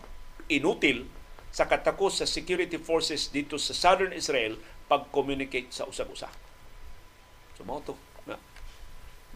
inutil 0.52 1.08
sa 1.48 1.64
katakos 1.64 2.20
sa 2.20 2.26
security 2.28 2.76
forces 2.76 3.32
dito 3.32 3.56
sa 3.56 3.72
southern 3.72 4.12
Israel 4.12 4.60
pag-communicate 4.86 5.72
sa 5.72 5.88
usag-usa. 5.88 6.28
So 7.56 7.64
mao 7.64 7.80
to 7.80 7.96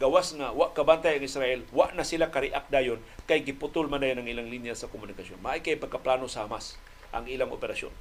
gawas 0.01 0.33
nga 0.33 0.49
wa 0.49 0.73
kabantay 0.73 1.21
ang 1.21 1.25
Israel, 1.25 1.61
wa 1.69 1.87
na 1.93 2.03
sila 2.03 2.33
kariak 2.33 2.65
dayon 2.67 2.97
kay 3.29 3.45
giputol 3.45 3.85
man 3.85 4.01
dayon 4.01 4.19
ang 4.19 4.27
ilang 4.29 4.49
linya 4.49 4.73
sa 4.73 4.89
komunikasyon. 4.89 5.37
Maay 5.39 5.61
kay 5.61 5.77
pagkaplano 5.77 6.25
sa 6.25 6.45
Hamas 6.45 6.75
ang 7.13 7.29
ilang 7.29 7.53
operasyon. 7.53 7.93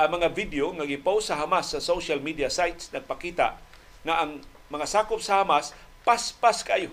Ang 0.00 0.16
mga 0.16 0.32
video 0.32 0.72
nga 0.72 0.88
gipost 0.88 1.28
sa 1.28 1.36
Hamas 1.36 1.76
sa 1.76 1.80
social 1.84 2.24
media 2.24 2.48
sites 2.48 2.88
nagpakita 2.88 3.60
nga 4.00 4.14
ang 4.24 4.40
mga 4.72 4.88
sakop 4.88 5.20
sa 5.20 5.44
Hamas 5.44 5.76
paspas 6.08 6.64
kayo 6.64 6.88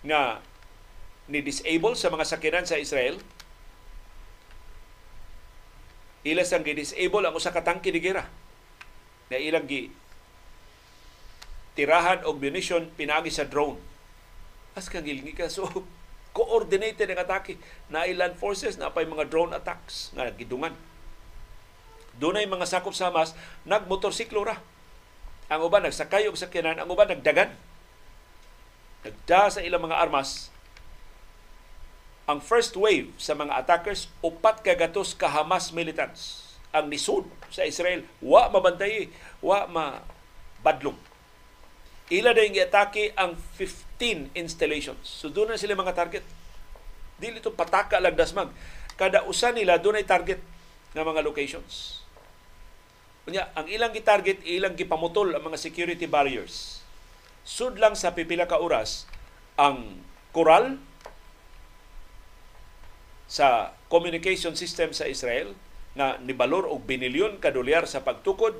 nga 0.00 0.40
ni 1.28 1.44
disable 1.44 1.92
sa 1.92 2.08
mga 2.08 2.24
sakinan 2.24 2.64
sa 2.64 2.80
Israel 2.80 3.20
ila 6.24 6.40
sang 6.40 6.64
gi-disable 6.64 7.20
ang 7.20 7.36
usa 7.36 7.52
ka 7.52 7.60
tangke 7.60 7.92
ni 7.92 8.00
gera 8.00 8.24
na 9.28 9.36
ilang 9.36 9.68
gi 9.68 9.92
tirahan 11.78 12.26
og 12.26 12.36
munition 12.42 12.90
pinagi 12.98 13.30
sa 13.32 13.46
drone. 13.46 13.78
As 14.76 14.92
kang 14.92 15.06
gilgi 15.06 15.32
ka. 15.32 15.48
So, 15.48 15.64
coordinated 16.36 17.10
ang 17.10 17.24
atake 17.26 17.58
na 17.90 18.06
land 18.06 18.38
forces 18.38 18.78
na 18.78 18.92
pay 18.92 19.08
mga 19.08 19.26
drone 19.32 19.56
attacks 19.56 20.14
nga 20.14 20.30
gidungan. 20.30 20.74
Dunay 22.20 22.44
mga 22.44 22.68
sakop 22.68 22.92
sa 22.92 23.08
Hamas 23.08 23.32
nagmotorsiklo 23.64 24.44
ra. 24.44 24.60
Ang 25.50 25.66
uban 25.66 25.82
nagsakay 25.82 26.28
og 26.28 26.36
sakyanan, 26.36 26.78
ang 26.78 26.88
uban 26.92 27.08
nagdagan. 27.08 27.56
Nagda 29.02 29.48
sa 29.48 29.64
ilang 29.64 29.82
mga 29.82 29.96
armas. 29.96 30.52
Ang 32.28 32.44
first 32.44 32.76
wave 32.76 33.10
sa 33.16 33.32
mga 33.32 33.56
attackers 33.56 34.12
upat 34.20 34.60
ka 34.60 34.76
gatos 34.76 35.16
ka 35.16 35.26
Hamas 35.26 35.72
militants 35.72 36.46
ang 36.70 36.86
nisud 36.86 37.26
sa 37.50 37.66
Israel 37.66 38.06
wa 38.22 38.46
mabantay 38.46 39.10
wa 39.42 39.66
ma 39.66 40.06
badlong 40.62 40.94
Ila 42.10 42.34
na 42.34 42.42
yung 42.42 42.58
atake 42.58 43.14
ang 43.14 43.38
15 43.54 44.34
installations. 44.34 45.06
So 45.06 45.30
doon 45.30 45.54
sila 45.54 45.78
mga 45.78 45.94
target. 45.94 46.26
Dili 47.22 47.38
ito 47.38 47.54
pataka 47.54 48.02
lang 48.02 48.18
dasmag. 48.18 48.50
Kada 48.98 49.22
usa 49.30 49.54
nila 49.54 49.78
doon 49.78 50.02
ay 50.02 50.02
target 50.02 50.42
ng 50.98 51.06
mga 51.06 51.22
locations. 51.22 51.99
Kunya, 53.30 53.46
ang 53.54 53.70
ilang 53.70 53.94
gi-target, 53.94 54.42
ilang 54.42 54.74
gipamutol 54.74 55.30
ang 55.38 55.46
mga 55.46 55.54
security 55.54 56.10
barriers. 56.10 56.82
Sud 57.46 57.78
lang 57.78 57.94
sa 57.94 58.10
pipila 58.10 58.50
ka 58.50 58.58
oras 58.58 59.06
ang 59.54 60.02
koral 60.34 60.82
sa 63.30 63.70
communication 63.86 64.58
system 64.58 64.90
sa 64.90 65.06
Israel 65.06 65.54
na 65.94 66.18
nibalor 66.18 66.66
og 66.66 66.82
binilyon 66.82 67.38
ka 67.38 67.54
dolyar 67.54 67.86
sa 67.86 68.02
pagtukod 68.02 68.58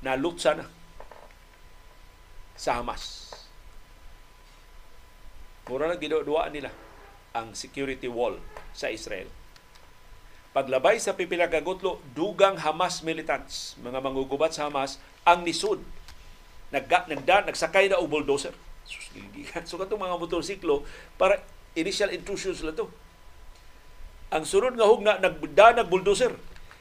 na 0.00 0.16
lutsa 0.16 0.56
na 0.56 0.64
sa 2.56 2.80
Hamas. 2.80 3.36
Mura 5.68 5.92
na 5.92 6.00
ginuduwa 6.00 6.48
nila 6.48 6.72
ang 7.36 7.52
security 7.52 8.08
wall 8.08 8.40
sa 8.72 8.88
Israel. 8.88 9.28
Paglabay 10.58 10.98
sa 10.98 11.14
pipila 11.14 11.46
ka 11.46 11.62
gutlo, 11.62 12.02
dugang 12.18 12.58
Hamas 12.58 13.06
militants, 13.06 13.78
mga 13.78 14.02
mangugubat 14.02 14.50
sa 14.50 14.66
Hamas, 14.66 14.98
ang 15.22 15.46
nisud. 15.46 15.78
Nagga, 16.74 17.06
nagda, 17.06 17.46
nagsakay 17.46 17.86
na 17.86 18.02
og 18.02 18.10
bulldozer. 18.10 18.50
So 19.70 19.78
katong 19.78 20.02
mga 20.02 20.18
motorsiklo, 20.18 20.82
para 21.14 21.46
initial 21.78 22.10
intrusions 22.10 22.58
sila 22.58 22.74
to. 22.74 22.90
Ang 24.34 24.42
sunod 24.42 24.74
nga 24.74 24.90
hugna, 24.90 25.22
nagda 25.22 25.78
nag 25.78 25.86
bulldozer. 25.86 26.34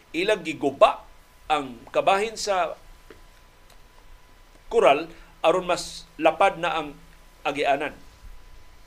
Ilang 0.09 0.41
giguba 0.41 1.05
ang 1.45 1.77
kabahin 1.93 2.33
sa 2.33 2.73
kural 4.73 5.05
aron 5.45 5.69
mas 5.69 6.09
lapad 6.17 6.57
na 6.57 6.81
ang 6.81 6.97
agianan. 7.45 7.93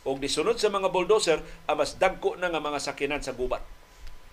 Og 0.03 0.19
disunod 0.19 0.59
sa 0.59 0.67
mga 0.67 0.91
bulldozer, 0.91 1.39
ang 1.71 1.79
mas 1.79 1.95
dagko 1.95 2.35
na 2.35 2.51
nga 2.51 2.59
mga 2.59 2.83
sakinan 2.83 3.23
sa 3.23 3.39
gubat 3.39 3.62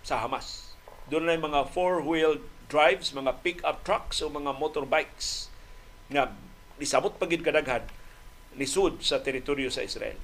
sa 0.07 0.23
Hamas. 0.23 0.71
Doon 1.11 1.27
na 1.27 1.35
mga 1.35 1.67
four-wheel 1.75 2.39
drives, 2.71 3.11
mga 3.11 3.43
pick-up 3.43 3.83
trucks 3.83 4.23
o 4.23 4.31
mga 4.31 4.55
motorbikes 4.55 5.51
nga 6.07 6.31
nisabot 6.79 7.11
pagid 7.19 7.43
kadaghan 7.43 7.83
ni 8.55 8.63
sud 8.63 9.03
sa 9.03 9.19
teritoryo 9.19 9.67
sa 9.67 9.83
Israel. 9.83 10.15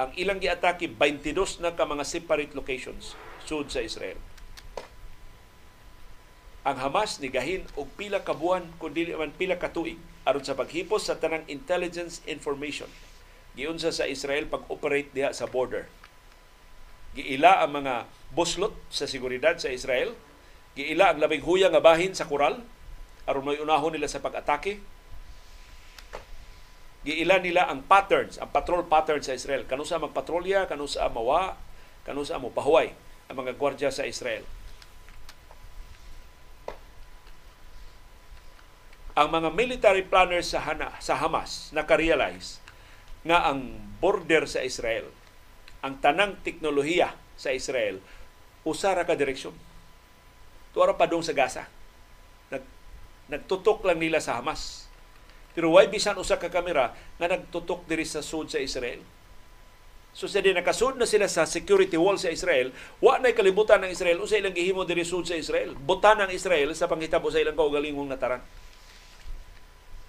Ang 0.00 0.16
ilang 0.16 0.40
giatake 0.40 0.88
22 0.88 1.60
na 1.60 1.76
ka 1.76 1.84
mga 1.84 2.08
separate 2.08 2.56
locations 2.56 3.12
sud 3.44 3.68
sa 3.68 3.84
Israel. 3.84 4.16
Ang 6.64 6.76
Hamas 6.80 7.20
ni 7.20 7.28
gahin 7.28 7.68
og 7.76 7.92
pila 7.94 8.24
ka 8.24 8.32
buwan 8.32 8.64
kun 8.80 8.96
dili 8.96 9.12
man 9.12 9.36
pila 9.36 9.60
ka 9.60 9.70
tuig 9.70 10.00
aron 10.26 10.42
sa 10.42 10.58
paghipos 10.58 11.06
sa 11.06 11.20
tanang 11.20 11.46
intelligence 11.46 12.24
information 12.26 12.90
giunsa 13.56 13.94
sa 13.94 14.04
Israel 14.04 14.50
pag-operate 14.50 15.12
diha 15.16 15.32
sa 15.32 15.48
border. 15.48 15.88
Giila 17.16 17.64
ang 17.64 17.72
mga 17.82 18.04
buslot 18.36 18.76
sa 18.92 19.08
seguridad 19.08 19.56
sa 19.56 19.72
Israel, 19.72 20.12
giila 20.76 21.10
ang 21.10 21.18
labing 21.18 21.42
huyang 21.42 21.72
nga 21.72 21.80
bahin 21.80 22.12
sa 22.12 22.28
koral 22.28 22.60
aron 23.26 23.42
may 23.42 23.58
unahon 23.58 23.96
nila 23.96 24.06
sa 24.06 24.22
pag-atake. 24.22 24.78
Giila 27.02 27.42
nila 27.42 27.66
ang 27.66 27.82
patterns, 27.86 28.38
ang 28.38 28.52
patrol 28.54 28.86
pattern 28.86 29.24
sa 29.24 29.34
Israel. 29.34 29.66
Kanusa 29.66 29.98
magpatrolya, 29.98 30.70
kanusa 30.70 31.06
mawa, 31.10 31.58
kanusa 32.06 32.38
mo 32.38 32.54
pahuway 32.54 32.94
ang 33.26 33.36
mga 33.42 33.58
gwardiya 33.58 33.90
sa 33.90 34.06
Israel. 34.06 34.46
ang 39.16 39.32
mga 39.32 39.48
military 39.56 40.04
planners 40.04 40.52
sa, 40.52 40.60
Hana, 40.60 40.92
sa 41.00 41.16
Hamas 41.16 41.72
nakarealize 41.72 42.60
nga 43.24 43.48
ang 43.48 43.80
border 43.96 44.44
sa 44.44 44.60
Israel, 44.60 45.08
ang 45.84 46.00
tanang 46.00 46.40
teknolohiya 46.40 47.12
sa 47.36 47.52
Israel, 47.52 48.00
usara 48.64 49.04
ka 49.04 49.12
direksyon. 49.12 49.54
Tuwara 50.72 50.96
pa 50.96 51.08
dong 51.08 51.24
sa 51.24 51.36
Gaza. 51.36 51.64
Nag, 52.52 52.64
nagtutok 53.32 53.84
lang 53.84 54.00
nila 54.00 54.20
sa 54.20 54.40
Hamas. 54.40 54.88
Pero 55.56 55.72
why 55.72 55.88
bisan 55.88 56.20
usa 56.20 56.36
ka 56.36 56.52
kamera 56.52 56.92
nga 57.16 57.28
nagtutok 57.32 57.88
diri 57.88 58.04
sa 58.04 58.20
sud 58.20 58.52
sa 58.52 58.60
Israel? 58.60 59.00
So 60.16 60.24
sa 60.28 60.40
nakasud 60.40 60.96
na 60.96 61.04
sila 61.04 61.28
sa 61.28 61.44
security 61.44 61.96
wall 62.00 62.16
sa 62.16 62.32
Israel, 62.32 62.72
wa 63.04 63.20
na 63.20 63.36
kalibutan 63.36 63.84
ng 63.84 63.92
Israel 63.92 64.20
usa 64.20 64.40
ilang 64.40 64.56
gihimo 64.56 64.84
diri 64.88 65.04
sud 65.04 65.28
sa 65.28 65.36
Israel. 65.36 65.76
Butan 65.76 66.24
ng 66.24 66.32
Israel 66.32 66.72
sa 66.72 66.88
panghitabo 66.88 67.28
sa 67.28 67.40
ilang 67.40 67.56
kaugalingong 67.56 68.08
nataran. 68.08 68.40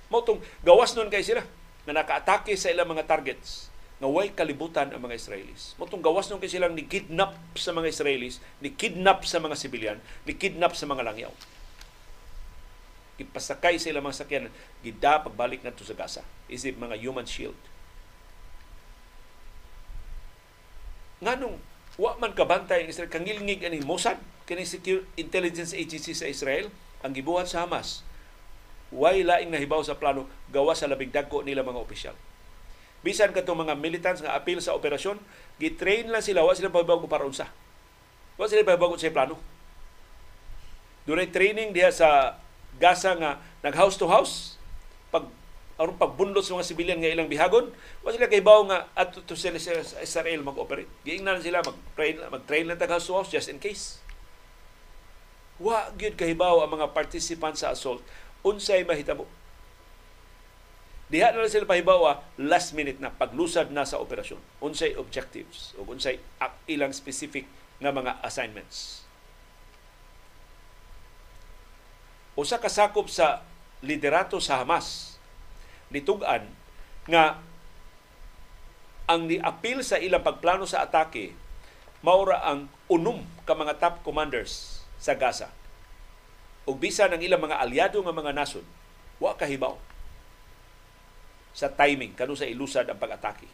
Motong 0.07 0.39
gawas 0.63 0.95
nun 0.95 1.11
kay 1.11 1.27
sila 1.27 1.43
na 1.83 1.91
nakaatake 2.03 2.55
sa 2.55 2.71
ilang 2.71 2.87
mga 2.87 3.03
targets 3.03 3.66
nga 3.97 4.09
way 4.09 4.29
kalibutan 4.29 4.93
ang 4.93 5.01
mga 5.01 5.17
Israelis. 5.17 5.73
Motong 5.81 6.05
gawas 6.05 6.29
nun 6.29 6.37
kay 6.37 6.49
silang 6.49 6.77
ni 6.77 6.85
kidnap 6.85 7.33
sa 7.57 7.73
mga 7.73 7.89
Israelis, 7.89 8.37
ni 8.61 8.69
kidnap 8.69 9.25
sa 9.25 9.41
mga 9.41 9.57
sibilyan, 9.57 9.97
ni 10.29 10.37
kidnap 10.37 10.77
sa 10.77 10.85
mga 10.85 11.01
langyaw. 11.01 11.33
Ipasakay 13.17 13.81
sa 13.81 13.89
ilang 13.89 14.05
mga 14.05 14.21
sakyanan, 14.21 14.53
gida 14.85 15.25
pagbalik 15.25 15.65
ngadto 15.65 15.81
sa 15.81 15.97
Gaza. 15.97 16.21
Isip 16.45 16.77
mga 16.77 16.93
human 17.01 17.25
shield. 17.25 17.57
Nganong 21.17 21.57
wa 21.97 22.13
man 22.21 22.37
kabantay 22.37 22.85
ang 22.85 22.93
Israel 22.93 23.09
kangilngig 23.09 23.65
ani 23.65 23.81
Mossad 23.81 24.21
kini 24.45 24.69
secure 24.69 25.01
intelligence 25.17 25.73
agency 25.73 26.13
sa 26.13 26.29
Israel 26.29 26.69
ang 27.01 27.11
gibuhat 27.17 27.49
sa 27.49 27.65
Hamas 27.65 28.05
way 28.93 29.25
laing 29.25 29.49
nahibaw 29.49 29.81
sa 29.81 29.97
plano 29.97 30.29
gawa 30.53 30.77
sa 30.77 30.85
labing 30.85 31.09
dagko 31.09 31.41
nila 31.41 31.65
mga 31.65 31.81
opisyal 31.81 32.15
bisan 33.07 33.31
kadto 33.31 33.55
mga 33.55 33.79
militants 33.79 34.19
nga 34.19 34.35
apil 34.35 34.59
sa 34.59 34.75
operasyon 34.75 35.15
gitrain 35.63 36.11
lang 36.11 36.19
sila 36.19 36.43
wa 36.43 36.51
sila 36.51 36.67
pabago 36.67 37.07
para 37.07 37.23
unsa. 37.23 37.47
Wa 38.35 38.51
sila 38.51 38.67
pabago 38.67 38.99
sa 38.99 39.07
plano. 39.07 39.39
Dunay 41.07 41.31
training 41.31 41.71
diha 41.71 41.87
sa 41.87 42.35
Gaza 42.75 43.15
nga 43.15 43.39
nag 43.63 43.71
house 43.79 43.95
to 43.95 44.11
house 44.11 44.59
pag 45.07 45.23
aron 45.79 45.95
pagbunlot 45.95 46.43
sa 46.43 46.59
mga 46.59 46.67
sibilyan 46.67 46.99
nga 46.99 47.07
ilang 47.07 47.31
bihagon 47.31 47.71
wa 48.03 48.11
sila 48.11 48.27
kay 48.27 48.43
bawo 48.43 48.67
nga 48.67 48.91
at 48.91 49.15
to 49.15 49.39
sila 49.39 49.55
sa 49.55 50.03
Israel 50.03 50.43
mag-operate. 50.43 50.91
Giingnan 51.07 51.39
sila 51.39 51.63
mag-train 51.63 52.19
mag-train 52.27 52.67
lang 52.67 52.75
tag 52.75 52.91
house 52.91 53.07
to 53.07 53.15
house 53.15 53.31
just 53.31 53.47
in 53.47 53.57
case. 53.57 54.03
Wa 55.63 55.95
gyud 55.95 56.19
kahibaw 56.19 56.59
ang 56.59 56.75
mga 56.75 56.91
participants 56.91 57.63
sa 57.63 57.71
assault. 57.71 58.03
Unsay 58.43 58.83
mahitabo 58.83 59.25
diha 61.07 61.31
na 61.31 61.47
sila 61.47 61.63
pahibaw 61.63 62.19
last 62.35 62.75
minute 62.75 62.99
na 62.99 63.07
paglusad 63.07 63.71
na 63.71 63.87
sa 63.87 63.99
operasyon. 64.03 64.39
Unsay 64.59 64.99
objectives? 64.99 65.71
O 65.79 65.87
unsay 65.87 66.19
ilang 66.67 66.91
specific 66.91 67.47
nga 67.79 67.95
mga 67.95 68.19
assignments? 68.19 69.07
Usa 72.35 72.59
ka 72.59 72.67
sakop 72.67 73.07
sa 73.07 73.41
liderato 73.81 74.37
sa 74.43 74.61
Hamas 74.61 75.17
nitugan 75.87 76.43
nga 77.07 77.39
ang 79.07 79.23
niapil 79.23 79.79
sa 79.79 79.95
ilang 79.95 80.19
pagplano 80.19 80.67
sa 80.67 80.83
atake 80.83 81.31
maura 82.03 82.43
ang 82.43 82.67
unom 82.91 83.23
ka 83.47 83.55
mga 83.55 83.79
top 83.79 83.95
commanders 84.03 84.83
sa 84.99 85.15
Gaza. 85.15 85.47
Ug 86.67 86.75
bisan 86.75 87.15
ang 87.15 87.23
ilang 87.23 87.39
mga 87.39 87.63
aliado 87.63 88.03
nga 88.03 88.11
mga 88.11 88.35
nasod, 88.35 88.67
wa 89.23 89.31
kahibaw 89.33 89.79
sa 91.57 91.73
timing 91.73 92.13
kanu 92.13 92.37
sa 92.37 92.45
ilusad 92.45 92.85
ang 92.85 93.01
pag-atake. 93.01 93.49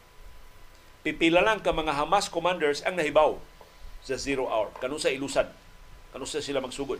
Pipila 1.07 1.39
lang 1.39 1.63
ka 1.63 1.71
mga 1.71 1.95
Hamas 1.95 2.27
commanders 2.27 2.83
ang 2.83 2.99
nahibaw 2.99 3.39
sa 4.03 4.19
zero 4.19 4.51
hour 4.51 4.75
kanu 4.83 4.99
sa 4.99 5.07
ilusad 5.07 5.47
kanu 6.11 6.27
sa 6.27 6.43
sila 6.43 6.59
magsugod 6.59 6.99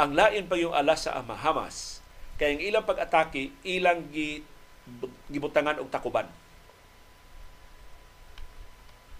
ang 0.00 0.16
lain 0.16 0.48
pa 0.48 0.56
yung 0.56 0.72
alas 0.72 1.04
sa 1.04 1.20
ama 1.20 1.36
Hamas 1.36 2.00
kay 2.40 2.56
ang 2.56 2.60
ilang 2.64 2.88
pag-atake 2.88 3.52
ilang 3.68 4.08
gi, 4.08 4.40
gibutangan 5.28 5.76
og 5.76 5.92
takuban. 5.92 6.24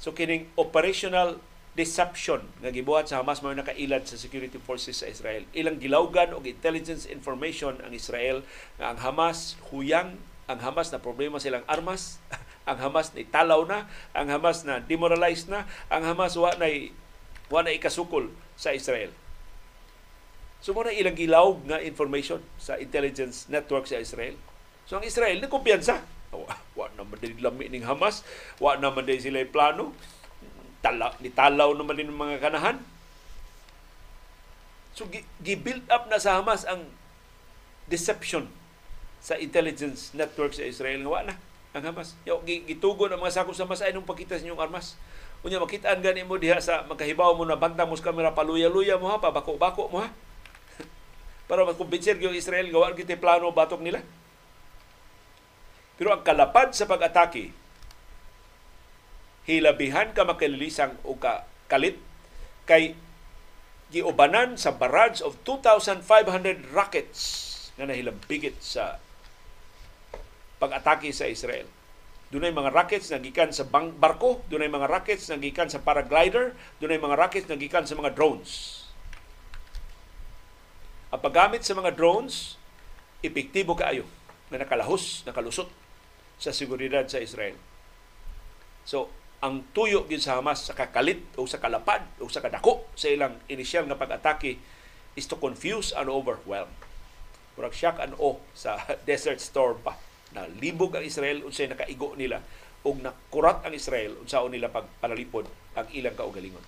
So 0.01 0.17
kining 0.17 0.49
operational 0.57 1.37
deception 1.81 2.45
nga 2.61 2.69
gibuhat 2.69 3.09
sa 3.09 3.25
Hamas 3.25 3.41
mao 3.41 3.57
nakailad 3.57 4.05
sa 4.05 4.21
security 4.21 4.61
forces 4.61 5.01
sa 5.01 5.09
Israel. 5.09 5.49
Ilang 5.57 5.81
gilawgan 5.81 6.37
og 6.37 6.45
intelligence 6.45 7.09
information 7.09 7.81
ang 7.81 7.97
Israel 7.97 8.45
nga 8.77 8.93
ang 8.93 9.01
Hamas 9.01 9.57
huyang 9.73 10.21
ang 10.51 10.59
Hamas 10.59 10.91
na 10.91 10.99
problema 10.99 11.39
silang 11.39 11.63
armas, 11.71 12.19
ang 12.69 12.83
Hamas 12.83 13.15
ni 13.15 13.23
talaw 13.23 13.63
na, 13.71 13.87
ang 14.11 14.27
Hamas 14.27 14.67
na 14.67 14.83
demoralized 14.83 15.47
na, 15.47 15.63
ang 15.87 16.03
Hamas 16.03 16.35
wa 16.35 16.51
na 16.59 16.67
wa 17.47 17.63
na 17.63 17.71
ikasukol 17.71 18.35
sa 18.59 18.75
Israel. 18.75 19.15
So 20.61 20.75
na 20.77 20.93
ilang 20.93 21.17
gilawg 21.17 21.65
nga 21.71 21.79
information 21.81 22.43
sa 22.61 22.77
intelligence 22.77 23.47
network 23.49 23.87
sa 23.87 24.03
Israel. 24.03 24.35
So 24.85 24.99
ang 24.99 25.07
Israel 25.07 25.39
ni 25.39 25.47
kumpiyansa. 25.47 26.03
Wa, 26.31 26.55
wa 26.77 26.87
naman 26.99 27.17
din 27.23 27.39
lami 27.39 27.71
ning 27.71 27.87
Hamas, 27.87 28.27
wa 28.59 28.75
naman 28.77 29.07
din 29.07 29.23
sila 29.23 29.41
plano. 29.47 29.95
Tala, 30.81 31.13
ni 31.21 31.29
talaw 31.29 31.77
naman 31.77 31.97
din 31.97 32.09
mga 32.09 32.41
kanahan. 32.41 32.81
So 34.97 35.07
gi-build 35.45 35.87
up 35.93 36.09
na 36.09 36.17
sa 36.17 36.41
Hamas 36.41 36.65
ang 36.65 36.89
deception 37.89 38.49
sa 39.21 39.37
intelligence 39.37 40.17
network 40.17 40.57
sa 40.57 40.65
Israel 40.65 41.05
nga 41.05 41.13
wa 41.13 41.21
na 41.25 41.35
ang 41.77 41.85
Hamas. 41.93 42.17
Yo 42.25 42.41
gitugon 42.45 43.13
ang 43.13 43.21
mga 43.21 43.45
sakop 43.45 43.55
sa 43.55 43.69
Hamas 43.69 43.85
ay 43.85 43.93
nung 43.93 44.09
pakita 44.09 44.41
sa 44.41 44.45
inyong 44.45 44.61
armas. 44.61 44.97
Unya 45.41 45.57
makitaan 45.57 46.05
gani 46.05 46.21
mo 46.25 46.37
diha 46.37 46.61
sa 46.61 46.85
magkahibaw 46.85 47.33
mo 47.33 47.49
na 47.49 47.57
bantang 47.57 47.89
mo 47.89 47.97
sa 47.97 48.13
kamera 48.13 48.37
paluya-luya 48.37 49.01
mo 49.01 49.09
ha, 49.09 49.17
pabako-bako 49.17 49.89
mo 49.89 50.05
ha 50.05 50.13
para 51.49 51.65
makumbinser 51.65 52.21
yung 52.21 52.37
Israel 52.37 52.69
gawa 52.69 52.93
kita 52.93 53.17
plano 53.17 53.49
batok 53.49 53.81
nila. 53.81 54.05
Pero 56.01 56.13
ang 56.17 56.25
kalapad 56.25 56.73
sa 56.73 56.89
pag-atake, 56.89 57.53
hilabihan 59.49 60.13
ka 60.13 60.27
makalilisang 60.27 60.97
o 61.07 61.17
ka 61.17 61.47
kalit 61.71 61.97
kay 62.69 62.99
giubanan 63.91 64.55
sa 64.55 64.75
barrage 64.75 65.23
of 65.23 65.39
2,500 65.43 66.05
rockets 66.71 67.21
na 67.81 67.91
nahilambigit 67.91 68.55
sa 68.63 69.01
pag-atake 70.61 71.11
sa 71.11 71.27
Israel. 71.27 71.67
Dunay 72.31 72.55
mga 72.55 72.71
rockets 72.71 73.11
na 73.11 73.19
gikan 73.19 73.51
sa 73.51 73.67
barko, 73.67 74.47
dunay 74.47 74.71
mga 74.71 74.87
rockets 74.87 75.27
na 75.27 75.41
gikan 75.41 75.67
sa 75.67 75.83
paraglider, 75.83 76.55
dunay 76.79 77.01
mga 77.01 77.19
rockets 77.19 77.51
na 77.51 77.59
gikan 77.59 77.83
sa 77.83 77.99
mga 77.99 78.15
drones 78.15 78.81
ang 81.11 81.19
paggamit 81.19 81.67
sa 81.67 81.75
mga 81.75 81.91
drones, 81.99 82.55
epektibo 83.19 83.75
kaayo 83.75 84.07
na 84.47 84.63
nakalahos, 84.63 85.27
nakalusot 85.27 85.67
sa 86.39 86.55
seguridad 86.55 87.03
sa 87.11 87.19
Israel. 87.19 87.59
So, 88.87 89.11
ang 89.41 89.65
tuyo 89.73 90.05
gyud 90.05 90.21
sa 90.21 90.37
Hamas 90.37 90.69
sa 90.69 90.77
kakalit 90.77 91.25
o 91.41 91.49
sa 91.49 91.57
kalapad 91.57 92.05
o 92.21 92.29
sa 92.29 92.45
kadako 92.45 92.85
sa 92.93 93.09
ilang 93.09 93.41
inisyal 93.49 93.89
nga 93.89 93.97
pag-atake 93.97 94.61
is 95.17 95.25
to 95.25 95.41
confuse 95.41 95.97
and 95.97 96.13
overwhelm. 96.13 96.69
Murag 97.57 97.73
shock 97.73 97.97
and 98.05 98.13
awe 98.21 98.37
sa 98.53 98.85
Desert 99.09 99.41
Storm 99.41 99.81
pa 99.81 99.97
na 100.37 100.45
libog 100.61 100.93
ang 100.93 101.03
Israel 101.03 101.43
unsay 101.43 101.67
nakaigo 101.67 102.13
nila 102.15 102.45
ug 102.85 103.01
nakurat 103.01 103.65
ang 103.65 103.73
Israel 103.73 104.21
unsaon 104.21 104.53
nila 104.53 104.69
pagpanalipod 104.69 105.49
ang 105.77 105.89
ilang 105.97 106.17
kaugalingon. 106.17 106.63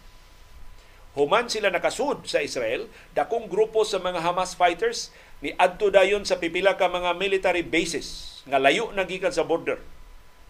Human 1.13 1.53
sila 1.53 1.69
nakasud 1.69 2.25
sa 2.25 2.41
Israel, 2.41 2.89
dakong 3.13 3.53
grupo 3.53 3.85
sa 3.85 4.01
mga 4.01 4.25
Hamas 4.25 4.57
fighters 4.57 5.13
ni 5.45 5.53
adto 5.61 5.93
dayon 5.93 6.25
sa 6.25 6.41
pipila 6.41 6.81
ka 6.81 6.89
mga 6.89 7.21
military 7.21 7.61
bases 7.61 8.41
nga 8.49 8.57
layo 8.57 8.89
na 8.97 9.05
gikan 9.05 9.29
sa 9.29 9.45
border. 9.45 9.77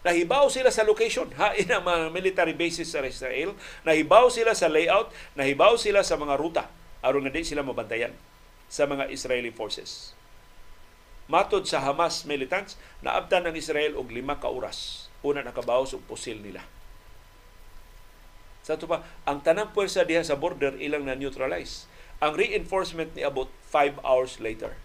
Nahibaw 0.03 0.51
sila 0.51 0.67
sa 0.67 0.83
location, 0.83 1.31
hain 1.39 1.71
ang 1.71 1.87
mga 1.87 2.11
military 2.11 2.51
bases 2.51 2.91
sa 2.91 2.99
Israel, 3.07 3.55
nahibaw 3.87 4.27
sila 4.27 4.51
sa 4.51 4.67
layout, 4.67 5.15
nahibaw 5.39 5.79
sila 5.79 6.03
sa 6.03 6.19
mga 6.19 6.35
ruta 6.35 6.67
aron 7.03 7.27
nga 7.27 7.35
di 7.35 7.43
sila 7.43 7.63
mabantayan 7.67 8.15
sa 8.71 8.87
mga 8.87 9.11
Israeli 9.11 9.51
forces. 9.51 10.15
Matod 11.27 11.67
sa 11.67 11.83
Hamas 11.83 12.27
militants, 12.27 12.75
naabtan 12.99 13.47
ang 13.47 13.55
Israel 13.55 13.95
og 13.95 14.11
lima 14.11 14.39
ka 14.39 14.51
oras 14.51 15.07
una 15.23 15.39
nakabaw 15.39 15.87
sa 15.87 15.99
pusil 16.03 16.43
nila. 16.43 16.59
Sa 18.63 18.75
ito 18.75 18.87
pa, 18.87 19.03
ang 19.23 19.39
tanang 19.39 19.71
puwersa 19.71 20.03
diha 20.03 20.23
sa 20.23 20.35
border 20.35 20.75
ilang 20.79 21.07
na 21.07 21.15
neutralize. 21.15 21.87
Ang 22.19 22.35
reinforcement 22.35 23.11
ni 23.15 23.23
abot 23.23 23.47
5 23.71 24.03
hours 24.03 24.39
later. 24.39 24.75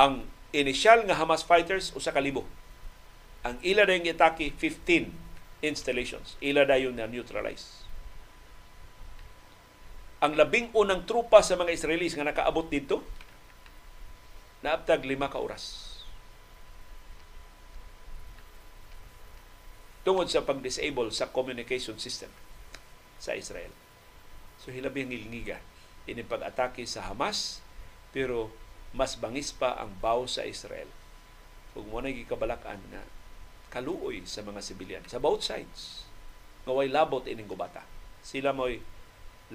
Ang 0.00 0.24
initial 0.56 1.04
nga 1.04 1.20
Hamas 1.20 1.44
fighters 1.44 1.92
usa 1.92 2.08
ka 2.08 2.24
libo. 2.24 2.48
Ang 3.44 3.60
ila 3.60 3.84
dayong 3.84 4.08
itake 4.08 4.48
15 4.56 5.12
installations. 5.60 6.40
Ila 6.40 6.64
dayon 6.64 6.96
na 6.96 7.04
neutralize. 7.04 7.84
Ang 10.24 10.40
labing 10.40 10.72
unang 10.72 11.04
trupa 11.04 11.44
sa 11.44 11.60
mga 11.60 11.76
Israelis 11.76 12.16
nga 12.16 12.24
nakaabot 12.24 12.64
dito 12.72 13.04
naabtag 14.60 15.08
lima 15.08 15.32
ka 15.32 15.40
oras 15.40 15.88
tungod 20.04 20.28
sa 20.28 20.44
pag-disable 20.44 21.08
sa 21.12 21.32
communication 21.32 21.96
system 21.96 22.28
sa 23.16 23.32
Israel. 23.32 23.72
So 24.60 24.68
hilabi 24.68 25.08
ang 25.08 25.12
ilngiga 25.16 25.60
ini 26.04 26.20
pag-atake 26.24 26.84
sa 26.84 27.08
Hamas 27.08 27.64
pero 28.12 28.52
mas 28.90 29.14
bangis 29.14 29.54
pa 29.54 29.78
ang 29.78 29.94
baw 30.02 30.26
sa 30.26 30.42
Israel. 30.42 30.88
Ug 31.78 31.86
mo 31.86 32.02
na 32.02 32.10
gikabalakan 32.10 32.82
nga 32.90 33.02
kaluoy 33.70 34.26
sa 34.26 34.42
mga 34.42 34.60
sibilyan 34.60 35.04
sa 35.06 35.22
both 35.22 35.46
sides. 35.46 36.06
Nga 36.66 36.90
labot 36.90 37.22
ining 37.24 37.46
gubata. 37.46 37.86
Sila 38.20 38.50
mo'y 38.50 38.82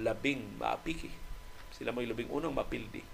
labing 0.00 0.56
maapiki. 0.56 1.12
Sila 1.76 1.92
mo'y 1.92 2.08
labing 2.08 2.32
unang 2.32 2.56
mapildi. 2.56 3.04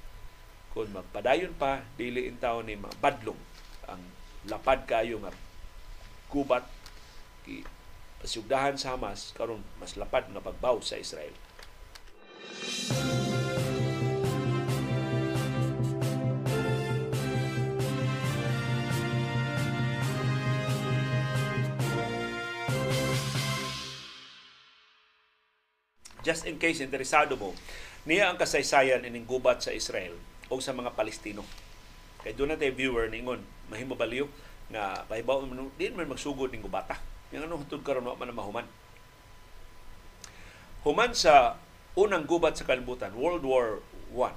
Kung 0.73 0.89
magpadayon 0.95 1.59
pa, 1.59 1.85
dili 2.01 2.31
in 2.31 2.41
taon 2.41 2.71
ni 2.71 2.79
badlong 2.79 3.37
ang 3.91 4.01
lapad 4.47 4.87
kayo 4.87 5.21
nga 5.23 5.35
gubat 6.33 6.65
pasugdahan 8.23 8.79
sa 8.79 8.95
Hamas 8.95 9.35
karon 9.35 9.67
mas 9.83 9.99
lapad 9.99 10.31
nga 10.31 10.41
pagbaw 10.41 10.79
sa 10.81 10.97
Israel. 10.97 11.35
Just 26.23 26.47
in 26.47 26.59
case 26.59 26.79
interesado 26.79 27.35
mo, 27.35 27.51
niya 28.07 28.31
ang 28.31 28.39
kasaysayan 28.39 29.03
ining 29.03 29.27
gubat 29.27 29.59
sa 29.63 29.75
Israel 29.75 30.15
o 30.47 30.63
sa 30.63 30.71
mga 30.71 30.95
Palestino. 30.95 31.43
Kay 32.23 32.39
doon 32.39 32.55
natin 32.55 32.79
viewer 32.79 33.11
ningon, 33.11 33.43
mahimo 33.67 33.99
baliw 33.99 34.31
nga 34.71 35.03
pahibaw 35.11 35.43
mo 35.43 35.69
din 35.75 35.99
man 35.99 36.07
magsugod 36.07 36.55
ning 36.55 36.63
gubata. 36.63 36.97
Yang 37.35 37.51
ano 37.51 37.59
hantod 37.59 37.83
karon 37.83 38.07
wa 38.07 38.15
man 38.15 38.31
mahuman. 38.31 38.67
Human 40.87 41.13
sa 41.15 41.59
unang 41.99 42.27
gubat 42.27 42.55
sa 42.55 42.67
kalibutan, 42.67 43.15
World 43.15 43.43
War 43.43 43.83
I, 44.15 44.35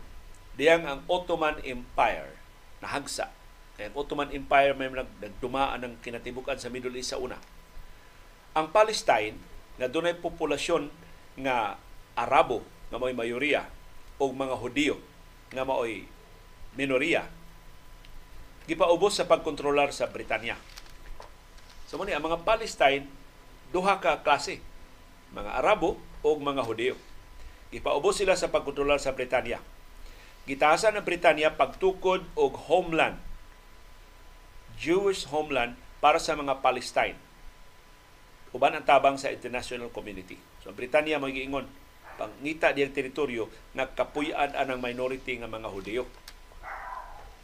diyang 0.57 0.83
ang 0.89 0.99
Ottoman 1.05 1.61
Empire 1.61 2.37
nahagsa. 2.81 3.29
Ang 3.77 3.93
Ottoman 3.93 4.31
Empire 4.31 4.73
may 4.73 4.87
nagdumaan 4.93 5.83
ng 5.83 5.93
kinatibukan 6.01 6.57
sa 6.57 6.71
Middle 6.71 6.95
East 6.95 7.13
sa 7.13 7.19
una. 7.19 7.37
Ang 8.55 8.71
Palestine, 8.71 9.35
na 9.75 9.91
doon 9.91 10.07
ay 10.07 10.15
populasyon 10.15 10.87
nga 11.35 11.75
Arabo 12.15 12.63
nga 12.91 12.97
may 12.99 13.11
mayoriya 13.11 13.67
o 14.19 14.31
mga 14.31 14.55
Hudiyo 14.55 14.95
nga 15.51 15.67
maoy 15.67 16.07
minoriya 16.75 17.27
gipaubos 18.65 19.13
sa 19.17 19.29
pagkontrolar 19.29 19.93
sa 19.93 20.09
Britanya. 20.09 20.57
So 21.85 22.01
muni 22.01 22.17
ang 22.17 22.25
mga 22.25 22.41
Palestine 22.41 23.05
duha 23.69 24.01
ka 24.01 24.25
klase, 24.25 24.61
mga 25.33 25.61
Arabo 25.61 26.01
o 26.25 26.29
mga 26.37 26.65
Hudiyo. 26.65 26.97
Gipaubos 27.69 28.17
sila 28.17 28.33
sa 28.33 28.49
pagkontrolar 28.49 28.97
sa 28.97 29.13
Britanya. 29.13 29.61
Gitahasan 30.45 30.97
ng 30.97 31.05
Britanya 31.05 31.53
pagtukod 31.53 32.25
og 32.37 32.53
homeland, 32.69 33.17
Jewish 34.77 35.25
homeland 35.29 35.77
para 36.01 36.21
sa 36.21 36.37
mga 36.37 36.61
Palestine. 36.61 37.17
Uban 38.53 38.77
ang 38.77 38.85
tabang 38.85 39.17
sa 39.17 39.33
international 39.33 39.89
community. 39.89 40.37
So 40.65 40.73
ang 40.73 40.81
Britanya 40.81 41.21
mo 41.21 41.29
giingon, 41.29 41.69
pangita 42.17 42.73
diyang 42.73 42.89
teritoryo 42.89 43.45
nga 43.77 43.85
kapuy-an 43.85 44.57
anang 44.57 44.81
minority 44.81 45.37
nga 45.37 45.45
mga 45.45 45.69
Hudiyo 45.69 46.09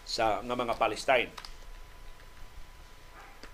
sa 0.01 0.41
nga 0.41 0.57
mga 0.57 0.73
Palestine. 0.81 1.29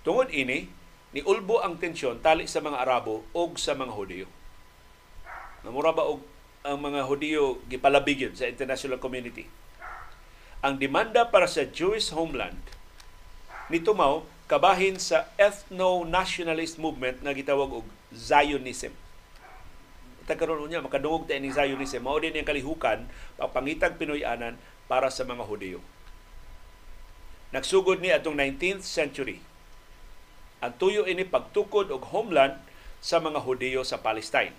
Tungod 0.08 0.32
ini, 0.32 0.72
ni 1.12 1.20
ulbo 1.28 1.60
ang 1.60 1.76
tensyon 1.76 2.24
tali 2.24 2.48
sa 2.48 2.64
mga 2.64 2.80
Arabo 2.80 3.28
o 3.36 3.52
sa 3.60 3.76
mga 3.76 3.92
Hudiyo. 3.92 4.28
Namura 5.68 5.92
ba 5.92 6.08
og 6.08 6.24
ang 6.64 6.80
mga 6.80 7.04
Hudiyo 7.04 7.60
gipalabigyon 7.68 8.40
sa 8.40 8.48
international 8.48 9.04
community? 9.04 9.52
Ang 10.64 10.80
demanda 10.80 11.28
para 11.28 11.44
sa 11.44 11.68
Jewish 11.68 12.16
homeland 12.16 12.56
ni 13.68 13.84
tumaw 13.84 14.24
kabahin 14.48 14.96
sa 14.96 15.28
ethno-nationalist 15.36 16.80
movement 16.80 17.20
nga 17.20 17.36
gitawag 17.36 17.84
og 17.84 17.88
Zionism 18.16 18.96
tagkaroon 20.28 20.68
niya 20.68 20.84
makadungog 20.84 21.26
ta 21.26 21.40
ni 21.40 21.50
Zionism 21.50 22.04
mao 22.04 22.20
din 22.20 22.36
ang 22.36 22.44
kalihukan 22.44 23.08
pagpangitag 23.40 23.96
Pinoy-anan 23.96 24.60
para 24.92 25.08
sa 25.08 25.24
mga 25.24 25.48
Hudiyo. 25.48 25.80
Nagsugod 27.56 28.04
ni 28.04 28.12
atong 28.12 28.36
19th 28.36 28.84
century. 28.84 29.40
Ang 30.60 30.76
tuyo 30.76 31.08
ini 31.08 31.24
pagtukod 31.24 31.88
og 31.96 32.12
homeland 32.12 32.60
sa 33.00 33.24
mga 33.24 33.40
Hudiyo 33.40 33.88
sa 33.88 34.04
Palestine. 34.04 34.52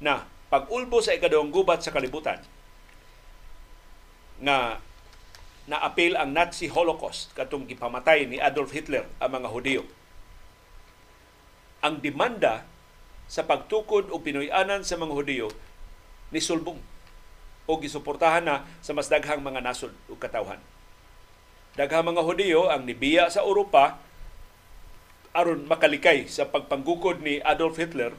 Na 0.00 0.24
pag-ulbo 0.48 1.04
sa 1.04 1.12
ikaduhang 1.12 1.52
gubat 1.52 1.84
sa 1.84 1.92
kalibutan 1.92 2.40
nga 4.40 4.80
naapil 5.66 6.14
ang 6.14 6.30
Nazi 6.32 6.70
Holocaust 6.70 7.32
katong 7.34 7.66
gipamatay 7.66 8.24
ni 8.28 8.38
Adolf 8.38 8.72
Hitler 8.72 9.04
ang 9.20 9.36
mga 9.36 9.48
Hudiyo. 9.52 9.82
Ang 11.84 12.00
demanda 12.00 12.64
sa 13.26 13.42
pagtukod 13.42 14.10
o 14.14 14.22
Pinoyanan 14.22 14.86
sa 14.86 14.94
mga 14.94 15.12
Hudiyo 15.14 15.48
ni 16.30 16.38
sulbong 16.38 16.78
o 17.66 17.72
gisuportahan 17.82 18.46
na 18.46 18.62
sa 18.78 18.94
mas 18.94 19.10
daghang 19.10 19.42
mga 19.42 19.58
nasod 19.62 19.90
o 20.06 20.14
katawhan. 20.14 20.62
Daghang 21.74 22.06
mga 22.06 22.22
Hudiyo 22.22 22.70
ang 22.70 22.86
nibiya 22.86 23.28
sa 23.28 23.42
Europa 23.42 23.98
aron 25.36 25.68
makalikay 25.68 26.30
sa 26.30 26.48
pagpanggukod 26.48 27.20
ni 27.20 27.42
Adolf 27.42 27.76
Hitler 27.76 28.14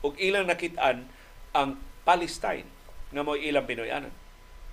ug 0.00 0.16
ilang 0.16 0.48
nakitaan 0.48 1.04
ang 1.52 1.76
Palestine 2.06 2.64
nga 3.12 3.20
mo 3.20 3.36
ilang 3.36 3.68
Pinoyanan. 3.68 4.14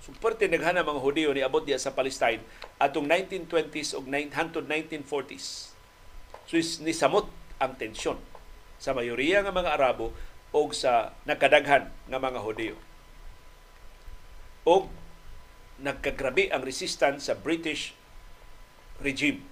So, 0.00 0.16
parte 0.16 0.48
naghana 0.48 0.80
mga 0.80 1.02
Hudiyo 1.04 1.36
ni 1.36 1.44
abot 1.44 1.60
diya 1.60 1.76
sa 1.76 1.92
Palestine 1.92 2.40
atong 2.80 3.04
1920s 3.04 3.92
ug 3.98 4.08
1940s. 4.08 5.76
So, 6.48 6.56
ni 6.80 6.96
samot 6.96 7.28
ang 7.60 7.76
tensyon 7.76 8.29
sa 8.80 8.96
mayoriya 8.96 9.44
nga 9.44 9.52
mga 9.52 9.76
Arabo 9.76 10.16
o 10.50 10.72
sa 10.72 11.12
nagkadaghan 11.28 11.92
nga 12.08 12.18
mga 12.18 12.40
Hudiyo. 12.40 12.76
O 14.64 14.88
nagkagrabe 15.80 16.48
ang 16.48 16.64
resistance 16.64 17.28
sa 17.28 17.36
British 17.36 17.92
regime 19.04 19.44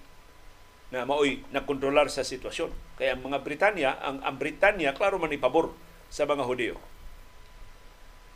na 0.89 1.05
maoy 1.05 1.45
nagkontrolar 1.53 2.09
sa 2.09 2.25
sitwasyon. 2.25 2.73
Kaya 2.97 3.15
ang 3.15 3.23
mga 3.23 3.45
Britanya, 3.45 4.01
ang, 4.01 4.25
ang 4.25 4.37
Britanya, 4.41 4.97
klaro 4.97 5.21
man 5.21 5.33
ipabor 5.33 5.77
sa 6.09 6.25
mga 6.25 6.49
Hudiyo. 6.49 6.81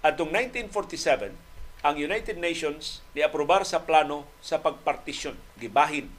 Atong 0.04 0.28
1947, 0.28 1.32
ang 1.82 1.96
United 1.96 2.36
Nations 2.36 3.00
niaprobar 3.16 3.64
sa 3.64 3.82
plano 3.82 4.28
sa 4.44 4.60
pagpartisyon, 4.60 5.34
gibahin 5.56 6.12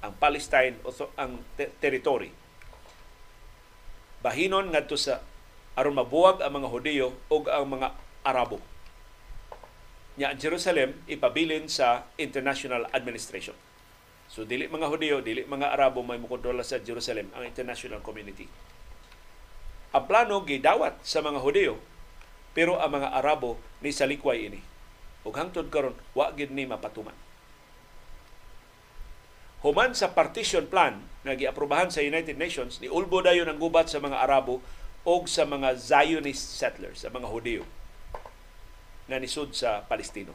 ang 0.00 0.16
Palestine 0.16 0.80
o 0.82 0.90
ang 1.20 1.44
te- 1.54 1.72
territory 1.78 2.32
bahinon 4.24 4.72
ngadto 4.72 4.96
sa 4.96 5.24
aron 5.76 5.96
mabuwag 5.96 6.40
ang 6.40 6.56
mga 6.62 6.68
Hudiyo 6.72 7.08
o 7.28 7.44
ang 7.48 7.66
mga 7.68 7.92
Arabo. 8.24 8.58
Nya 10.16 10.32
ang 10.32 10.40
Jerusalem 10.40 10.96
ipabilin 11.04 11.68
sa 11.68 12.08
international 12.16 12.88
administration. 12.96 13.52
So 14.32 14.48
dili 14.48 14.66
mga 14.66 14.88
Hudiyo, 14.88 15.20
dili 15.20 15.44
mga 15.44 15.76
Arabo 15.76 16.00
may 16.00 16.16
mukontrola 16.16 16.64
sa 16.64 16.80
Jerusalem 16.80 17.28
ang 17.36 17.44
international 17.44 18.00
community. 18.00 18.48
Ang 19.92 20.04
plano 20.08 20.40
gidawat 20.42 21.04
sa 21.04 21.20
mga 21.20 21.44
Hudiyo 21.44 21.76
pero 22.56 22.80
ang 22.80 22.96
mga 22.96 23.12
Arabo 23.12 23.60
ni 23.84 23.92
salikway 23.92 24.48
ini. 24.48 24.64
Ug 25.28 25.36
hangtod 25.36 25.68
karon 25.68 25.92
wa 26.16 26.32
gid 26.32 26.48
ni 26.48 26.64
mapatuman. 26.64 27.25
Human 29.66 29.98
sa 29.98 30.14
partition 30.14 30.70
plan 30.70 31.02
nga 31.26 31.34
giaprobahan 31.34 31.90
sa 31.90 31.98
United 31.98 32.38
Nations, 32.38 32.78
ni 32.78 32.86
ulbo 32.86 33.18
dayon 33.18 33.50
ang 33.50 33.58
gubat 33.58 33.90
sa 33.90 33.98
mga 33.98 34.22
Arabo 34.22 34.62
o 35.02 35.26
sa 35.26 35.42
mga 35.42 35.74
Zionist 35.74 36.54
settlers, 36.54 37.02
sa 37.02 37.10
mga 37.10 37.26
Hudiyo 37.26 37.66
nga 39.10 39.18
nisud 39.18 39.58
sa 39.58 39.82
Palestino. 39.90 40.30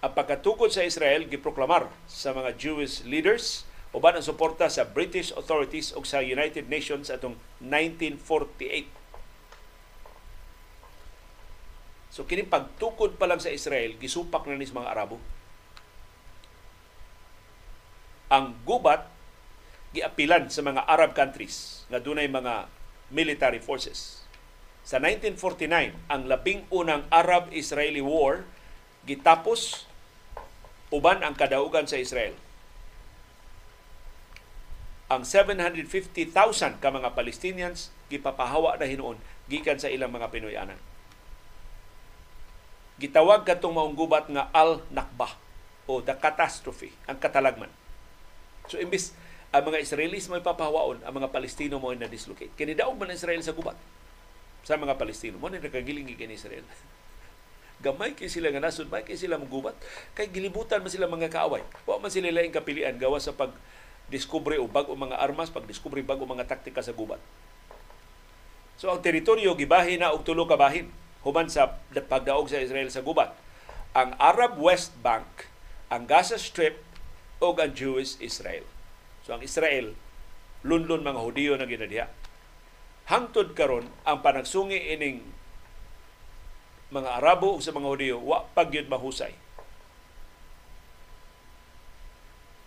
Ang 0.00 0.16
pagkatukod 0.16 0.72
sa 0.72 0.88
Israel 0.88 1.28
giproklamar 1.28 1.92
sa 2.08 2.32
mga 2.32 2.56
Jewish 2.56 3.04
leaders 3.04 3.68
uban 3.92 4.16
ang 4.16 4.24
suporta 4.24 4.72
sa 4.72 4.88
British 4.88 5.28
authorities 5.36 5.92
o 5.92 6.00
sa 6.08 6.24
United 6.24 6.72
Nations 6.72 7.12
atong 7.12 7.36
1948. 7.60 8.88
So 12.16 12.24
kini 12.24 12.48
pagtukod 12.48 13.20
pa 13.20 13.28
lang 13.28 13.44
sa 13.44 13.52
Israel 13.52 13.92
gisupak 14.00 14.48
na 14.48 14.56
ni 14.56 14.64
mga 14.64 14.88
Arabo 14.88 15.20
ang 18.36 18.52
gubat 18.68 19.08
giapilan 19.96 20.52
sa 20.52 20.60
mga 20.60 20.84
Arab 20.84 21.16
countries 21.16 21.88
nga 21.88 21.96
dunay 21.96 22.28
mga 22.28 22.68
military 23.08 23.64
forces. 23.64 24.28
Sa 24.84 25.00
1949, 25.00 25.96
ang 26.12 26.22
labing 26.28 26.68
unang 26.68 27.08
Arab-Israeli 27.08 28.04
War 28.04 28.44
gitapos 29.08 29.88
uban 30.92 31.24
ang 31.24 31.32
kadaugan 31.32 31.88
sa 31.88 31.96
Israel. 31.96 32.36
Ang 35.08 35.24
750,000 35.24 36.76
ka 36.76 36.88
mga 36.92 37.16
Palestinians 37.16 37.88
gipapahawa 38.12 38.76
na 38.76 38.84
hinuon 38.84 39.16
gikan 39.48 39.80
sa 39.80 39.88
ilang 39.88 40.12
mga 40.12 40.28
Pinoyanan. 40.28 40.78
Gitawag 43.00 43.48
katong 43.48 43.74
maong 43.80 43.96
gubat 43.96 44.28
nga 44.28 44.52
Al-Nakba 44.52 45.40
o 45.88 46.02
the 46.02 46.14
catastrophe, 46.18 46.92
ang 47.06 47.16
katalagman 47.16 47.70
So 48.66 48.78
imbis 48.78 49.14
ang 49.54 49.62
mga 49.66 49.80
Israelis 49.80 50.26
may 50.28 50.42
papahawaon, 50.42 51.06
ang 51.06 51.14
mga 51.16 51.30
Palestino 51.30 51.78
mo 51.78 51.94
na 51.94 52.10
dislocate. 52.10 52.52
Kini 52.58 52.74
daog 52.74 52.98
man 52.98 53.14
Israel 53.14 53.40
sa 53.40 53.54
gubat 53.54 53.78
sa 54.66 54.74
mga 54.74 54.98
Palestino. 54.98 55.38
Mo 55.38 55.46
ni 55.46 55.62
nakagiling 55.62 56.10
kini 56.10 56.34
Israel. 56.34 56.66
Gamay 57.84 58.18
kay 58.18 58.26
sila 58.26 58.50
nga 58.50 58.58
nasod, 58.58 58.90
may 58.90 59.06
kay 59.06 59.14
sila 59.14 59.38
magubat. 59.38 59.78
Kay 60.18 60.28
gilibutan 60.34 60.82
man 60.82 60.90
sila 60.90 61.06
mga 61.06 61.30
kaaway. 61.30 61.62
Wa 61.86 62.02
man 62.02 62.10
sila 62.10 62.34
laing 62.34 62.50
kapilian 62.50 62.98
gawa 62.98 63.22
sa 63.22 63.30
pag 63.32 63.54
pag-diskubre 64.06 64.54
og 64.62 64.70
bag-o 64.70 64.94
mga 64.94 65.18
armas, 65.18 65.50
pag-diskubre 65.50 65.98
bag-o 65.98 66.30
mga 66.30 66.46
taktika 66.46 66.78
sa 66.78 66.94
gubat. 66.94 67.18
So 68.78 68.94
ang 68.94 69.02
teritoryo 69.02 69.58
gibahin 69.58 69.98
na 69.98 70.14
og 70.14 70.22
tulo 70.22 70.46
ka 70.46 70.54
bahin 70.54 70.94
human 71.26 71.50
sa 71.50 71.82
pagdaog 71.90 72.46
sa 72.46 72.62
Israel 72.62 72.86
sa 72.86 73.02
gubat. 73.02 73.34
Ang 73.98 74.14
Arab 74.22 74.62
West 74.62 74.94
Bank, 75.02 75.50
ang 75.90 76.06
Gaza 76.06 76.38
Strip 76.38 76.85
ug 77.42 77.54
ang 77.60 77.72
Jewish 77.76 78.16
Israel. 78.22 78.64
So 79.26 79.36
ang 79.36 79.42
Israel 79.44 79.92
lunlon 80.64 81.04
mga 81.04 81.20
Hudiyo 81.20 81.52
na 81.54 81.68
ginadiha. 81.68 82.08
Hangtod 83.06 83.54
karon 83.54 83.86
ang 84.02 84.18
panagsungi 84.24 84.94
ining 84.96 85.22
mga 86.90 87.22
Arabo 87.22 87.54
ug 87.54 87.62
sa 87.62 87.74
mga 87.74 87.86
Hudiyo 87.86 88.16
wa 88.22 88.46
pagyud 88.54 88.90
mahusay. 88.90 89.34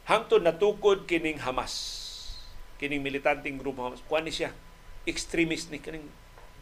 Hangtod 0.10 0.42
natukod 0.42 1.06
kining 1.06 1.38
Hamas. 1.44 1.74
Kining 2.82 3.04
militanteng 3.04 3.62
grupo 3.62 3.86
Hamas. 3.86 4.02
Ni 4.02 4.34
siya 4.34 4.52
extremist 5.06 5.70
ni 5.70 5.80
kaning 5.82 6.06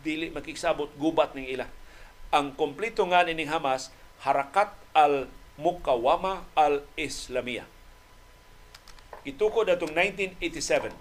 dili 0.04 0.32
makiksabot 0.32 0.92
gubat 1.00 1.36
ning 1.36 1.48
ila. 1.52 1.68
Ang 2.32 2.56
kompleto 2.60 3.08
nga 3.08 3.24
ning 3.24 3.48
Hamas 3.48 3.92
Harakat 4.18 4.74
al 4.98 5.30
Mukawama 5.62 6.46
al 9.28 9.36
Islamiyah. 9.36 9.36
Itukod 9.36 9.68
atong 9.68 9.92
1987. 9.92 10.96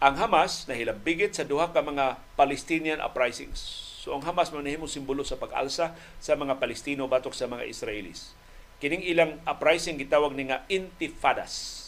Ang 0.00 0.14
Hamas 0.16 0.64
nahilambigit 0.64 1.36
sa 1.36 1.44
duha 1.44 1.68
ka 1.70 1.84
mga 1.84 2.16
Palestinian 2.34 3.04
uprisings. 3.04 3.60
So 4.00 4.16
ang 4.16 4.24
Hamas 4.24 4.48
man 4.48 4.64
nahimo 4.64 4.88
simbolo 4.88 5.20
sa 5.22 5.36
pag-alsa 5.36 5.92
sa 6.18 6.32
mga 6.32 6.56
Palestino 6.56 7.04
batok 7.04 7.36
sa 7.36 7.44
mga 7.44 7.68
Israelis. 7.68 8.32
Kining 8.80 9.04
ilang 9.04 9.36
uprising 9.44 10.00
gitawag 10.00 10.32
ni 10.32 10.48
nga 10.48 10.64
intifadas 10.72 11.78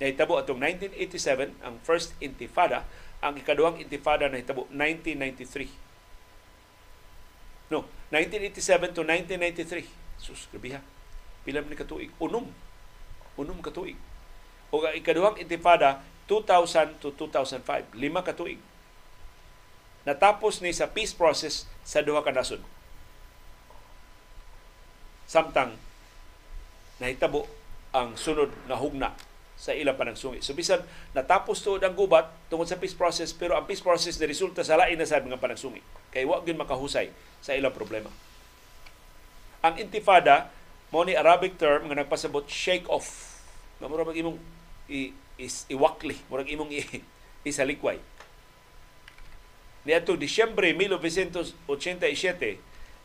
nahitabo 0.00 0.40
atong 0.40 0.56
1987 0.56 1.60
ang 1.60 1.76
first 1.84 2.16
intifada 2.24 2.88
ang 3.20 3.36
ikaduhang 3.36 3.76
intifada 3.84 4.32
nahitabo 4.32 4.64
1993 4.72 5.68
no 7.68 7.84
1987 8.08 8.96
to 8.96 9.04
1993 9.04 9.84
sus 10.16 10.48
grabe 10.48 10.80
pila 11.46 11.64
ni 11.64 11.76
katuig 11.78 12.10
unom 12.20 12.46
unom 13.40 13.58
katuig 13.64 13.96
o 14.70 14.80
ang 14.84 14.94
ikaduhang 14.94 15.40
intifada 15.40 16.04
2000 16.28 17.02
to 17.02 17.10
2005 17.16 17.96
lima 17.98 18.22
katuig 18.22 18.60
natapos 20.04 20.62
ni 20.62 20.70
sa 20.70 20.88
peace 20.88 21.12
process 21.16 21.66
sa 21.82 22.04
duha 22.04 22.22
ka 22.22 22.30
nasod 22.30 22.62
samtang 25.30 25.78
nahitabo 26.98 27.46
ang 27.90 28.14
sunod 28.14 28.50
na 28.66 28.78
hugna 28.78 29.14
sa 29.60 29.76
ilang 29.76 29.92
panagsungi. 29.92 30.40
So 30.40 30.56
bisan 30.56 30.80
natapos 31.12 31.60
tuod 31.60 31.84
ang 31.84 31.92
gubat 31.92 32.32
tungod 32.48 32.64
sa 32.64 32.80
peace 32.80 32.96
process 32.96 33.36
pero 33.36 33.60
ang 33.60 33.68
peace 33.68 33.84
process 33.84 34.16
na 34.16 34.24
resulta 34.24 34.64
sa 34.64 34.80
lain 34.80 34.96
na 34.96 35.04
sa 35.04 35.20
mga 35.20 35.36
panagsungi. 35.36 35.84
Kay 36.08 36.24
wa 36.24 36.40
gyud 36.40 36.56
makahusay 36.56 37.12
sa 37.44 37.52
ilang 37.52 37.76
problema. 37.76 38.08
Ang 39.60 39.76
intifada 39.76 40.48
mo 40.90 41.06
ni 41.06 41.14
Arabic 41.14 41.54
term 41.56 41.86
nga 41.86 42.02
nagpasabot 42.02 42.46
shake 42.50 42.86
off. 42.90 43.38
Nga 43.78 43.86
mura 43.86 44.04
mag 44.06 44.18
imong 44.18 44.38
i, 44.90 45.14
is, 45.38 45.64
iwakli, 45.70 46.18
murag 46.26 46.50
imong 46.50 46.70
i, 46.74 46.82
isalikway. 47.50 47.98
Niadtong 49.86 50.20
Disyembre 50.20 50.76
1987 50.76 52.60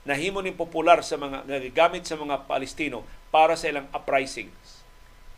nahimo 0.05 0.43
ni 0.43 0.51
popular 0.53 1.01
sa 1.01 1.17
mga 1.17 1.47
nagagamit 1.47 2.05
sa 2.05 2.19
mga 2.19 2.45
Palestino 2.45 3.01
para 3.33 3.57
sa 3.57 3.71
ilang 3.71 3.89
uprisings 3.89 4.85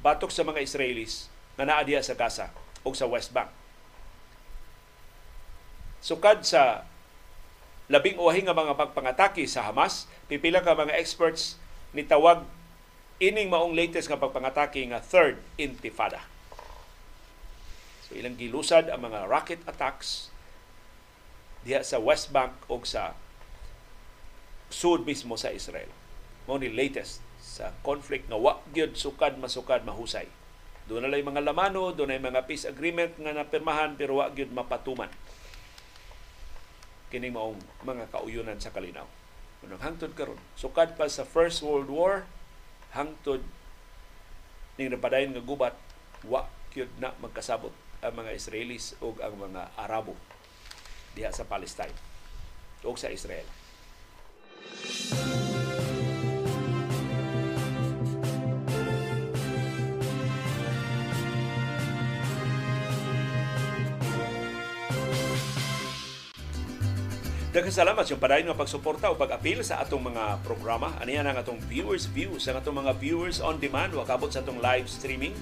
batok 0.02 0.30
sa 0.34 0.44
mga 0.44 0.60
Israelis 0.60 1.32
nga 1.56 1.64
naa 1.65 1.82
diha 1.86 2.03
sa 2.03 2.18
Gaza 2.18 2.52
o 2.84 2.94
sa 2.94 3.10
West 3.10 3.34
Bank. 3.34 3.49
Sukad 6.03 6.45
sa 6.45 6.86
labing 7.90 8.19
uwahi 8.19 8.45
nga 8.45 8.53
mga 8.53 8.78
pagpangatake 8.78 9.44
sa 9.49 9.65
Hamas, 9.65 10.06
pipila 10.30 10.61
ka 10.61 10.78
mga 10.78 10.95
experts 10.99 11.57
ni 11.95 12.03
tawag 12.03 12.43
ining 13.18 13.49
maong 13.49 13.73
latest 13.73 14.09
nga 14.11 14.19
pagpangatake 14.19 14.84
nga 14.89 15.01
third 15.01 15.41
intifada. 15.57 16.26
So 18.07 18.15
ilang 18.15 18.39
gilusad 18.39 18.88
ang 18.88 19.03
mga 19.03 19.27
rocket 19.27 19.61
attacks 19.68 20.31
diha 21.68 21.84
sa 21.84 21.99
West 21.99 22.31
Bank 22.31 22.55
o 22.72 22.80
sa 22.88 23.18
sud 24.72 25.03
mismo 25.03 25.35
sa 25.35 25.51
Israel. 25.51 25.91
Mao 26.47 26.55
ni 26.55 26.72
latest 26.72 27.19
sa 27.43 27.76
conflict 27.84 28.31
nga 28.31 28.39
wa 28.39 28.64
gyud 28.72 28.95
sukad 28.95 29.35
masukad 29.35 29.84
mahusay. 29.84 30.27
Doon 30.88 31.11
na 31.11 31.19
mga 31.19 31.43
lamano, 31.43 31.91
doon 31.91 32.15
na 32.15 32.31
mga 32.31 32.47
peace 32.47 32.64
agreement 32.64 33.11
nga 33.19 33.35
napirmahan 33.35 33.99
pero 33.99 34.23
wa 34.23 34.31
gyud 34.31 34.55
mapatuman. 34.55 35.11
Kining 37.11 37.35
maong 37.35 37.59
mga 37.84 38.07
kauyunan 38.07 38.59
sa 38.59 38.72
kalinaw. 38.72 39.07
Unang 39.66 39.82
hangtod 39.82 40.14
karon, 40.14 40.38
sukad 40.54 40.94
pa 40.94 41.10
sa 41.10 41.26
First 41.26 41.66
World 41.66 41.90
War, 41.90 42.30
hangtod 42.94 43.42
ning 44.78 44.94
napadayon 44.94 45.34
nga 45.34 45.42
gubat, 45.42 45.74
wa 46.22 46.46
gyud 46.70 46.94
na 47.02 47.14
magkasabot 47.18 47.74
ang 48.06 48.14
mga 48.14 48.38
Israelis 48.38 48.94
o 49.02 49.18
ang 49.18 49.34
mga 49.42 49.74
Arabo 49.74 50.14
diha 51.18 51.34
sa 51.34 51.50
Palestine 51.50 51.94
o 52.86 52.94
sa 52.94 53.10
Israel. 53.10 53.50
Daghang 67.58 67.74
salamat 67.74 68.06
sa 68.06 68.22
padayon 68.22 68.54
nga 68.54 68.62
pagsuporta 68.62 69.10
o 69.10 69.18
pag-apil 69.18 69.66
sa 69.66 69.82
atong 69.82 70.14
mga 70.14 70.46
programa. 70.46 70.94
Aniya 71.02 71.26
ang 71.26 71.42
atong 71.42 71.58
viewers 71.66 72.06
views, 72.06 72.46
ang 72.46 72.62
atong 72.62 72.86
mga 72.86 72.94
viewers 73.02 73.42
on 73.42 73.58
demand, 73.58 73.98
wakabot 73.98 74.30
sa 74.30 74.46
atong 74.46 74.62
live 74.62 74.86
streaming. 74.86 75.34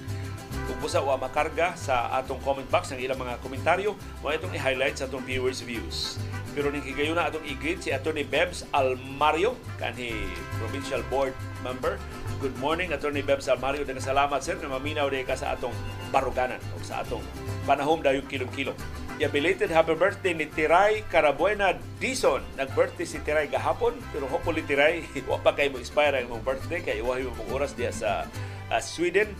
Kung 0.64 0.80
busa 0.80 1.04
wa 1.04 1.20
makarga 1.20 1.76
sa 1.76 2.08
atong 2.16 2.40
comment 2.40 2.64
box 2.72 2.88
ang 2.88 3.04
ilang 3.04 3.20
mga 3.20 3.36
komentaryo, 3.44 3.92
mo 4.24 4.32
itong 4.32 4.48
i-highlight 4.56 4.96
sa 4.96 5.04
atong 5.04 5.28
viewers 5.28 5.60
views. 5.60 6.16
Pero 6.56 6.72
ning 6.72 6.88
higayuna 6.88 7.28
atong 7.28 7.44
i-greet 7.44 7.84
si 7.84 7.92
Attorney 7.92 8.24
Bebs 8.24 8.64
Almario, 8.72 9.52
kanhi 9.76 10.16
provincial 10.56 11.04
board 11.12 11.36
member. 11.60 12.00
Good 12.40 12.56
morning 12.56 12.96
Attorney 12.96 13.20
Bebs 13.20 13.44
Almario. 13.44 13.84
Daghang 13.84 14.00
salamat 14.00 14.40
sir 14.40 14.56
na 14.56 14.72
maminaw 14.72 15.12
ka 15.20 15.36
sa 15.36 15.52
atong 15.52 15.76
baruganan 16.08 16.64
o 16.72 16.80
sa 16.80 17.04
atong 17.04 17.20
panahom 17.68 18.00
dayon 18.00 18.24
kilom-kilom. 18.24 19.04
Ya 19.16 19.32
belated 19.32 19.72
happy 19.72 19.96
birthday 19.96 20.36
ni 20.36 20.44
Tiray 20.44 21.00
Carabuena 21.08 21.72
Dison. 21.96 22.44
Nag-birthday 22.60 23.08
si 23.08 23.16
Tiray 23.24 23.48
gahapon, 23.48 23.96
pero 24.12 24.28
hopefully 24.28 24.60
Tiray, 24.60 25.08
wa 25.30 25.40
pa 25.40 25.56
kay 25.56 25.72
mo 25.72 25.80
expire 25.80 26.20
ang 26.20 26.28
birthday 26.44 26.84
kay 26.84 27.00
iwahi 27.00 27.24
mo 27.24 27.32
mong 27.32 27.48
oras 27.56 27.72
diya 27.72 27.96
sa 27.96 28.28
uh, 28.68 28.76
Sweden. 28.76 29.32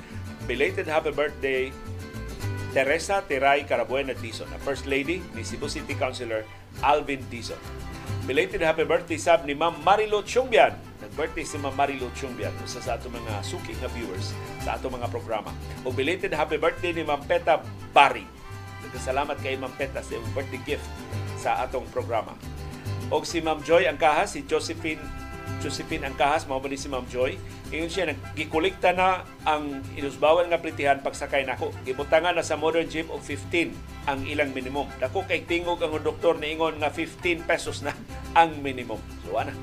Belated 0.48 0.88
happy 0.88 1.12
birthday 1.12 1.68
Teresa 2.72 3.20
Tiray 3.28 3.68
Carabuena 3.68 4.16
Dison, 4.16 4.48
na 4.48 4.56
First 4.64 4.88
Lady 4.88 5.20
ni 5.36 5.44
Cebu 5.44 5.68
City 5.68 5.92
Councilor 5.92 6.48
Alvin 6.80 7.20
Dison. 7.28 7.60
Belated 8.24 8.64
happy 8.64 8.88
birthday 8.88 9.20
sab 9.20 9.44
ni 9.44 9.52
Ma'am 9.52 9.76
Marilo 9.84 10.24
Chungbian. 10.24 10.72
Nag-birthday 11.04 11.44
si 11.44 11.60
Ma'am 11.60 11.76
Marilo 11.76 12.08
Chungbian 12.16 12.56
usa 12.64 12.80
sa 12.80 12.96
ato 12.96 13.12
mga 13.12 13.44
suki 13.44 13.76
nga 13.76 13.92
viewers 13.92 14.32
sa 14.64 14.80
ato 14.80 14.88
mga 14.88 15.12
programa. 15.12 15.52
O 15.84 15.92
belated 15.92 16.32
happy 16.32 16.56
birthday 16.56 16.96
ni 16.96 17.04
Ma'am 17.04 17.20
Peta 17.28 17.60
Bari 17.92 18.35
Salamat 19.00 19.38
kay 19.40 19.56
Ma'am 19.60 19.72
Peta 19.74 20.00
sa 20.00 20.12
iyong 20.16 20.26
birthday 20.36 20.62
gift 20.64 20.86
sa 21.40 21.62
atong 21.62 21.86
programa. 21.92 22.34
O 23.12 23.22
si 23.22 23.38
Ma'am 23.38 23.62
Joy 23.62 23.86
Angkahas, 23.86 24.34
si 24.34 24.42
Josephine 24.44 25.02
Josephine 25.62 26.10
Angkahas, 26.10 26.44
mao 26.50 26.58
ni 26.62 26.74
si 26.74 26.90
Ma'am 26.90 27.06
Joy. 27.06 27.38
Ingon 27.70 27.90
siya 27.90 28.10
naggikolekta 28.10 28.94
na 28.94 29.22
ang 29.46 29.82
inusbawan 29.94 30.50
nga 30.50 30.58
plitihan 30.58 31.02
pagsakay 31.02 31.46
nako. 31.46 31.70
Gibutangan 31.86 32.34
na 32.34 32.42
sa 32.42 32.58
modern 32.58 32.86
gym 32.90 33.06
og 33.10 33.22
15 33.22 33.74
ang 34.06 34.20
ilang 34.26 34.50
minimum. 34.54 34.86
Dako 34.98 35.26
kay 35.26 35.46
tingog 35.46 35.82
ang 35.82 35.94
doktor 36.02 36.38
ni 36.38 36.54
ingon 36.54 36.78
nga 36.82 36.90
15 36.90 37.46
pesos 37.46 37.82
na 37.82 37.94
ang 38.40 38.58
minimum. 38.62 38.98
So 39.26 39.38
ana, 39.38 39.54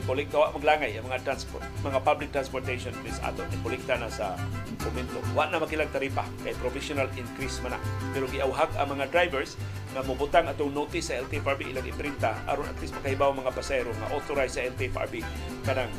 i-kolekta 0.00 0.40
wa 0.40 0.54
maglangay 0.56 0.96
ang 0.96 1.04
mga 1.10 1.20
transport, 1.26 1.64
mga 1.84 2.00
public 2.00 2.30
transportation 2.32 2.94
fees 3.04 3.20
ato 3.20 3.44
i-kolekta 3.52 4.00
na 4.00 4.08
sa 4.08 4.38
komento. 4.80 5.20
Wa 5.36 5.50
na 5.52 5.60
makilang 5.60 5.92
taripa 5.92 6.24
kay 6.40 6.56
provisional 6.56 7.08
increase 7.18 7.60
man 7.60 7.76
na. 7.76 7.80
Pero 8.16 8.24
giawhag 8.32 8.72
ang 8.80 8.88
mga 8.96 9.12
drivers 9.12 9.60
nga 9.92 10.00
mubutang 10.04 10.48
atong 10.48 10.72
notice 10.72 11.12
sa 11.12 11.20
LTFRB 11.20 11.76
ilang 11.76 11.84
iprinta 11.84 12.40
aron 12.48 12.64
at 12.64 12.78
least 12.80 12.96
makahibaw 12.96 13.28
mga 13.36 13.52
pasahero 13.52 13.92
nga 13.92 14.08
authorized 14.16 14.56
sa 14.56 14.64
LTFRB 14.64 15.20
kanang 15.68 15.92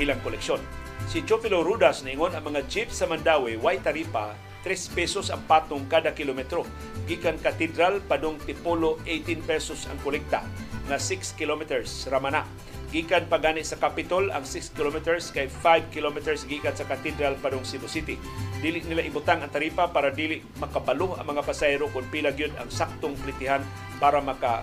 ilang 0.00 0.18
koleksyon. 0.24 0.60
Si 1.04 1.20
Chofilo 1.28 1.60
Rudas 1.60 2.00
ningon 2.00 2.32
ang 2.32 2.44
mga 2.48 2.64
jeep 2.66 2.88
sa 2.88 3.04
Mandawi 3.04 3.60
way 3.60 3.76
taripa 3.84 4.32
3 4.64 4.96
pesos 4.96 5.28
ang 5.28 5.44
patong 5.44 5.84
kada 5.84 6.16
kilometro. 6.16 6.64
Gikan 7.04 7.36
Katedral 7.36 8.00
padong 8.00 8.40
Tipolo 8.48 8.96
18 9.04 9.44
pesos 9.44 9.84
ang 9.92 10.00
kolekta 10.00 10.40
nga 10.88 10.96
6 10.96 11.36
kilometers 11.36 12.08
ramana. 12.08 12.48
Gikan 12.88 13.26
pa 13.26 13.42
gani 13.42 13.60
sa 13.66 13.76
Capitol 13.76 14.30
ang 14.30 14.46
6 14.46 14.72
kilometers 14.72 15.34
kay 15.34 15.50
5 15.50 15.90
kilometers 15.90 16.46
gikan 16.48 16.72
sa 16.72 16.86
Cathedral 16.88 17.36
padung 17.42 17.66
Cebu 17.66 17.90
City. 17.90 18.16
Dili 18.62 18.80
nila 18.86 19.02
ibutang 19.04 19.42
ang 19.42 19.50
taripa 19.50 19.90
para 19.90 20.14
dili 20.14 20.40
makabalo 20.62 21.18
ang 21.18 21.26
mga 21.26 21.42
pasahero 21.42 21.90
kung 21.90 22.06
pila 22.08 22.30
gyud 22.32 22.54
ang 22.56 22.70
saktong 22.70 23.18
plitihan 23.20 23.60
para 23.98 24.22
maka 24.22 24.62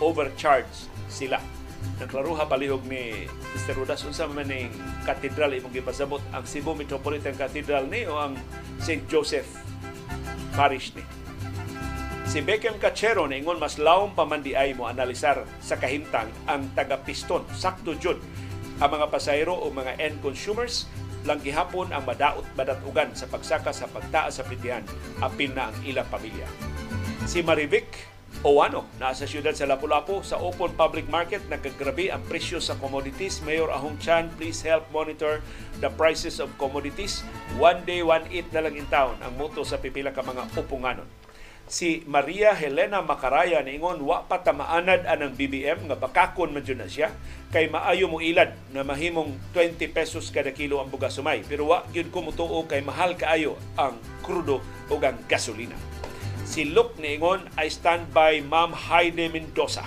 overcharge 0.00 0.88
sila. 1.12 1.38
Naglaruha 1.98 2.46
palihog 2.46 2.86
ni 2.86 3.26
Mr. 3.54 3.74
Rodas 3.74 4.06
unsa 4.06 4.30
man 4.30 4.46
ning 4.46 4.70
katedral 5.02 5.50
imong 5.50 5.74
gipasabot 5.74 6.22
ang 6.30 6.46
Cebu 6.46 6.78
Metropolitan 6.78 7.34
Cathedral 7.34 7.90
ni 7.90 8.06
o 8.06 8.14
ang 8.14 8.38
St. 8.78 9.02
Joseph 9.10 9.46
Parish 10.54 10.94
ni. 10.94 11.02
Si 12.28 12.44
Beckham 12.44 12.76
Cachero 12.76 13.24
ingon 13.24 13.56
mas 13.56 13.80
lawom 13.80 14.12
pa 14.12 14.28
man 14.28 14.44
di 14.44 14.52
mo 14.76 14.84
analisar 14.84 15.48
sa 15.64 15.80
kahimtang 15.80 16.28
ang 16.44 16.70
taga-piston. 16.76 17.42
Sakto 17.56 17.96
jud 17.96 18.20
ang 18.78 18.90
mga 18.94 19.10
pasahero 19.10 19.56
o 19.56 19.72
mga 19.72 19.98
end 19.98 20.20
consumers 20.22 20.86
lang 21.26 21.42
gihapon 21.42 21.90
ang 21.90 22.06
madaot 22.06 22.46
badatugan 22.54 23.10
sa 23.16 23.26
pagsaka 23.26 23.74
sa 23.74 23.90
pagtaas 23.90 24.38
sa 24.38 24.46
pitihan 24.46 24.84
apil 25.18 25.50
na 25.50 25.72
ang 25.72 25.76
ilang 25.82 26.06
pamilya. 26.06 26.46
Si 27.26 27.42
Marivic 27.42 27.90
Owano 28.46 28.86
na 29.02 29.10
sa 29.10 29.26
siyudad 29.26 29.50
sa 29.56 29.66
Lapu-Lapu 29.66 30.22
sa 30.22 30.38
open 30.38 30.70
public 30.78 31.10
market 31.10 31.42
nagkagrabe 31.50 32.14
ang 32.14 32.22
presyo 32.28 32.62
sa 32.62 32.78
commodities. 32.78 33.42
Mayor 33.42 33.66
Ahong 33.72 33.98
Chan, 33.98 34.30
please 34.38 34.62
help 34.62 34.86
monitor 34.94 35.42
the 35.82 35.90
prices 35.98 36.38
of 36.38 36.52
commodities. 36.54 37.26
One 37.58 37.82
day, 37.82 38.06
one 38.06 38.30
eat 38.30 38.46
na 38.54 38.62
lang 38.62 38.78
in 38.78 38.86
town 38.86 39.18
ang 39.24 39.34
moto 39.34 39.66
sa 39.66 39.82
pipila 39.82 40.14
ka 40.14 40.22
mga 40.22 40.54
upunganon 40.54 41.08
si 41.68 42.00
Maria 42.08 42.56
Helena 42.56 43.04
Macaraya 43.04 43.60
ingon 43.60 44.00
wa 44.00 44.24
pa 44.24 44.40
tamaanad 44.40 45.04
anang 45.04 45.36
BBM 45.36 45.84
nga 45.84 46.00
bakakon 46.00 46.56
man 46.56 46.64
na 46.64 46.88
siya 46.88 47.12
kay 47.52 47.68
maayo 47.68 48.08
mo 48.08 48.24
ilad 48.24 48.56
na 48.72 48.80
mahimong 48.80 49.36
20 49.52 49.76
pesos 49.92 50.32
kada 50.32 50.56
kilo 50.56 50.80
ang 50.80 50.88
bugas 50.88 51.20
sumay 51.20 51.44
pero 51.44 51.68
wa 51.68 51.84
gyud 51.92 52.08
ko 52.08 52.24
kay 52.64 52.80
mahal 52.80 53.12
kaayo 53.20 53.60
ang 53.76 54.00
krudo 54.24 54.64
o 54.88 54.96
ang 54.96 55.20
gasolina. 55.28 55.76
Si 56.48 56.64
Luke 56.64 56.96
niingon 56.96 57.44
I 57.60 57.68
stand 57.68 58.08
by 58.16 58.40
Ma'am 58.40 58.72
Heide 58.72 59.28
Mendoza, 59.28 59.84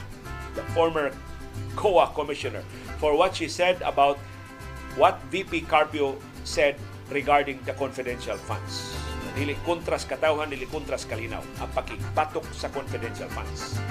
the 0.53 0.61
former 0.77 1.09
COA 1.73 2.13
commissioner 2.13 2.61
for 3.01 3.17
what 3.17 3.33
she 3.33 3.49
said 3.49 3.81
about 3.81 4.21
what 4.93 5.17
VP 5.33 5.65
Carpio 5.65 6.21
said 6.45 6.77
regarding 7.09 7.57
the 7.65 7.73
confidential 7.73 8.37
funds. 8.45 8.93
Dili 9.33 9.57
kontras 9.65 10.05
katawhan 10.05 10.53
dili 10.53 10.69
kontras 10.69 11.09
kalinaw 11.09 11.41
ang 11.57 11.73
pakipatok 11.73 12.45
sa 12.53 12.69
confidential 12.69 13.31
funds. 13.33 13.81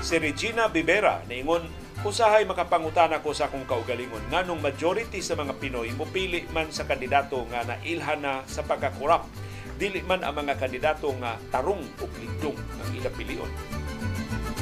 Si 0.00 0.16
Regina 0.16 0.72
Bibera 0.72 1.20
niingon 1.28 1.68
usahay 2.08 2.48
makapangutana 2.48 3.20
ko 3.20 3.36
sa 3.36 3.52
akong 3.52 3.68
kaugalingon. 3.68 4.32
Nganong 4.32 4.64
majority 4.64 5.20
sa 5.20 5.36
mga 5.36 5.60
Pinoy 5.60 5.92
mupili 5.92 6.48
man 6.56 6.72
sa 6.72 6.88
kandidato 6.88 7.44
nga 7.52 7.68
nailhan 7.68 8.24
na 8.24 8.40
sa 8.48 8.64
pagkakurap 8.64 9.28
dili 9.76 10.00
man 10.06 10.22
ang 10.22 10.38
mga 10.38 10.58
kandidato 10.58 11.10
nga 11.18 11.38
tarong 11.50 11.82
o 12.00 12.04
lindong 12.18 12.58
ang 12.58 12.88
ilang 12.94 13.14
pilion 13.14 13.50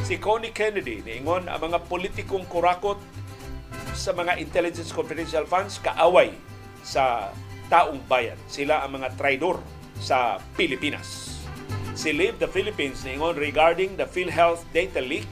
si 0.02 0.18
Connie 0.18 0.52
Kennedy 0.52 1.00
niingon 1.00 1.46
ang 1.46 1.72
mga 1.72 1.88
politikong 1.88 2.44
kurakot 2.50 2.98
sa 3.94 4.12
mga 4.12 4.36
intelligence 4.40 4.90
confidential 4.90 5.46
funds 5.48 5.78
kaaway 5.80 6.34
sa 6.82 7.30
taong 7.72 8.02
bayan. 8.04 8.36
Sila 8.44 8.84
ang 8.84 9.00
mga 9.00 9.14
traidor 9.16 9.62
sa 10.02 10.36
Pilipinas. 10.58 11.40
Si 11.96 12.12
Live 12.12 12.36
the 12.42 12.50
Philippines 12.50 13.04
ningon 13.08 13.40
regarding 13.40 13.96
the 13.96 14.04
PhilHealth 14.04 14.64
data 14.76 15.00
leak 15.00 15.28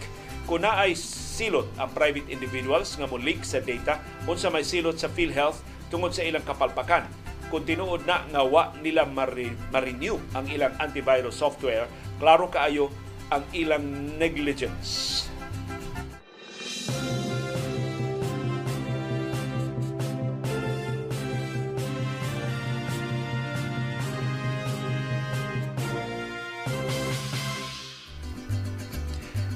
kung 0.48 0.64
ay 0.64 0.96
silot 0.96 1.68
ang 1.76 1.92
private 1.92 2.28
individuals 2.32 2.96
nga 2.96 3.08
mo 3.08 3.20
leak 3.20 3.44
sa 3.44 3.60
data 3.60 4.00
unsa 4.24 4.52
may 4.52 4.64
silot 4.64 4.96
sa 4.96 5.08
PhilHealth 5.12 5.60
tungod 5.88 6.16
sa 6.16 6.24
ilang 6.24 6.44
kapalpakan 6.44 7.04
kung 7.50 7.66
tinuod 7.66 8.06
na 8.06 8.22
nga 8.30 8.46
wa 8.46 8.70
nila 8.78 9.02
ma-renew 9.04 10.16
ang 10.38 10.46
ilang 10.46 10.72
antivirus 10.78 11.34
software 11.34 11.90
klaro 12.22 12.46
kaayo 12.46 12.86
ang 13.34 13.42
ilang 13.50 14.14
negligence 14.16 15.26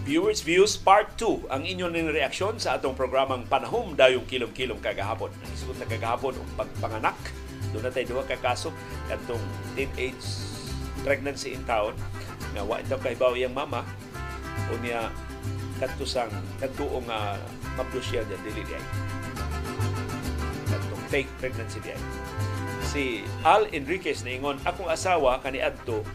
Viewers 0.04 0.44
Views 0.44 0.76
Part 0.76 1.16
2 1.16 1.48
ang 1.48 1.64
inyong 1.64 1.90
ning 1.96 2.12
sa 2.60 2.76
atong 2.76 2.92
programang 2.92 3.48
Panahom 3.48 3.96
Dayong 3.96 4.28
Kilom-Kilom 4.28 4.78
kagahapon. 4.78 5.32
Nagisugot 5.42 5.80
na 5.80 5.88
kagahapon 5.88 6.36
ang 6.36 6.48
pagpanganak. 6.60 7.18
Doon 7.74 7.82
na 7.82 7.90
tayo 7.90 8.14
duha 8.14 8.22
ka 8.22 8.38
kaso 8.38 8.70
katong 9.10 9.42
teenage 9.74 10.22
pregnancy 11.02 11.58
in 11.58 11.66
town 11.66 11.92
nga 12.54 12.62
wa 12.62 12.78
itaw 12.78 13.02
kahibaw 13.02 13.34
iyang 13.34 13.50
mama 13.50 13.82
o 14.70 14.78
niya 14.78 15.10
kadto 15.82 16.06
sang 16.06 16.30
kadtuong 16.62 17.10
uh, 17.10 17.34
maplos 17.74 18.06
siya 18.06 18.22
dili 18.30 18.62
di 18.62 18.72
ay. 18.78 18.84
Kadtong 20.70 21.04
fake 21.10 21.30
pregnancy 21.42 21.82
di 21.82 21.90
ay. 21.90 22.02
Si 22.86 23.04
Al 23.42 23.66
Enriquez 23.74 24.22
na 24.22 24.38
ingon 24.38 24.62
akong 24.62 24.86
asawa 24.86 25.42
kaniadto 25.42 26.06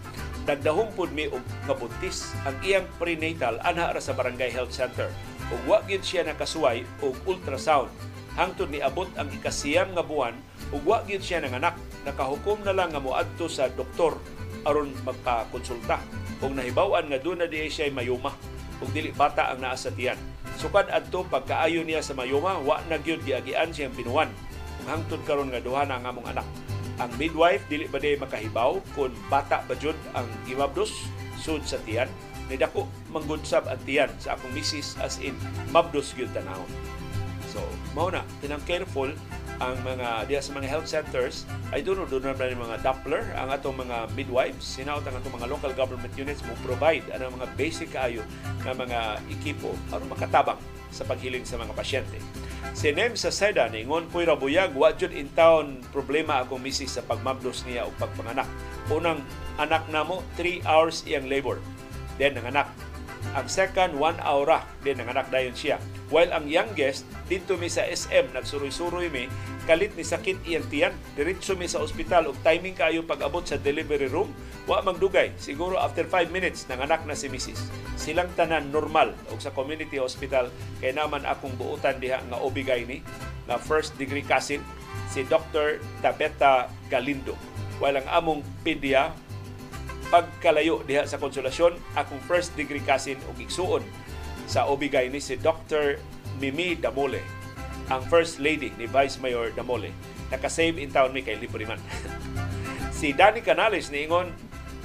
nagdahom 0.49 0.89
pud 0.97 1.13
mi 1.13 1.29
og 1.29 1.45
kabuntis 1.69 2.33
ang 2.41 2.57
iyang 2.65 2.87
prenatal 2.97 3.61
anha 3.61 3.93
ra 3.93 4.01
sa 4.01 4.17
barangay 4.17 4.49
health 4.49 4.73
center 4.73 5.05
ug 5.53 5.61
wa 5.69 5.77
gyud 5.85 6.01
siya 6.01 6.25
nakasuway 6.25 6.81
og 7.05 7.13
ultrasound 7.29 7.93
hangtod 8.33 8.73
ni 8.73 8.81
abot 8.81 9.05
ang 9.13 9.29
ikasiyam 9.29 9.93
nga 9.93 10.01
buwan 10.01 10.33
ug 10.69 10.81
wa 10.85 11.01
gyud 11.05 11.21
siya 11.21 11.41
nanganak 11.41 11.75
nakahukom 12.05 12.61
na 12.61 12.73
lang 12.73 12.93
nga 12.93 13.01
moadto 13.01 13.49
sa 13.49 13.69
doktor 13.73 14.21
aron 14.67 14.93
magpakonsulta 15.01 15.97
ug 16.39 16.51
nahibaw-an 16.55 17.09
nga 17.09 17.19
doon 17.19 17.43
na 17.43 17.47
di 17.49 17.67
siya 17.67 17.91
mayuma. 17.91 18.31
Ug 18.79 18.89
dili 18.95 19.11
bata 19.11 19.51
ang 19.51 19.59
naa 19.59 19.75
sa 19.75 19.91
tiyan. 19.91 20.15
Sukad 20.55 20.87
adto 20.87 21.27
pagkaayo 21.27 21.83
niya 21.83 21.99
sa 21.99 22.15
mayuma 22.15 22.59
wa 22.63 22.79
na 22.87 22.95
gyud 22.99 23.23
giagian 23.27 23.71
siyang 23.75 23.95
pinuwan 23.95 24.31
ug 24.79 24.85
hangtod 24.87 25.19
karon 25.27 25.51
nga 25.51 25.59
duha 25.59 25.83
na 25.83 25.99
nga 25.99 26.11
among 26.15 26.27
anak. 26.31 26.47
Ang 26.99 27.11
midwife 27.15 27.63
dili 27.67 27.87
ba 27.87 27.99
day 27.99 28.15
makahibaw 28.19 28.79
kung 28.95 29.15
bata 29.31 29.63
ba 29.67 29.75
jud 29.75 29.95
ang 30.15 30.27
gimabdos 30.47 30.91
sud 31.39 31.63
sa 31.63 31.79
tiyan. 31.83 32.07
Ni 32.47 32.57
dako 32.57 32.89
manggudsab 33.13 33.67
ang 33.69 33.79
tiyan 33.85 34.09
sa 34.17 34.33
akong 34.33 34.51
misis 34.55 34.97
as 35.03 35.21
in 35.21 35.37
mabdos 35.69 36.17
gyud 36.17 36.33
tanawon 36.33 36.67
so 37.49 37.59
mao 37.97 38.13
na 38.13 38.21
tinang 38.39 38.61
careful 38.63 39.09
ang 39.59 39.75
mga 39.83 40.31
diya 40.31 40.39
sa 40.39 40.55
mga 40.55 40.67
health 40.71 40.87
centers 40.87 41.43
ay 41.75 41.83
doon 41.83 42.07
doon 42.07 42.31
na 42.31 42.35
mga 42.35 42.79
Doppler 42.79 43.27
ang 43.35 43.51
atong 43.51 43.75
mga 43.75 44.11
midwives 44.15 44.63
sinaot 44.63 45.03
ang 45.03 45.19
atong 45.19 45.35
mga 45.35 45.51
local 45.51 45.73
government 45.75 46.15
units 46.15 46.39
mo 46.47 46.55
provide 46.63 47.03
ang 47.11 47.35
mga 47.35 47.47
basic 47.59 47.91
kaayo 47.91 48.23
nga 48.63 48.71
mga 48.71 49.19
ekipo 49.27 49.75
aron 49.91 50.07
makatabang 50.07 50.59
sa 50.89 51.03
paghiling 51.03 51.43
sa 51.43 51.59
mga 51.59 51.75
pasyente 51.75 52.17
Si 52.75 52.91
Nem 52.91 53.15
sa 53.15 53.31
Seda 53.31 53.67
ningon 53.71 54.07
po'y 54.11 54.27
rabuyag 54.27 54.75
wa 54.75 54.91
jud 54.95 55.15
in 55.15 55.31
town 55.35 55.79
problema 55.91 56.43
akong 56.43 56.59
misis 56.59 56.95
sa 56.95 57.03
pagmabdos 57.03 57.63
niya 57.67 57.87
o 57.87 57.91
pagpanganak. 57.95 58.47
Unang 58.91 59.23
anak 59.59 59.87
namo 59.87 60.23
3 60.35 60.63
hours 60.67 61.03
iyang 61.07 61.27
labor. 61.27 61.59
Then 62.19 62.35
nanganak. 62.35 62.71
Ang 63.37 63.45
second 63.45 63.93
1 63.97 64.25
hour 64.25 64.49
then 64.81 64.97
nanganak 64.97 65.29
dayon 65.29 65.53
siya. 65.53 65.77
While 66.09 66.33
ang 66.33 66.49
youngest 66.49 67.05
dito 67.29 67.53
mi 67.55 67.69
sa 67.69 67.85
SM 67.85 68.33
nagsuroy-suroy 68.33 69.13
mi 69.13 69.29
kalit 69.69 69.93
ni 69.93 70.01
sakit 70.01 70.41
iyang 70.49 70.65
tiyan. 70.65 70.93
Diretso 71.13 71.53
mi 71.53 71.69
sa 71.69 71.77
ospital 71.85 72.25
og 72.25 72.41
timing 72.41 72.73
kayo 72.73 73.05
pag-abot 73.05 73.45
sa 73.45 73.61
delivery 73.61 74.09
room 74.09 74.33
wa 74.65 74.81
magdugay. 74.81 75.29
Siguro 75.37 75.77
after 75.77 76.09
5 76.09 76.33
minutes 76.33 76.65
nanganak 76.65 77.05
na 77.05 77.13
si 77.13 77.29
Mrs. 77.29 77.69
Silang 77.93 78.33
tanan 78.33 78.73
normal 78.73 79.13
og 79.29 79.37
sa 79.37 79.53
community 79.53 80.01
hospital 80.01 80.49
kay 80.81 80.89
naman 80.89 81.21
akong 81.29 81.53
buutan 81.53 82.01
diha 82.01 82.17
nga 82.25 82.41
obigay 82.41 82.89
ni 82.89 83.05
na 83.45 83.61
first 83.61 83.93
degree 84.01 84.25
cousin 84.25 84.65
si 85.13 85.21
Dr. 85.25 85.77
Tabeta 86.01 86.69
Galindo. 86.89 87.37
While 87.77 88.01
ang 88.01 88.09
among 88.09 88.41
pedya 88.65 89.13
pagkalayo 90.09 90.81
diha 90.89 91.05
sa 91.05 91.21
konsolasyon 91.21 91.77
akong 91.93 92.21
first 92.25 92.53
degree 92.57 92.81
cousin 92.81 93.17
og 93.29 93.37
igsuon 93.37 93.85
sa 94.49 94.65
obigay 94.65 95.05
ni 95.13 95.21
si 95.21 95.37
Dr. 95.37 96.01
Mimi 96.41 96.73
Damole 96.73 97.21
ang 97.89 98.01
First 98.05 98.41
Lady 98.41 98.73
ni 98.77 98.85
Vice 98.85 99.17
Mayor 99.21 99.49
Damole. 99.53 99.93
Naka-save 100.29 100.77
in 100.77 100.93
town 100.93 101.09
mi 101.09 101.25
kay 101.25 101.37
libre 101.37 101.65
man. 101.65 101.81
si 102.97 103.13
Danny 103.13 103.41
Canales 103.41 103.89
niingon, 103.89 104.29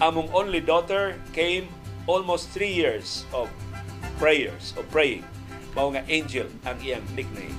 among 0.01 0.29
only 0.33 0.61
daughter 0.61 1.17
came 1.37 1.69
almost 2.09 2.49
three 2.53 2.73
years 2.73 3.29
of 3.33 3.49
prayers, 4.17 4.73
of 4.77 4.85
praying. 4.89 5.25
Mao 5.77 5.93
nga 5.93 6.05
angel 6.09 6.49
ang 6.65 6.77
iyang 6.81 7.05
nickname. 7.17 7.57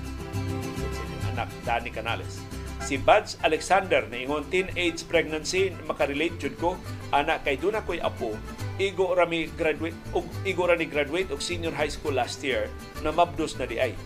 Anak 1.33 1.49
Danny 1.65 1.89
Canales. 1.89 2.44
Si 2.85 3.01
Buds 3.01 3.41
Alexander 3.41 4.05
niingon 4.05 4.45
teenage 4.53 5.09
pregnancy 5.09 5.73
makarelate 5.89 6.37
jud 6.37 6.53
ko 6.61 6.77
anak 7.09 7.41
kay 7.41 7.57
duna 7.57 7.81
koy 7.81 7.97
apo 7.97 8.37
igo 8.77 9.09
rami 9.17 9.49
graduate 9.57 9.97
og 10.13 10.21
igo 10.45 10.69
ra 10.69 10.77
ni 10.77 10.85
graduate 10.85 11.33
og 11.33 11.41
senior 11.41 11.73
high 11.73 11.89
school 11.89 12.13
last 12.13 12.45
year 12.45 12.69
na 13.01 13.09
mabdos 13.09 13.57
na 13.57 13.65
di 13.65 13.81
ay 13.81 13.97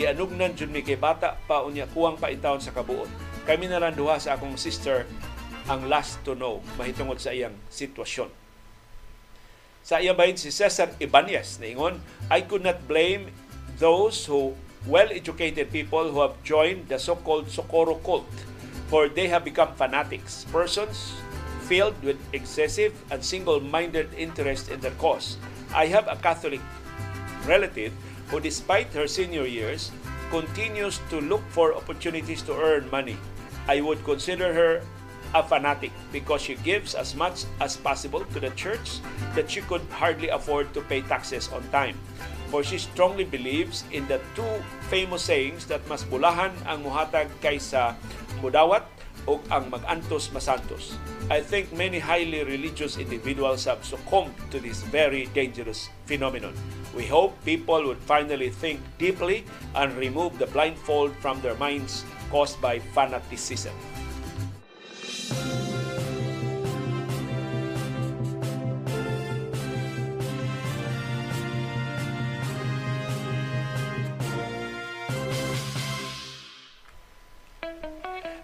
gianugnan 0.00 0.56
jud 0.56 0.72
mi 0.72 0.80
kay 0.80 0.96
bata 0.96 1.36
pa 1.44 1.60
unya 1.60 1.84
kuwang 1.92 2.16
pa 2.16 2.32
intawon 2.32 2.56
sa 2.56 2.72
kabuon. 2.72 3.04
Kami 3.44 3.68
na 3.68 3.84
lang 3.84 3.92
duha 3.92 4.16
sa 4.16 4.40
akong 4.40 4.56
sister 4.56 5.04
ang 5.68 5.84
last 5.84 6.16
to 6.24 6.32
know 6.32 6.64
mahitungod 6.80 7.20
sa 7.20 7.36
iyang 7.36 7.52
sitwasyon. 7.68 8.32
Sa 9.84 10.00
iyang 10.00 10.16
bahin 10.16 10.40
si 10.40 10.48
Cesar 10.48 10.88
Ibanez 10.96 11.60
ingon, 11.60 12.00
I 12.32 12.48
could 12.48 12.64
not 12.64 12.88
blame 12.88 13.28
those 13.76 14.24
who 14.24 14.56
well-educated 14.86 15.72
people 15.72 16.12
who 16.12 16.20
have 16.20 16.42
joined 16.42 16.88
the 16.88 16.98
so-called 16.98 17.48
Socorro 17.50 17.94
cult 17.96 18.28
for 18.86 19.08
they 19.08 19.26
have 19.26 19.44
become 19.44 19.74
fanatics, 19.74 20.46
persons 20.52 21.14
filled 21.66 21.98
with 22.02 22.16
excessive 22.32 22.94
and 23.10 23.24
single-minded 23.24 24.14
interest 24.14 24.70
in 24.70 24.80
their 24.80 24.94
cause. 25.02 25.36
I 25.74 25.86
have 25.86 26.06
a 26.06 26.14
Catholic 26.14 26.60
relative 27.44 27.92
who 28.28 28.38
despite 28.38 28.92
her 28.94 29.08
senior 29.08 29.46
years 29.46 29.90
continues 30.30 31.00
to 31.10 31.20
look 31.20 31.42
for 31.50 31.74
opportunities 31.74 32.42
to 32.42 32.54
earn 32.54 32.88
money. 32.90 33.16
I 33.66 33.80
would 33.80 34.04
consider 34.04 34.54
her 34.54 34.82
a 35.34 35.42
fanatic 35.42 35.90
because 36.12 36.40
she 36.42 36.54
gives 36.62 36.94
as 36.94 37.16
much 37.16 37.44
as 37.60 37.76
possible 37.76 38.24
to 38.32 38.38
the 38.38 38.50
church 38.50 39.02
that 39.34 39.50
she 39.50 39.60
could 39.62 39.82
hardly 39.90 40.28
afford 40.28 40.72
to 40.74 40.80
pay 40.82 41.02
taxes 41.02 41.50
on 41.50 41.66
time. 41.70 41.98
For 42.50 42.62
she 42.62 42.78
strongly 42.78 43.24
believes 43.24 43.82
in 43.90 44.06
the 44.06 44.22
two 44.38 44.62
famous 44.86 45.26
sayings 45.26 45.66
that 45.66 45.82
mas 45.90 46.06
bulahan 46.06 46.54
ang 46.64 46.86
muhatag 46.86 47.26
kaysa 47.42 47.98
mudawat 48.38 48.86
o 49.26 49.42
ang 49.50 49.66
magantos 49.68 50.30
masantos. 50.30 50.94
I 51.26 51.42
think 51.42 51.74
many 51.74 51.98
highly 51.98 52.46
religious 52.46 52.96
individuals 52.96 53.66
have 53.66 53.82
succumbed 53.82 54.34
to 54.54 54.62
this 54.62 54.86
very 54.94 55.26
dangerous 55.34 55.90
phenomenon. 56.06 56.54
We 56.94 57.04
hope 57.10 57.34
people 57.42 57.82
would 57.90 57.98
finally 58.06 58.54
think 58.54 58.78
deeply 58.96 59.42
and 59.74 59.90
remove 59.98 60.38
the 60.38 60.46
blindfold 60.46 61.12
from 61.18 61.42
their 61.42 61.58
minds 61.58 62.06
caused 62.30 62.62
by 62.62 62.78
fanaticism. 62.94 63.74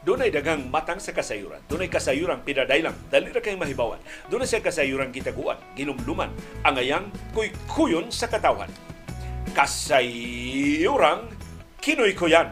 Dunay 0.02 0.34
daghang 0.34 0.66
matang 0.66 0.98
sa 0.98 1.14
kasayuran. 1.14 1.62
Dunay 1.70 1.86
kasayuran 1.86 2.42
pinadaylang. 2.42 2.98
Dali 3.06 3.30
ra 3.30 3.38
kay 3.38 3.54
mahibawan. 3.54 4.02
Dunay 4.26 4.50
sa 4.50 4.58
kasayuran 4.58 5.14
gitaguan, 5.14 5.54
ginumluman, 5.78 6.26
angayang 6.66 7.06
kuy-kuyon 7.30 8.10
sa 8.10 8.26
katawan. 8.26 8.66
Kasayuran 9.54 11.30
kinoy-kuyan. 11.78 12.50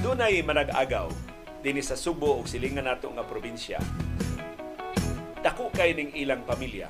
Dunay 0.00 0.40
manag-agaw 0.40 1.12
dinhi 1.60 1.84
sa 1.84 1.92
Subo 1.92 2.40
ug 2.40 2.48
silingan 2.48 2.88
nato 2.88 3.12
nga 3.12 3.20
probinsya. 3.20 3.76
Dako 5.44 5.68
kay 5.76 5.92
ning 5.92 6.08
ilang 6.16 6.40
pamilya. 6.48 6.88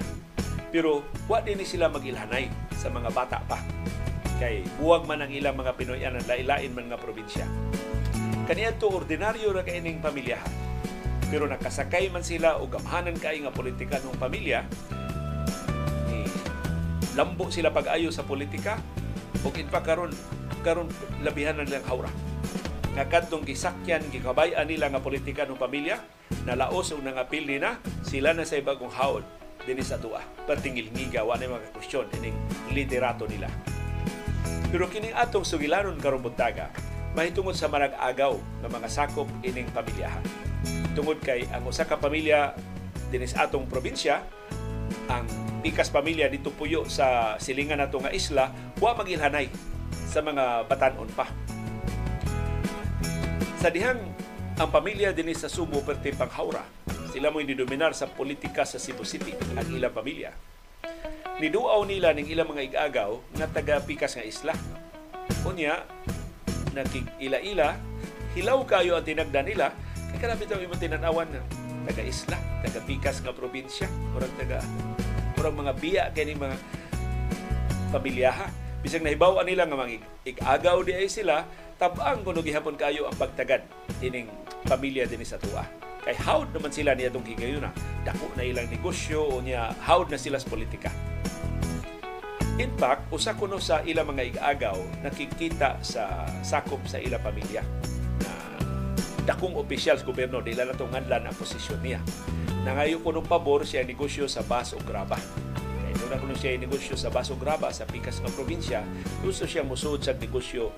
Pero 0.70 1.02
wa 1.26 1.42
dinhi 1.42 1.66
sila 1.66 1.90
magilhanay 1.90 2.46
sa 2.78 2.86
mga 2.86 3.10
bata 3.10 3.42
pa 3.50 3.58
kay 4.42 4.66
buwag 4.82 5.06
man 5.06 5.22
ang 5.22 5.30
ilang 5.30 5.54
mga 5.54 5.78
Pinoyan 5.78 6.18
ang 6.18 6.26
lailain 6.26 6.74
man 6.74 6.90
nga 6.90 6.98
probinsya. 6.98 7.46
Kaniya 8.50 8.74
to 8.74 8.90
ordinaryo 8.90 9.54
ra 9.54 9.62
kay 9.62 9.78
ning 9.78 10.02
pamilyahan. 10.02 10.50
Pero 11.30 11.46
nakasakay 11.46 12.10
man 12.10 12.26
sila 12.26 12.58
o 12.58 12.66
gamhanan 12.66 13.14
kay 13.14 13.38
nga 13.38 13.54
politika 13.54 14.02
ng 14.02 14.18
pamilya, 14.18 14.66
ni 16.10 16.26
lambo 17.14 17.54
sila 17.54 17.70
pag-ayo 17.70 18.10
sa 18.10 18.26
politika 18.26 18.82
ug 19.46 19.54
in 19.54 19.70
karon 19.70 20.10
karon 20.66 20.90
labihan 21.22 21.54
na 21.54 21.62
nilang 21.62 21.86
hawra. 21.86 22.10
Nga 22.98 23.08
kadtong 23.08 23.46
gisakyan 23.46 24.02
gikabayan 24.10 24.66
nila 24.66 24.90
nga 24.90 25.00
politika 25.00 25.46
ng 25.46 25.56
pamilya, 25.56 26.02
nalaos 26.44 26.90
og 26.90 27.00
nangapil 27.00 27.46
nila, 27.46 27.78
sila 28.02 28.34
na 28.34 28.42
sa 28.42 28.58
ibagong 28.58 28.90
hawd 28.90 29.22
dinhi 29.64 29.86
sa 29.86 30.02
tuwa. 30.02 30.18
Patingil 30.50 30.90
ngiga 30.90 31.22
wa 31.22 31.38
na 31.38 31.46
mga 31.46 31.70
kwestiyon 31.78 32.10
ining 32.18 32.36
liderato 32.74 33.24
nila. 33.30 33.46
Pero 34.72 34.88
kining 34.88 35.12
atong 35.12 35.44
sugilanon 35.44 36.00
karong 36.00 36.24
buntaga, 36.24 36.72
mahitungod 37.12 37.52
sa 37.52 37.68
marag 37.68 37.92
agaw 38.00 38.40
ng 38.64 38.70
mga 38.72 38.88
sakop 38.88 39.28
ining 39.44 39.68
pamilyahan. 39.76 40.24
Tungod 40.96 41.20
kay 41.20 41.44
ang 41.52 41.68
usa 41.68 41.84
ka 41.84 42.00
pamilya 42.00 42.56
dinis 43.12 43.36
atong 43.36 43.68
probinsya, 43.68 44.24
ang 45.12 45.28
pikas 45.60 45.92
pamilya 45.92 46.32
dito 46.32 46.48
puyo 46.48 46.88
sa 46.88 47.36
silingan 47.36 47.84
nato 47.84 48.00
nga 48.00 48.12
isla, 48.12 48.48
wa 48.80 48.96
magilhanay 48.96 49.52
sa 50.08 50.24
mga 50.24 50.64
batanon 50.64 51.08
pa. 51.12 51.28
Sa 53.60 53.68
dihang 53.68 54.00
ang 54.56 54.68
pamilya 54.72 55.12
dinis 55.12 55.44
sa 55.44 55.52
Subo 55.52 55.84
perti 55.84 56.16
panghawra, 56.16 56.64
sila 57.12 57.28
mo 57.28 57.44
dominar 57.44 57.92
sa 57.92 58.08
politika 58.08 58.64
sa 58.64 58.80
Cebu 58.80 59.04
City, 59.04 59.36
ang 59.52 59.68
ilang 59.68 59.92
pamilya 59.92 60.32
niduaw 61.40 61.86
nila 61.88 62.12
ning 62.12 62.28
ilang 62.28 62.50
mga 62.50 62.68
igagaw 62.68 63.16
nga 63.38 63.46
taga 63.48 63.80
pikas 63.80 64.18
nga 64.18 64.26
isla. 64.26 64.54
Unya, 65.46 65.84
nakig-ila-ila, 66.76 67.76
hilaw 68.36 68.58
kayo 68.64 68.96
ang 68.96 69.06
tinagdan 69.06 69.48
nila, 69.48 69.72
kay 70.12 70.18
karami 70.20 70.44
ito 70.44 70.56
yung 70.56 70.76
tinanawan 70.76 71.28
na 71.30 71.40
taga 71.88 72.02
isla, 72.04 72.36
taga 72.60 72.80
pikas 72.84 73.20
nga 73.24 73.32
probinsya, 73.32 73.88
murag 74.12 74.32
taga 74.36 74.60
murag 75.36 75.58
mga 75.58 75.74
biya 75.82 76.04
kini 76.14 76.38
mga 76.38 76.56
pamilyaha. 77.90 78.46
Bisag 78.82 79.02
nahibawan 79.02 79.46
nila 79.46 79.66
nga 79.66 79.78
mga 79.78 79.98
igagaw 80.26 80.82
di 80.86 80.94
ay 80.94 81.10
sila, 81.10 81.46
tabang 81.78 82.22
kuno 82.22 82.42
gihapon 82.42 82.78
kayo 82.78 83.10
ang 83.10 83.16
pagtagad 83.18 83.66
ining 83.98 84.30
pamilya 84.66 85.06
din 85.06 85.22
sa 85.26 85.38
tuwa. 85.38 85.66
Kay 86.02 86.18
hawd 86.18 86.50
naman 86.50 86.74
sila 86.74 86.98
niya 86.98 87.14
itong 87.14 87.22
higayuna. 87.22 87.70
Dako 88.02 88.34
na 88.34 88.42
ilang 88.42 88.66
negosyo 88.66 89.22
o 89.22 89.38
niya 89.38 89.70
hawd 89.86 90.10
na 90.10 90.18
sila 90.18 90.34
sa 90.42 90.50
politika. 90.50 90.90
In 92.58 92.74
fact, 92.76 93.06
usa 93.14 93.32
kuno 93.38 93.62
sa 93.62 93.80
ilang 93.86 94.10
mga 94.12 94.34
igagaw 94.34 94.76
nakikita 95.00 95.78
sa 95.80 96.26
sakop 96.44 96.84
sa 96.84 97.00
ilang 97.00 97.22
pamilya 97.22 97.64
na 98.20 98.30
dakong 99.24 99.56
opisyal 99.56 99.96
sa 99.96 100.04
gobyerno 100.04 100.44
dila 100.44 100.68
na 100.68 100.76
tunganlan 100.76 101.26
ang 101.26 101.36
posisyon 101.38 101.80
niya. 101.80 102.02
Nangayo 102.66 103.00
kuno 103.00 103.22
pabor 103.22 103.64
siya 103.64 103.86
negosyo 103.86 104.26
sa 104.26 104.44
bas 104.44 104.74
o 104.74 104.80
graba. 104.82 105.16
Kaya 106.12 106.18
kuno 106.20 106.36
siya 106.36 106.60
negosyo 106.60 106.92
sa 106.98 107.08
bas 107.08 107.32
o 107.32 107.40
graba 107.40 107.72
sa 107.72 107.88
pikas 107.88 108.20
ng 108.20 108.34
probinsya, 108.36 108.84
gusto 109.24 109.48
siya 109.48 109.64
musud 109.64 110.04
sa 110.04 110.12
negosyo 110.12 110.74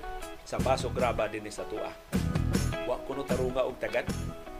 sa 0.47 0.55
bas 0.61 0.87
o 0.87 0.89
graba 0.93 1.27
din 1.27 1.43
sa 1.51 1.67
tuwa. 1.67 1.91
Wa 2.87 2.95
kuno 3.03 3.27
tarunga 3.27 3.67
og 3.67 3.75
tagan 3.83 4.07
at 4.07 4.54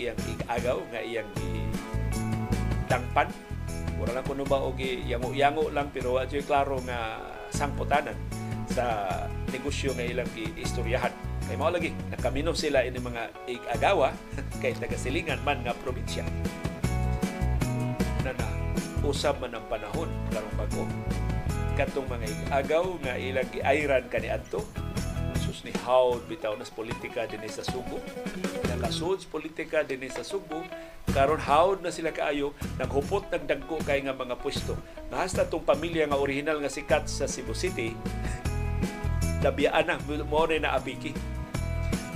iyang 0.00 0.20
igagaw 0.24 0.78
nga 0.88 1.00
iyang 1.04 1.30
tangpan 2.88 3.28
Mura 4.00 4.16
lang 4.16 4.24
kuno 4.24 4.48
ba 4.48 4.56
og 4.64 4.80
yango-yango 4.80 5.68
lang 5.68 5.92
pero 5.92 6.16
wa 6.16 6.24
klaro 6.24 6.80
nga 6.88 7.20
sangputanan 7.52 8.16
sa 8.64 9.12
negosyo 9.52 9.92
nga 9.92 10.08
ilang 10.08 10.24
istoryahan. 10.56 11.12
Kay 11.44 11.60
mao 11.60 11.68
lagi 11.68 11.92
nakaminom 12.08 12.56
sila 12.56 12.80
ini 12.80 12.96
mga 12.96 13.28
ig-agawa 13.44 14.16
kay 14.64 14.72
tagasilingan 14.72 15.44
man 15.44 15.60
nga 15.60 15.76
probinsya. 15.84 16.24
Na 18.24 18.32
na 18.32 18.46
usab 19.04 19.36
man 19.36 19.52
ang 19.52 19.68
panahon 19.68 20.08
karong 20.32 20.56
bag-o. 20.56 20.88
Katong 21.76 22.08
mga 22.08 22.24
ig-agaw 22.24 22.96
nga 23.04 23.20
ilang 23.20 23.52
giayran 23.52 24.08
kaniadto 24.08 24.64
ni 25.64 25.72
hawd 25.84 26.24
bitaw 26.28 26.56
nas 26.56 26.72
politika 26.72 27.28
dinhi 27.28 27.48
sa 27.48 27.64
Subo. 27.64 28.00
Nakasud 28.68 29.24
politika 29.28 29.84
dinhi 29.84 30.08
sa 30.08 30.24
Subo 30.24 30.64
karon 31.10 31.42
hawd 31.42 31.82
na 31.82 31.90
sila 31.90 32.14
kaayo 32.14 32.54
naghupot 32.78 33.26
nagdagko 33.28 33.82
kay 33.82 34.04
nga 34.04 34.14
mga 34.14 34.38
pwesto. 34.38 34.78
Basta 35.10 35.44
tong 35.44 35.66
pamilya 35.66 36.06
nga 36.06 36.20
original 36.20 36.62
nga 36.62 36.70
sikat 36.70 37.10
sa 37.10 37.26
Cebu 37.26 37.52
City 37.52 37.92
labiyaan 39.44 39.88
na 39.88 39.96
mo 40.24 40.44
na 40.46 40.76
abiki. 40.76 41.12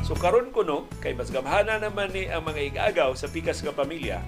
So 0.04 0.12
karon 0.14 0.52
ko 0.52 0.62
no 0.62 0.86
kay 1.00 1.16
mas 1.16 1.32
gamhana 1.32 1.80
naman 1.80 2.12
ni 2.12 2.28
ang 2.28 2.44
mga 2.44 2.60
igagaw 2.70 3.16
sa 3.16 3.28
pikas 3.28 3.64
nga 3.64 3.72
pamilya 3.72 4.20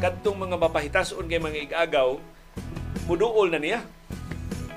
kadtong 0.00 0.38
mga 0.38 0.56
mapahitason 0.56 1.28
kay 1.28 1.42
mga 1.42 1.70
igagaw 1.70 2.16
muduol 3.04 3.50
na 3.52 3.60
niya. 3.60 3.80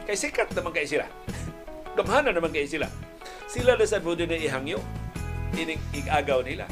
Kay 0.03 0.19
sikat 0.19 0.51
naman 0.51 0.75
kay 0.75 0.83
sila. 0.83 1.07
Gamhana 1.97 2.35
naman 2.35 2.51
kay 2.51 2.67
sila 2.67 2.91
sila 3.53 3.77
na 3.77 3.85
sa 3.85 4.01
din 4.01 4.33
ihangyo. 4.33 4.81
Ining 5.53 5.77
igagaw 5.93 6.41
nila. 6.41 6.65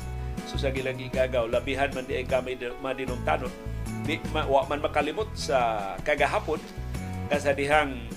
So 0.50 0.58
sa 0.58 0.74
gilang 0.74 0.98
igagaw, 0.98 1.46
labihan 1.46 1.94
man 1.94 2.10
di 2.10 2.18
ay 2.18 2.26
kami 2.26 2.58
madinungtanon. 2.82 3.54
Di 4.02 4.18
ma, 4.34 4.50
wa 4.50 4.66
man 4.66 4.82
makalimot 4.82 5.30
sa 5.38 5.94
kagahapon 6.02 6.58
kasadihang 7.30 8.10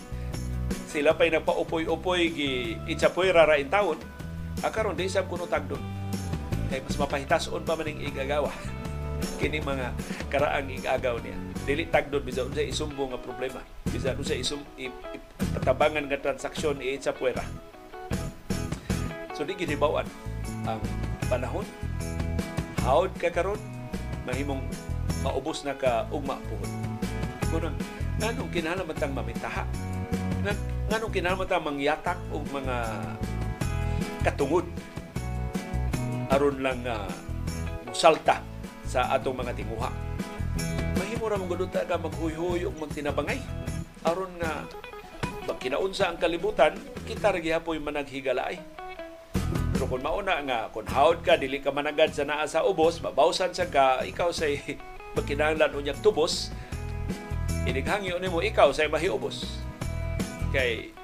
sila 0.88 1.12
pa'y 1.12 1.28
nagpaupoy-upoy 1.28 2.22
gi 2.32 2.50
itsapoy 2.88 3.28
rara 3.30 3.60
in 3.60 3.68
taon 3.68 4.00
akaron 4.64 4.96
di 4.96 5.06
sab 5.06 5.28
kuno 5.30 5.44
tagdo 5.46 5.78
kay 6.72 6.82
mas 6.82 6.98
mapahitason 6.98 7.62
pa 7.62 7.78
maning 7.78 8.00
igagawa 8.00 8.50
kini 9.38 9.62
mga 9.62 9.94
karaang 10.30 10.70
igagaw 10.70 11.18
niya 11.22 11.36
dili 11.62 11.86
tagdon 11.90 12.22
bisan 12.22 12.50
unsay 12.50 12.70
isumbo 12.70 13.10
nga 13.10 13.18
problema 13.22 13.62
bisan 13.90 14.18
sa 14.22 14.34
isum 14.34 14.62
ipatabangan 14.78 16.10
nga 16.10 16.18
transaksyon 16.18 16.82
i 16.82 16.98
sa 16.98 17.14
puwera. 17.14 17.42
So 19.34 19.42
di 19.42 19.58
ginibawan 19.58 20.06
ang 20.62 20.78
panahon. 21.26 21.66
Hawd 22.86 23.10
ka 23.18 23.34
karon 23.34 23.58
mahimong 24.22 24.62
maubos 25.26 25.66
na 25.66 25.74
ka 25.74 26.06
ugma 26.14 26.38
puhon. 26.46 26.70
Kunang 27.50 27.76
nganong 28.22 28.50
kinahanglan 28.54 29.10
mamintaha? 29.10 29.66
Nga, 30.46 30.52
nganong 30.86 31.12
kinahanglan 31.12 31.66
mangyatak 31.66 32.18
og 32.30 32.46
mga 32.54 32.76
katungod 34.22 34.66
aron 36.30 36.62
lang 36.62 36.80
uh, 36.86 37.10
salta 37.90 38.38
sa 38.86 39.10
atong 39.18 39.34
mga 39.34 39.58
tinguha. 39.58 39.90
Mahimo 40.94 41.26
ra 41.26 41.36
mong 41.42 41.74
ka 41.74 41.98
maghuyhoy 41.98 42.70
og 42.70 42.78
magtinabangay 42.78 43.42
aron 44.06 44.30
nga 44.38 44.62
pag 45.44 45.60
kinaunsa 45.60 46.08
ang 46.08 46.16
kalibutan, 46.16 46.72
kita 47.04 47.34
ra 47.34 47.40
gihapoy 47.42 47.76
managhigalaay. 47.76 48.56
Pero 49.74 49.90
kung 49.90 50.06
mauna 50.06 50.38
nga, 50.46 50.70
kung 50.70 50.86
hawd 50.86 51.26
ka, 51.26 51.34
dili 51.34 51.58
ka 51.58 51.74
managad 51.74 52.14
sa 52.14 52.22
naa 52.22 52.46
sa 52.46 52.62
ubos, 52.62 53.02
mabawsan 53.02 53.50
sa 53.50 53.66
ka, 53.66 54.06
ikaw 54.06 54.30
say 54.30 54.62
magkinahanglan 55.18 55.74
unyag 55.74 55.98
tubos, 55.98 56.54
inighangyo 57.66 58.22
nimo 58.22 58.38
ikaw 58.38 58.70
say 58.70 58.86
mahiubos. 58.86 59.58
Kay 60.54 60.94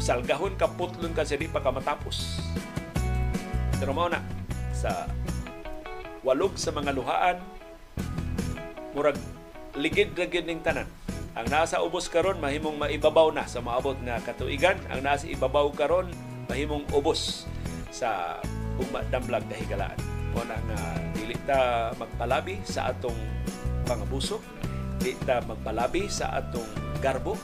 salgahon 0.00 0.56
ka 0.56 0.72
putlon 0.72 1.12
ka 1.12 1.28
sa 1.28 1.36
di 1.36 1.52
pa 1.52 1.60
ka 1.60 1.68
matapos. 1.68 2.40
Pero 3.76 3.92
mao 3.92 4.08
na 4.08 4.24
sa 4.72 5.04
walog 6.24 6.56
sa 6.56 6.72
mga 6.72 6.96
luhaan 6.96 7.36
murag 8.96 9.20
ligid-ligid 9.76 10.48
ning 10.48 10.64
tanan 10.64 10.88
ang 11.34 11.50
nasa 11.50 11.82
ubos 11.82 12.08
karon 12.08 12.38
mahimong 12.38 12.78
maibabaw 12.78 13.28
na 13.34 13.44
sa 13.44 13.58
maabot 13.58 13.98
nga 14.06 14.22
katuigan. 14.22 14.78
Ang 14.86 15.02
nasa 15.02 15.26
ibabaw 15.26 15.66
karon 15.74 16.06
mahimong 16.46 16.86
ubos 16.94 17.44
sa 17.94 18.42
ugma 18.74 19.06
damlag 19.06 19.46
kahigalaan. 19.46 19.94
Mo 20.34 20.42
na 20.42 20.58
nga 20.58 20.78
dili 21.14 21.38
ta 21.46 21.94
magpalabi 21.94 22.58
sa 22.66 22.90
atong 22.90 23.14
pangabuso, 23.86 24.42
di 24.98 25.14
ta 25.22 25.38
magpalabi 25.46 26.10
sa 26.10 26.34
atong 26.34 26.98
garbo, 26.98 27.38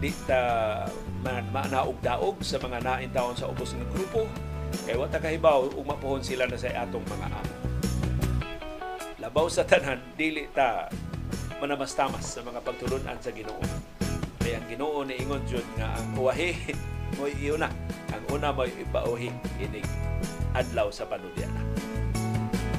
di 0.00 0.08
ta 0.24 0.40
man 1.20 1.44
manaog-daog 1.52 2.40
sa 2.40 2.56
mga 2.56 2.80
nain 2.80 3.12
taon 3.12 3.36
sa 3.36 3.52
ubos 3.52 3.76
ng 3.76 3.84
grupo, 3.92 4.24
kay 4.88 4.96
wata 4.96 5.20
kahibaw 5.20 5.68
ug 5.68 5.84
mapuhon 5.84 6.24
sila 6.24 6.48
na 6.48 6.56
sa 6.56 6.72
atong 6.72 7.04
mga 7.04 7.28
amo. 7.28 7.54
Labaw 9.20 9.46
sa 9.46 9.62
tanan, 9.68 10.00
dili 10.16 10.48
ta 10.50 10.88
manamas-tamas 11.62 12.26
sa 12.26 12.40
mga 12.42 12.58
pagtulunan 12.64 13.14
sa 13.22 13.30
Ginoo. 13.30 13.62
Kaya 14.42 14.58
ang 14.58 14.66
Ginoo 14.66 15.06
ni 15.06 15.14
ingon 15.22 15.46
jud 15.46 15.62
nga 15.78 15.94
ang 15.94 16.18
uwahi 16.18 16.74
mo 17.16 17.28
iuna. 17.28 17.68
Ang 18.12 18.22
una 18.32 18.52
mo 18.52 18.64
ibauhi 18.68 19.32
inig 19.60 19.86
adlaw 20.52 20.92
sa 20.92 21.08
panudyana. 21.08 21.60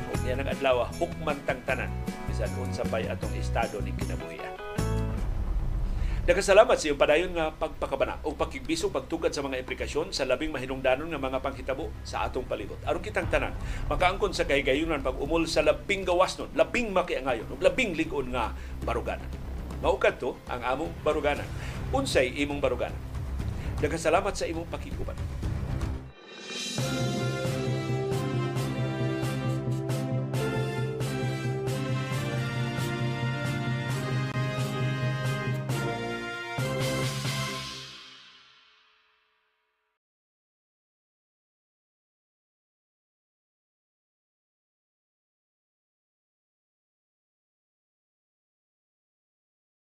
Kung 0.10 0.22
yan 0.26 0.46
ang 0.46 0.50
adlaw, 0.54 0.86
hukman 1.02 1.38
tang 1.50 1.62
tanan 1.66 1.90
bisan 2.30 2.50
unsa 2.58 2.86
pay 2.90 3.06
atong 3.10 3.34
estado 3.38 3.78
ni 3.82 3.94
kinabuhian. 3.94 4.54
Nagkasalamat 6.24 6.80
sa 6.80 6.88
iyong 6.88 7.02
padayon 7.02 7.36
nga 7.36 7.52
pagpakabana 7.52 8.16
o 8.24 8.32
pagkibisog 8.32 8.96
pagtugad 8.96 9.36
sa 9.36 9.44
mga 9.44 9.60
implikasyon 9.60 10.16
sa 10.16 10.24
labing 10.24 10.56
mahinungdanon 10.56 11.12
nga 11.12 11.20
mga 11.20 11.44
panghitabo 11.44 11.92
sa 12.08 12.24
atong 12.24 12.48
palibot. 12.48 12.80
Aron 12.88 13.04
kitang 13.04 13.28
tanan, 13.28 13.52
makaangkon 13.92 14.32
sa 14.32 14.48
kahigayunan 14.48 15.04
pag 15.04 15.20
umol 15.20 15.44
sa 15.52 15.60
labing 15.68 16.08
gawas 16.08 16.40
nun, 16.40 16.48
labing 16.56 16.96
makiangayon, 16.96 17.44
ug 17.52 17.60
labing 17.60 17.92
ligon 18.00 18.32
nga 18.32 18.56
baruganan. 18.88 19.28
Maukad 19.84 20.16
to 20.16 20.40
ang 20.48 20.64
among 20.64 20.96
baruganan. 21.04 21.44
Unsay 21.92 22.32
imong 22.40 22.64
baruganan. 22.64 23.13
Nagkasalamat 23.82 24.34
sa 24.36 24.46
imong 24.46 24.70
pakiguban. 24.70 25.18